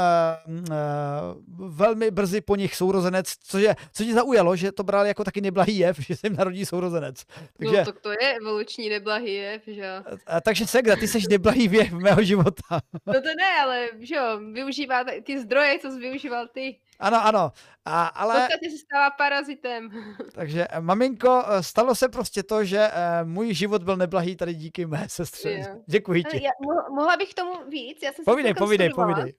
uh, 0.47 0.55
uh, 0.61 1.69
velmi 1.71 2.11
brzy 2.11 2.41
po 2.41 2.57
nich 2.57 2.77
sourozenec, 2.77 3.35
což 3.43 3.63
je, 3.63 3.77
co 3.93 4.05
tě 4.05 4.13
zaujalo, 4.13 4.57
že 4.57 4.73
to 4.73 4.83
brali 4.83 5.09
jako 5.09 5.25
taky 5.25 5.41
neblahý 5.41 5.79
jev, 5.79 5.99
že 6.07 6.17
se 6.17 6.27
jim 6.27 6.37
narodí 6.37 6.67
sourozenec. 6.67 7.25
Takže, 7.59 7.77
no, 7.77 7.85
tak 7.85 8.01
to 8.01 8.11
je 8.11 8.35
evoluční 8.41 8.89
neblahý 8.89 9.35
jev, 9.35 9.63
že 9.67 10.03
uh, 10.13 10.19
Takže 10.45 10.67
Segra, 10.67 10.97
ty 10.97 11.09
jsi 11.09 11.19
neblahý 11.31 11.73
jev 11.73 11.93
mého 11.93 12.23
života. 12.23 12.81
no 13.07 13.13
to 13.13 13.29
ne, 13.39 13.61
ale 13.63 13.89
že 14.01 14.15
jo, 14.15 14.41
využívá 14.53 15.05
ty 15.23 15.41
zdroje, 15.41 15.79
co 15.79 15.91
jsi 15.91 15.99
využíval 15.99 16.49
ty. 16.49 16.77
Ano, 17.01 17.27
ano. 17.27 17.53
A, 17.85 18.07
ale... 18.07 18.35
V 18.35 18.39
podstatě 18.39 18.71
se 18.71 18.79
stává 18.79 19.11
parazitem. 19.11 19.91
Takže 20.35 20.67
eh, 20.71 20.81
maminko, 20.81 21.45
eh, 21.49 21.63
stalo 21.63 21.95
se 21.95 22.09
prostě 22.09 22.43
to, 22.43 22.65
že 22.65 22.89
uh, 22.89 23.29
můj 23.29 23.55
život 23.55 23.83
byl 23.83 23.97
neblahý 23.97 24.37
tady 24.37 24.55
díky 24.55 24.87
mé 24.87 25.09
sestře. 25.09 25.53
Jo. 25.53 25.83
Děkuji 25.87 26.25
ti. 26.25 26.43
Já, 26.45 26.51
mohla 26.91 27.17
bych 27.17 27.35
tomu 27.35 27.53
víc? 27.69 28.03
Já 28.03 28.13
jsem 28.13 28.25
povídej, 28.25 28.55
povídej, 28.55 28.91
povídej. 28.91 29.35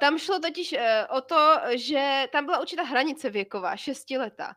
Tam 0.00 0.18
šlo 0.18 0.38
totiž 0.38 0.74
o 1.10 1.20
to, 1.20 1.56
že 1.74 2.24
tam 2.32 2.44
byla 2.44 2.60
určitá 2.60 2.82
hranice 2.82 3.30
věková, 3.30 3.76
šestileta. 3.76 4.54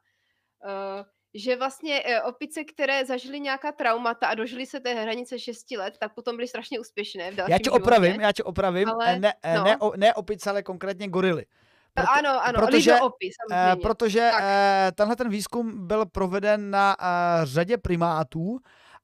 Že 1.33 1.55
vlastně 1.55 2.03
opice, 2.23 2.63
které 2.63 3.05
zažily 3.05 3.39
nějaká 3.39 3.71
traumata 3.71 4.27
a 4.27 4.35
dožily 4.35 4.65
se 4.65 4.79
té 4.79 4.93
hranice 4.93 5.39
6 5.39 5.71
let, 5.71 5.93
tak 5.99 6.13
potom 6.13 6.35
byly 6.35 6.47
strašně 6.47 6.79
úspěšné 6.79 7.31
v 7.31 7.37
Já 7.49 7.59
tě 7.59 7.71
opravím, 7.71 8.21
já 8.21 8.31
tě 8.31 8.43
opravím. 8.43 8.89
Ale, 8.89 9.19
ne, 9.19 9.33
no. 9.55 9.63
ne, 9.63 9.77
ne 9.97 10.13
opice, 10.13 10.49
ale 10.49 10.63
konkrétně 10.63 11.07
gorily. 11.07 11.45
Proto, 11.93 12.11
ano, 12.11 12.45
ano, 12.45 12.67
protože, 12.67 12.99
opis, 12.99 13.33
eh, 13.51 13.75
protože 13.81 14.31
eh, 14.41 14.91
tenhle 14.95 15.15
ten 15.15 15.29
výzkum 15.29 15.87
byl 15.87 16.05
proveden 16.05 16.71
na 16.71 16.95
eh, 16.99 17.05
řadě 17.45 17.77
primátů 17.77 18.59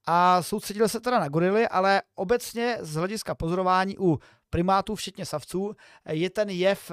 a 0.05 0.41
soustředil 0.43 0.89
se 0.89 0.99
teda 0.99 1.19
na 1.19 1.27
gorily, 1.27 1.68
ale 1.68 2.01
obecně 2.15 2.77
z 2.80 2.95
hlediska 2.95 3.35
pozorování 3.35 3.97
u 3.99 4.19
primátů, 4.49 4.95
včetně 4.95 5.26
savců, 5.26 5.73
je 6.09 6.30
ten 6.30 6.49
jev 6.49 6.91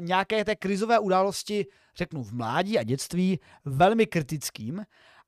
nějaké 0.00 0.44
té 0.44 0.56
krizové 0.56 0.98
události, 0.98 1.66
řeknu 1.96 2.22
v 2.22 2.32
mládí 2.32 2.78
a 2.78 2.82
dětství, 2.82 3.40
velmi 3.64 4.06
kritickým. 4.06 4.82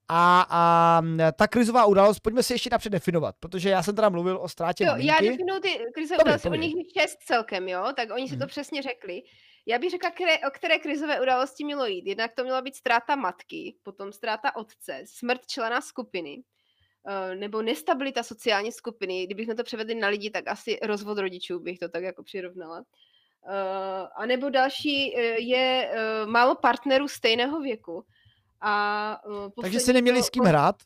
A, 0.08 0.46
a 0.50 1.02
ta 1.32 1.48
krizová 1.48 1.84
událost, 1.84 2.20
pojďme 2.20 2.42
si 2.42 2.54
ještě 2.54 2.70
napřed 2.72 2.90
definovat, 2.90 3.34
protože 3.40 3.70
já 3.70 3.82
jsem 3.82 3.94
teda 3.94 4.08
mluvil 4.08 4.38
o 4.42 4.48
ztrátě 4.48 4.84
jo, 4.84 4.90
maminky. 4.90 5.06
Já 5.06 5.30
definuji 5.30 5.60
ty 5.60 5.68
krizové 5.94 6.18
události, 6.22 6.48
o 6.48 6.54
nich 6.54 6.74
šest 6.98 7.18
celkem, 7.26 7.68
jo, 7.68 7.92
tak 7.96 8.08
oni 8.14 8.28
si 8.28 8.30
hmm. 8.30 8.38
to 8.38 8.44
mhm. 8.44 8.48
přesně 8.48 8.82
řekli. 8.82 9.22
Já 9.68 9.78
bych 9.78 9.90
řekla, 9.90 10.10
které, 10.10 10.38
o 10.38 10.50
které 10.50 10.78
krizové 10.78 11.20
události 11.20 11.64
mělo 11.64 11.86
jít. 11.86 12.06
Jednak 12.06 12.32
to 12.34 12.42
měla 12.42 12.62
být 12.62 12.76
ztráta 12.76 13.16
matky, 13.16 13.76
potom 13.82 14.12
ztráta 14.12 14.56
otce, 14.56 15.02
smrt 15.04 15.46
člena 15.46 15.80
skupiny, 15.80 16.42
eh, 17.08 17.36
nebo 17.36 17.62
nestabilita 17.62 18.22
sociální 18.22 18.72
skupiny. 18.72 19.26
Kdybychom 19.26 19.56
to 19.56 19.64
převedli 19.64 19.94
na 19.94 20.08
lidi, 20.08 20.30
tak 20.30 20.48
asi 20.48 20.78
rozvod 20.82 21.18
rodičů 21.18 21.60
bych 21.60 21.78
to 21.78 21.88
tak 21.88 22.02
jako 22.02 22.22
přirovnala. 22.22 22.84
Eh, 23.48 24.08
a 24.16 24.26
nebo 24.26 24.50
další 24.50 25.16
eh, 25.16 25.40
je 25.40 25.90
málo 26.26 26.54
partnerů 26.54 27.08
stejného 27.08 27.60
věku. 27.60 28.04
A 28.60 29.20
Takže 29.62 29.80
si 29.80 29.92
neměli 29.92 30.22
s 30.22 30.30
kým 30.30 30.44
hrát? 30.44 30.76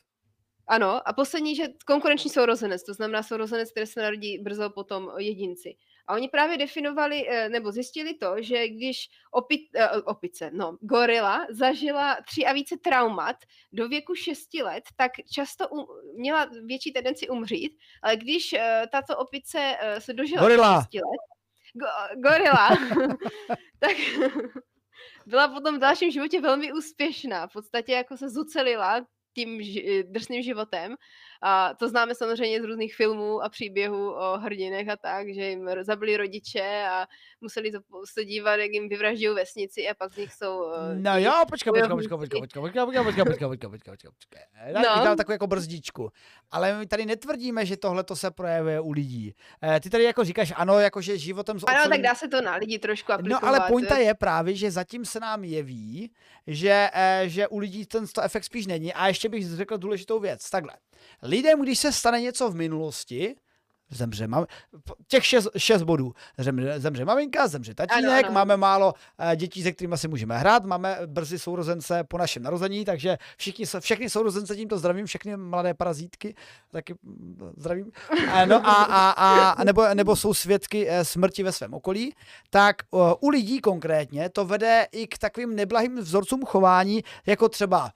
Ano, 0.67 1.09
a 1.09 1.13
poslední, 1.13 1.57
že 1.57 1.65
konkurenční 1.87 2.31
sourozenec, 2.31 2.83
to 2.83 2.95
znamená 2.95 3.23
sourozenec, 3.23 3.71
který 3.71 3.87
se 3.87 4.03
narodí 4.03 4.39
brzo 4.39 4.71
potom 4.71 5.11
jedinci. 5.19 5.77
A 6.07 6.15
oni 6.15 6.29
právě 6.29 6.59
definovali, 6.59 7.29
eh, 7.29 7.49
nebo 7.49 7.73
zjistili 7.73 8.15
to, 8.15 8.35
že 8.39 8.69
když 8.69 9.09
opit, 9.31 9.61
eh, 9.75 9.91
opice, 9.91 10.51
no, 10.55 10.79
gorila 10.81 11.47
zažila 11.51 12.17
tři 12.27 12.45
a 12.47 12.53
více 12.53 12.77
traumat 12.77 13.37
do 13.73 13.89
věku 13.89 14.15
6 14.15 14.63
let, 14.63 14.85
tak 14.97 15.13
často 15.33 15.69
um, 15.69 15.87
měla 16.17 16.51
větší 16.65 16.93
tendenci 16.93 17.29
umřít, 17.29 17.73
ale 18.03 18.17
když 18.17 18.53
eh, 18.53 18.87
tato 18.93 19.17
opice 19.17 19.77
se 19.99 20.13
dožila 20.13 20.43
gorila. 20.43 20.83
6 20.83 20.95
let, 20.95 21.33
go, 21.75 21.87
gorila, 22.23 22.69
tak 23.79 23.97
byla 25.27 25.49
potom 25.49 25.77
v 25.77 25.81
dalším 25.81 26.11
životě 26.11 26.41
velmi 26.41 26.73
úspěšná. 26.73 27.47
V 27.47 27.53
podstatě 27.53 27.93
jako 27.93 28.17
se 28.17 28.29
zucelila, 28.29 29.07
tím 29.35 29.59
ži- 29.59 30.05
drsným 30.11 30.43
životem. 30.43 30.97
A 31.43 31.75
to 31.75 31.89
známe 31.89 32.15
samozřejmě 32.15 32.63
z 32.63 32.65
různých 32.65 32.95
filmů 32.95 33.43
a 33.43 33.49
příběhů 33.49 34.13
o 34.13 34.39
hrdinech 34.39 34.89
a 34.89 34.97
tak, 34.97 35.35
že 35.35 35.45
jim 35.49 35.71
zabili 35.83 36.17
rodiče 36.17 36.85
a 36.91 37.07
museli 37.41 37.73
to 37.73 37.79
se 38.05 38.25
dívat, 38.25 38.57
jak 38.57 38.71
jim 38.71 38.89
vyvraždí 38.89 39.29
vesnici 39.29 39.89
a 39.89 39.95
pak 39.95 40.13
z 40.13 40.17
nich 40.17 40.33
jsou... 40.33 40.73
eh, 40.73 40.95
No 40.99 41.19
jo, 41.19 41.33
počkej, 41.49 41.73
počkej, 41.73 41.89
počkej, 41.89 42.19
počkej, 42.19 42.41
počkej, 42.41 42.63
počkej, 42.63 43.05
počkej, 43.05 43.25
počkej, 43.25 43.49
počkej, 43.49 43.69
počkej, 43.71 43.91
počkej, 43.91 44.11
počkej. 44.11 44.43
Já 44.67 44.81
No. 44.83 44.97
no. 44.97 45.05
dám 45.05 45.17
takovou 45.17 45.33
jako 45.33 45.47
brzdičku. 45.47 46.11
Ale 46.51 46.79
my 46.79 46.87
tady 46.87 47.07
netvrdíme, 47.07 47.67
že 47.67 47.77
tohle 47.77 48.05
to 48.05 48.17
se 48.17 48.31
projevuje 48.31 48.81
u 48.81 48.93
lidí. 48.93 49.35
Eh, 49.63 49.81
Ty 49.81 49.91
tady 49.91 50.05
jako 50.05 50.25
říkáš, 50.25 50.53
ano, 50.57 50.79
jakože 50.79 51.19
životem 51.19 51.61
s 51.61 51.65
Ano, 51.65 51.89
tak 51.89 52.01
dá 52.01 52.15
se 52.15 52.29
to 52.29 52.41
na 52.41 52.57
lidi 52.57 52.79
trošku 52.79 53.13
aplikovat. 53.13 53.43
No 53.43 53.49
ale 53.49 53.61
pointa 53.69 53.97
je 53.99 54.15
právě, 54.15 54.55
že 54.55 54.71
zatím 54.71 55.05
se 55.05 55.21
nám 55.21 55.45
jeví, 55.45 56.11
že, 56.47 56.91
eh, 56.95 57.23
že 57.27 57.49
u 57.49 57.59
lidí 57.59 57.87
ten 57.87 58.05
efekt 58.23 58.45
spíš 58.45 58.67
není. 58.67 58.95
A 58.95 59.09
ještě 59.09 59.29
bych 59.29 59.57
řekl 59.57 59.79
důležitou 59.79 60.21
věc. 60.21 60.51
Takhle. 60.51 60.73
Lidem, 61.33 61.61
když 61.63 61.79
se 61.79 61.93
stane 61.93 62.21
něco 62.21 62.51
v 62.51 62.55
minulosti, 62.55 63.35
zemře 63.91 64.27
mam, 64.29 64.47
těch 65.09 65.27
šest, 65.27 65.49
šest 65.57 65.83
bodů. 65.83 66.13
Zemře, 66.39 66.81
zemře 66.81 67.05
maminka, 67.05 67.49
zemře 67.49 67.75
tatínek, 67.75 68.05
Ano, 68.11 68.27
ano. 68.27 68.35
máme 68.35 68.57
málo 68.57 68.95
eh, 69.19 69.37
dětí, 69.37 69.63
se 69.63 69.73
kterými 69.73 69.99
si 69.99 70.09
můžeme 70.09 70.39
hrát, 70.39 70.65
máme 70.65 70.99
brzy 71.07 71.39
sourozence 71.39 72.05
po 72.05 72.19
našem 72.19 72.43
narození, 72.43 72.85
takže 72.85 73.17
všichni, 73.37 73.65
všechny 73.81 74.11
sourozence 74.11 74.57
tímto 74.57 74.79
zdravím, 74.79 75.07
všechny 75.07 75.37
mladé 75.37 75.75
parazítky, 75.75 76.35
taky 76.73 76.95
mm, 77.03 77.53
zdravím. 77.57 77.91
Eh, 78.33 78.47
No 78.47 78.67
a, 78.67 78.73
a, 79.11 79.51
a 79.51 79.65
nebo, 79.65 79.95
nebo 79.95 80.17
jsou 80.17 80.35
svědky 80.35 80.87
eh, 80.89 81.05
smrti 81.05 81.43
ve 81.43 81.53
svém 81.53 81.75
okolí, 81.75 82.15
tak 82.51 82.77
u 83.21 83.29
lidí 83.29 83.61
konkrétně 83.61 84.29
to 84.31 84.45
vede 84.45 84.87
i 84.93 85.07
k 85.07 85.19
takovým 85.19 85.57
neblahým 85.57 85.97
vzorcům 85.99 86.45
chování, 86.45 87.03
jako 87.27 87.49
třeba 87.49 87.91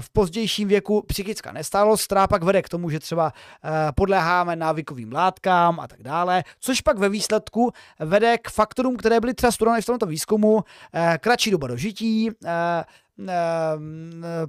v 0.00 0.10
pozdějším 0.10 0.68
věku 0.68 1.04
psychická 1.06 1.52
nestálost, 1.52 2.04
která 2.04 2.26
pak 2.26 2.42
vede 2.42 2.62
k 2.62 2.68
tomu, 2.68 2.90
že 2.90 3.00
třeba 3.00 3.32
eh, 3.64 3.70
podléháme 3.92 4.56
návykovým 4.56 5.12
látkám 5.12 5.80
a 5.80 5.88
tak 5.88 6.02
dále, 6.02 6.44
což 6.60 6.80
pak 6.80 6.98
ve 6.98 7.08
výsledku 7.08 7.72
vede 8.00 8.38
k 8.38 8.50
faktorům, 8.50 8.96
které 8.96 9.20
byly 9.20 9.34
třeba 9.34 9.52
studované 9.52 9.82
v 9.82 9.86
tomto 9.86 10.06
výzkumu, 10.06 10.64
eh, 10.94 11.18
kratší 11.20 11.50
doba 11.50 11.66
dožití, 11.66 12.30
eh, 12.44 12.84
eh, 13.28 13.34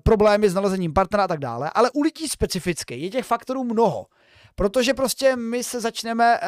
problémy 0.03 0.49
s 0.49 0.53
nalezením 0.53 0.93
partnera 0.93 1.23
a 1.23 1.27
tak 1.27 1.39
dále, 1.39 1.71
ale 1.73 1.91
u 1.93 2.01
lidí 2.01 2.27
specificky 2.27 2.95
je 2.95 3.09
těch 3.09 3.25
faktorů 3.25 3.63
mnoho. 3.63 4.05
Protože 4.55 4.93
prostě 4.93 5.35
my 5.35 5.63
se 5.63 5.81
začneme 5.81 6.39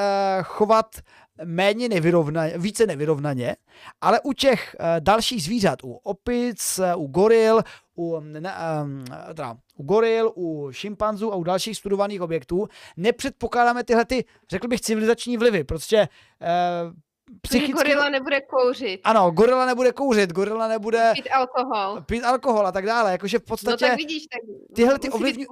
chovat 0.44 0.96
méně 1.44 1.90
nevyrovnaně, 1.90 2.54
více 2.58 2.86
nevyrovnaně, 2.86 3.56
ale 4.02 4.20
u 4.20 4.34
těch 4.34 4.76
dalších 5.00 5.44
zvířat, 5.44 5.84
u 5.84 5.94
opic, 5.94 6.80
u 6.96 7.08
goril, 7.08 7.62
u, 8.02 8.19
ne, 8.19 8.53
teda, 9.28 9.57
u 9.76 9.84
goril, 9.84 10.32
u 10.36 10.72
šimpanzů 10.72 11.34
a 11.34 11.36
u 11.36 11.44
dalších 11.44 11.78
studovaných 11.78 12.22
objektů 12.22 12.68
nepředpokládáme 12.98 13.84
tyhle 13.84 14.06
ty, 14.06 14.26
řekl 14.49 14.68
bych, 14.68 14.82
civilizační 14.82 15.38
vlivy. 15.38 15.64
Prostě 15.64 16.07
uh, 16.41 16.94
Psychicky... 17.41 17.74
Gorila 17.74 18.10
nebude 18.10 18.41
kouřit, 18.41 19.02
Ano, 19.03 19.32
gorila 19.32 19.66
nebude 19.66 19.91
kouřit, 19.91 20.34
gorila 20.34 20.68
nebude 20.68 21.12
pít 21.16 21.30
alkohol. 21.30 22.02
pít 22.02 22.24
alkohol 22.24 22.68
a 22.68 22.72
tak 22.72 22.86
dále. 22.86 23.12
Jakože 23.12 23.40
v 23.40 23.41
No 23.41 23.45
podstatě... 23.48 23.86
tak 23.86 23.98
vidíš, 23.98 24.24
tak 24.28 24.41
tyhle 24.76 24.99
ty 24.99 25.10
ovlivňu-. 25.10 25.45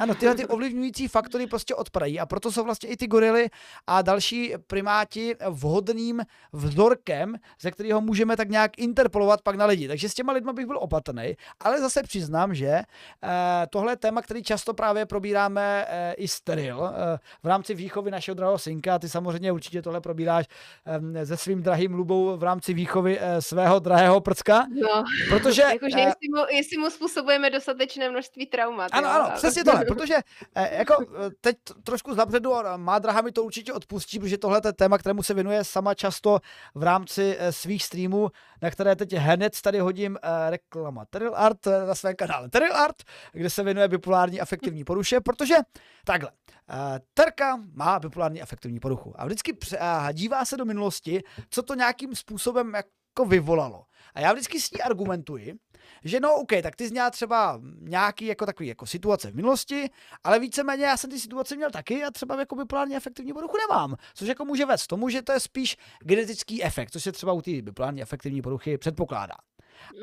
Ano, 0.00 0.14
tyhle 0.14 0.34
ty 0.34 0.46
ovlivňující 0.46 1.08
faktory 1.08 1.46
prostě 1.46 1.74
odpadají 1.74 2.20
a 2.20 2.26
proto 2.26 2.52
jsou 2.52 2.64
vlastně 2.64 2.88
i 2.88 2.96
ty 2.96 3.06
gorily 3.06 3.48
a 3.86 4.02
další 4.02 4.54
primáti 4.66 5.34
vhodným 5.50 6.22
vzorkem, 6.52 7.34
ze 7.60 7.70
kterého 7.70 8.00
můžeme 8.00 8.36
tak 8.36 8.48
nějak 8.48 8.78
interpolovat 8.78 9.42
pak 9.42 9.56
na 9.56 9.66
lidi. 9.66 9.88
Takže 9.88 10.08
s 10.08 10.14
těma 10.14 10.32
lidma 10.32 10.52
bych 10.52 10.66
byl 10.66 10.78
opatrný, 10.78 11.34
ale 11.60 11.80
zase 11.80 12.02
přiznám, 12.02 12.54
že 12.54 12.66
eh, 12.68 13.66
tohle 13.70 13.92
je 13.92 13.96
téma, 13.96 14.22
který 14.22 14.42
často 14.42 14.74
právě 14.74 15.06
probíráme 15.06 15.86
eh, 15.88 16.12
i 16.16 16.28
steril 16.28 16.90
eh, 16.94 17.18
v 17.42 17.46
rámci 17.46 17.74
výchovy 17.74 18.10
našeho 18.10 18.34
drahého 18.34 18.58
synka. 18.58 18.98
Ty 18.98 19.08
samozřejmě 19.08 19.52
určitě 19.52 19.82
tohle 19.82 20.00
probíráš 20.00 20.46
eh, 20.86 21.11
se 21.24 21.36
svým 21.36 21.62
drahým 21.62 21.94
Lubou 21.94 22.36
v 22.36 22.42
rámci 22.42 22.74
výchovy 22.74 23.18
eh, 23.20 23.42
svého 23.42 23.78
drahého 23.78 24.20
prcka, 24.20 24.66
No, 24.82 25.04
protože... 25.28 25.62
jakože 25.62 25.96
eh, 25.96 26.00
jestli, 26.00 26.28
mu, 26.28 26.42
jestli 26.50 26.78
mu 26.78 26.90
způsobujeme 26.90 27.50
dostatečné 27.50 28.10
množství 28.10 28.46
traumat. 28.46 28.88
ano, 28.92 29.08
jo, 29.08 29.14
ano, 29.14 29.24
a- 29.24 29.30
přesně 29.30 29.64
tohle, 29.64 29.84
protože 29.88 30.14
eh, 30.54 30.78
jako 30.78 30.96
teď 31.40 31.56
trošku 31.84 32.14
zapředu, 32.14 32.54
a 32.54 32.76
má 32.76 32.98
drahá 32.98 33.20
mi 33.20 33.32
to 33.32 33.44
určitě 33.44 33.72
odpustí, 33.72 34.18
protože 34.18 34.38
tohle 34.38 34.60
je 34.64 34.72
téma, 34.72 34.98
kterému 34.98 35.22
se 35.22 35.34
věnuje 35.34 35.64
sama 35.64 35.94
často 35.94 36.38
v 36.74 36.82
rámci 36.82 37.38
svých 37.50 37.84
streamů, 37.84 38.30
na 38.62 38.70
které 38.70 38.96
teď 38.96 39.12
hned 39.12 39.60
tady 39.60 39.78
hodím 39.78 40.18
reklama 40.50 41.04
Teril 41.10 41.32
Art 41.36 41.66
na 41.86 41.94
svém 41.94 42.16
kanále 42.16 42.48
Teril 42.50 42.76
Art, 42.76 42.96
kde 43.32 43.50
se 43.50 43.62
věnuje 43.62 43.88
bipolární 43.88 44.40
afektivní 44.40 44.84
poruše, 44.84 45.20
protože 45.20 45.54
takhle, 46.04 46.30
Terka 47.14 47.60
má 47.74 47.98
bipolární 47.98 48.42
afektivní 48.42 48.80
poruchu 48.80 49.20
a 49.20 49.24
vždycky 49.24 49.56
dívá 50.12 50.44
se 50.44 50.56
do 50.56 50.64
minulosti, 50.64 51.22
co 51.50 51.62
to 51.62 51.74
nějakým 51.74 52.14
způsobem 52.14 52.74
jako 52.74 53.24
vyvolalo. 53.28 53.84
A 54.14 54.20
já 54.20 54.32
vždycky 54.32 54.60
s 54.60 54.70
ní 54.70 54.82
argumentuji, 54.82 55.54
že 56.04 56.20
no 56.20 56.34
OK, 56.34 56.52
tak 56.62 56.76
ty 56.76 56.90
měla 56.90 57.10
třeba 57.10 57.60
nějaký 57.80 58.26
jako 58.26 58.46
takový 58.46 58.68
jako 58.68 58.86
situace 58.86 59.30
v 59.30 59.34
minulosti, 59.34 59.90
ale 60.24 60.38
víceméně 60.38 60.84
já 60.84 60.96
jsem 60.96 61.10
ty 61.10 61.20
situace 61.20 61.56
měl 61.56 61.70
taky 61.70 62.04
a 62.04 62.10
třeba 62.10 62.38
jako 62.38 62.56
bipolární 62.56 62.96
efektivní 62.96 63.32
poruchu 63.32 63.56
nemám, 63.68 63.96
což 64.14 64.28
jako 64.28 64.44
může 64.44 64.66
vést 64.66 64.86
tomu, 64.86 65.08
že 65.08 65.22
to 65.22 65.32
je 65.32 65.40
spíš 65.40 65.76
genetický 66.00 66.64
efekt, 66.64 66.90
což 66.90 67.02
se 67.02 67.12
třeba 67.12 67.32
u 67.32 67.42
té 67.42 67.62
bipolární 67.62 68.02
efektivní 68.02 68.42
poruchy 68.42 68.78
předpokládá. 68.78 69.34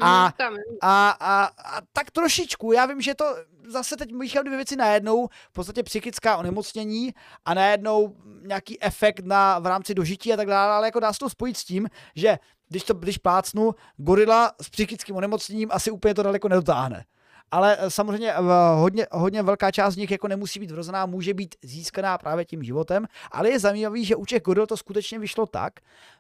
A- 0.02 0.34
Mm, 0.50 0.56
A, 0.82 1.10
a, 1.10 1.44
a 1.46 1.82
tak 1.94 2.12
trošičku, 2.12 2.72
já 2.72 2.86
vím, 2.86 3.02
že 3.02 3.16
to 3.16 3.26
zase 3.68 3.98
teď 3.98 4.12
míchám 4.12 4.44
dvě 4.44 4.58
věci 4.58 4.76
najednou, 4.76 5.28
v 5.28 5.54
podstatě 5.54 5.84
psychická 5.84 6.38
onemocnění 6.38 7.14
a 7.46 7.54
najednou 7.54 8.16
nějaký 8.42 8.84
efekt 8.84 9.20
na, 9.26 9.60
v 9.60 9.66
rámci 9.66 9.94
dožití 9.94 10.34
a 10.34 10.38
tak 10.38 10.48
dále, 10.48 10.74
ale 10.74 10.88
jako 10.88 11.00
dá 11.00 11.14
se 11.14 11.20
to 11.20 11.30
spojit 11.30 11.58
s 11.58 11.64
tím, 11.66 11.88
že 12.16 12.38
když 12.70 12.84
to 12.84 12.94
když 12.94 13.18
plácnu, 13.18 13.76
gorila 13.98 14.52
s 14.62 14.70
psychickým 14.70 15.16
onemocněním 15.16 15.70
asi 15.72 15.92
úplně 15.92 16.14
to 16.14 16.24
daleko 16.24 16.50
nedotáhne. 16.50 17.06
Ale 17.52 17.78
eh, 17.80 17.90
samozřejmě 17.90 18.34
eh, 18.34 18.38
hodně, 18.76 19.08
hodně 19.12 19.44
velká 19.44 19.72
část 19.72 19.94
z 19.94 19.98
nich 19.98 20.12
jako 20.12 20.28
nemusí 20.28 20.60
být 20.60 20.72
vrozená, 20.72 21.06
může 21.06 21.34
být 21.34 21.56
získaná 21.64 22.18
právě 22.18 22.46
tím 22.46 22.64
životem, 22.64 23.06
ale 23.32 23.50
je 23.50 23.60
zajímavý, 23.60 24.06
že 24.06 24.16
u 24.16 24.26
těch 24.26 24.42
goril 24.44 24.68
to 24.68 24.78
skutečně 24.78 25.20
vyšlo 25.20 25.46
tak, 25.46 25.74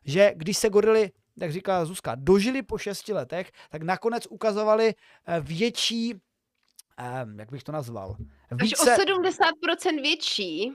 že 0.05 0.33
když 0.35 0.57
se 0.57 0.69
gorily, 0.69 1.11
jak 1.41 1.51
říká 1.51 1.85
Zuzka, 1.85 2.15
dožili 2.15 2.61
po 2.61 2.77
šesti 2.77 3.13
letech, 3.13 3.51
tak 3.69 3.81
nakonec 3.83 4.27
ukazovali 4.29 4.93
eh, 5.27 5.39
větší, 5.39 6.13
eh, 6.99 7.25
jak 7.39 7.51
bych 7.51 7.63
to 7.63 7.71
nazval, 7.71 8.15
až 8.63 8.73
o 8.73 8.85
70% 8.85 10.01
větší. 10.01 10.73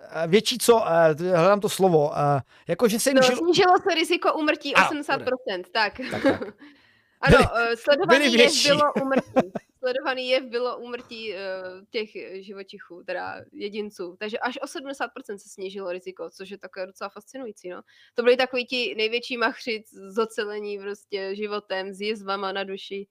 eh, 0.00 0.26
větší 0.26 0.58
co, 0.58 0.78
hledám 1.34 1.60
to 1.60 1.68
slovo, 1.68 2.12
jako 2.68 2.88
že 2.88 3.00
se 3.00 3.10
jim 3.10 3.16
No, 3.16 3.22
žilo, 3.22 3.38
snížilo 3.38 3.74
se 3.88 3.94
riziko 3.94 4.34
úmrtí 4.34 4.74
Ano, 4.74 4.88
80%, 5.02 5.64
tak. 5.72 6.00
tak, 6.10 6.22
tak. 6.22 6.42
Ano, 7.20 7.36
Byli- 7.38 7.76
sledovaný 7.76 8.18
byli 8.24 8.36
větší. 8.36 8.68
bylo 8.68 8.92
úmrtí. 9.02 9.52
Sledovaný 9.84 10.28
jev 10.28 10.44
bylo 10.44 10.78
úmrtí 10.78 11.34
eh, 11.34 11.40
těch 11.90 12.10
živočichů, 12.44 13.02
teda 13.06 13.44
jedinců. 13.52 14.16
Takže 14.18 14.38
až 14.38 14.58
o 14.62 14.66
70% 14.66 15.36
se 15.36 15.48
snížilo 15.48 15.92
riziko, 15.92 16.30
což 16.30 16.50
je 16.50 16.58
také 16.58 16.86
docela 16.86 17.08
fascinující. 17.08 17.68
No. 17.68 17.82
To 18.14 18.22
byli 18.22 18.36
takový 18.36 18.66
ti 18.66 18.94
největší 18.96 19.36
machři 19.36 19.84
z 19.86 20.18
ocelení 20.18 20.78
prostě 20.78 21.36
životem, 21.36 21.94
s 21.94 22.00
jizvama 22.00 22.52
na 22.52 22.64
duši 22.64 23.06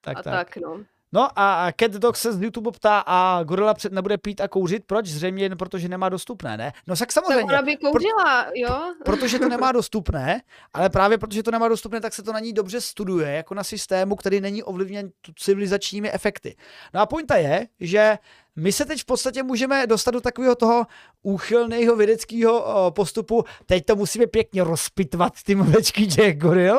tak, 0.00 0.18
a 0.18 0.22
tak. 0.22 0.54
tak, 0.54 0.56
no. 0.56 0.84
No 1.12 1.28
a 1.36 1.72
Cat 1.80 1.90
Dog 1.90 2.16
se 2.16 2.32
z 2.32 2.42
YouTube 2.42 2.70
ptá 2.70 3.02
a 3.06 3.42
gorila 3.42 3.74
před 3.74 3.92
nebude 3.92 4.18
pít 4.18 4.40
a 4.40 4.48
kouřit, 4.48 4.84
proč? 4.86 5.06
Zřejmě 5.06 5.44
jen 5.44 5.56
protože 5.56 5.88
nemá 5.88 6.08
dostupné, 6.08 6.56
ne? 6.56 6.72
No 6.86 6.96
tak 6.96 6.98
Tak 6.98 7.12
samozřejmě, 7.12 7.44
ona 7.44 7.62
by 7.62 7.76
kouřila, 7.76 8.46
jo? 8.54 8.94
protože 9.04 9.38
to 9.38 9.48
nemá 9.48 9.72
dostupné, 9.72 10.42
ale 10.74 10.90
právě 10.90 11.18
protože 11.18 11.42
to 11.42 11.50
nemá 11.50 11.68
dostupné, 11.68 12.00
tak 12.00 12.14
se 12.14 12.22
to 12.22 12.32
na 12.32 12.40
ní 12.40 12.52
dobře 12.52 12.80
studuje, 12.80 13.32
jako 13.32 13.54
na 13.54 13.64
systému, 13.64 14.16
který 14.16 14.40
není 14.40 14.62
ovlivněn 14.62 15.10
civilizačními 15.38 16.12
efekty. 16.12 16.56
No 16.94 17.00
a 17.00 17.06
pointa 17.06 17.36
je, 17.36 17.66
že 17.80 18.18
my 18.56 18.72
se 18.72 18.84
teď 18.84 19.00
v 19.00 19.04
podstatě 19.04 19.42
můžeme 19.42 19.86
dostat 19.86 20.10
do 20.10 20.20
takového 20.20 20.54
toho 20.54 20.86
úchylného 21.22 21.96
vědeckého 21.96 22.64
postupu. 22.90 23.44
Teď 23.66 23.84
to 23.84 23.96
musíme 23.96 24.26
pěkně 24.26 24.64
rozpitvat 24.64 25.32
ty 25.44 25.54
mlečky 25.54 26.06
těch 26.06 26.38
goril 26.38 26.78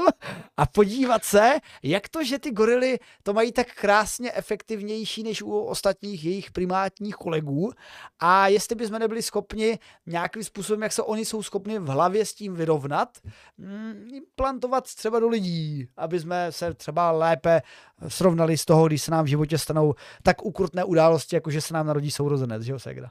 a 0.58 0.66
podívat 0.66 1.24
se, 1.24 1.54
jak 1.84 2.10
to, 2.10 2.24
že 2.24 2.40
ty 2.40 2.52
gorily 2.52 3.00
to 3.24 3.34
mají 3.34 3.52
tak 3.52 3.68
krásně 3.74 4.32
efektivnější 4.34 5.24
než 5.24 5.42
u 5.42 5.60
ostatních 5.60 6.26
jejich 6.26 6.52
primátních 6.52 7.16
kolegů 7.16 7.72
a 8.20 8.48
jestli 8.48 8.76
bychom 8.76 9.00
nebyli 9.00 9.22
schopni 9.22 9.80
nějakým 10.06 10.44
způsobem, 10.44 10.82
jak 10.82 10.92
se 10.92 11.02
oni 11.02 11.26
jsou 11.26 11.44
schopni 11.44 11.80
v 11.80 11.88
hlavě 11.88 12.26
s 12.26 12.34
tím 12.34 12.56
vyrovnat, 12.56 13.18
mm, 13.58 14.08
implantovat 14.14 14.84
třeba 14.96 15.20
do 15.20 15.28
lidí, 15.28 15.88
aby 15.98 16.20
jsme 16.20 16.52
se 16.52 16.74
třeba 16.74 17.12
lépe 17.12 17.62
srovnali 18.08 18.58
z 18.58 18.66
toho, 18.66 18.88
když 18.88 19.02
se 19.02 19.12
nám 19.12 19.26
v 19.26 19.28
životě 19.28 19.58
stanou 19.58 19.94
tak 20.24 20.46
ukrutné 20.46 20.84
události, 20.84 21.36
jako 21.36 21.52
že 21.52 21.62
se 21.62 21.74
nám 21.74 21.88
narodí 21.88 22.12
sourozenec, 22.12 22.64
že 22.64 22.72
jo, 22.72 22.80
Segra? 22.80 23.10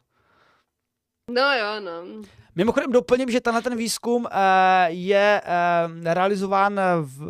No 1.31 1.43
jo, 1.43 1.81
no. 1.81 2.23
Mimochodem 2.55 2.93
doplním, 2.93 3.31
že 3.31 3.41
tenhle 3.41 3.63
ten 3.63 3.77
výzkum 3.77 4.27
je 4.87 5.43
realizován, 6.05 6.81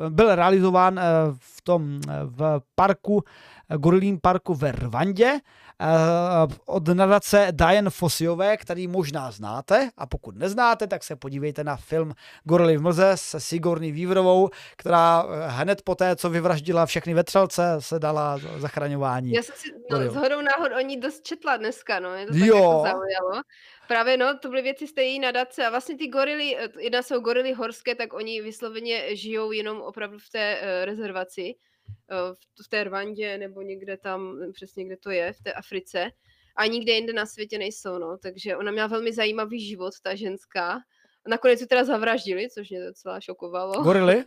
byl 0.08 0.34
realizován 0.34 1.00
v 1.38 1.62
tom 1.62 2.00
v 2.24 2.60
parku, 2.74 3.24
gorilím 3.68 4.20
parku 4.20 4.55
ve 4.55 4.72
Rwandě 4.72 5.40
Eh, 5.80 6.55
od 6.66 6.88
nadace 6.88 7.48
Diane 7.51 7.90
Fosiové, 7.90 8.56
který 8.56 8.88
možná 8.88 9.30
znáte 9.30 9.90
a 9.97 10.06
pokud 10.06 10.36
neznáte, 10.36 10.86
tak 10.86 11.05
se 11.05 11.16
podívejte 11.16 11.64
na 11.64 11.76
film 11.76 12.12
Gorily 12.44 12.76
v 12.76 12.82
mlze 12.82 13.12
se 13.14 13.40
Sigourney 13.40 13.93
Weaverovou, 13.93 14.48
která 14.76 15.24
eh, 15.24 15.48
hned 15.48 15.82
po 15.82 15.94
té, 15.94 16.16
co 16.16 16.30
vyvraždila 16.30 16.86
všechny 16.86 17.14
vetřelce, 17.14 17.76
se 17.78 17.98
dala 17.98 18.38
zachraňování. 18.56 19.32
Já 19.32 19.43
jsem 19.43 19.55
si 19.59 19.68
no, 19.90 20.10
zhodou 20.10 20.40
náhod 20.40 20.72
o 20.78 20.80
ní 20.80 21.01
dost 21.01 21.22
četla 21.22 21.56
dneska, 21.56 22.01
no, 22.01 22.14
je 22.14 22.26
to 22.26 22.32
tak 22.32 22.43
jo. 22.43 22.56
jako 22.56 22.82
zaujalo. 22.82 23.43
Právě 23.88 24.16
no, 24.16 24.38
to 24.38 24.48
byly 24.48 24.62
věci 24.62 24.86
z 24.86 24.93
té 24.93 25.02
její 25.02 25.20
nadace 25.20 25.66
a 25.66 25.70
vlastně 25.70 25.97
ty 25.97 26.06
gorily, 26.06 26.56
eh, 26.59 26.68
jedna 26.78 27.02
jsou 27.02 27.20
gorily 27.20 27.52
horské, 27.52 27.94
tak 27.94 28.12
oni 28.12 28.43
vysloveně 28.43 29.16
žijou 29.16 29.52
jenom 29.52 29.80
opravdu 29.80 30.18
v 30.18 30.30
té 30.30 30.60
uh, 30.60 30.84
rezervaci 30.84 31.55
v 32.64 32.68
té 32.68 32.84
Rwandě 32.84 33.38
nebo 33.38 33.62
někde 33.62 33.96
tam, 33.96 34.38
přesně 34.52 34.84
kde 34.84 34.96
to 34.96 35.10
je, 35.10 35.32
v 35.32 35.40
té 35.40 35.52
Africe. 35.52 36.10
A 36.56 36.66
nikde 36.66 36.92
jinde 36.92 37.12
na 37.12 37.26
světě 37.26 37.58
nejsou, 37.58 37.98
no. 37.98 38.18
Takže 38.18 38.56
ona 38.56 38.72
měla 38.72 38.86
velmi 38.86 39.12
zajímavý 39.12 39.68
život, 39.68 39.92
ta 40.02 40.14
ženská. 40.14 40.78
Nakonec 41.28 41.60
ji 41.60 41.66
teda 41.66 41.84
zavraždili, 41.84 42.50
což 42.50 42.70
mě 42.70 42.84
docela 42.84 43.20
šokovalo. 43.20 43.82
Gorily? 43.82 44.16
Uh, 44.16 44.22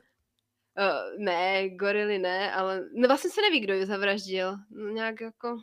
ne, 1.18 1.70
gorily 1.70 2.20
ne, 2.20 2.54
ale 2.54 2.82
no 2.94 3.08
vlastně 3.08 3.30
se 3.30 3.42
neví, 3.42 3.60
kdo 3.60 3.74
ji 3.74 3.86
zavraždil. 3.86 4.58
No, 4.72 4.90
nějak 4.90 5.22
jako... 5.22 5.58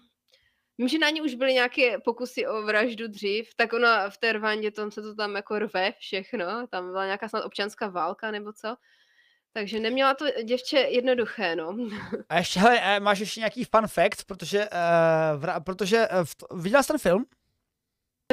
Vím, 0.79 0.89
že 0.89 0.99
na 0.99 1.11
ní 1.11 1.23
už 1.23 1.35
byly 1.35 1.53
nějaké 1.53 1.99
pokusy 1.99 2.47
o 2.47 2.63
vraždu 2.63 3.09
dřív, 3.09 3.55
tak 3.57 3.73
ona 3.73 4.11
v 4.11 4.19
té 4.19 4.33
Rwandě, 4.33 4.71
tam 4.71 4.91
se 4.91 5.03
to 5.03 5.15
tam 5.15 5.37
jako 5.37 5.59
rve 5.59 5.93
všechno, 5.99 6.67
tam 6.67 6.87
byla 6.91 7.05
nějaká 7.05 7.29
snad 7.29 7.45
občanská 7.45 7.89
válka 7.89 8.31
nebo 8.31 8.53
co. 8.53 8.77
Takže 9.57 9.81
neměla 9.81 10.15
to 10.15 10.25
děvče 10.45 10.79
jednoduché, 10.79 11.57
no. 11.57 11.77
A 12.29 12.39
ještě, 12.39 12.61
hele, 12.61 12.81
eh, 12.83 13.01
máš 13.01 13.19
ještě 13.19 13.41
nějaký 13.41 13.65
fun 13.65 13.87
fact, 13.87 14.25
protože, 14.27 14.59
uh, 14.59 15.41
vra, 15.41 15.61
protože 15.61 16.09
uh, 16.53 16.61
viděla 16.63 16.83
jsi 16.83 16.89
ten 16.89 16.99
film? 16.99 17.27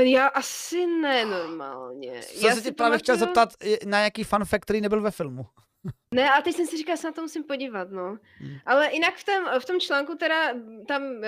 Já 0.03 0.27
asi 0.27 0.85
ne 0.85 1.25
normálně. 1.25 2.21
Co 2.21 2.47
Já 2.47 2.55
se 2.55 2.61
ti 2.61 2.71
právě 2.71 2.99
chtěl 2.99 3.17
zeptat 3.17 3.49
na 3.85 3.97
nějaký 3.97 4.23
fun 4.23 4.45
fact, 4.45 4.61
který 4.61 4.81
nebyl 4.81 5.01
ve 5.01 5.11
filmu. 5.11 5.45
Ne, 6.15 6.31
a 6.31 6.41
teď 6.41 6.55
jsem 6.55 6.67
si 6.67 6.77
říkal, 6.77 6.95
že 6.95 7.01
se 7.01 7.07
na 7.07 7.13
to 7.13 7.21
musím 7.21 7.43
podívat, 7.43 7.91
no. 7.91 8.17
Hmm. 8.37 8.57
Ale 8.65 8.93
jinak 8.93 9.15
v 9.15 9.23
tom, 9.23 9.59
v 9.59 9.65
tom 9.65 9.79
článku 9.79 10.15
teda 10.15 10.53
tam 10.87 11.03
uh, 11.03 11.23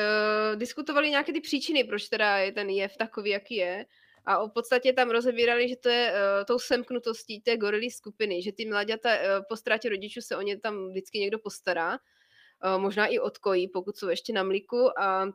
diskutovali 0.56 1.10
nějaké 1.10 1.34
ty 1.34 1.42
příčiny, 1.42 1.84
proč 1.84 2.10
teda 2.10 2.38
je 2.38 2.52
ten 2.52 2.70
jev 2.70 2.98
takový, 2.98 3.30
jaký 3.30 3.56
je. 3.56 3.86
A 4.26 4.46
v 4.46 4.50
podstatě 4.50 4.94
tam 4.94 5.10
rozebírali, 5.10 5.70
že 5.70 5.76
to 5.76 5.90
je 5.90 6.12
uh, 6.12 6.46
tou 6.46 6.60
semknutostí 6.60 7.42
té 7.42 7.58
gorilí 7.58 7.92
skupiny, 7.92 8.42
že 8.42 8.52
ty 8.52 8.66
mladěta 8.66 9.10
uh, 9.10 9.46
po 9.50 9.56
ztrátě 9.56 9.90
rodičů 9.90 10.22
se 10.22 10.38
o 10.38 10.42
ně 10.42 10.60
tam 10.60 10.90
vždycky 10.90 11.20
někdo 11.20 11.40
postará, 11.40 11.92
uh, 11.94 12.82
možná 12.82 13.08
i 13.08 13.20
odkojí, 13.20 13.68
pokud 13.68 13.98
jsou 13.98 14.10
ještě 14.10 14.34
na 14.34 14.44
mlíku 14.44 15.00
a 15.00 15.26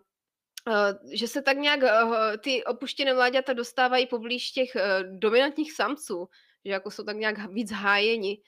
že 1.12 1.28
se 1.28 1.42
tak 1.42 1.56
nějak 1.56 1.80
ty 2.38 2.64
opuštěné 2.64 3.14
mláďata 3.14 3.52
dostávají 3.52 4.06
poblíž 4.06 4.50
těch 4.50 4.70
dominantních 5.18 5.72
samců, 5.72 6.28
že 6.64 6.72
jako 6.72 6.90
jsou 6.90 7.04
tak 7.04 7.16
nějak 7.16 7.52
víc 7.52 7.72
hájeni, 7.72 8.42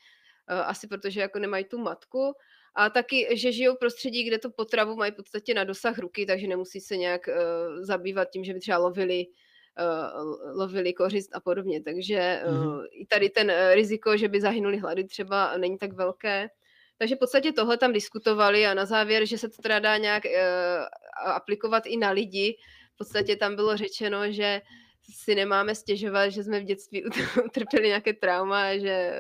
asi 0.47 0.89
protože 0.89 1.21
jako 1.21 1.39
nemají 1.39 1.65
tu 1.65 1.79
matku, 1.79 2.33
a 2.75 2.91
taky, 2.91 3.37
že 3.37 3.53
žijou 3.53 3.75
v 3.75 3.79
prostředí, 3.79 4.25
kde 4.25 4.39
to 4.39 4.51
potravu 4.51 4.97
mají 4.97 5.13
v 5.13 5.17
podstatě 5.17 5.55
na 5.55 5.65
dosah 5.65 5.99
ruky, 5.99 6.27
takže 6.27 6.47
nemusí 6.47 6.81
se 6.81 6.97
nějak 6.97 7.29
zabývat 7.81 8.29
tím, 8.33 8.45
že 8.45 8.55
by 8.55 8.61
třeba 8.61 8.79
lovili 8.79 9.27
lovili 10.55 10.93
kořist 10.93 11.31
a 11.35 11.41
podobně. 11.41 11.83
Takže 11.83 12.43
uh, 12.47 12.55
mm-hmm. 12.55 12.87
i 12.91 13.07
tady 13.07 13.31
ten 13.31 13.51
uh, 13.51 13.75
riziko, 13.75 14.17
že 14.17 14.29
by 14.29 14.41
zahynuli 14.41 14.79
hlady 14.79 15.05
třeba 15.05 15.57
není 15.57 15.79
tak 15.79 15.93
velké. 15.93 16.49
Takže 16.99 17.17
v 17.17 17.19
podstatě 17.19 17.53
tohle 17.53 17.77
tam 17.77 17.93
diskutovali 17.93 18.67
a 18.67 18.75
na 18.75 18.87
závěr, 18.87 19.27
že 19.27 19.39
se 19.39 19.49
to 19.49 19.63
teda 19.63 19.79
dá 19.79 19.97
nějak 19.97 20.23
aplikovat 21.25 21.87
i 21.87 21.97
na 21.97 22.11
lidi. 22.11 22.57
V 22.95 22.97
podstatě 22.97 23.37
tam 23.37 23.57
bylo 23.57 23.77
řečeno, 23.77 24.33
že 24.33 24.61
si 25.11 25.35
nemáme 25.35 25.75
stěžovat, 25.75 26.29
že 26.29 26.45
jsme 26.45 26.61
v 26.61 26.65
dětství 26.65 27.05
utrpěli 27.45 27.89
nějaké 27.89 28.13
trauma, 28.13 28.79
že 28.79 29.13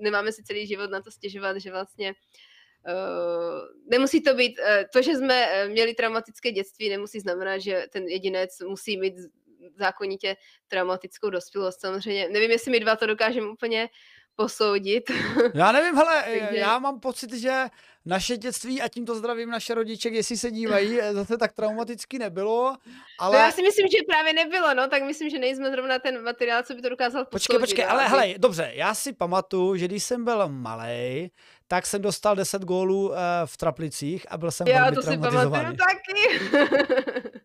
nemáme 0.00 0.32
si 0.32 0.42
celý 0.42 0.66
život 0.66 0.90
na 0.90 1.00
to 1.00 1.10
stěžovat, 1.10 1.56
že 1.56 1.70
vlastně 1.70 2.14
Uh, 2.88 3.60
nemusí 3.90 4.22
to 4.22 4.34
být, 4.34 4.58
uh, 4.58 4.84
to, 4.92 5.02
že 5.02 5.16
jsme 5.16 5.68
měli 5.68 5.94
traumatické 5.94 6.52
dětství, 6.52 6.88
nemusí 6.88 7.20
znamenat, 7.20 7.58
že 7.58 7.86
ten 7.90 8.08
jedinec 8.08 8.50
musí 8.68 8.96
mít 8.96 9.14
zákonitě 9.76 10.36
traumatickou 10.68 11.30
dospělost. 11.30 11.80
Samozřejmě 11.80 12.28
nevím, 12.28 12.50
jestli 12.50 12.70
my 12.70 12.80
dva 12.80 12.96
to 12.96 13.06
dokážeme 13.06 13.48
úplně 13.48 13.88
posoudit. 14.36 15.10
Já 15.54 15.72
nevím, 15.72 15.94
hele, 15.94 16.22
Takže... 16.40 16.58
já 16.58 16.78
mám 16.78 17.00
pocit, 17.00 17.32
že 17.32 17.64
naše 18.04 18.36
dětství, 18.36 18.82
a 18.82 18.88
tímto 18.88 19.14
zdravím 19.14 19.50
naše 19.50 19.74
rodiče, 19.74 20.08
jestli 20.08 20.36
se 20.36 20.50
dívají, 20.50 21.00
eh, 21.00 21.12
zase 21.12 21.38
tak 21.38 21.52
traumaticky 21.52 22.18
nebylo, 22.18 22.76
ale... 23.18 23.38
No 23.38 23.44
já 23.44 23.52
si 23.52 23.62
myslím, 23.62 23.86
že 23.88 23.98
právě 24.08 24.32
nebylo, 24.32 24.74
no, 24.74 24.88
tak 24.88 25.02
myslím, 25.02 25.30
že 25.30 25.38
nejsme 25.38 25.70
zrovna 25.70 25.98
ten 25.98 26.24
materiál, 26.24 26.62
co 26.62 26.74
by 26.74 26.82
to 26.82 26.88
dokázal 26.88 27.24
posoudit. 27.24 27.30
Počkej, 27.30 27.58
počkej, 27.58 27.84
ale 27.88 28.08
hele, 28.08 28.34
dobře, 28.38 28.70
já 28.74 28.94
si 28.94 29.12
pamatuju, 29.12 29.76
že 29.76 29.88
když 29.88 30.04
jsem 30.04 30.24
byl 30.24 30.48
malý, 30.48 31.30
tak 31.68 31.86
jsem 31.86 32.02
dostal 32.02 32.36
10 32.36 32.62
gólů 32.62 33.08
uh, 33.08 33.16
v 33.44 33.56
traplicích 33.56 34.26
a 34.28 34.38
byl 34.38 34.50
jsem 34.50 34.66
já 34.66 34.82
velmi 34.82 34.96
to 34.96 35.02
si 35.02 35.18
pamatuju 35.18 35.76
taky. 35.76 37.40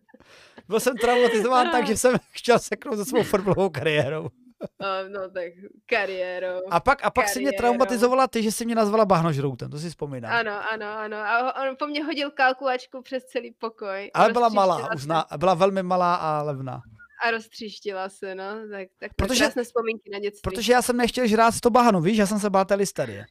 Byl 0.68 0.80
jsem 0.80 0.96
traumatizován 0.96 1.70
tak, 1.70 1.86
že 1.86 1.96
jsem 1.96 2.16
chtěl 2.30 2.58
seknout 2.58 2.98
se 2.98 3.04
svou 3.04 3.22
fotbalovou 3.22 3.70
kariérou. 3.70 4.22
Uh, 4.22 5.08
no 5.12 5.30
tak 5.30 5.52
kariérou. 5.86 6.60
A 6.70 6.80
pak, 6.80 7.04
a 7.04 7.10
pak 7.10 7.28
si 7.28 7.40
mě 7.40 7.52
traumatizovala 7.52 8.26
ty, 8.26 8.42
že 8.42 8.52
si 8.52 8.64
mě 8.64 8.74
nazvala 8.74 9.04
bahnožroutem, 9.04 9.70
to 9.70 9.78
si 9.78 9.88
vzpomínám. 9.88 10.32
Ano, 10.32 10.52
ano, 10.72 10.86
ano. 10.98 11.16
A 11.16 11.68
on 11.68 11.76
po 11.78 11.86
mně 11.86 12.04
hodil 12.04 12.30
kalkulačku 12.30 13.02
přes 13.02 13.24
celý 13.24 13.52
pokoj. 13.52 14.10
Ale 14.14 14.32
byla 14.32 14.48
malá, 14.48 14.88
uzná, 14.94 15.24
byla 15.36 15.54
velmi 15.54 15.82
malá 15.82 16.14
a 16.14 16.42
levná. 16.42 16.82
A 17.26 17.30
roztříštila 17.30 18.08
se, 18.08 18.34
no. 18.34 18.44
Tak, 18.70 18.88
tak 19.00 19.14
protože, 19.14 19.44
krásné 19.44 19.64
vzpomínky 19.64 20.10
na 20.10 20.18
dětství. 20.18 20.40
Protože 20.42 20.72
já 20.72 20.82
jsem 20.82 20.96
nechtěl 20.96 21.26
žrát 21.26 21.60
to 21.60 21.70
bahno, 21.70 22.00
víš, 22.00 22.18
já 22.18 22.26
jsem 22.26 22.38
se 22.38 22.50
bál 22.50 22.64
té 22.64 22.74
listerie. 22.74 23.26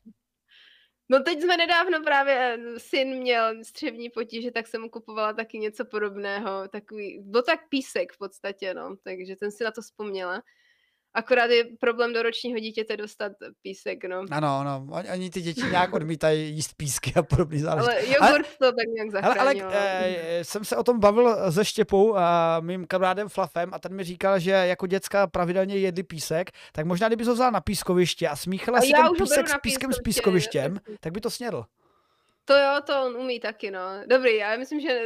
No 1.09 1.19
teď 1.23 1.41
jsme 1.41 1.57
nedávno 1.57 2.03
právě, 2.03 2.35
eh, 2.75 2.79
syn 2.79 3.17
měl 3.17 3.63
střevní 3.63 4.09
potíže, 4.09 4.51
tak 4.51 4.67
jsem 4.67 4.81
mu 4.81 4.89
kupovala 4.89 5.33
taky 5.33 5.59
něco 5.59 5.85
podobného, 5.85 6.67
takový, 6.67 7.19
byl 7.21 7.41
tak 7.43 7.69
písek 7.69 8.13
v 8.13 8.17
podstatě, 8.17 8.73
no, 8.73 8.95
takže 9.03 9.35
jsem 9.35 9.51
si 9.51 9.63
na 9.63 9.71
to 9.71 9.81
vzpomněla. 9.81 10.43
Akorát 11.17 11.51
je 11.51 11.63
problém 11.79 12.13
do 12.13 12.23
ročního 12.23 12.59
dítěte 12.59 12.97
dostat 12.97 13.31
písek, 13.61 14.03
no. 14.03 14.25
Ano, 14.31 14.63
no, 14.63 14.93
ani 15.09 15.29
ty 15.29 15.41
děti 15.41 15.61
nějak 15.61 15.93
odmítají 15.93 16.55
jíst 16.55 16.73
písky 16.77 17.13
a 17.15 17.23
podobný 17.23 17.59
záležitosti. 17.59 18.17
Ale 18.17 18.27
jogurt 18.27 18.47
ale, 18.61 18.71
to 18.71 18.75
tak 18.75 18.87
nějak 18.95 19.11
zachránil. 19.11 19.65
Ale, 19.65 19.77
ale 19.77 20.15
e, 20.17 20.43
jsem 20.43 20.65
se 20.65 20.75
o 20.75 20.83
tom 20.83 20.99
bavil 20.99 21.51
se 21.51 21.65
Štěpou, 21.65 22.15
a 22.15 22.59
mým 22.59 22.87
kamarádem 22.87 23.29
Flafem 23.29 23.69
a 23.73 23.79
ten 23.79 23.95
mi 23.95 24.03
říkal, 24.03 24.39
že 24.39 24.51
jako 24.51 24.87
děcka 24.87 25.27
pravidelně 25.27 25.77
jedli 25.77 26.03
písek, 26.03 26.51
tak 26.71 26.85
možná 26.85 27.07
kdyby 27.07 27.25
to 27.25 27.33
vzal 27.33 27.51
na 27.51 27.61
pískoviště 27.61 28.29
a 28.29 28.35
smíchala 28.35 28.81
si 28.81 28.91
ten 28.91 29.09
písek 29.17 29.49
s 29.49 29.57
pískem 29.61 29.93
s 29.93 29.99
pískovištěm, 29.99 30.79
tak 30.99 31.13
by 31.13 31.21
to 31.21 31.29
snědl. 31.29 31.65
To 32.47 32.53
jo, 32.53 32.81
to 32.85 33.05
on 33.05 33.15
umí 33.17 33.39
taky, 33.39 33.71
no. 33.71 33.79
Dobrý, 34.09 34.35
já 34.35 34.57
myslím, 34.57 34.79
že 34.79 35.01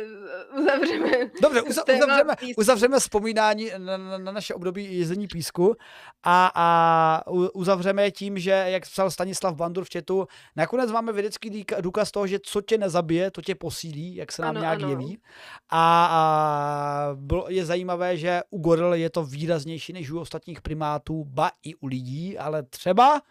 uzavřeme. 0.58 1.10
Dobře, 1.42 1.62
uza, 1.70 1.84
uzavřeme, 1.96 2.34
uzavřeme 2.58 3.00
vzpomínání 3.00 3.72
na, 3.78 3.98
na, 3.98 4.18
na 4.18 4.32
naše 4.32 4.54
období 4.54 5.00
jezení 5.00 5.28
písku 5.28 5.76
a, 6.24 6.52
a 6.56 7.24
uzavřeme 7.54 8.12
tím, 8.12 8.40
že, 8.40 8.52
jak 8.52 8.84
psal 8.84 9.12
Stanislav 9.12 9.56
Bandur 9.56 9.84
v 9.84 9.90
četu, 9.90 10.28
nakonec 10.56 10.92
máme 10.92 11.14
vědecký 11.14 11.66
důkaz 11.82 12.12
toho, 12.12 12.28
že 12.28 12.40
co 12.44 12.62
tě 12.62 12.78
nezabije, 12.78 13.32
to 13.32 13.42
tě 13.42 13.56
posílí, 13.56 14.16
jak 14.16 14.32
se 14.32 14.42
nám 14.42 14.50
ano, 14.50 14.60
nějak 14.60 14.80
ano. 14.80 14.90
jeví. 14.90 15.22
A, 15.70 16.06
a 16.12 17.16
bylo, 17.16 17.46
je 17.50 17.66
zajímavé, 17.66 18.18
že 18.18 18.42
u 18.50 18.60
goril 18.60 18.94
je 18.94 19.10
to 19.10 19.24
výraznější 19.24 19.94
než 19.94 20.12
u 20.12 20.20
ostatních 20.20 20.62
primátů, 20.62 21.24
ba 21.26 21.52
i 21.64 21.76
u 21.76 21.88
lidí, 21.88 22.38
ale 22.38 22.64
třeba 22.64 23.22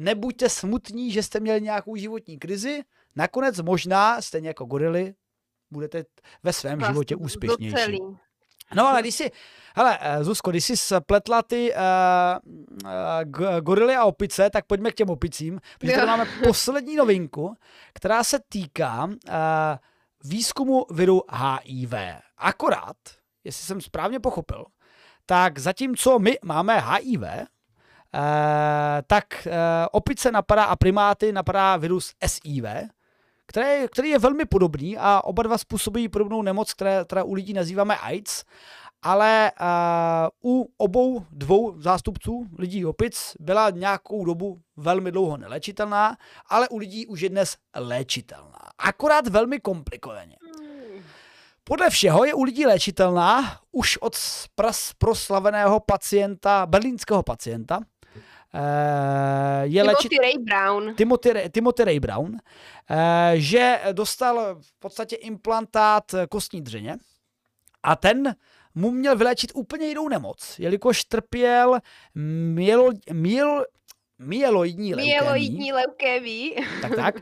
nebuďte 0.00 0.48
smutní, 0.48 1.12
že 1.12 1.22
jste 1.22 1.40
měli 1.40 1.60
nějakou 1.60 1.96
životní 1.96 2.38
krizi, 2.38 2.82
nakonec 3.16 3.60
možná, 3.60 4.20
stejně 4.20 4.48
jako 4.48 4.64
gorily, 4.64 5.14
budete 5.70 6.04
ve 6.42 6.52
svém 6.52 6.78
vlastně 6.78 6.92
životě 6.92 7.16
úspěšnější. 7.16 7.72
Docelý. 7.72 8.00
No 8.74 8.88
ale 8.88 9.02
když 9.02 9.14
si, 9.14 9.30
hele, 9.76 9.98
eh, 10.00 10.24
Zuzko, 10.24 10.50
když 10.50 10.64
jsi 10.64 10.76
spletla 10.76 11.42
ty 11.42 11.74
uh, 11.74 11.80
uh, 12.84 13.60
gorily 13.60 13.96
a 13.96 14.04
opice, 14.04 14.50
tak 14.50 14.66
pojďme 14.66 14.90
k 14.90 14.94
těm 14.94 15.10
opicím, 15.10 15.60
protože 15.78 15.92
tady 15.92 16.06
máme 16.06 16.26
poslední 16.46 16.96
novinku, 16.96 17.54
která 17.94 18.24
se 18.24 18.38
týká 18.48 19.04
uh, 19.04 19.14
výzkumu 20.24 20.86
viru 20.90 21.22
HIV. 21.32 21.94
Akorát, 22.38 22.96
jestli 23.44 23.66
jsem 23.66 23.80
správně 23.80 24.20
pochopil, 24.20 24.64
tak 25.26 25.58
zatímco 25.58 26.18
my 26.18 26.38
máme 26.44 26.80
HIV, 26.80 27.22
tak 29.06 29.46
uh, 29.46 29.52
opice 29.92 30.32
napadá 30.32 30.64
a 30.64 30.76
primáty 30.76 31.32
napadá 31.32 31.76
virus 31.76 32.12
SIV, 32.26 32.64
který, 33.46 33.88
který 33.88 34.08
je 34.08 34.18
velmi 34.18 34.44
podobný 34.44 34.98
a 34.98 35.24
oba 35.24 35.42
dva 35.42 35.58
způsobují 35.58 36.08
podobnou 36.08 36.42
nemoc, 36.42 36.72
které, 36.72 37.04
které 37.04 37.22
u 37.22 37.34
lidí 37.34 37.52
nazýváme 37.52 37.96
AIDS. 37.96 38.44
ale 39.02 39.52
uh, 40.42 40.52
u 40.52 40.68
obou 40.76 41.24
dvou 41.30 41.80
zástupců 41.80 42.46
lidí 42.58 42.86
opic 42.86 43.36
byla 43.40 43.70
nějakou 43.70 44.24
dobu 44.24 44.60
velmi 44.76 45.12
dlouho 45.12 45.36
neléčitelná, 45.36 46.16
ale 46.48 46.68
u 46.68 46.78
lidí 46.78 47.06
už 47.06 47.20
je 47.20 47.28
dnes 47.28 47.56
léčitelná. 47.76 48.58
Akorát 48.78 49.28
velmi 49.28 49.60
komplikovaně. 49.60 50.36
Podle 51.64 51.90
všeho 51.90 52.24
je 52.24 52.34
u 52.34 52.42
lidí 52.42 52.66
léčitelná 52.66 53.60
už 53.72 53.96
od 53.96 54.16
proslaveného 54.98 55.80
pacienta, 55.80 56.66
berlínského 56.66 57.22
pacienta, 57.22 57.80
je 59.62 59.82
Timothy 59.82 59.82
léčit... 59.82 60.12
Ray 60.22 60.38
Brown. 60.38 60.94
Timothy, 60.94 61.50
Timothy 61.50 61.84
Ray 61.84 62.00
Brown, 62.00 62.36
že 63.34 63.80
dostal 63.92 64.56
v 64.60 64.78
podstatě 64.78 65.16
implantát 65.16 66.14
kostní 66.28 66.60
dřeně 66.62 66.96
a 67.82 67.96
ten 67.96 68.34
mu 68.74 68.90
měl 68.90 69.16
vyléčit 69.16 69.52
úplně 69.54 69.86
jinou 69.86 70.08
nemoc, 70.08 70.58
jelikož 70.58 71.04
trpěl 71.04 71.78
mielo, 72.14 72.90
mielo, 73.12 73.64
Myeloidní 74.22 74.94
leukémii. 74.94 75.20
Myeloidní 75.20 75.72
leukémii. 75.72 76.56
Tak, 76.82 76.96
tak. 76.96 77.14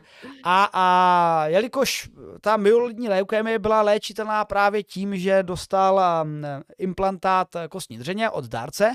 A, 0.43 0.69
a 0.73 1.47
jelikož 1.47 2.09
ta 2.41 2.57
myeloidní 2.57 3.09
leukémie 3.09 3.59
byla 3.59 3.81
léčitelná 3.81 4.45
právě 4.45 4.83
tím, 4.83 5.17
že 5.17 5.43
dostal 5.43 6.01
um, 6.23 6.43
implantát 6.77 7.47
kostní 7.69 7.97
dřeně 7.97 8.29
od 8.29 8.45
dárce, 8.45 8.91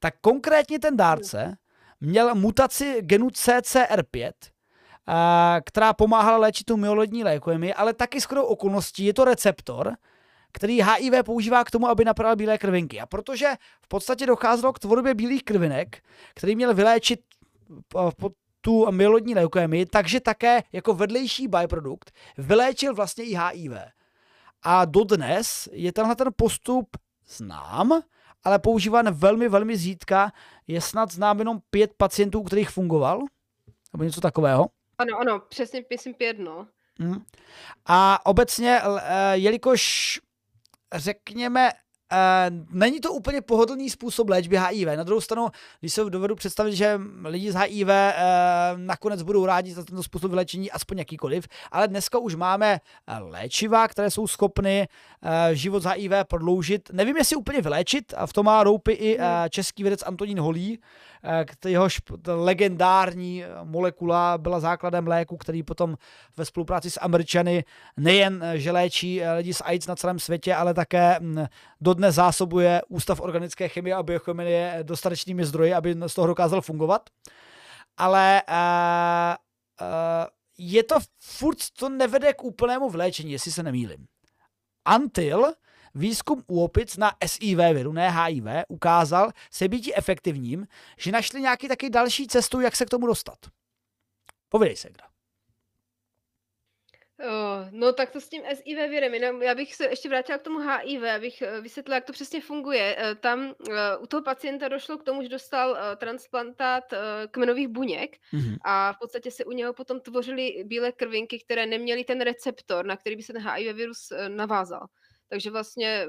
tak 0.00 0.14
konkrétně 0.20 0.78
ten 0.78 0.96
dárce 0.96 1.56
měl 2.00 2.34
mutaci 2.34 2.98
genu 3.00 3.28
CCR5, 3.28 4.32
která 5.64 5.92
pomáhala 5.92 6.38
léčit 6.38 6.64
tu 6.64 6.76
myeloidní 6.76 7.24
leukémii, 7.24 7.74
ale 7.74 7.94
taky 7.94 8.20
skoro 8.20 8.46
okolností 8.46 9.04
je 9.04 9.14
to 9.14 9.24
receptor, 9.24 9.96
který 10.52 10.82
HIV 10.82 11.12
používá 11.24 11.64
k 11.64 11.70
tomu, 11.70 11.88
aby 11.88 12.04
napravil 12.04 12.36
bílé 12.36 12.58
krvinky. 12.58 13.00
A 13.00 13.06
protože 13.06 13.52
v 13.82 13.88
podstatě 13.88 14.26
docházelo 14.26 14.72
k 14.72 14.78
tvorbě 14.78 15.14
bílých 15.14 15.44
krvinek, 15.44 16.02
který 16.34 16.56
měl 16.56 16.74
vyléčit 16.74 17.20
tu 18.60 18.92
myelodní 18.92 19.34
leukémii, 19.34 19.86
takže 19.86 20.20
také 20.20 20.62
jako 20.72 20.94
vedlejší 20.94 21.48
byprodukt 21.48 22.12
vyléčil 22.38 22.94
vlastně 22.94 23.24
i 23.24 23.36
HIV. 23.36 23.72
A 24.62 24.84
dodnes 24.84 25.68
je 25.72 25.92
tenhle 25.92 26.16
ten 26.16 26.28
postup 26.36 26.96
znám, 27.28 28.02
ale 28.44 28.58
používán 28.58 29.10
velmi, 29.10 29.48
velmi 29.48 29.76
zřídka. 29.76 30.32
Je 30.66 30.80
snad 30.80 31.12
znám 31.12 31.38
jenom 31.38 31.60
pět 31.70 31.90
pacientů, 31.96 32.42
kterých 32.42 32.70
fungoval, 32.70 33.20
nebo 33.92 34.04
něco 34.04 34.20
takového. 34.20 34.66
Ano, 34.98 35.18
ano, 35.20 35.40
přesně, 35.48 35.84
myslím 35.90 36.14
pět, 36.14 36.38
no. 36.38 36.66
Hmm. 37.00 37.24
A 37.86 38.26
obecně, 38.26 38.80
eh, 39.02 39.36
jelikož 39.36 40.20
řekněme, 40.94 41.70
není 42.70 43.00
to 43.00 43.12
úplně 43.12 43.40
pohodlný 43.40 43.90
způsob 43.90 44.28
léčby 44.28 44.58
HIV. 44.58 44.88
Na 44.96 45.02
druhou 45.02 45.20
stranu, 45.20 45.48
když 45.80 45.92
se 45.92 46.04
dovedu 46.04 46.34
představit, 46.34 46.76
že 46.76 47.00
lidi 47.24 47.52
z 47.52 47.54
HIV 47.54 47.88
eh, 47.88 48.14
nakonec 48.76 49.22
budou 49.22 49.46
rádi 49.46 49.72
za 49.72 49.84
tento 49.84 50.02
způsob 50.02 50.32
léčení, 50.32 50.70
aspoň 50.70 50.98
jakýkoliv, 50.98 51.48
ale 51.72 51.88
dneska 51.88 52.18
už 52.18 52.34
máme 52.34 52.80
léčiva, 53.20 53.88
které 53.88 54.10
jsou 54.10 54.26
schopny 54.26 54.88
uh, 55.22 55.30
život 55.52 55.82
z 55.82 55.86
HIV 55.86 56.12
prodloužit. 56.28 56.90
Nevím, 56.92 57.16
jestli 57.16 57.36
úplně 57.36 57.60
vyléčit, 57.60 58.14
a 58.16 58.26
v 58.26 58.32
tom 58.32 58.46
má 58.46 58.64
roupy 58.64 58.92
i 58.92 59.18
uh, 59.18 59.24
český 59.50 59.82
vědec 59.82 60.02
Antonín 60.02 60.40
Holý, 60.40 60.78
uh, 60.78 60.84
jehož 61.66 62.00
legendární 62.26 63.44
molekula 63.64 64.38
byla 64.38 64.60
základem 64.60 65.06
léku, 65.06 65.36
který 65.36 65.62
potom 65.62 65.96
ve 66.36 66.44
spolupráci 66.44 66.90
s 66.90 67.00
Američany 67.00 67.64
nejen, 67.96 68.44
že 68.54 68.72
léčí 68.72 69.22
lidi 69.36 69.54
s 69.54 69.64
AIDS 69.64 69.86
na 69.86 69.96
celém 69.96 70.18
světě, 70.18 70.54
ale 70.54 70.74
také 70.74 71.16
mm, 71.20 71.46
do 71.80 71.98
dodnes 71.98 72.14
zásobuje 72.14 72.82
Ústav 72.88 73.20
organické 73.20 73.68
chemie 73.68 73.94
a 73.94 74.02
biochemie 74.02 74.78
dostatečnými 74.82 75.44
zdroji, 75.44 75.74
aby 75.74 75.96
z 76.06 76.14
toho 76.14 76.26
dokázal 76.26 76.60
fungovat. 76.60 77.10
Ale 77.96 78.42
uh, 78.48 79.34
uh, 79.80 80.26
je 80.58 80.82
to 80.82 80.96
furt, 81.18 81.58
to 81.78 81.88
nevede 81.88 82.32
k 82.32 82.44
úplnému 82.44 82.90
vléčení, 82.90 83.32
jestli 83.32 83.52
se 83.52 83.62
nemýlim. 83.62 84.06
Until 84.94 85.52
výzkum 85.98 86.42
u 86.46 86.64
opic 86.64 86.96
na 86.96 87.12
SIV 87.26 87.58
viru, 87.58 87.92
ne 87.92 88.10
HIV, 88.10 88.44
ukázal 88.68 89.30
se 89.50 89.68
být 89.68 89.92
efektivním, 89.94 90.66
že 90.98 91.12
našli 91.12 91.40
nějaký 91.40 91.68
taky 91.68 91.90
další 91.90 92.26
cestu, 92.26 92.60
jak 92.60 92.76
se 92.76 92.86
k 92.86 92.90
tomu 92.90 93.06
dostat. 93.06 93.38
Povědej 94.48 94.76
se, 94.76 94.88
Gra. 94.90 95.08
No 97.70 97.92
tak 97.92 98.10
to 98.10 98.20
s 98.20 98.28
tím 98.28 98.42
SIV 98.54 98.90
virem, 98.90 99.14
jenom 99.14 99.42
já 99.42 99.54
bych 99.54 99.74
se 99.74 99.84
ještě 99.84 100.08
vrátila 100.08 100.38
k 100.38 100.42
tomu 100.42 100.58
HIV, 100.58 101.02
abych 101.16 101.42
eh, 101.42 101.60
vysvětlila, 101.60 101.94
jak 101.94 102.04
to 102.04 102.12
přesně 102.12 102.40
funguje. 102.40 102.96
Eh, 102.98 103.14
tam 103.14 103.54
eh, 103.70 103.96
u 103.96 104.06
toho 104.06 104.22
pacienta 104.22 104.68
došlo 104.68 104.98
k 104.98 105.04
tomu, 105.04 105.22
že 105.22 105.28
dostal 105.28 105.76
transplantát 105.96 106.84
kmenových 107.30 107.68
buněk 107.68 108.16
mm-hmm. 108.16 108.56
a 108.64 108.92
v 108.92 108.98
podstatě 108.98 109.30
se 109.30 109.44
u 109.44 109.52
něho 109.52 109.72
potom 109.72 110.00
tvořily 110.00 110.64
bílé 110.64 110.92
krvinky, 110.92 111.38
které 111.38 111.66
neměly 111.66 112.04
ten 112.04 112.20
receptor, 112.20 112.86
na 112.86 112.96
který 112.96 113.16
by 113.16 113.22
se 113.22 113.32
ten 113.32 113.42
HIV 113.48 113.76
virus 113.76 114.12
navázal. 114.28 114.86
Takže 115.28 115.50
vlastně, 115.50 116.06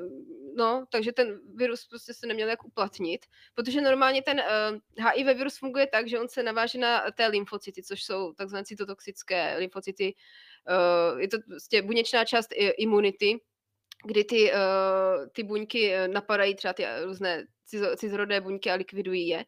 no, 0.55 0.85
takže 0.89 1.11
ten 1.11 1.39
virus 1.55 1.87
prostě 1.87 2.13
se 2.13 2.27
neměl 2.27 2.49
jak 2.49 2.65
uplatnit, 2.65 3.25
protože 3.53 3.81
normálně 3.81 4.21
ten 4.21 4.39
uh, 4.39 5.05
HIV 5.05 5.37
virus 5.37 5.57
funguje 5.57 5.87
tak, 5.87 6.07
že 6.07 6.19
on 6.19 6.27
se 6.27 6.43
naváže 6.43 6.79
na 6.79 7.11
té 7.11 7.27
lymfocyty, 7.27 7.83
což 7.83 8.03
jsou 8.03 8.33
takzvané 8.33 8.65
cytotoxické 8.65 9.55
lymfocyty, 9.57 10.15
uh, 11.13 11.19
je 11.19 11.27
to 11.27 11.37
prostě 11.47 11.81
buněčná 11.81 12.25
část 12.25 12.49
imunity, 12.77 13.39
kdy 14.05 14.23
ty, 14.23 14.51
uh, 14.51 15.27
ty 15.31 15.43
buňky 15.43 15.93
napadají 16.07 16.55
třeba 16.55 16.73
ty 16.73 16.85
různé 17.03 17.45
cizorodé 17.95 18.41
buňky 18.41 18.71
a 18.71 18.75
likvidují 18.75 19.27
je. 19.27 19.45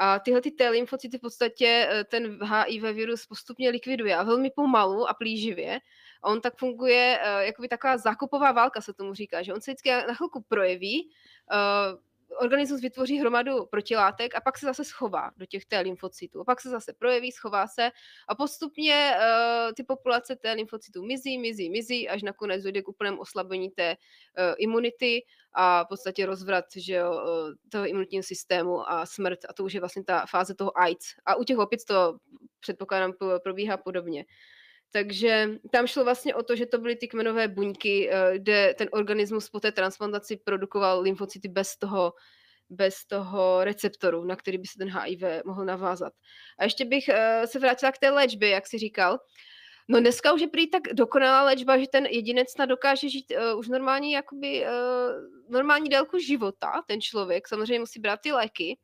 A 0.00 0.18
tyhle 0.18 0.40
ty 0.40 0.50
T 0.50 0.68
lymfocyty 0.68 1.18
v 1.18 1.20
podstatě 1.20 1.88
ten 2.10 2.38
HIV 2.44 2.82
virus 2.82 3.26
postupně 3.26 3.70
likviduje 3.70 4.16
a 4.16 4.22
velmi 4.22 4.50
pomalu 4.50 5.08
a 5.08 5.14
plíživě. 5.14 5.80
A 6.22 6.28
on 6.28 6.40
tak 6.40 6.56
funguje, 6.56 7.20
uh, 7.22 7.42
jakoby 7.42 7.68
taková 7.68 7.96
zákupová 7.96 8.52
válka 8.52 8.80
se 8.80 8.92
tomu 8.92 9.14
říká, 9.14 9.42
že 9.42 9.54
on 9.54 9.60
se 9.60 9.70
vždycky 9.70 9.90
na 9.90 10.14
chvilku 10.14 10.44
projeví, 10.48 11.10
uh, 11.52 11.98
organismus 12.40 12.80
vytvoří 12.80 13.18
hromadu 13.18 13.66
protilátek 13.66 14.34
a 14.34 14.40
pak 14.40 14.58
se 14.58 14.66
zase 14.66 14.84
schová 14.84 15.30
do 15.36 15.46
těch 15.46 15.64
T 15.64 15.80
lymfocytů. 15.80 16.44
Pak 16.44 16.60
se 16.60 16.70
zase 16.70 16.92
projeví, 16.98 17.32
schová 17.32 17.66
se 17.66 17.90
a 18.28 18.34
postupně 18.34 19.16
uh, 19.16 19.72
ty 19.72 19.84
populace 19.84 20.36
T 20.36 20.52
lymfocytů 20.52 21.04
mizí, 21.04 21.38
mizí, 21.38 21.70
mizí, 21.70 22.08
až 22.08 22.22
nakonec 22.22 22.62
dojde 22.62 22.82
k 22.82 22.88
úplnému 22.88 23.20
oslabení 23.20 23.70
té 23.70 23.96
uh, 23.96 24.54
imunity 24.58 25.24
a 25.52 25.84
v 25.84 25.88
podstatě 25.88 26.26
rozvrat 26.26 26.64
že 26.76 26.94
jo, 26.94 27.12
uh, 27.12 27.54
toho 27.68 27.86
imunitního 27.86 28.22
systému 28.22 28.90
a 28.90 29.06
smrt. 29.06 29.38
A 29.48 29.52
to 29.52 29.64
už 29.64 29.74
je 29.74 29.80
vlastně 29.80 30.04
ta 30.04 30.26
fáze 30.26 30.54
toho 30.54 30.78
AIDS. 30.78 31.06
A 31.26 31.34
u 31.34 31.44
těch 31.44 31.58
opic 31.58 31.84
to 31.84 32.18
předpokládám 32.60 33.12
probíhá 33.42 33.76
podobně. 33.76 34.24
Takže 34.90 35.48
tam 35.70 35.86
šlo 35.86 36.04
vlastně 36.04 36.34
o 36.34 36.42
to, 36.42 36.56
že 36.56 36.66
to 36.66 36.78
byly 36.78 36.96
ty 36.96 37.08
kmenové 37.08 37.48
buňky, 37.48 38.10
eh, 38.10 38.38
kde 38.38 38.74
ten 38.78 38.88
organismus 38.92 39.48
po 39.48 39.60
té 39.60 39.72
transplantaci 39.72 40.36
produkoval 40.36 41.00
lymfocyty 41.00 41.48
bez 41.48 41.76
toho, 41.76 42.12
bez 42.70 43.06
toho 43.06 43.64
receptoru, 43.64 44.24
na 44.24 44.36
který 44.36 44.58
by 44.58 44.66
se 44.66 44.78
ten 44.78 44.88
HIV 44.88 45.22
mohl 45.44 45.64
navázat. 45.64 46.12
A 46.58 46.64
ještě 46.64 46.84
bych 46.84 47.08
eh, 47.08 47.46
se 47.46 47.58
vrátila 47.58 47.92
k 47.92 47.98
té 47.98 48.10
léčbě, 48.10 48.48
jak 48.48 48.66
si 48.66 48.78
říkal. 48.78 49.18
No 49.90 50.00
dneska 50.00 50.32
už 50.32 50.40
je 50.40 50.48
prý 50.48 50.70
tak 50.70 50.82
dokonalá 50.92 51.42
léčba, 51.42 51.78
že 51.78 51.86
ten 51.92 52.06
jedinec 52.06 52.50
snad 52.50 52.66
dokáže 52.66 53.08
žít 53.08 53.32
uh, 53.32 53.58
už 53.58 53.68
normální, 53.68 54.12
jakoby, 54.12 54.66
normální 55.48 55.88
délku 55.88 56.18
života, 56.18 56.82
ten 56.86 57.00
člověk. 57.00 57.48
Samozřejmě 57.48 57.78
musí 57.78 58.00
brát 58.00 58.20
ty 58.20 58.32
léky, 58.32 58.78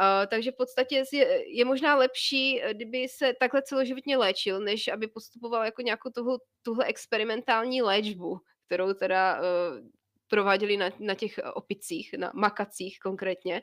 Uh, 0.00 0.26
takže 0.26 0.50
v 0.50 0.56
podstatě 0.56 1.04
je, 1.12 1.56
je 1.56 1.64
možná 1.64 1.96
lepší, 1.96 2.62
eh, 2.62 2.74
kdyby 2.74 3.08
se 3.08 3.32
takhle 3.40 3.62
celoživotně 3.62 4.16
léčil, 4.16 4.60
než 4.60 4.88
aby 4.88 5.06
postupoval 5.06 5.64
jako 5.64 5.82
nějakou 5.82 6.10
tuhle, 6.10 6.38
tuhle 6.62 6.84
experimentální 6.84 7.82
léčbu, 7.82 8.38
kterou 8.66 8.92
teda 8.92 9.40
uh, 9.40 9.88
prováděli 10.28 10.76
na, 10.76 10.90
na 10.98 11.14
těch 11.14 11.40
opicích, 11.54 12.14
na 12.18 12.32
makacích 12.34 12.98
konkrétně. 12.98 13.62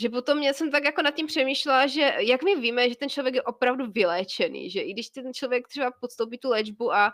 Že 0.00 0.08
potom 0.08 0.38
mě 0.38 0.54
jsem 0.54 0.70
tak 0.70 0.84
jako 0.84 1.02
nad 1.02 1.14
tím 1.14 1.26
přemýšlela, 1.26 1.86
že 1.86 2.14
jak 2.18 2.42
my 2.42 2.56
víme, 2.56 2.88
že 2.88 2.96
ten 2.96 3.08
člověk 3.08 3.34
je 3.34 3.42
opravdu 3.42 3.86
vyléčený, 3.90 4.70
že 4.70 4.80
i 4.80 4.92
když 4.92 5.08
ten 5.08 5.34
člověk 5.34 5.68
třeba 5.68 5.90
podstoupí 6.00 6.38
tu 6.38 6.48
léčbu 6.50 6.94
a 6.94 7.12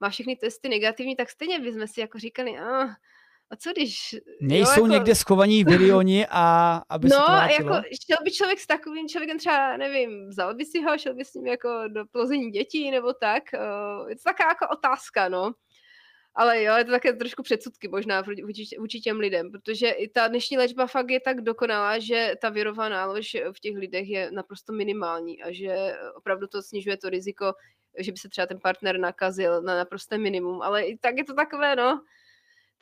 má 0.00 0.10
všechny 0.10 0.36
testy 0.36 0.68
negativní, 0.68 1.16
tak 1.16 1.30
stejně 1.30 1.58
bychom 1.58 1.86
si 1.86 2.00
jako 2.00 2.18
říkali, 2.18 2.58
ah, 2.58 2.94
a 3.50 3.56
co 3.56 3.72
když... 3.72 4.16
Nejsou 4.40 4.70
jo, 4.70 4.86
jako... 4.86 4.86
někde 4.86 5.14
schovaní 5.14 5.64
virioni 5.70 6.26
a 6.30 6.76
aby 6.88 7.08
no, 7.08 7.16
se 7.16 7.22
to 7.26 7.32
jako 7.32 7.82
šel 8.06 8.16
by 8.24 8.30
člověk 8.30 8.60
s 8.60 8.66
takovým 8.66 9.08
člověkem 9.08 9.38
třeba, 9.38 9.76
nevím, 9.76 10.28
vzal 10.28 10.54
by 10.54 10.64
si 10.64 10.82
ho, 10.82 10.98
šel 10.98 11.14
by 11.14 11.24
s 11.24 11.34
ním 11.34 11.46
jako 11.46 11.68
do 11.88 12.04
plození 12.06 12.50
dětí 12.50 12.90
nebo 12.90 13.12
tak. 13.12 13.42
Je 14.08 14.16
to 14.16 14.22
taková 14.24 14.48
jako 14.48 14.66
otázka, 14.72 15.28
no. 15.28 15.52
Ale 16.34 16.62
jo, 16.62 16.74
je 16.76 16.84
to 16.84 16.90
také 16.90 17.12
trošku 17.12 17.42
předsudky 17.42 17.88
možná 17.88 18.22
vůči, 18.44 18.64
vůči 18.78 19.00
těm 19.00 19.20
lidem, 19.20 19.50
protože 19.50 19.90
i 19.90 20.08
ta 20.08 20.28
dnešní 20.28 20.58
léčba 20.58 20.86
fakt 20.86 21.10
je 21.10 21.20
tak 21.20 21.40
dokonalá, 21.40 21.98
že 21.98 22.34
ta 22.42 22.48
virová 22.48 22.88
nálož 22.88 23.36
v 23.56 23.60
těch 23.60 23.76
lidech 23.76 24.08
je 24.08 24.30
naprosto 24.30 24.72
minimální 24.72 25.42
a 25.42 25.52
že 25.52 25.96
opravdu 26.14 26.46
to 26.46 26.62
snižuje 26.62 26.96
to 26.96 27.10
riziko, 27.10 27.52
že 27.98 28.12
by 28.12 28.18
se 28.18 28.28
třeba 28.28 28.46
ten 28.46 28.58
partner 28.60 28.98
nakazil 28.98 29.62
na 29.62 29.76
naprosté 29.76 30.18
minimum. 30.18 30.62
Ale 30.62 30.82
i 30.82 30.98
tak 30.98 31.18
je 31.18 31.24
to 31.24 31.34
takové, 31.34 31.76
no, 31.76 32.02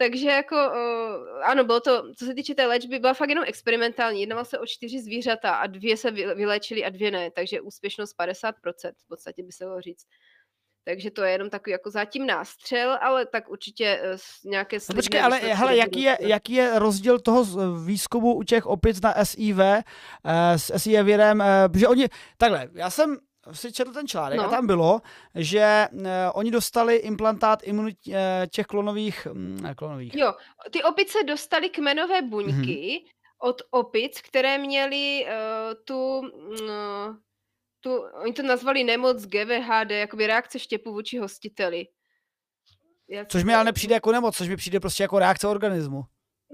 Takže 0.00 0.28
jako, 0.28 0.56
uh, 0.56 1.44
ano, 1.44 1.64
bylo 1.64 1.80
to, 1.80 2.14
co 2.14 2.24
se 2.24 2.34
týče 2.34 2.54
té 2.54 2.66
léčby, 2.66 2.98
byla 2.98 3.14
fakt 3.14 3.28
jenom 3.28 3.44
experimentální. 3.48 4.20
Jednalo 4.20 4.44
se 4.44 4.58
o 4.58 4.66
čtyři 4.66 5.00
zvířata 5.00 5.54
a 5.54 5.66
dvě 5.66 5.96
se 5.96 6.10
vyléčily 6.10 6.84
a 6.84 6.90
dvě 6.90 7.10
ne, 7.10 7.30
takže 7.30 7.60
úspěšnost 7.60 8.14
50% 8.18 8.52
v 8.96 9.08
podstatě 9.08 9.42
by 9.42 9.52
se 9.52 9.64
dalo 9.64 9.80
říct. 9.80 10.04
Takže 10.84 11.10
to 11.10 11.22
je 11.22 11.32
jenom 11.32 11.50
takový 11.50 11.72
jako 11.72 11.90
zatím 11.90 12.26
nástřel, 12.26 12.98
ale 13.00 13.26
tak 13.26 13.48
určitě 13.50 14.00
uh, 14.02 14.50
nějaké 14.50 14.76
no 14.88 14.94
počkej, 14.94 15.22
ale 15.22 15.38
hele, 15.38 15.76
jaký 15.76 16.02
je, 16.02 16.18
jaký 16.20 16.52
je 16.52 16.78
rozdíl 16.78 17.18
toho 17.18 17.44
výzkumu 17.84 18.34
u 18.34 18.42
těch 18.42 18.66
opic 18.66 19.00
na 19.00 19.24
SIV 19.24 19.58
uh, 19.58 19.72
s 20.56 20.78
SIV 20.78 21.04
virem, 21.04 21.40
uh, 21.40 21.78
že 21.78 21.88
oni, 21.88 22.08
takhle, 22.36 22.68
já 22.74 22.90
jsem 22.90 23.16
si 23.52 23.72
četl 23.72 23.92
ten 23.92 24.08
článek 24.08 24.38
no. 24.38 24.44
a 24.44 24.48
tam 24.48 24.66
bylo, 24.66 25.00
že 25.34 25.88
uh, 25.92 26.00
oni 26.32 26.50
dostali 26.50 26.96
implantát 26.96 27.62
imunit 27.62 27.98
uh, 28.06 28.14
těch 28.50 28.66
klonových, 28.66 29.26
mm, 29.32 29.60
ne, 29.62 29.74
klonových. 29.74 30.14
Jo, 30.14 30.34
ty 30.70 30.82
opice 30.82 31.18
dostali 31.26 31.70
kmenové 31.70 32.22
buňky 32.22 32.52
mm-hmm. 32.52 33.48
od 33.48 33.62
opic, 33.70 34.20
které 34.20 34.58
měly 34.58 35.26
uh, 35.26 35.74
tu, 35.84 36.18
uh, 36.18 37.16
tu, 37.80 38.04
oni 38.22 38.32
to 38.32 38.42
nazvali 38.42 38.84
nemoc 38.84 39.26
GVHD, 39.26 39.90
jakoby 39.90 40.26
reakce 40.26 40.58
štěpu 40.58 40.92
vůči 40.92 41.18
hostiteli. 41.18 41.86
Jak 43.10 43.28
což 43.28 43.44
mi 43.44 43.54
ale 43.54 43.64
nepřijde 43.64 43.94
jako 43.94 44.12
nemoc, 44.12 44.36
což 44.36 44.48
mi 44.48 44.56
přijde 44.56 44.80
prostě 44.80 45.02
jako 45.02 45.18
reakce 45.18 45.48
organismu. 45.48 46.04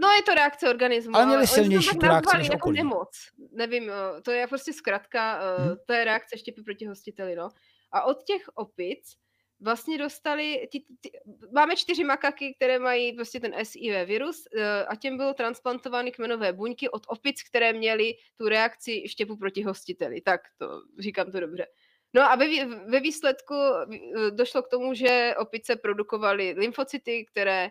No 0.03 0.11
je 0.11 0.23
to 0.23 0.35
reakce 0.35 0.71
organismu. 0.71 1.17
Ale 1.17 1.27
měli 1.27 1.47
silnější 1.47 1.91
tu 1.91 2.07
reakci 2.07 2.37
než 2.37 2.49
jako 2.49 2.73
nemoc. 2.73 3.09
Nevím, 3.53 3.91
to 4.23 4.31
je 4.31 4.47
prostě 4.47 4.73
zkrátka, 4.73 5.41
hmm. 5.59 5.77
to 5.87 5.93
je 5.93 6.05
reakce 6.05 6.39
štěpy 6.39 6.63
proti 6.63 6.87
hostiteli, 6.87 7.37
no. 7.37 7.49
A 7.93 8.03
od 8.03 8.23
těch 8.23 8.43
opic 8.55 9.17
vlastně 9.61 9.99
dostali, 9.99 10.69
ty, 10.73 10.85
ty, 11.01 11.11
máme 11.53 11.77
čtyři 11.77 12.05
makaky, 12.05 12.55
které 12.55 12.79
mají 12.79 13.13
prostě 13.13 13.41
ten 13.41 13.55
SIV 13.63 13.95
virus 14.07 14.45
e, 14.57 14.85
a 14.85 14.97
těm 14.97 15.17
bylo 15.17 15.35
transplantovány 15.35 16.13
kmenové 16.13 16.53
buňky 16.53 16.89
od 16.89 17.03
opic, 17.07 17.43
které 17.43 17.73
měly 17.73 18.15
tu 18.37 18.49
reakci 18.49 19.09
štěpu 19.09 19.37
proti 19.37 19.63
hostiteli. 19.63 20.21
Tak 20.21 20.41
to, 20.59 20.83
říkám 20.99 21.33
to 21.33 21.41
dobře. 21.41 21.67
No 22.15 22.23
a 22.23 22.37
ve, 22.37 22.47
ve 22.67 23.01
výsledku 23.01 23.55
e, 23.55 24.31
došlo 24.31 24.63
k 24.63 24.69
tomu, 24.69 24.95
že 24.95 25.35
opice 25.39 25.77
produkovaly 25.77 26.55
lymfocyty, 26.57 27.27
které 27.31 27.69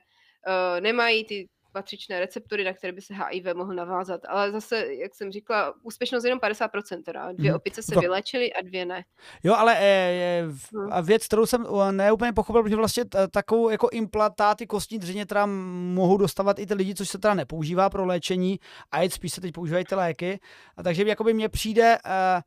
uh, 0.47 0.81
nemají 0.81 1.25
ty 1.25 1.49
patřičné 1.73 2.19
receptory, 2.19 2.63
na 2.63 2.73
které 2.73 2.93
by 2.93 3.01
se 3.01 3.13
HIV 3.13 3.45
mohl 3.55 3.73
navázat. 3.73 4.21
Ale 4.27 4.51
zase, 4.51 4.85
jak 4.93 5.15
jsem 5.15 5.31
říkala, 5.31 5.73
úspěšnost 5.83 6.23
jenom 6.23 6.39
50%. 6.39 7.03
Teda. 7.03 7.31
Dvě 7.31 7.51
hmm. 7.51 7.55
opice 7.55 7.83
se 7.83 7.93
to... 7.93 7.99
vylečily 7.99 8.53
a 8.53 8.61
dvě 8.61 8.85
ne. 8.85 9.03
Jo, 9.43 9.53
ale 9.53 9.83
je, 9.83 10.45
hmm. 10.73 10.93
a 10.93 11.01
věc, 11.01 11.25
kterou 11.25 11.45
jsem 11.45 11.65
neúplně 11.91 12.33
pochopil, 12.33 12.63
protože 12.63 12.75
vlastně 12.75 13.03
takovou 13.31 13.69
jako 13.69 13.89
implantáty 13.89 14.67
kostní 14.67 14.99
dřeně 14.99 15.25
teda 15.25 15.45
mohou 15.45 16.17
dostávat 16.17 16.59
i 16.59 16.65
ty 16.65 16.73
lidi, 16.73 16.95
což 16.95 17.09
se 17.09 17.17
teda 17.17 17.33
nepoužívá 17.33 17.89
pro 17.89 18.05
léčení 18.05 18.59
a 18.91 19.09
spíš 19.09 19.33
se 19.33 19.41
teď 19.41 19.53
používají 19.53 19.85
ty 19.85 19.95
léky. 19.95 20.39
A 20.77 20.83
takže 20.83 21.03
jakoby 21.03 21.33
mně 21.33 21.49
přijde 21.49 21.97
uh, 22.05 22.41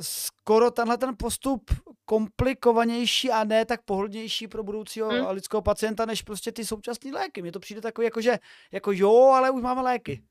skoro 0.00 0.70
tenhle 0.70 0.98
ten 0.98 1.14
postup 1.18 1.70
komplikovanější 2.04 3.30
a 3.30 3.44
ne 3.44 3.64
tak 3.64 3.82
pohodlnější 3.82 4.48
pro 4.48 4.62
budoucího 4.62 5.08
hmm. 5.08 5.26
lidského 5.26 5.62
pacienta, 5.62 6.06
než 6.06 6.22
prostě 6.22 6.52
ty 6.52 6.64
současné 6.64 7.10
léky. 7.12 7.42
Mně 7.42 7.52
to 7.52 7.60
přijde 7.60 7.80
takový 7.80 8.04
jako, 8.04 8.20
že 8.20 8.38
jako 8.72 8.92
jo, 8.94 9.32
ale 9.34 9.50
už 9.50 9.62
máme 9.62 9.82
léky. 9.82 10.22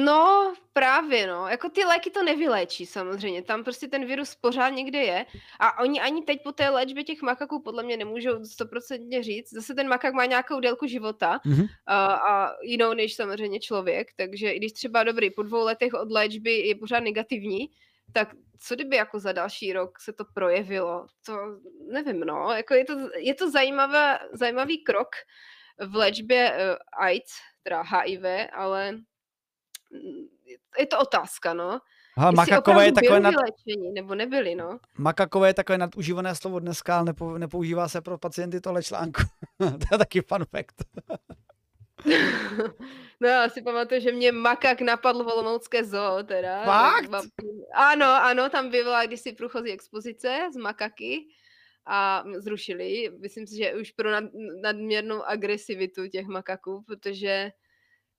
No, 0.00 0.54
právě 0.72 1.26
no. 1.26 1.48
Jako 1.48 1.68
ty 1.68 1.84
léky 1.84 2.10
to 2.10 2.22
nevyléčí 2.22 2.86
samozřejmě. 2.86 3.42
Tam 3.42 3.64
prostě 3.64 3.88
ten 3.88 4.06
virus 4.06 4.34
pořád 4.34 4.70
někde 4.70 4.98
je. 4.98 5.26
A 5.60 5.78
oni 5.78 6.00
ani 6.00 6.22
teď 6.22 6.42
po 6.42 6.52
té 6.52 6.68
léčbě 6.68 7.04
těch 7.04 7.22
makaků 7.22 7.62
podle 7.62 7.82
mě 7.82 7.96
nemůžou 7.96 8.44
stoprocentně 8.44 9.22
říct. 9.22 9.50
Zase 9.50 9.74
ten 9.74 9.88
makak 9.88 10.14
má 10.14 10.26
nějakou 10.26 10.60
délku 10.60 10.86
života 10.86 11.40
mm-hmm. 11.46 11.68
a, 11.86 12.14
a 12.14 12.50
jinou 12.62 12.94
než 12.94 13.14
samozřejmě 13.14 13.60
člověk. 13.60 14.08
Takže 14.16 14.50
i 14.50 14.58
když 14.58 14.72
třeba 14.72 15.04
dobrý, 15.04 15.30
po 15.30 15.42
dvou 15.42 15.64
letech 15.64 15.94
od 15.94 16.10
léčby 16.10 16.52
je 16.52 16.74
pořád 16.74 17.00
negativní, 17.00 17.70
tak 18.12 18.28
co 18.58 18.74
kdyby 18.74 18.96
jako 18.96 19.20
za 19.20 19.32
další 19.32 19.72
rok 19.72 20.00
se 20.00 20.12
to 20.12 20.24
projevilo? 20.34 21.06
To 21.26 21.36
nevím, 21.92 22.20
no. 22.20 22.52
Jako 22.56 22.74
je, 22.74 22.84
to, 22.84 23.08
je 23.16 23.34
to 23.34 23.50
zajímavá, 23.50 24.18
zajímavý 24.32 24.84
krok 24.84 25.08
v 25.86 25.94
léčbě 25.94 26.52
uh, 26.52 26.76
AIDS, 27.04 27.32
teda 27.62 27.82
HIV, 27.82 28.48
ale 28.52 28.98
je 30.78 30.86
to 30.86 30.98
otázka, 30.98 31.54
no. 31.54 31.80
Aha, 32.16 32.30
makakové 32.30 32.84
je 32.84 32.92
takové 32.92 33.20
nad... 33.20 33.34
léčení, 33.34 33.92
nebo 33.92 34.14
nebyli, 34.14 34.54
no. 34.54 34.78
Makakové 34.98 35.48
je 35.48 35.54
takové 35.54 35.78
nadužívané 35.78 36.34
slovo 36.34 36.58
dneska, 36.58 36.96
ale 36.96 37.04
nepo, 37.04 37.38
nepoužívá 37.38 37.88
se 37.88 38.00
pro 38.00 38.18
pacienty 38.18 38.60
tohle 38.60 38.82
článku. 38.82 39.22
to 39.58 39.86
je 39.92 39.98
taky 39.98 40.20
fun 40.20 40.44
fact. 40.44 40.74
No 43.20 43.28
já 43.28 43.48
si 43.48 43.62
pamatuju, 43.62 44.00
že 44.00 44.12
mě 44.12 44.32
makak 44.32 44.80
napadl 44.80 45.24
v 45.24 45.28
Olomoucké 45.28 45.84
zoo, 45.84 46.22
teda. 46.22 46.64
Fakt? 46.64 47.10
Ano, 47.74 48.06
ano, 48.06 48.50
tam 48.50 48.70
byla 48.70 49.06
kdysi 49.06 49.32
průchozí 49.32 49.72
expozice 49.72 50.48
z 50.52 50.56
makaky 50.56 51.26
a 51.86 52.24
zrušili. 52.38 53.10
Myslím 53.18 53.46
si, 53.46 53.56
že 53.56 53.74
už 53.74 53.90
pro 53.90 54.10
nad, 54.10 54.24
nadměrnou 54.62 55.22
agresivitu 55.22 56.08
těch 56.08 56.26
makaků, 56.26 56.82
protože 56.86 57.52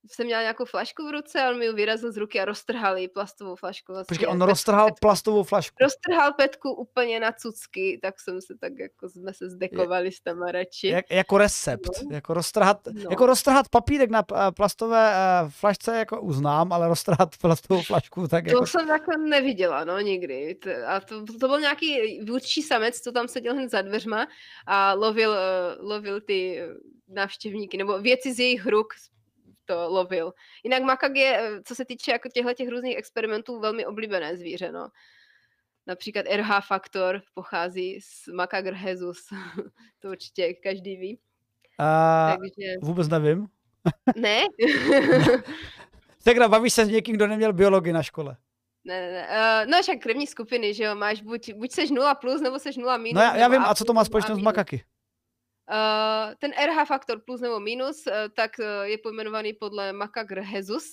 jsem 0.07 0.25
měla 0.25 0.41
nějakou 0.41 0.65
flašku 0.65 1.07
v 1.07 1.11
ruce 1.11 1.41
a 1.41 1.49
on 1.49 1.57
mi 1.59 1.65
ji 1.65 1.73
vyrazil 1.73 2.11
z 2.11 2.17
ruky 2.17 2.39
a 2.39 2.45
roztrhal 2.45 2.97
jí 2.97 3.07
plastovou 3.07 3.55
flašku. 3.55 3.91
Vlastně. 3.91 4.15
Počkej, 4.15 4.27
on 4.27 4.41
roztrhal 4.41 4.85
petku, 4.85 4.99
plastovou 5.01 5.43
flašku? 5.43 5.75
Roztrhal 5.81 6.33
petku 6.33 6.71
úplně 6.71 7.19
na 7.19 7.31
cucky, 7.31 7.99
tak 8.01 8.19
jsem 8.19 8.41
se 8.41 8.55
tak 8.59 8.73
jako 8.79 9.09
jsme 9.09 9.33
se 9.33 9.49
zdekovali 9.49 10.05
je, 10.05 10.11
s 10.11 10.19
tam 10.19 10.41
radši. 10.41 10.87
Jak, 10.87 11.05
jako 11.11 11.37
recept, 11.37 11.89
no. 12.03 12.15
jako, 12.15 12.33
roztrhat, 12.33 12.87
no. 12.87 13.09
jako 13.09 13.25
roztrhat 13.25 13.69
papírek 13.69 14.09
na 14.09 14.23
plastové 14.51 15.13
uh, 15.43 15.49
flašce 15.49 15.97
jako 15.97 16.21
uznám, 16.21 16.73
ale 16.73 16.87
roztrhat 16.87 17.37
plastovou 17.41 17.81
flašku 17.81 18.27
tak 18.27 18.43
to 18.45 18.49
jako... 18.49 18.65
jsem 18.65 18.87
jako 18.87 19.17
neviděla, 19.17 19.83
no 19.83 19.99
nikdy. 19.99 20.57
A 20.87 20.99
to, 20.99 21.25
to 21.25 21.47
byl 21.47 21.59
nějaký 21.59 22.21
vůdčí 22.21 22.61
samec, 22.61 23.01
co 23.01 23.11
tam 23.11 23.27
seděl 23.27 23.53
hned 23.53 23.71
za 23.71 23.81
dveřma 23.81 24.27
a 24.67 24.93
lovil, 24.93 25.29
uh, 25.29 25.89
lovil 25.89 26.21
ty 26.21 26.61
návštěvníky, 27.07 27.77
nebo 27.77 27.99
věci 27.99 28.33
z 28.33 28.39
jejich 28.39 28.65
ruk 28.65 28.93
to 29.65 29.89
lovil. 29.89 30.33
Jinak 30.63 30.83
makak 30.83 31.15
je, 31.15 31.39
eh, 31.39 31.63
co 31.63 31.75
se 31.75 31.85
týče 31.85 32.11
jako 32.11 32.29
těchto 32.29 32.53
těch 32.53 32.69
různých 32.69 32.97
experimentů, 32.97 33.59
velmi 33.59 33.85
oblíbené 33.85 34.37
zvíře, 34.37 34.71
no. 34.71 34.87
Například 35.87 36.25
RH 36.29 36.61
faktor 36.67 37.21
pochází 37.33 38.01
z 38.01 38.27
makak 38.27 38.65
rhesus. 38.65 39.25
to 39.99 40.09
určitě 40.09 40.53
každý 40.53 40.97
ví. 40.97 41.19
A 41.79 42.37
Takže... 42.39 42.73
Vůbec 42.81 43.07
nevím. 43.07 43.47
ne? 44.15 44.41
tak 46.23 46.49
bavíš 46.49 46.73
se 46.73 46.85
s 46.85 46.89
někým, 46.89 47.15
kdo 47.15 47.27
neměl 47.27 47.53
biologii 47.53 47.93
na 47.93 48.03
škole. 48.03 48.37
Ne, 48.85 49.01
ne, 49.01 49.11
ne. 49.11 49.27
Uh, 49.27 49.71
no 49.71 49.81
však 49.81 49.99
krevní 49.99 50.27
skupiny, 50.27 50.73
že 50.73 50.83
jo, 50.83 50.95
máš 50.95 51.21
buď, 51.21 51.53
buď 51.53 51.71
seš 51.71 51.91
0 51.91 52.15
plus, 52.15 52.41
nebo 52.41 52.59
seš 52.59 52.77
0 52.77 52.97
minus. 52.97 53.15
No 53.15 53.21
já, 53.21 53.37
já 53.37 53.47
vím, 53.47 53.61
a 53.61 53.75
co 53.75 53.85
to 53.85 53.93
má 53.93 54.05
společnost 54.05 54.39
s 54.39 54.41
makaky? 54.41 54.83
Uh, 55.71 56.35
ten 56.39 56.51
RH 56.51 56.85
faktor 56.85 57.21
plus 57.25 57.41
nebo 57.41 57.59
minus, 57.59 58.07
uh, 58.07 58.13
tak 58.35 58.51
uh, 58.59 58.65
je 58.83 58.97
pojmenovaný 58.97 59.53
podle 59.53 59.93
Makagr 59.93 60.39
Jesus, 60.39 60.83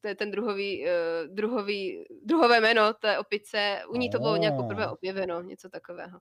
to 0.00 0.08
je 0.08 0.14
ten 0.14 0.30
druhový, 0.30 0.84
uh, 0.84 1.34
druhový, 1.34 2.04
druhové 2.22 2.60
jméno 2.60 2.94
té 2.94 3.18
opice. 3.18 3.82
U 3.88 3.96
ní 3.96 4.10
to 4.10 4.18
bylo 4.18 4.36
nějak 4.36 4.56
poprvé 4.56 4.88
objeveno, 4.88 5.42
něco 5.42 5.68
takového. 5.68 6.18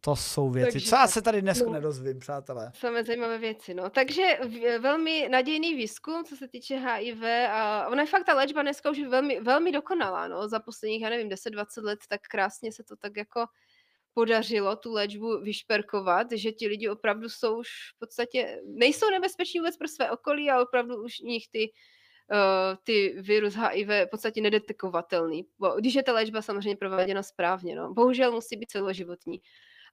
To 0.00 0.16
jsou 0.16 0.50
věci, 0.50 0.72
Takže, 0.72 0.88
co 0.88 0.96
já 0.96 1.06
se 1.06 1.22
tady 1.22 1.42
dnes 1.42 1.62
no, 1.62 1.72
nedozvím, 1.72 2.18
přátelé. 2.18 2.72
Samé 2.74 3.04
zajímavé 3.04 3.38
věci, 3.38 3.74
no. 3.74 3.90
Takže 3.90 4.38
velmi 4.78 5.28
nadějný 5.30 5.74
výzkum, 5.74 6.24
co 6.24 6.36
se 6.36 6.48
týče 6.48 6.78
HIV 6.78 7.22
a 7.50 7.88
ona 7.88 8.02
je 8.02 8.08
fakt 8.08 8.24
ta 8.24 8.34
léčba 8.34 8.62
dneska 8.62 8.90
už 8.90 8.98
je 8.98 9.08
velmi, 9.08 9.40
velmi 9.40 9.72
dokonalá, 9.72 10.28
no. 10.28 10.48
Za 10.48 10.60
posledních, 10.60 11.02
já 11.02 11.10
nevím, 11.10 11.28
10-20 11.28 11.84
let 11.84 11.98
tak 12.08 12.20
krásně 12.20 12.72
se 12.72 12.84
to 12.84 12.96
tak 12.96 13.16
jako 13.16 13.46
podařilo 14.14 14.76
tu 14.76 14.92
léčbu 14.92 15.40
vyšperkovat, 15.40 16.32
že 16.32 16.52
ti 16.52 16.68
lidi 16.68 16.88
opravdu 16.88 17.28
jsou 17.28 17.58
už 17.58 17.68
v 17.96 17.98
podstatě, 17.98 18.60
nejsou 18.64 19.10
nebezpeční 19.10 19.60
vůbec 19.60 19.76
pro 19.76 19.88
své 19.88 20.10
okolí 20.10 20.50
a 20.50 20.62
opravdu 20.62 21.02
už 21.04 21.18
nich 21.18 21.48
ty, 21.50 21.72
uh, 22.32 22.76
ty 22.84 23.14
virus 23.20 23.54
HIV 23.54 23.88
v 23.88 24.10
podstatě 24.10 24.40
nedetekovatelný. 24.40 25.46
Bo, 25.58 25.76
když 25.78 25.94
je 25.94 26.02
ta 26.02 26.12
léčba 26.12 26.42
samozřejmě 26.42 26.76
prováděna 26.76 27.22
správně, 27.22 27.76
no. 27.76 27.94
Bohužel 27.94 28.32
musí 28.32 28.56
být 28.56 28.70
celoživotní. 28.70 29.40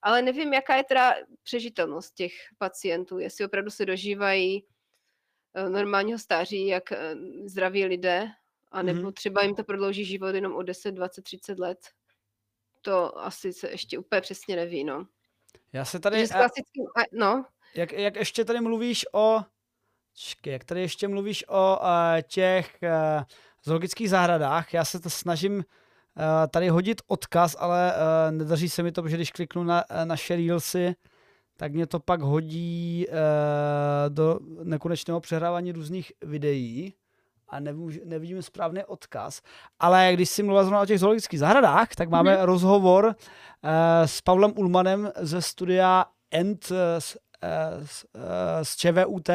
Ale 0.02 0.22
nevím, 0.22 0.52
jaká 0.52 0.76
je 0.76 0.84
teda 0.84 1.14
přežitelnost 1.42 2.14
těch 2.14 2.32
pacientů, 2.58 3.18
jestli 3.18 3.44
opravdu 3.44 3.70
se 3.70 3.86
dožívají 3.86 4.64
uh, 4.64 5.70
normálního 5.70 6.18
stáří, 6.18 6.66
jak 6.66 6.84
uh, 6.90 6.98
zdraví 7.46 7.84
lidé, 7.84 8.28
anebo 8.72 9.00
mm-hmm. 9.00 9.12
třeba 9.12 9.42
jim 9.42 9.54
to 9.54 9.64
prodlouží 9.64 10.04
život 10.04 10.34
jenom 10.34 10.56
o 10.56 10.62
10, 10.62 10.90
20, 10.90 11.22
30 11.22 11.58
let 11.58 11.78
to 12.88 13.18
asi 13.18 13.52
se 13.52 13.70
ještě 13.70 13.98
úplně 13.98 14.20
přesně 14.20 14.56
neví, 14.56 14.84
no. 14.84 15.06
Já 15.72 15.84
se 15.84 16.00
tady... 16.00 16.26
S 16.26 16.30
klasickým, 16.30 16.84
no. 17.12 17.44
Jak, 17.74 17.92
jak 17.92 18.16
ještě 18.16 18.44
tady 18.44 18.60
mluvíš 18.60 19.06
o... 19.12 19.40
Čekaj, 20.14 20.52
jak 20.52 20.64
tady 20.64 20.80
ještě 20.80 21.08
mluvíš 21.08 21.44
o 21.48 21.78
uh, 21.80 21.86
těch 22.28 22.78
uh, 22.82 23.22
zoologických 23.64 24.10
zahradách, 24.10 24.74
já 24.74 24.84
se 24.84 25.00
to 25.00 25.10
snažím 25.10 25.54
uh, 25.54 25.62
tady 26.50 26.68
hodit 26.68 27.02
odkaz, 27.06 27.56
ale 27.58 27.92
uh, 27.92 28.36
nedaří 28.36 28.68
se 28.68 28.82
mi 28.82 28.92
to, 28.92 29.02
protože 29.02 29.16
když 29.16 29.30
kliknu 29.30 29.64
na 29.64 29.84
uh, 29.90 30.04
naše 30.04 30.36
reelsy, 30.36 30.94
tak 31.56 31.72
mě 31.72 31.86
to 31.86 32.00
pak 32.00 32.20
hodí 32.20 33.06
uh, 33.08 33.14
do 34.08 34.38
nekonečného 34.62 35.20
přehrávání 35.20 35.72
různých 35.72 36.12
videí 36.22 36.94
a 37.48 37.60
nevidím 38.04 38.42
správný 38.42 38.84
odkaz. 38.84 39.42
Ale 39.80 40.10
když 40.14 40.30
si 40.30 40.42
mluvila 40.42 40.82
o 40.82 40.86
těch 40.86 41.00
zoologických 41.00 41.40
zahradách, 41.40 41.94
tak 41.94 42.08
máme 42.08 42.36
mm-hmm. 42.36 42.44
rozhovor 42.44 43.04
uh, 43.04 43.12
s 44.04 44.20
Pavlem 44.20 44.52
Ulmanem 44.56 45.12
ze 45.20 45.42
studia 45.42 46.04
End 46.30 46.72
z, 46.98 47.16
z 48.62 48.76
ČVUT, 48.76 49.28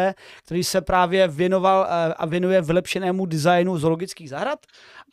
který 0.43 0.63
se 0.63 0.81
právě 0.81 1.27
věnoval 1.27 1.87
eh, 1.89 2.13
a 2.13 2.25
věnuje 2.25 2.61
vylepšenému 2.61 3.25
designu 3.25 3.77
zoologických 3.77 4.29
zahrad. 4.29 4.59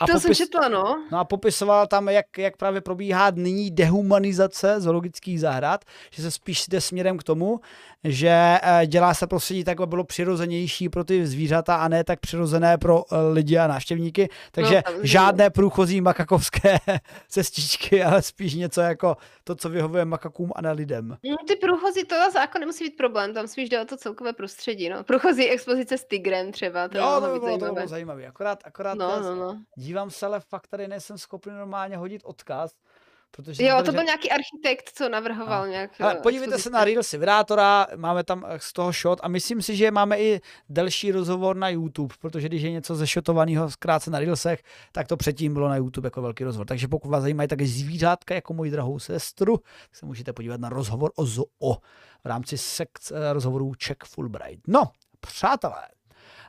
A 0.00 0.06
to 0.06 0.12
popis, 0.12 0.22
jsem 0.22 0.34
četla, 0.34 0.68
no. 0.68 1.04
No 1.12 1.18
a 1.18 1.24
popisoval 1.24 1.86
tam, 1.86 2.08
jak, 2.08 2.38
jak 2.38 2.56
právě 2.56 2.80
probíhá 2.80 3.30
nyní 3.30 3.70
dehumanizace 3.70 4.80
zoologických 4.80 5.40
zahrad, 5.40 5.84
že 6.10 6.22
se 6.22 6.30
spíš 6.30 6.66
jde 6.68 6.80
směrem 6.80 7.18
k 7.18 7.22
tomu, 7.22 7.60
že 8.04 8.58
eh, 8.62 8.86
dělá 8.86 9.14
se 9.14 9.26
prostředí 9.26 9.64
tak, 9.64 9.80
aby 9.80 9.90
bylo 9.90 10.04
přirozenější 10.04 10.88
pro 10.88 11.04
ty 11.04 11.26
zvířata 11.26 11.76
a 11.76 11.88
ne 11.88 12.04
tak 12.04 12.20
přirozené 12.20 12.78
pro 12.78 13.04
eh, 13.12 13.16
lidi 13.32 13.58
a 13.58 13.66
návštěvníky. 13.66 14.28
Takže 14.52 14.82
no, 14.86 14.98
žádné 15.02 15.50
průchozí 15.50 16.00
makakovské 16.00 16.78
cestičky, 17.28 18.02
ale 18.02 18.22
spíš 18.22 18.54
něco 18.54 18.80
jako 18.80 19.16
to, 19.44 19.54
co 19.54 19.68
vyhovuje 19.68 20.04
makakům 20.04 20.52
a 20.56 20.62
ne 20.62 20.72
lidem. 20.72 21.16
No, 21.24 21.36
ty 21.48 21.56
průchozí, 21.56 22.04
to 22.04 22.16
zákon 22.32 22.60
nemusí 22.60 22.84
být 22.84 22.96
problém, 22.96 23.34
tam 23.34 23.48
spíš 23.48 23.68
jde 23.68 23.80
o 23.80 23.84
to 23.84 23.96
celkové 23.96 24.32
prostředí. 24.32 24.88
No. 24.88 25.04
Průchozí 25.04 25.48
expozice 25.48 25.98
s 25.98 26.04
tigrem 26.04 26.52
třeba, 26.52 26.88
to, 26.88 26.98
jo, 26.98 27.20
to, 27.20 27.32
by 27.32 27.38
bylo, 27.38 27.58
to 27.58 27.72
bylo 27.72 27.88
zajímavé. 27.88 28.26
Akorát, 28.26 28.58
akorát 28.64 28.98
no, 28.98 29.20
no, 29.20 29.34
no. 29.34 29.62
dívám 29.76 30.10
se, 30.10 30.26
ale 30.26 30.40
fakt 30.40 30.66
tady 30.66 30.88
nejsem 30.88 31.18
schopný 31.18 31.52
normálně 31.52 31.96
hodit 31.96 32.22
odkaz, 32.24 32.72
Protože 33.30 33.64
jo, 33.64 33.82
to 33.84 33.92
byl 33.92 34.00
že... 34.00 34.04
nějaký 34.04 34.30
architekt, 34.30 34.90
co 34.94 35.08
navrhoval 35.08 35.64
no. 35.64 35.70
nějak. 35.70 36.00
Ale 36.00 36.14
podívejte 36.14 36.54
expozice. 36.54 36.62
se 36.62 36.70
na 36.70 36.84
Reels 36.84 37.10
Vibrátora, 37.10 37.86
máme 37.96 38.24
tam 38.24 38.44
eh, 38.48 38.58
z 38.58 38.72
toho 38.72 38.92
shot 38.92 39.20
a 39.22 39.28
myslím 39.28 39.62
si, 39.62 39.76
že 39.76 39.90
máme 39.90 40.20
i 40.20 40.40
delší 40.68 41.12
rozhovor 41.12 41.56
na 41.56 41.68
YouTube, 41.68 42.14
protože 42.20 42.48
když 42.48 42.62
je 42.62 42.70
něco 42.70 42.94
zešotovaného 42.94 43.70
zkrátce 43.70 44.10
na 44.10 44.18
Reelsech, 44.18 44.62
tak 44.92 45.08
to 45.08 45.16
předtím 45.16 45.54
bylo 45.54 45.68
na 45.68 45.76
YouTube 45.76 46.06
jako 46.06 46.22
velký 46.22 46.44
rozhovor. 46.44 46.66
Takže 46.66 46.88
pokud 46.88 47.08
vás 47.08 47.22
zajímají 47.22 47.48
také 47.48 47.66
zvířátka 47.66 48.34
jako 48.34 48.54
moji 48.54 48.70
drahou 48.70 48.98
sestru, 48.98 49.56
tak 49.56 49.96
se 49.96 50.06
můžete 50.06 50.32
podívat 50.32 50.60
na 50.60 50.68
rozhovor 50.68 51.12
o 51.16 51.26
zoo 51.26 51.76
v 52.24 52.26
rámci 52.26 52.58
sekce 52.58 53.14
eh, 53.16 53.32
rozhovorů 53.32 53.74
Czech 53.74 53.96
Fulbright. 54.06 54.62
No, 54.66 54.82
přátelé, 55.20 55.88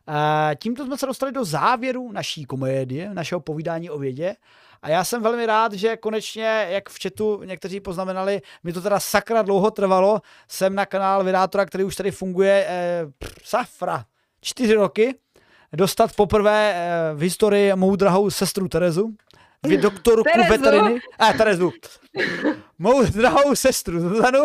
eh, 0.09 0.55
tímto 0.55 0.85
jsme 0.85 0.97
se 0.97 1.05
dostali 1.05 1.31
do 1.31 1.45
závěru 1.45 2.11
naší 2.11 2.45
komédie, 2.45 3.13
našeho 3.13 3.41
povídání 3.41 3.89
o 3.89 3.99
vědě. 3.99 4.35
A 4.81 4.89
já 4.89 5.03
jsem 5.03 5.21
velmi 5.21 5.45
rád, 5.45 5.73
že 5.73 5.97
konečně, 5.97 6.67
jak 6.69 6.89
v 6.89 7.03
chatu 7.03 7.43
někteří 7.43 7.79
poznamenali, 7.79 8.41
mi 8.63 8.73
to 8.73 8.81
teda 8.81 8.99
sakra 8.99 9.41
dlouho 9.41 9.71
trvalo, 9.71 10.21
jsem 10.47 10.75
na 10.75 10.85
kanál 10.85 11.23
Vydátora, 11.23 11.65
který 11.65 11.83
už 11.83 11.95
tady 11.95 12.11
funguje 12.11 12.65
eh, 12.67 13.05
safra, 13.43 14.05
čtyři 14.41 14.73
roky, 14.73 15.15
dostat 15.73 16.15
poprvé 16.15 16.73
eh, 16.75 17.15
v 17.15 17.19
historii 17.21 17.75
mou 17.75 17.95
drahou 17.95 18.29
sestru 18.29 18.67
Terezu, 18.67 19.15
doktorku 19.81 20.23
Terezu. 20.23 20.49
veteriny. 20.49 20.99
A, 21.19 21.29
eh, 21.29 21.33
Terezu. 21.33 21.71
Mou 22.79 23.03
drahou 23.03 23.55
sestru 23.55 23.99
Zuzanu. 23.99 24.43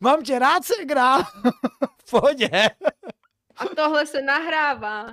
Mám 0.00 0.22
tě 0.22 0.38
rád, 0.38 0.64
Segra. 0.64 1.22
v 2.06 2.10
pohodě. 2.10 2.50
A 3.56 3.64
tohle 3.76 4.06
se 4.06 4.22
nahrává. 4.22 5.06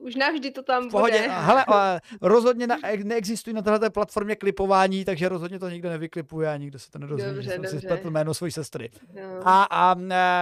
Už 0.00 0.16
navždy 0.16 0.50
to 0.50 0.62
tam 0.62 0.90
Pohodě. 0.90 1.18
bude. 1.18 1.28
Hele, 1.28 1.64
rozhodně 2.20 2.66
na, 2.66 2.76
neexistují 3.04 3.54
na 3.54 3.62
této 3.62 3.90
platformě 3.90 4.36
klipování, 4.36 5.04
takže 5.04 5.28
rozhodně 5.28 5.58
to 5.58 5.68
nikdo 5.68 5.90
nevyklipuje 5.90 6.48
a 6.48 6.56
nikdo 6.56 6.78
se 6.78 6.90
to 6.90 6.98
nedozví. 6.98 7.26
Dobře, 7.26 7.50
jsem 7.50 7.62
dobře. 7.62 7.70
si 7.70 7.80
spletl 7.80 8.10
jméno 8.10 8.34
své 8.34 8.50
sestry. 8.50 8.90
No. 9.14 9.48
A, 9.48 9.62
a 9.62 9.96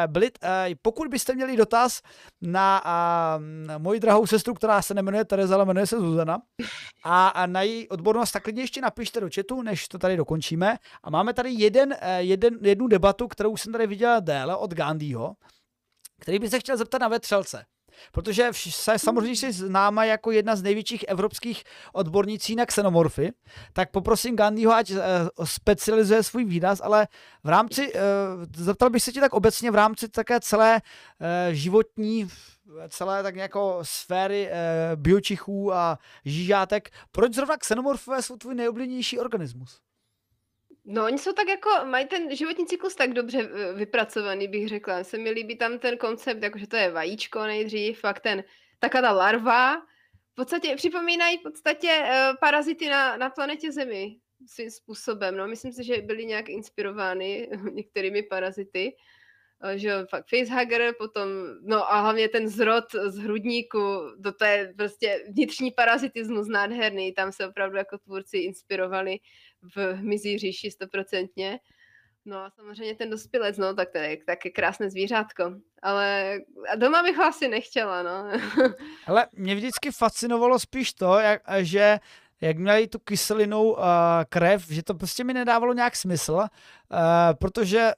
Blit, 0.06 0.38
pokud 0.82 1.08
byste 1.08 1.34
měli 1.34 1.56
dotaz 1.56 2.02
na 2.42 2.80
a, 2.84 3.38
moji 3.78 4.00
drahou 4.00 4.26
sestru, 4.26 4.54
která 4.54 4.82
se 4.82 4.94
nemenuje 4.94 5.24
Tereza, 5.24 5.54
ale 5.54 5.64
jmenuje 5.64 5.86
se 5.86 6.00
Zuzana, 6.00 6.38
a, 7.04 7.28
a 7.28 7.46
na 7.46 7.62
její 7.62 7.88
odbornost, 7.88 8.32
tak 8.32 8.42
klidně 8.42 8.62
ještě 8.62 8.80
napište 8.80 9.20
do 9.20 9.28
chatu, 9.34 9.62
než 9.62 9.88
to 9.88 9.98
tady 9.98 10.16
dokončíme. 10.16 10.76
A 11.02 11.10
máme 11.10 11.34
tady 11.34 11.50
jeden, 11.50 11.94
e, 12.00 12.22
jeden, 12.22 12.58
jednu 12.62 12.86
debatu, 12.88 13.28
kterou 13.28 13.56
jsem 13.56 13.72
tady 13.72 13.86
viděl 13.86 14.20
déle 14.20 14.56
od 14.56 14.74
Gandhiho, 14.74 15.34
který 16.20 16.38
by 16.38 16.50
se 16.50 16.60
chtěl 16.60 16.76
zeptat 16.76 17.00
na 17.00 17.08
vetřelce. 17.08 17.64
Protože 18.12 18.50
se 18.52 18.98
samozřejmě 18.98 19.36
si 19.36 19.52
známa 19.52 20.04
jako 20.04 20.30
jedna 20.30 20.56
z 20.56 20.62
největších 20.62 21.04
evropských 21.08 21.64
odbornící 21.92 22.56
na 22.56 22.66
xenomorfy, 22.66 23.32
tak 23.72 23.90
poprosím 23.90 24.36
Gandhiho, 24.36 24.72
ať 24.72 24.90
uh, 24.90 24.98
specializuje 25.44 26.22
svůj 26.22 26.44
výraz, 26.44 26.80
ale 26.84 27.08
v 27.44 27.48
rámci, 27.48 27.92
uh, 27.94 28.00
zeptal 28.56 28.90
bych 28.90 29.02
se 29.02 29.12
ti 29.12 29.20
tak 29.20 29.32
obecně 29.32 29.70
v 29.70 29.74
rámci 29.74 30.08
také 30.08 30.40
celé 30.40 30.74
uh, 30.74 31.54
životní 31.54 32.28
celé 32.88 33.22
tak 33.22 33.36
jako 33.36 33.78
sféry 33.82 34.50
biočichů 34.94 35.72
a 35.72 35.98
žížátek, 36.24 36.90
proč 37.12 37.34
zrovna 37.34 37.56
xenomorfové 37.56 38.22
jsou 38.22 38.36
tvůj 38.36 38.54
nejoblíbenější 38.54 39.18
organismus? 39.18 39.80
No, 40.90 41.04
oni 41.04 41.18
jsou 41.18 41.32
tak 41.32 41.48
jako, 41.48 41.70
mají 41.84 42.06
ten 42.06 42.36
životní 42.36 42.66
cyklus 42.66 42.94
tak 42.94 43.12
dobře 43.12 43.38
eh, 43.38 43.72
vypracovaný, 43.72 44.48
bych 44.48 44.68
řekla. 44.68 45.04
Se 45.04 45.18
mi 45.18 45.30
líbí 45.30 45.56
tam 45.56 45.78
ten 45.78 45.98
koncept, 45.98 46.42
jakože 46.42 46.66
to 46.66 46.76
je 46.76 46.90
vajíčko 46.90 47.44
nejdřív, 47.44 48.00
fakt 48.00 48.20
ten, 48.20 48.44
taká 48.78 49.00
ta 49.00 49.12
larva. 49.12 49.76
V 50.32 50.34
podstatě 50.34 50.76
připomínají 50.76 51.38
v 51.38 51.42
podstatě 51.42 51.88
uh, 52.02 52.36
parazity 52.40 52.88
na, 52.88 53.16
na 53.16 53.30
planetě 53.30 53.72
Zemi 53.72 54.16
svým 54.46 54.70
způsobem. 54.70 55.36
No, 55.36 55.48
myslím 55.48 55.72
si, 55.72 55.84
že 55.84 56.02
byli 56.02 56.26
nějak 56.26 56.48
inspirovány 56.48 57.48
některými 57.72 58.22
parazity. 58.22 58.92
Uh, 59.64 59.70
že 59.70 60.06
fakt 60.10 60.26
facehugger, 60.30 60.94
potom, 60.98 61.28
no 61.62 61.92
a 61.92 62.00
hlavně 62.00 62.28
ten 62.28 62.48
zrod 62.48 62.84
z 63.06 63.18
hrudníku, 63.18 63.78
to, 64.22 64.32
to 64.32 64.44
je 64.44 64.74
prostě 64.76 65.24
vnitřní 65.28 65.70
parazitismus 65.70 66.48
nádherný, 66.48 67.12
tam 67.12 67.32
se 67.32 67.48
opravdu 67.48 67.76
jako 67.76 67.98
tvůrci 67.98 68.38
inspirovali 68.38 69.18
v 69.76 69.94
hmyzí 69.94 70.38
říši 70.38 70.70
stoprocentně. 70.70 71.60
No 72.24 72.36
a 72.36 72.50
samozřejmě 72.50 72.94
ten 72.94 73.10
dospělec, 73.10 73.58
no, 73.58 73.74
tak 73.74 73.90
to 73.90 73.98
je 73.98 74.16
také 74.26 74.50
krásné 74.50 74.90
zvířátko. 74.90 75.52
Ale 75.82 76.38
a 76.72 76.76
doma 76.76 77.02
bych 77.02 77.16
ho 77.16 77.24
asi 77.24 77.48
nechtěla, 77.48 78.02
no. 78.02 78.30
Ale 79.06 79.26
mě 79.32 79.54
vždycky 79.54 79.90
fascinovalo 79.90 80.58
spíš 80.58 80.92
to, 80.92 81.18
jak, 81.18 81.42
že 81.60 81.98
jak 82.40 82.58
měli 82.58 82.88
tu 82.88 82.98
kyselinou 82.98 83.72
uh, 83.72 83.78
krev, 84.28 84.66
že 84.68 84.82
to 84.82 84.94
prostě 84.94 85.24
mi 85.24 85.34
nedávalo 85.34 85.72
nějak 85.72 85.96
smysl, 85.96 86.32
uh, 86.32 86.48
protože 87.38 87.92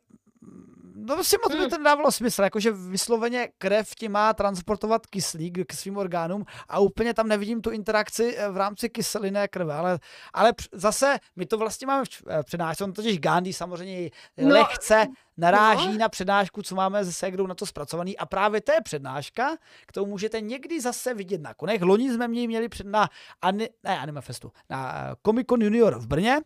No 1.06 1.14
prostě 1.14 1.36
moc 1.44 1.52
hmm. 1.52 1.64
by 1.64 1.70
to 1.70 1.78
nedávalo 1.78 2.12
smysl, 2.12 2.42
jakože 2.42 2.70
vysloveně 2.70 3.48
krev 3.58 3.94
ti 3.94 4.08
má 4.08 4.32
transportovat 4.32 5.06
kyslík 5.06 5.66
k 5.66 5.72
svým 5.72 5.96
orgánům 5.96 6.44
a 6.68 6.78
úplně 6.78 7.14
tam 7.14 7.28
nevidím 7.28 7.60
tu 7.60 7.70
interakci 7.70 8.36
eh, 8.36 8.48
v 8.48 8.56
rámci 8.56 8.88
kyseliny 8.88 9.40
krve, 9.50 9.74
ale, 9.74 9.98
ale 10.34 10.52
zase 10.72 11.18
my 11.36 11.46
to 11.46 11.58
vlastně 11.58 11.86
máme 11.86 12.04
v 12.04 12.08
eh, 12.28 12.42
přednášce, 12.42 12.84
on 12.84 12.92
totiž 12.92 13.18
Gandhi 13.18 13.52
samozřejmě 13.52 14.10
no. 14.36 14.48
lehce 14.48 15.06
naráží 15.36 15.92
no. 15.92 15.98
na 15.98 16.08
přednášku, 16.08 16.62
co 16.62 16.74
máme 16.74 17.04
se 17.04 17.12
Segrou 17.12 17.46
na 17.46 17.54
to 17.54 17.66
zpracovaný 17.66 18.18
a 18.18 18.26
právě 18.26 18.60
to 18.60 18.72
je 18.72 18.80
přednáška, 18.80 19.56
kterou 19.86 20.06
můžete 20.06 20.40
někdy 20.40 20.80
zase 20.80 21.14
vidět 21.14 21.40
na 21.40 21.54
konech. 21.54 21.82
Loni 21.82 22.12
jsme 22.12 22.28
měli, 22.28 22.46
měli 22.46 22.68
před 22.68 22.86
na, 22.86 23.08
ani, 23.42 23.68
ne, 23.84 23.98
Anime 23.98 24.20
Festu, 24.20 24.52
na 24.70 25.10
eh, 25.10 25.14
Comic 25.26 25.46
Con 25.46 25.62
Junior 25.62 25.98
v 25.98 26.06
Brně 26.06 26.40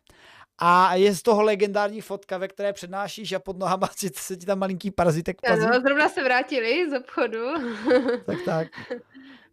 a 0.58 0.94
je 0.94 1.14
z 1.14 1.22
toho 1.22 1.42
legendární 1.42 2.00
fotka, 2.00 2.38
ve 2.38 2.48
které 2.48 2.72
přednášíš 2.72 3.32
a 3.32 3.38
pod 3.38 3.58
nohama 3.58 3.88
se 4.14 4.36
ti 4.36 4.46
tam 4.46 4.58
malinký 4.58 4.90
parazitek 4.90 5.40
pazí. 5.48 5.62
Ano, 5.62 5.80
zrovna 5.80 6.08
se 6.08 6.24
vrátili 6.24 6.90
z 6.90 6.98
obchodu. 6.98 7.54
tak, 8.26 8.38
tak. 8.44 8.68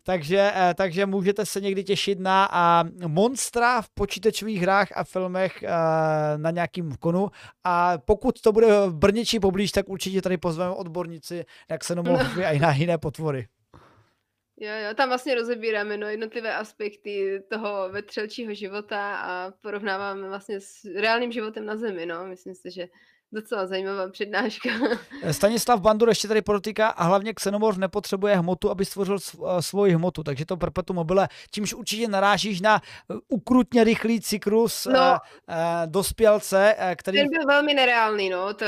Takže, 0.03 0.51
eh, 0.55 0.73
takže 0.73 1.05
můžete 1.05 1.45
se 1.45 1.61
někdy 1.61 1.83
těšit 1.83 2.19
na 2.19 2.49
a, 2.51 2.83
monstra 3.07 3.81
v 3.81 3.89
počítačových 3.89 4.61
hrách 4.61 4.87
a 4.95 5.03
filmech 5.03 5.63
a, 5.63 6.33
eh, 6.33 6.37
na 6.37 6.51
nějakým 6.51 6.95
konu. 6.95 7.29
A 7.63 7.97
pokud 7.97 8.41
to 8.41 8.51
bude 8.51 8.67
v 8.87 8.95
Brně 8.95 9.25
či 9.25 9.39
poblíž, 9.39 9.71
tak 9.71 9.89
určitě 9.89 10.21
tady 10.21 10.37
pozveme 10.37 10.71
odborníci 10.71 11.45
na 11.69 11.77
xenomorfy 11.77 12.39
no. 12.39 12.45
a 12.45 12.49
i 12.49 12.59
na 12.59 12.73
jiné 12.73 12.97
potvory. 12.97 13.47
Jo, 14.61 14.73
jo, 14.87 14.93
tam 14.95 15.09
vlastně 15.09 15.35
rozebíráme 15.35 15.97
no, 15.97 16.07
jednotlivé 16.07 16.55
aspekty 16.55 17.43
toho 17.49 17.89
vetřelčího 17.89 18.53
života 18.53 19.15
a 19.15 19.51
porovnáváme 19.61 20.27
vlastně 20.27 20.59
s 20.59 20.85
reálným 20.95 21.31
životem 21.31 21.65
na 21.65 21.77
Zemi. 21.77 22.05
No. 22.05 22.25
Myslím 22.25 22.55
si, 22.55 22.71
že 22.71 22.87
docela 23.31 23.67
zajímavá 23.67 24.09
přednáška. 24.09 24.69
Stanislav 25.31 25.81
Bandur 25.81 26.09
ještě 26.09 26.27
tady 26.27 26.41
podotýká 26.41 26.87
a 26.87 27.03
hlavně 27.03 27.33
xenomorf 27.33 27.77
nepotřebuje 27.77 28.35
hmotu, 28.35 28.69
aby 28.69 28.85
stvořil 28.85 29.17
eh, 29.17 29.61
svoji 29.61 29.93
hmotu, 29.93 30.23
takže 30.23 30.45
to 30.45 30.57
perpetuum 30.57 30.95
mobile, 30.95 31.29
čímž 31.51 31.73
určitě 31.73 32.07
narážíš 32.07 32.61
na 32.61 32.81
eh, 32.81 33.15
ukrutně 33.27 33.83
rychlý 33.83 34.21
cyklus 34.21 34.85
no, 34.85 35.17
dospělce, 35.85 36.75
který... 36.95 37.17
Ten 37.17 37.29
byl 37.29 37.45
velmi 37.47 37.73
nereálný, 37.73 38.29
no, 38.29 38.53
to, 38.53 38.65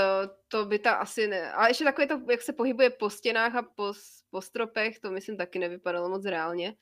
to 0.47 0.65
by 0.65 0.79
ta 0.79 0.91
asi 0.91 1.27
ne... 1.27 1.51
Ale 1.51 1.69
ještě 1.69 1.83
takové 1.83 2.07
to, 2.07 2.21
jak 2.31 2.41
se 2.41 2.53
pohybuje 2.53 2.89
po 2.89 3.09
stěnách 3.09 3.55
a 3.55 3.61
po, 3.75 3.93
po 4.33 4.41
stropech, 4.41 4.99
to 4.99 5.11
myslím 5.11 5.37
taky 5.37 5.59
nevypadalo 5.59 6.09
moc 6.09 6.25
reálně. 6.25 6.73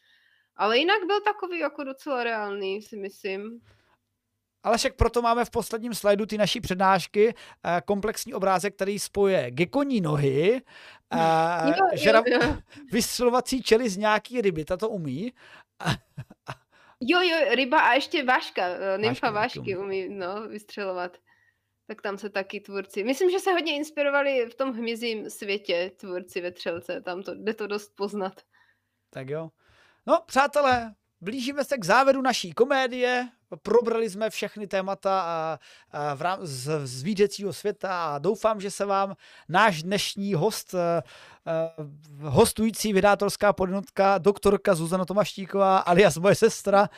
Ale 0.56 0.78
jinak 0.78 1.06
byl 1.08 1.22
takový 1.22 1.60
jako 1.60 1.84
docela 1.84 2.24
reálný, 2.24 2.82
si 2.82 2.98
myslím. 2.98 3.60
Ale 4.64 4.78
však 4.78 4.96
proto 4.96 5.22
máme 5.22 5.46
v 5.46 5.50
posledním 5.50 5.94
slajdu 5.94 6.26
ty 6.26 6.38
naší 6.38 6.62
přednášky 6.62 7.34
eh, 7.34 7.82
komplexní 7.86 8.34
obrázek, 8.34 8.76
který 8.76 9.00
spoje 9.00 9.52
gekoní 9.52 10.02
nohy, 10.02 10.62
eh, 11.14 11.18
Jo, 11.68 11.74
jo, 11.78 11.98
žerab, 11.98 12.28
jo. 12.28 12.40
vystřelovací 12.92 13.64
čely 13.64 13.90
z 13.90 13.98
nějaký 13.98 14.42
ryby, 14.42 14.66
ta 14.66 14.78
to 14.78 14.90
umí. 14.90 15.34
Jo, 17.02 17.22
jo, 17.22 17.56
ryba 17.56 17.80
a 17.80 17.94
ještě 17.94 18.24
váška, 18.24 18.68
eh, 18.68 18.98
nymfa 18.98 19.32
vášky 19.32 19.78
umí 19.78 20.10
no, 20.10 20.48
vystřelovat. 20.48 21.18
Tak 21.88 22.02
tam 22.02 22.18
se 22.18 22.30
taky 22.30 22.60
tvůrci. 22.60 23.04
Myslím, 23.04 23.32
že 23.32 23.40
se 23.40 23.52
hodně 23.52 23.76
inspirovali 23.76 24.46
v 24.46 24.56
tom 24.56 24.74
hmyzím 24.74 25.30
světě 25.30 25.92
tvůrci 25.98 26.42
vetřelce. 26.42 27.02
Tam 27.02 27.24
to, 27.24 27.36
jde 27.36 27.54
to 27.54 27.68
dost 27.68 27.96
poznat. 27.96 28.42
Tak 29.10 29.30
jo. 29.30 29.50
No, 30.08 30.24
přátelé, 30.26 30.96
blížíme 31.22 31.66
se 31.66 31.78
k 31.78 31.86
závěru 31.86 32.22
naší 32.22 32.52
komédie. 32.52 33.30
Probrali 33.56 34.10
jsme 34.10 34.30
všechny 34.30 34.68
témata 34.68 35.22
a, 35.22 35.60
a 35.92 36.14
v 36.14 36.22
rám, 36.22 36.40
z, 36.42 36.88
z 36.88 37.04
světa 37.52 38.06
a 38.06 38.20
doufám, 38.20 38.62
že 38.62 38.72
se 38.72 38.86
vám 38.86 39.16
náš 39.50 39.84
dnešní 39.84 40.34
host, 40.34 40.74
eh, 40.74 41.04
eh, 41.48 41.72
hostující 42.22 42.94
vydátorská 42.94 43.54
podnotka, 43.54 44.18
doktorka 44.18 44.76
Zuzana 44.76 45.06
Tomaštíková, 45.06 45.78
alias 45.78 46.18
moje 46.18 46.36
sestra 46.36 46.90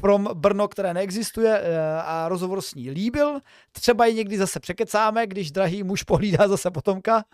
from 0.00 0.28
Brno, 0.34 0.68
které 0.68 0.94
neexistuje 0.94 1.58
eh, 1.58 2.02
a 2.02 2.28
rozhovor 2.28 2.60
s 2.62 2.74
ní 2.74 2.90
líbil. 2.90 3.40
Třeba 3.72 4.06
ji 4.06 4.14
někdy 4.14 4.38
zase 4.38 4.60
překecáme, 4.60 5.26
když 5.26 5.50
drahý 5.50 5.82
muž 5.82 6.02
pohlídá 6.02 6.48
zase 6.48 6.70
potomka. 6.70 7.24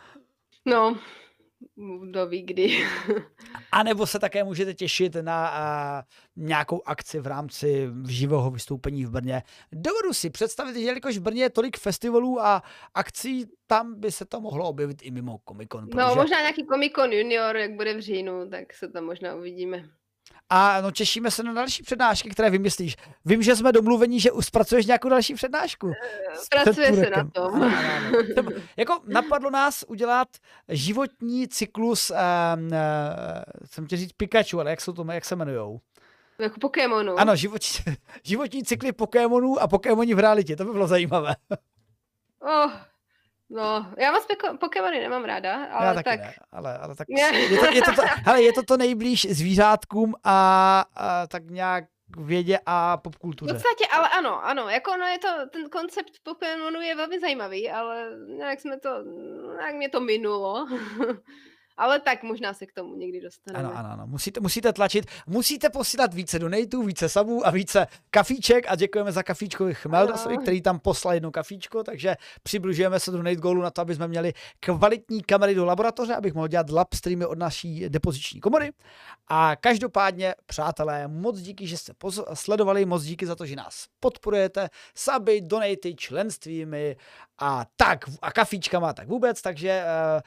No, 0.67 0.97
kdo 2.09 2.27
ví 2.27 2.43
kdy. 2.43 2.87
A 3.73 3.83
nebo 3.83 4.07
se 4.07 4.19
také 4.19 4.45
můžete 4.45 4.75
těšit 4.75 5.15
na 5.15 5.49
a, 5.49 6.03
nějakou 6.37 6.83
akci 6.87 7.21
v 7.21 7.27
rámci 7.27 7.89
živého 8.09 8.51
vystoupení 8.51 9.05
v 9.05 9.11
Brně. 9.11 9.43
Dovedu 9.73 10.13
si 10.13 10.31
představit, 10.31 10.75
že 10.75 10.81
jelikož 10.81 11.19
v 11.19 11.23
Brně 11.23 11.43
je 11.43 11.51
tolik 11.51 11.79
festivalů 11.79 12.41
a 12.41 12.63
akcí, 12.95 13.47
tam 13.67 14.01
by 14.01 14.13
se 14.13 14.25
to 14.25 14.41
mohlo 14.41 14.69
objevit 14.69 15.03
i 15.03 15.11
mimo 15.11 15.41
Comic 15.49 15.69
Con. 15.73 15.89
No, 15.95 16.15
možná 16.15 16.41
nějaký 16.41 16.67
Comic 16.67 16.93
Con 16.93 17.13
Junior, 17.13 17.57
jak 17.57 17.73
bude 17.73 17.95
v 17.95 18.01
říjnu, 18.01 18.51
tak 18.51 18.75
se 18.75 18.89
tam 18.89 19.05
možná 19.05 19.35
uvidíme. 19.35 19.85
A 20.51 20.81
no, 20.81 20.91
těšíme 20.91 21.31
se 21.31 21.43
na 21.43 21.53
další 21.53 21.83
přednášky, 21.83 22.31
které 22.31 22.51
vymyslíš. 22.51 22.97
Vím, 23.25 23.43
že 23.43 23.57
jsme 23.57 23.73
domluveni, 23.73 24.21
že 24.21 24.33
už 24.33 24.47
zpracuješ 24.47 24.87
nějakou 24.87 25.09
další 25.09 25.35
přednášku. 25.35 25.93
s 26.35 26.49
Pracuje 26.49 26.95
se 26.95 27.11
na 27.11 27.31
tom. 27.33 27.73
Třeba, 28.33 28.53
jako 28.77 29.01
napadlo 29.07 29.51
nás 29.51 29.85
udělat 29.89 30.29
životní 30.69 31.49
cyklus, 31.49 32.11
um, 32.11 32.17
uh, 32.67 32.73
jsem 33.65 33.87
chtěl 33.87 33.99
říct 33.99 34.13
Pikachu, 34.13 34.61
ale 34.61 34.71
jak, 34.71 34.81
jsou 34.81 34.93
to, 34.93 35.07
jak 35.13 35.25
se 35.25 35.35
jmenujou? 35.35 35.81
Jako 36.41 36.61
Pokémonu. 36.61 37.21
Ano, 37.21 37.37
životní, 37.37 37.69
životní 38.23 38.65
cykly 38.65 38.93
Pokémonů 38.93 39.59
a 39.61 39.69
Pokémoni 39.69 40.15
v 40.15 40.19
realitě, 40.19 40.57
to 40.57 40.65
by 40.65 40.73
bylo 40.73 40.87
zajímavé. 40.87 41.35
Oh, 42.41 42.71
no, 43.51 43.87
já 43.99 44.13
moc 44.13 44.27
peko- 44.27 44.59
Pokémony 44.59 45.01
nemám 45.01 45.25
ráda, 45.25 45.65
ale 45.65 45.87
Já 45.87 45.95
taky 45.95 46.05
tak. 46.05 46.21
ne, 46.21 46.35
ale, 46.53 46.79
ale 46.79 46.95
tak 46.97 47.07
je 47.09 47.59
to, 47.59 47.67
je, 47.75 47.83
to 47.83 47.93
to, 47.93 48.03
hele, 48.25 48.43
je 48.43 48.53
to 48.53 48.63
to 48.63 48.77
nejblíž 48.77 49.27
zvířátkům 49.31 50.15
a, 50.25 50.85
a 50.97 51.27
tak 51.27 51.43
nějak 51.51 51.85
vědě 52.19 52.59
a 52.67 52.97
V 52.97 53.01
popkultuře. 53.03 53.53
podstatě, 53.55 53.85
ale 53.93 54.09
ano, 54.09 54.45
ano, 54.45 54.69
jako 54.69 54.97
no 54.97 55.07
je 55.07 55.19
to, 55.19 55.29
ten 55.53 55.69
koncept 55.71 56.11
Pokémonu 56.23 56.81
je 56.81 56.95
velmi 56.95 57.21
zajímavý, 57.21 57.71
ale 57.71 58.07
nějak 58.27 58.61
jsme 58.61 58.81
to, 58.81 58.89
nějak 59.59 59.75
mě 59.75 59.89
to 59.89 60.01
minulo. 60.01 60.67
ale 61.79 62.01
tak 62.01 62.23
možná 62.23 62.55
se 62.55 62.67
k 62.67 62.73
tomu 62.73 62.97
někdy 62.97 63.21
dostaneme. 63.21 63.69
Ano, 63.69 63.79
ano, 63.79 63.89
ano. 63.93 64.07
Musíte, 64.07 64.41
musíte 64.41 64.73
tlačit, 64.73 65.07
musíte 65.27 65.71
posílat 65.71 66.15
více 66.15 66.39
donatů, 66.39 66.83
více 66.83 67.09
sabů 67.09 67.47
a 67.47 67.51
více 67.51 67.87
kafíček 68.11 68.65
a 68.69 68.75
děkujeme 68.75 69.13
za 69.13 69.23
kafíčko 69.23 69.69
Chmeldasovi, 69.73 70.39
který 70.39 70.63
tam 70.63 70.81
poslal 70.81 71.15
jedno 71.15 71.31
kafíčko, 71.31 71.85
takže 71.85 72.17
přibližujeme 72.43 73.01
se 73.01 73.11
donate 73.11 73.37
goalu 73.37 73.63
na 73.63 73.71
to, 73.71 73.81
aby 73.81 73.95
jsme 73.95 74.09
měli 74.09 74.33
kvalitní 74.61 75.23
kamery 75.23 75.55
do 75.55 75.65
laboratoře, 75.65 76.15
abych 76.15 76.35
mohl 76.35 76.49
dělat 76.49 76.71
lab 76.71 76.95
streamy 76.95 77.27
od 77.27 77.39
naší 77.39 77.89
depoziční 77.89 78.41
komory. 78.41 78.73
A 79.29 79.57
každopádně, 79.57 80.35
přátelé, 80.47 81.09
moc 81.09 81.41
díky, 81.41 81.67
že 81.67 81.79
jste 81.79 81.93
sledovali, 82.35 82.85
moc 82.85 83.03
díky 83.03 83.27
za 83.27 83.35
to, 83.35 83.47
že 83.47 83.57
nás 83.57 83.87
podporujete, 84.01 84.69
saby, 84.95 85.41
donaty, 85.41 85.95
členstvími 85.95 86.97
a 87.39 87.67
tak 87.77 88.05
a 88.23 88.33
kafíčkama, 88.33 88.93
tak 88.93 89.09
vůbec, 89.09 89.43
takže 89.43 89.85
uh, 89.85 90.21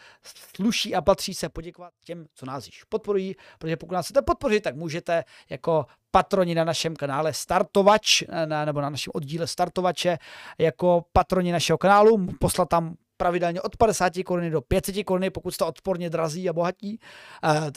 sluší 0.56 0.96
a 0.96 1.02
patří 1.02 1.34
se 1.34 1.50
poděkovat 1.50 1.94
těm, 2.04 2.26
co 2.34 2.46
nás 2.46 2.66
již 2.66 2.84
podporují, 2.84 3.36
protože 3.60 3.78
pokud 3.78 3.94
nás 3.94 4.06
chcete 4.06 4.22
podpořit, 4.22 4.62
tak 4.64 4.76
můžete 4.76 5.24
jako 5.50 5.86
patroni 6.12 6.56
na 6.56 6.64
našem 6.64 6.96
kanále 6.96 7.34
Startovač, 7.34 8.24
na, 8.46 8.66
nebo 8.66 8.82
na 8.82 8.90
našem 8.90 9.12
oddíle 9.14 9.48
Startovače, 9.48 10.18
jako 10.58 11.06
patroni 11.14 11.52
našeho 11.52 11.78
kanálu, 11.78 12.28
poslat 12.40 12.70
tam 12.70 12.96
pravidelně 13.18 13.62
od 13.62 13.78
50 13.78 14.14
koruny 14.26 14.50
do 14.50 14.62
500 14.62 15.04
koruny, 15.06 15.30
pokud 15.30 15.52
jste 15.52 15.66
odporně 15.66 16.10
drazí 16.10 16.50
a 16.50 16.54
bohatí. 16.54 17.00
Uh, 17.44 17.70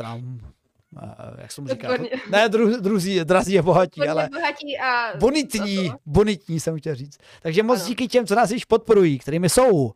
jak 1.39 1.53
jsem 1.53 1.69
říkal, 1.69 1.91
Odporně. 1.91 2.11
ne 2.31 2.49
dru, 2.49 2.81
druzí, 2.81 3.21
drazí 3.25 3.59
a 3.59 3.63
bohatí, 3.63 4.01
Hodně 4.01 4.11
ale 4.11 4.29
bohatí 4.33 4.79
a... 4.79 5.17
bonitní, 5.19 5.93
bonitní 6.07 6.61
jsem 6.61 6.79
chtěl 6.79 6.95
říct. 6.95 7.19
Takže 7.43 7.63
moc 7.63 7.79
Ano. 7.81 7.89
díky 7.89 8.09
těm, 8.09 8.27
co 8.27 8.35
nás 8.35 8.51
již 8.51 8.65
podporují, 8.65 9.19
kterými 9.19 9.49
jsou 9.49 9.93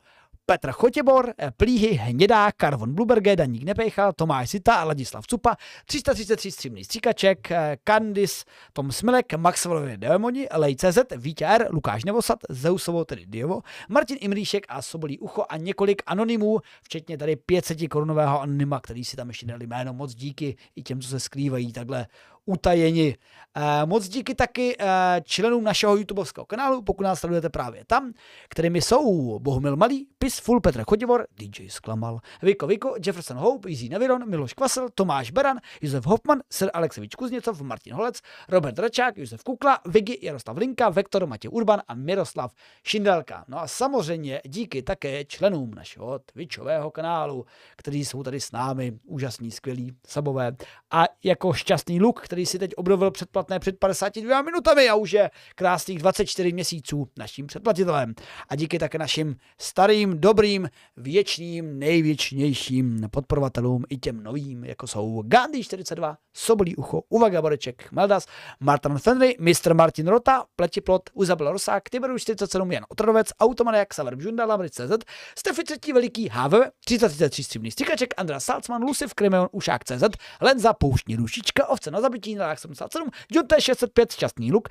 Petr 0.51 0.71
Chotěbor, 0.73 1.35
eh, 1.39 1.51
Plíhy, 1.57 1.95
Hnědá, 1.95 2.53
Karvon 2.53 2.95
Bluberge, 2.95 3.37
Daník 3.37 3.63
Nepejchal, 3.63 4.13
Tomáš 4.13 4.51
Sita, 4.51 4.85
Ladislav 4.85 5.27
Cupa, 5.27 5.57
333 5.87 6.51
střímný 6.51 6.85
stříkaček, 6.85 7.51
eh, 7.51 7.77
Kandis, 7.85 8.45
Tom 8.73 8.93
Smilek, 8.93 9.35
Maxwellovi 9.35 9.97
Demoni, 9.97 10.49
Lej.cz, 10.53 10.99
Vítě 11.17 11.47
R, 11.47 11.69
Lukáš 11.71 12.05
Nevosad, 12.05 12.39
Zeusovo, 12.49 13.05
tedy 13.05 13.27
Diovo, 13.27 13.61
Martin 13.89 14.17
Imríšek 14.21 14.67
a 14.69 14.83
Sobolí 14.83 15.19
Ucho 15.19 15.45
a 15.49 15.57
několik 15.57 16.03
anonymů, 16.07 16.59
včetně 16.83 17.19
tady 17.19 17.37
500 17.37 17.89
korunového 17.89 18.41
anonyma, 18.41 18.81
který 18.81 19.05
si 19.05 19.17
tam 19.17 19.29
ještě 19.29 19.47
dali 19.47 19.67
jméno. 19.67 19.93
Moc 19.95 20.15
díky 20.15 20.57
i 20.77 20.83
těm, 20.83 21.01
co 21.01 21.09
se 21.09 21.21
skrývají 21.21 21.73
takhle 21.73 22.07
utajeni. 22.49 23.17
Eh, 23.57 23.87
Moc 23.87 24.09
díky 24.09 24.35
taky 24.35 24.77
eh, 24.79 24.87
členům 25.25 25.65
našeho 25.65 25.97
YouTubeovského 25.97 26.47
kanálu, 26.47 26.83
pokud 26.83 27.03
nás 27.03 27.21
sledujete 27.21 27.49
právě 27.49 27.85
tam, 27.87 28.13
kterými 28.49 28.83
jsou 28.83 29.39
Bohumil 29.39 29.77
Malý, 29.77 30.07
Pisful, 30.19 30.61
Petr 30.61 30.83
Chodivor, 30.85 31.27
DJ 31.39 31.69
Sklamal, 31.69 32.21
Viko 32.43 32.67
Viko, 32.67 32.95
Jefferson 33.07 33.37
Hope, 33.37 33.71
Easy 33.71 33.89
Neviron, 33.89 34.31
Miloš 34.31 34.53
Kvasel, 34.53 34.89
Tomáš 34.95 35.31
Beran, 35.31 35.59
Josef 35.83 36.07
Hopman, 36.07 36.41
Sir 36.51 36.71
Aleksevič 36.75 37.15
Kuzněcov, 37.15 37.61
Martin 37.61 37.95
Holec, 37.95 38.21
Robert 38.49 38.79
Račák, 38.79 39.19
Josef 39.19 39.43
Kukla, 39.43 39.79
Vigi, 39.87 40.19
Jaroslav 40.23 40.57
Linka, 40.57 40.89
Vektor, 40.89 41.27
Matěj 41.27 41.51
Urban 41.53 41.83
a 41.89 41.95
Miroslav 41.95 42.53
Šindelka. 42.85 43.45
No 43.49 43.61
a 43.61 43.67
samozřejmě 43.67 44.41
díky 44.45 44.83
také 44.83 45.25
členům 45.25 45.75
našeho 45.75 46.19
Twitchového 46.19 46.91
kanálu, 46.91 47.47
kteří 47.77 48.05
jsou 48.05 48.23
tady 48.23 48.41
s 48.41 48.53
námi, 48.53 48.93
úžasní, 49.05 49.51
skvělí, 49.51 49.93
sabové. 50.07 50.57
A 50.91 51.05
jako 51.25 51.53
šťastný 51.53 52.01
luk, 52.01 52.21
který 52.21 52.38
si 52.47 52.59
teď 52.59 52.71
obnovil 52.77 53.11
předplatné 53.11 53.59
před 53.59 53.79
52 53.79 54.43
minutami 54.43 54.89
a 54.89 54.95
už 54.95 55.13
je 55.13 55.31
krásných 55.55 55.99
24 55.99 56.53
měsíců 56.53 57.09
naším 57.19 57.47
předplatitelem. 57.47 58.15
A 58.49 58.57
díky 58.57 58.79
také 58.79 58.99
našim 58.99 59.37
starým, 59.59 60.21
dobrým, 60.21 60.69
věčným, 60.97 61.79
nejvěčnějším 61.79 63.09
podporovatelům 63.11 63.85
i 63.89 63.97
těm 63.97 64.23
novým, 64.23 64.65
jako 64.65 64.87
jsou 64.87 65.23
Gandhi 65.27 65.65
42, 65.65 66.17
Sobolí 66.35 66.77
ucho, 66.77 67.03
Uvaga 67.09 67.43
Boreček, 67.43 67.93
Meldas, 67.93 68.27
Martin 68.61 68.99
Fenry, 68.99 69.37
Mr. 69.41 69.75
Martin 69.75 70.09
Rota, 70.09 70.45
Pletiplot, 70.57 71.03
Uzabel 71.15 71.53
Rosák, 71.53 71.91
Tiberu 71.91 72.19
47, 72.19 72.73
Jan 72.73 72.85
Otrodovec, 72.89 73.27
Automaniak, 73.41 73.95
Saver 73.95 74.17
Bžunda, 74.17 74.47
Lamric.cz, 74.47 74.93
Stefy 75.39 75.65
třetí 75.65 75.93
veliký 75.93 76.29
HV, 76.33 76.55
333 76.85 77.45
stříbrný 77.45 77.71
stříkaček, 77.71 78.15
Andra 78.17 78.41
Salcman, 78.41 78.83
Luciv, 78.83 79.15
Krimeon, 79.15 79.49
Ušák 79.53 79.85
CZ, 79.85 80.03
Lenza, 80.41 80.73
Pouštní 80.73 81.17
Rušička, 81.17 81.67
Ovce 81.67 81.91
na 81.91 82.01
zabití, 82.01 82.18
Nalák 82.27 82.59
77, 82.59 83.11
John 83.31 83.47
T605, 83.47 84.13
Šťastný 84.13 84.53
luk, 84.53 84.69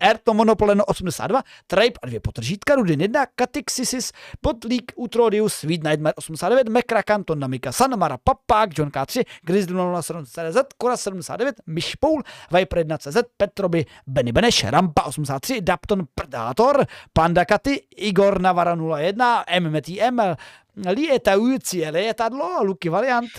Erto 0.00 0.34
Monopoleno 0.34 0.84
82, 0.84 1.42
Tripe 1.66 1.98
a 2.02 2.06
dvě 2.06 2.20
potržítka, 2.20 2.74
Rudin 2.74 3.00
1, 3.00 3.26
Katixis, 3.34 4.12
Podlík, 4.40 4.92
Utrodius, 4.96 5.54
Sweet 5.54 5.84
Nightmare 5.84 6.14
89, 6.14 6.68
Mekrakan, 6.68 7.24
Tonamika, 7.24 7.72
Sanmara, 7.72 8.18
Papák, 8.24 8.78
John 8.78 8.88
K3, 8.88 9.24
Grizzly 9.42 9.76
07 10.00 10.24
CZ, 10.24 10.58
Kora 10.78 10.96
79, 10.96 11.54
Myšpoul, 11.66 12.22
Viper 12.50 12.78
1 12.78 12.98
CZ, 12.98 13.16
Petroby, 13.36 13.86
Benny 14.06 14.32
Beneš, 14.32 14.64
Rampa 14.64 15.02
83, 15.02 15.60
Dapton 15.60 16.06
Predator, 16.14 16.86
Panda 17.12 17.44
Katy, 17.44 17.80
Igor 17.96 18.40
Navara 18.40 18.74
01, 18.74 19.44
MMTM, 19.60 20.36
Lietající 20.76 21.84
letadlo, 21.84 22.64
Luky 22.64 22.88
Valiant, 22.88 23.30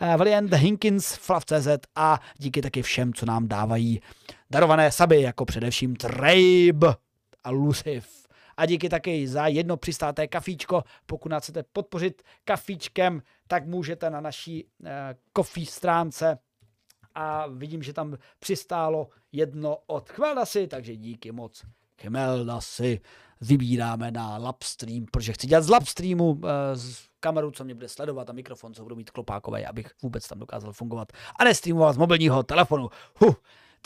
eh, 0.00 0.16
Valiant 0.16 0.52
Hinkins, 0.52 1.14
Flav.cz 1.14 1.68
a 1.96 2.20
díky 2.38 2.62
taky 2.62 2.82
všem, 2.82 3.14
co 3.14 3.26
nám 3.26 3.48
dávají 3.48 4.00
darované 4.50 4.92
saby, 4.92 5.22
jako 5.22 5.44
především 5.44 5.96
Trabe 5.96 6.94
a 7.44 7.50
Luciv. 7.50 8.26
A 8.56 8.66
díky 8.66 8.88
taky 8.88 9.28
za 9.28 9.46
jedno 9.46 9.76
přistáté 9.76 10.26
kafíčko. 10.28 10.84
Pokud 11.06 11.28
nás 11.28 11.42
chcete 11.42 11.62
podpořit 11.72 12.22
kafíčkem, 12.44 13.22
tak 13.48 13.66
můžete 13.66 14.10
na 14.10 14.20
naší 14.20 14.66
eh, 14.84 15.14
coffee 15.36 15.66
stránce 15.66 16.38
a 17.14 17.46
vidím, 17.46 17.82
že 17.82 17.92
tam 17.92 18.16
přistálo 18.38 19.08
jedno 19.32 19.78
od 19.86 20.10
Chmeldasy, 20.10 20.66
takže 20.66 20.96
díky 20.96 21.32
moc 21.32 21.64
Chimelda 22.00 22.60
si 22.60 23.00
vybíráme 23.40 24.10
na 24.10 24.38
Labstream, 24.38 25.06
protože 25.12 25.32
chci 25.32 25.46
dělat 25.46 25.62
z 25.62 25.68
Labstreamu 25.68 26.40
eh, 26.44 26.76
z 26.76 26.98
kameru, 27.20 27.50
co 27.50 27.64
mě 27.64 27.74
bude 27.74 27.88
sledovat 27.88 28.30
a 28.30 28.32
mikrofon, 28.32 28.74
co 28.74 28.82
budu 28.82 28.96
mít 28.96 29.10
klopákové, 29.10 29.66
abych 29.66 29.86
vůbec 30.02 30.28
tam 30.28 30.38
dokázal 30.38 30.72
fungovat 30.72 31.12
a 31.38 31.44
nestreamovat 31.44 31.94
z 31.94 31.98
mobilního 31.98 32.42
telefonu. 32.42 32.88
Huh. 33.16 33.34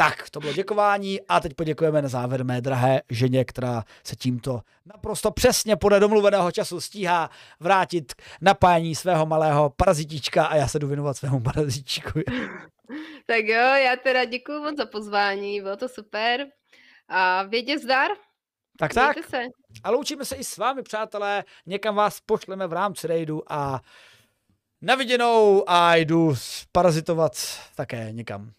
Tak, 0.00 0.30
to 0.30 0.40
bylo 0.40 0.52
děkování 0.52 1.20
a 1.28 1.40
teď 1.40 1.54
poděkujeme 1.54 2.02
na 2.02 2.08
závěr 2.08 2.44
mé 2.44 2.60
drahé 2.60 3.02
ženě, 3.10 3.44
která 3.44 3.84
se 4.04 4.16
tímto 4.16 4.60
naprosto 4.86 5.30
přesně 5.30 5.76
podle 5.76 6.00
domluveného 6.00 6.52
času 6.52 6.80
stíhá 6.80 7.30
vrátit 7.60 8.14
k 8.14 8.22
napájení 8.40 8.94
svého 8.94 9.26
malého 9.26 9.70
parazitička 9.70 10.46
a 10.46 10.56
já 10.56 10.68
se 10.68 10.78
jdu 10.78 10.88
věnovat 10.88 11.16
svému 11.16 11.40
parazitičku. 11.40 12.20
Tak 13.26 13.44
jo, 13.44 13.74
já 13.74 13.96
teda 14.02 14.24
děkuji 14.24 14.60
moc 14.62 14.76
za 14.76 14.86
pozvání, 14.86 15.60
bylo 15.60 15.76
to 15.76 15.88
super. 15.88 16.46
A 17.08 17.42
vědě 17.42 17.78
zdar. 17.78 18.10
Tak 18.78 18.94
tak. 18.94 19.16
Se. 19.30 19.42
A 19.84 19.90
loučíme 19.90 20.24
se 20.24 20.36
i 20.36 20.44
s 20.44 20.56
vámi, 20.56 20.82
přátelé. 20.82 21.44
Někam 21.66 21.94
vás 21.94 22.20
pošleme 22.20 22.66
v 22.66 22.72
rámci 22.72 23.06
raidu 23.06 23.52
a 23.52 23.80
naviděnou 24.82 25.64
a 25.66 25.96
jdu 25.96 26.34
parazitovat 26.72 27.32
také 27.76 28.12
někam. 28.12 28.52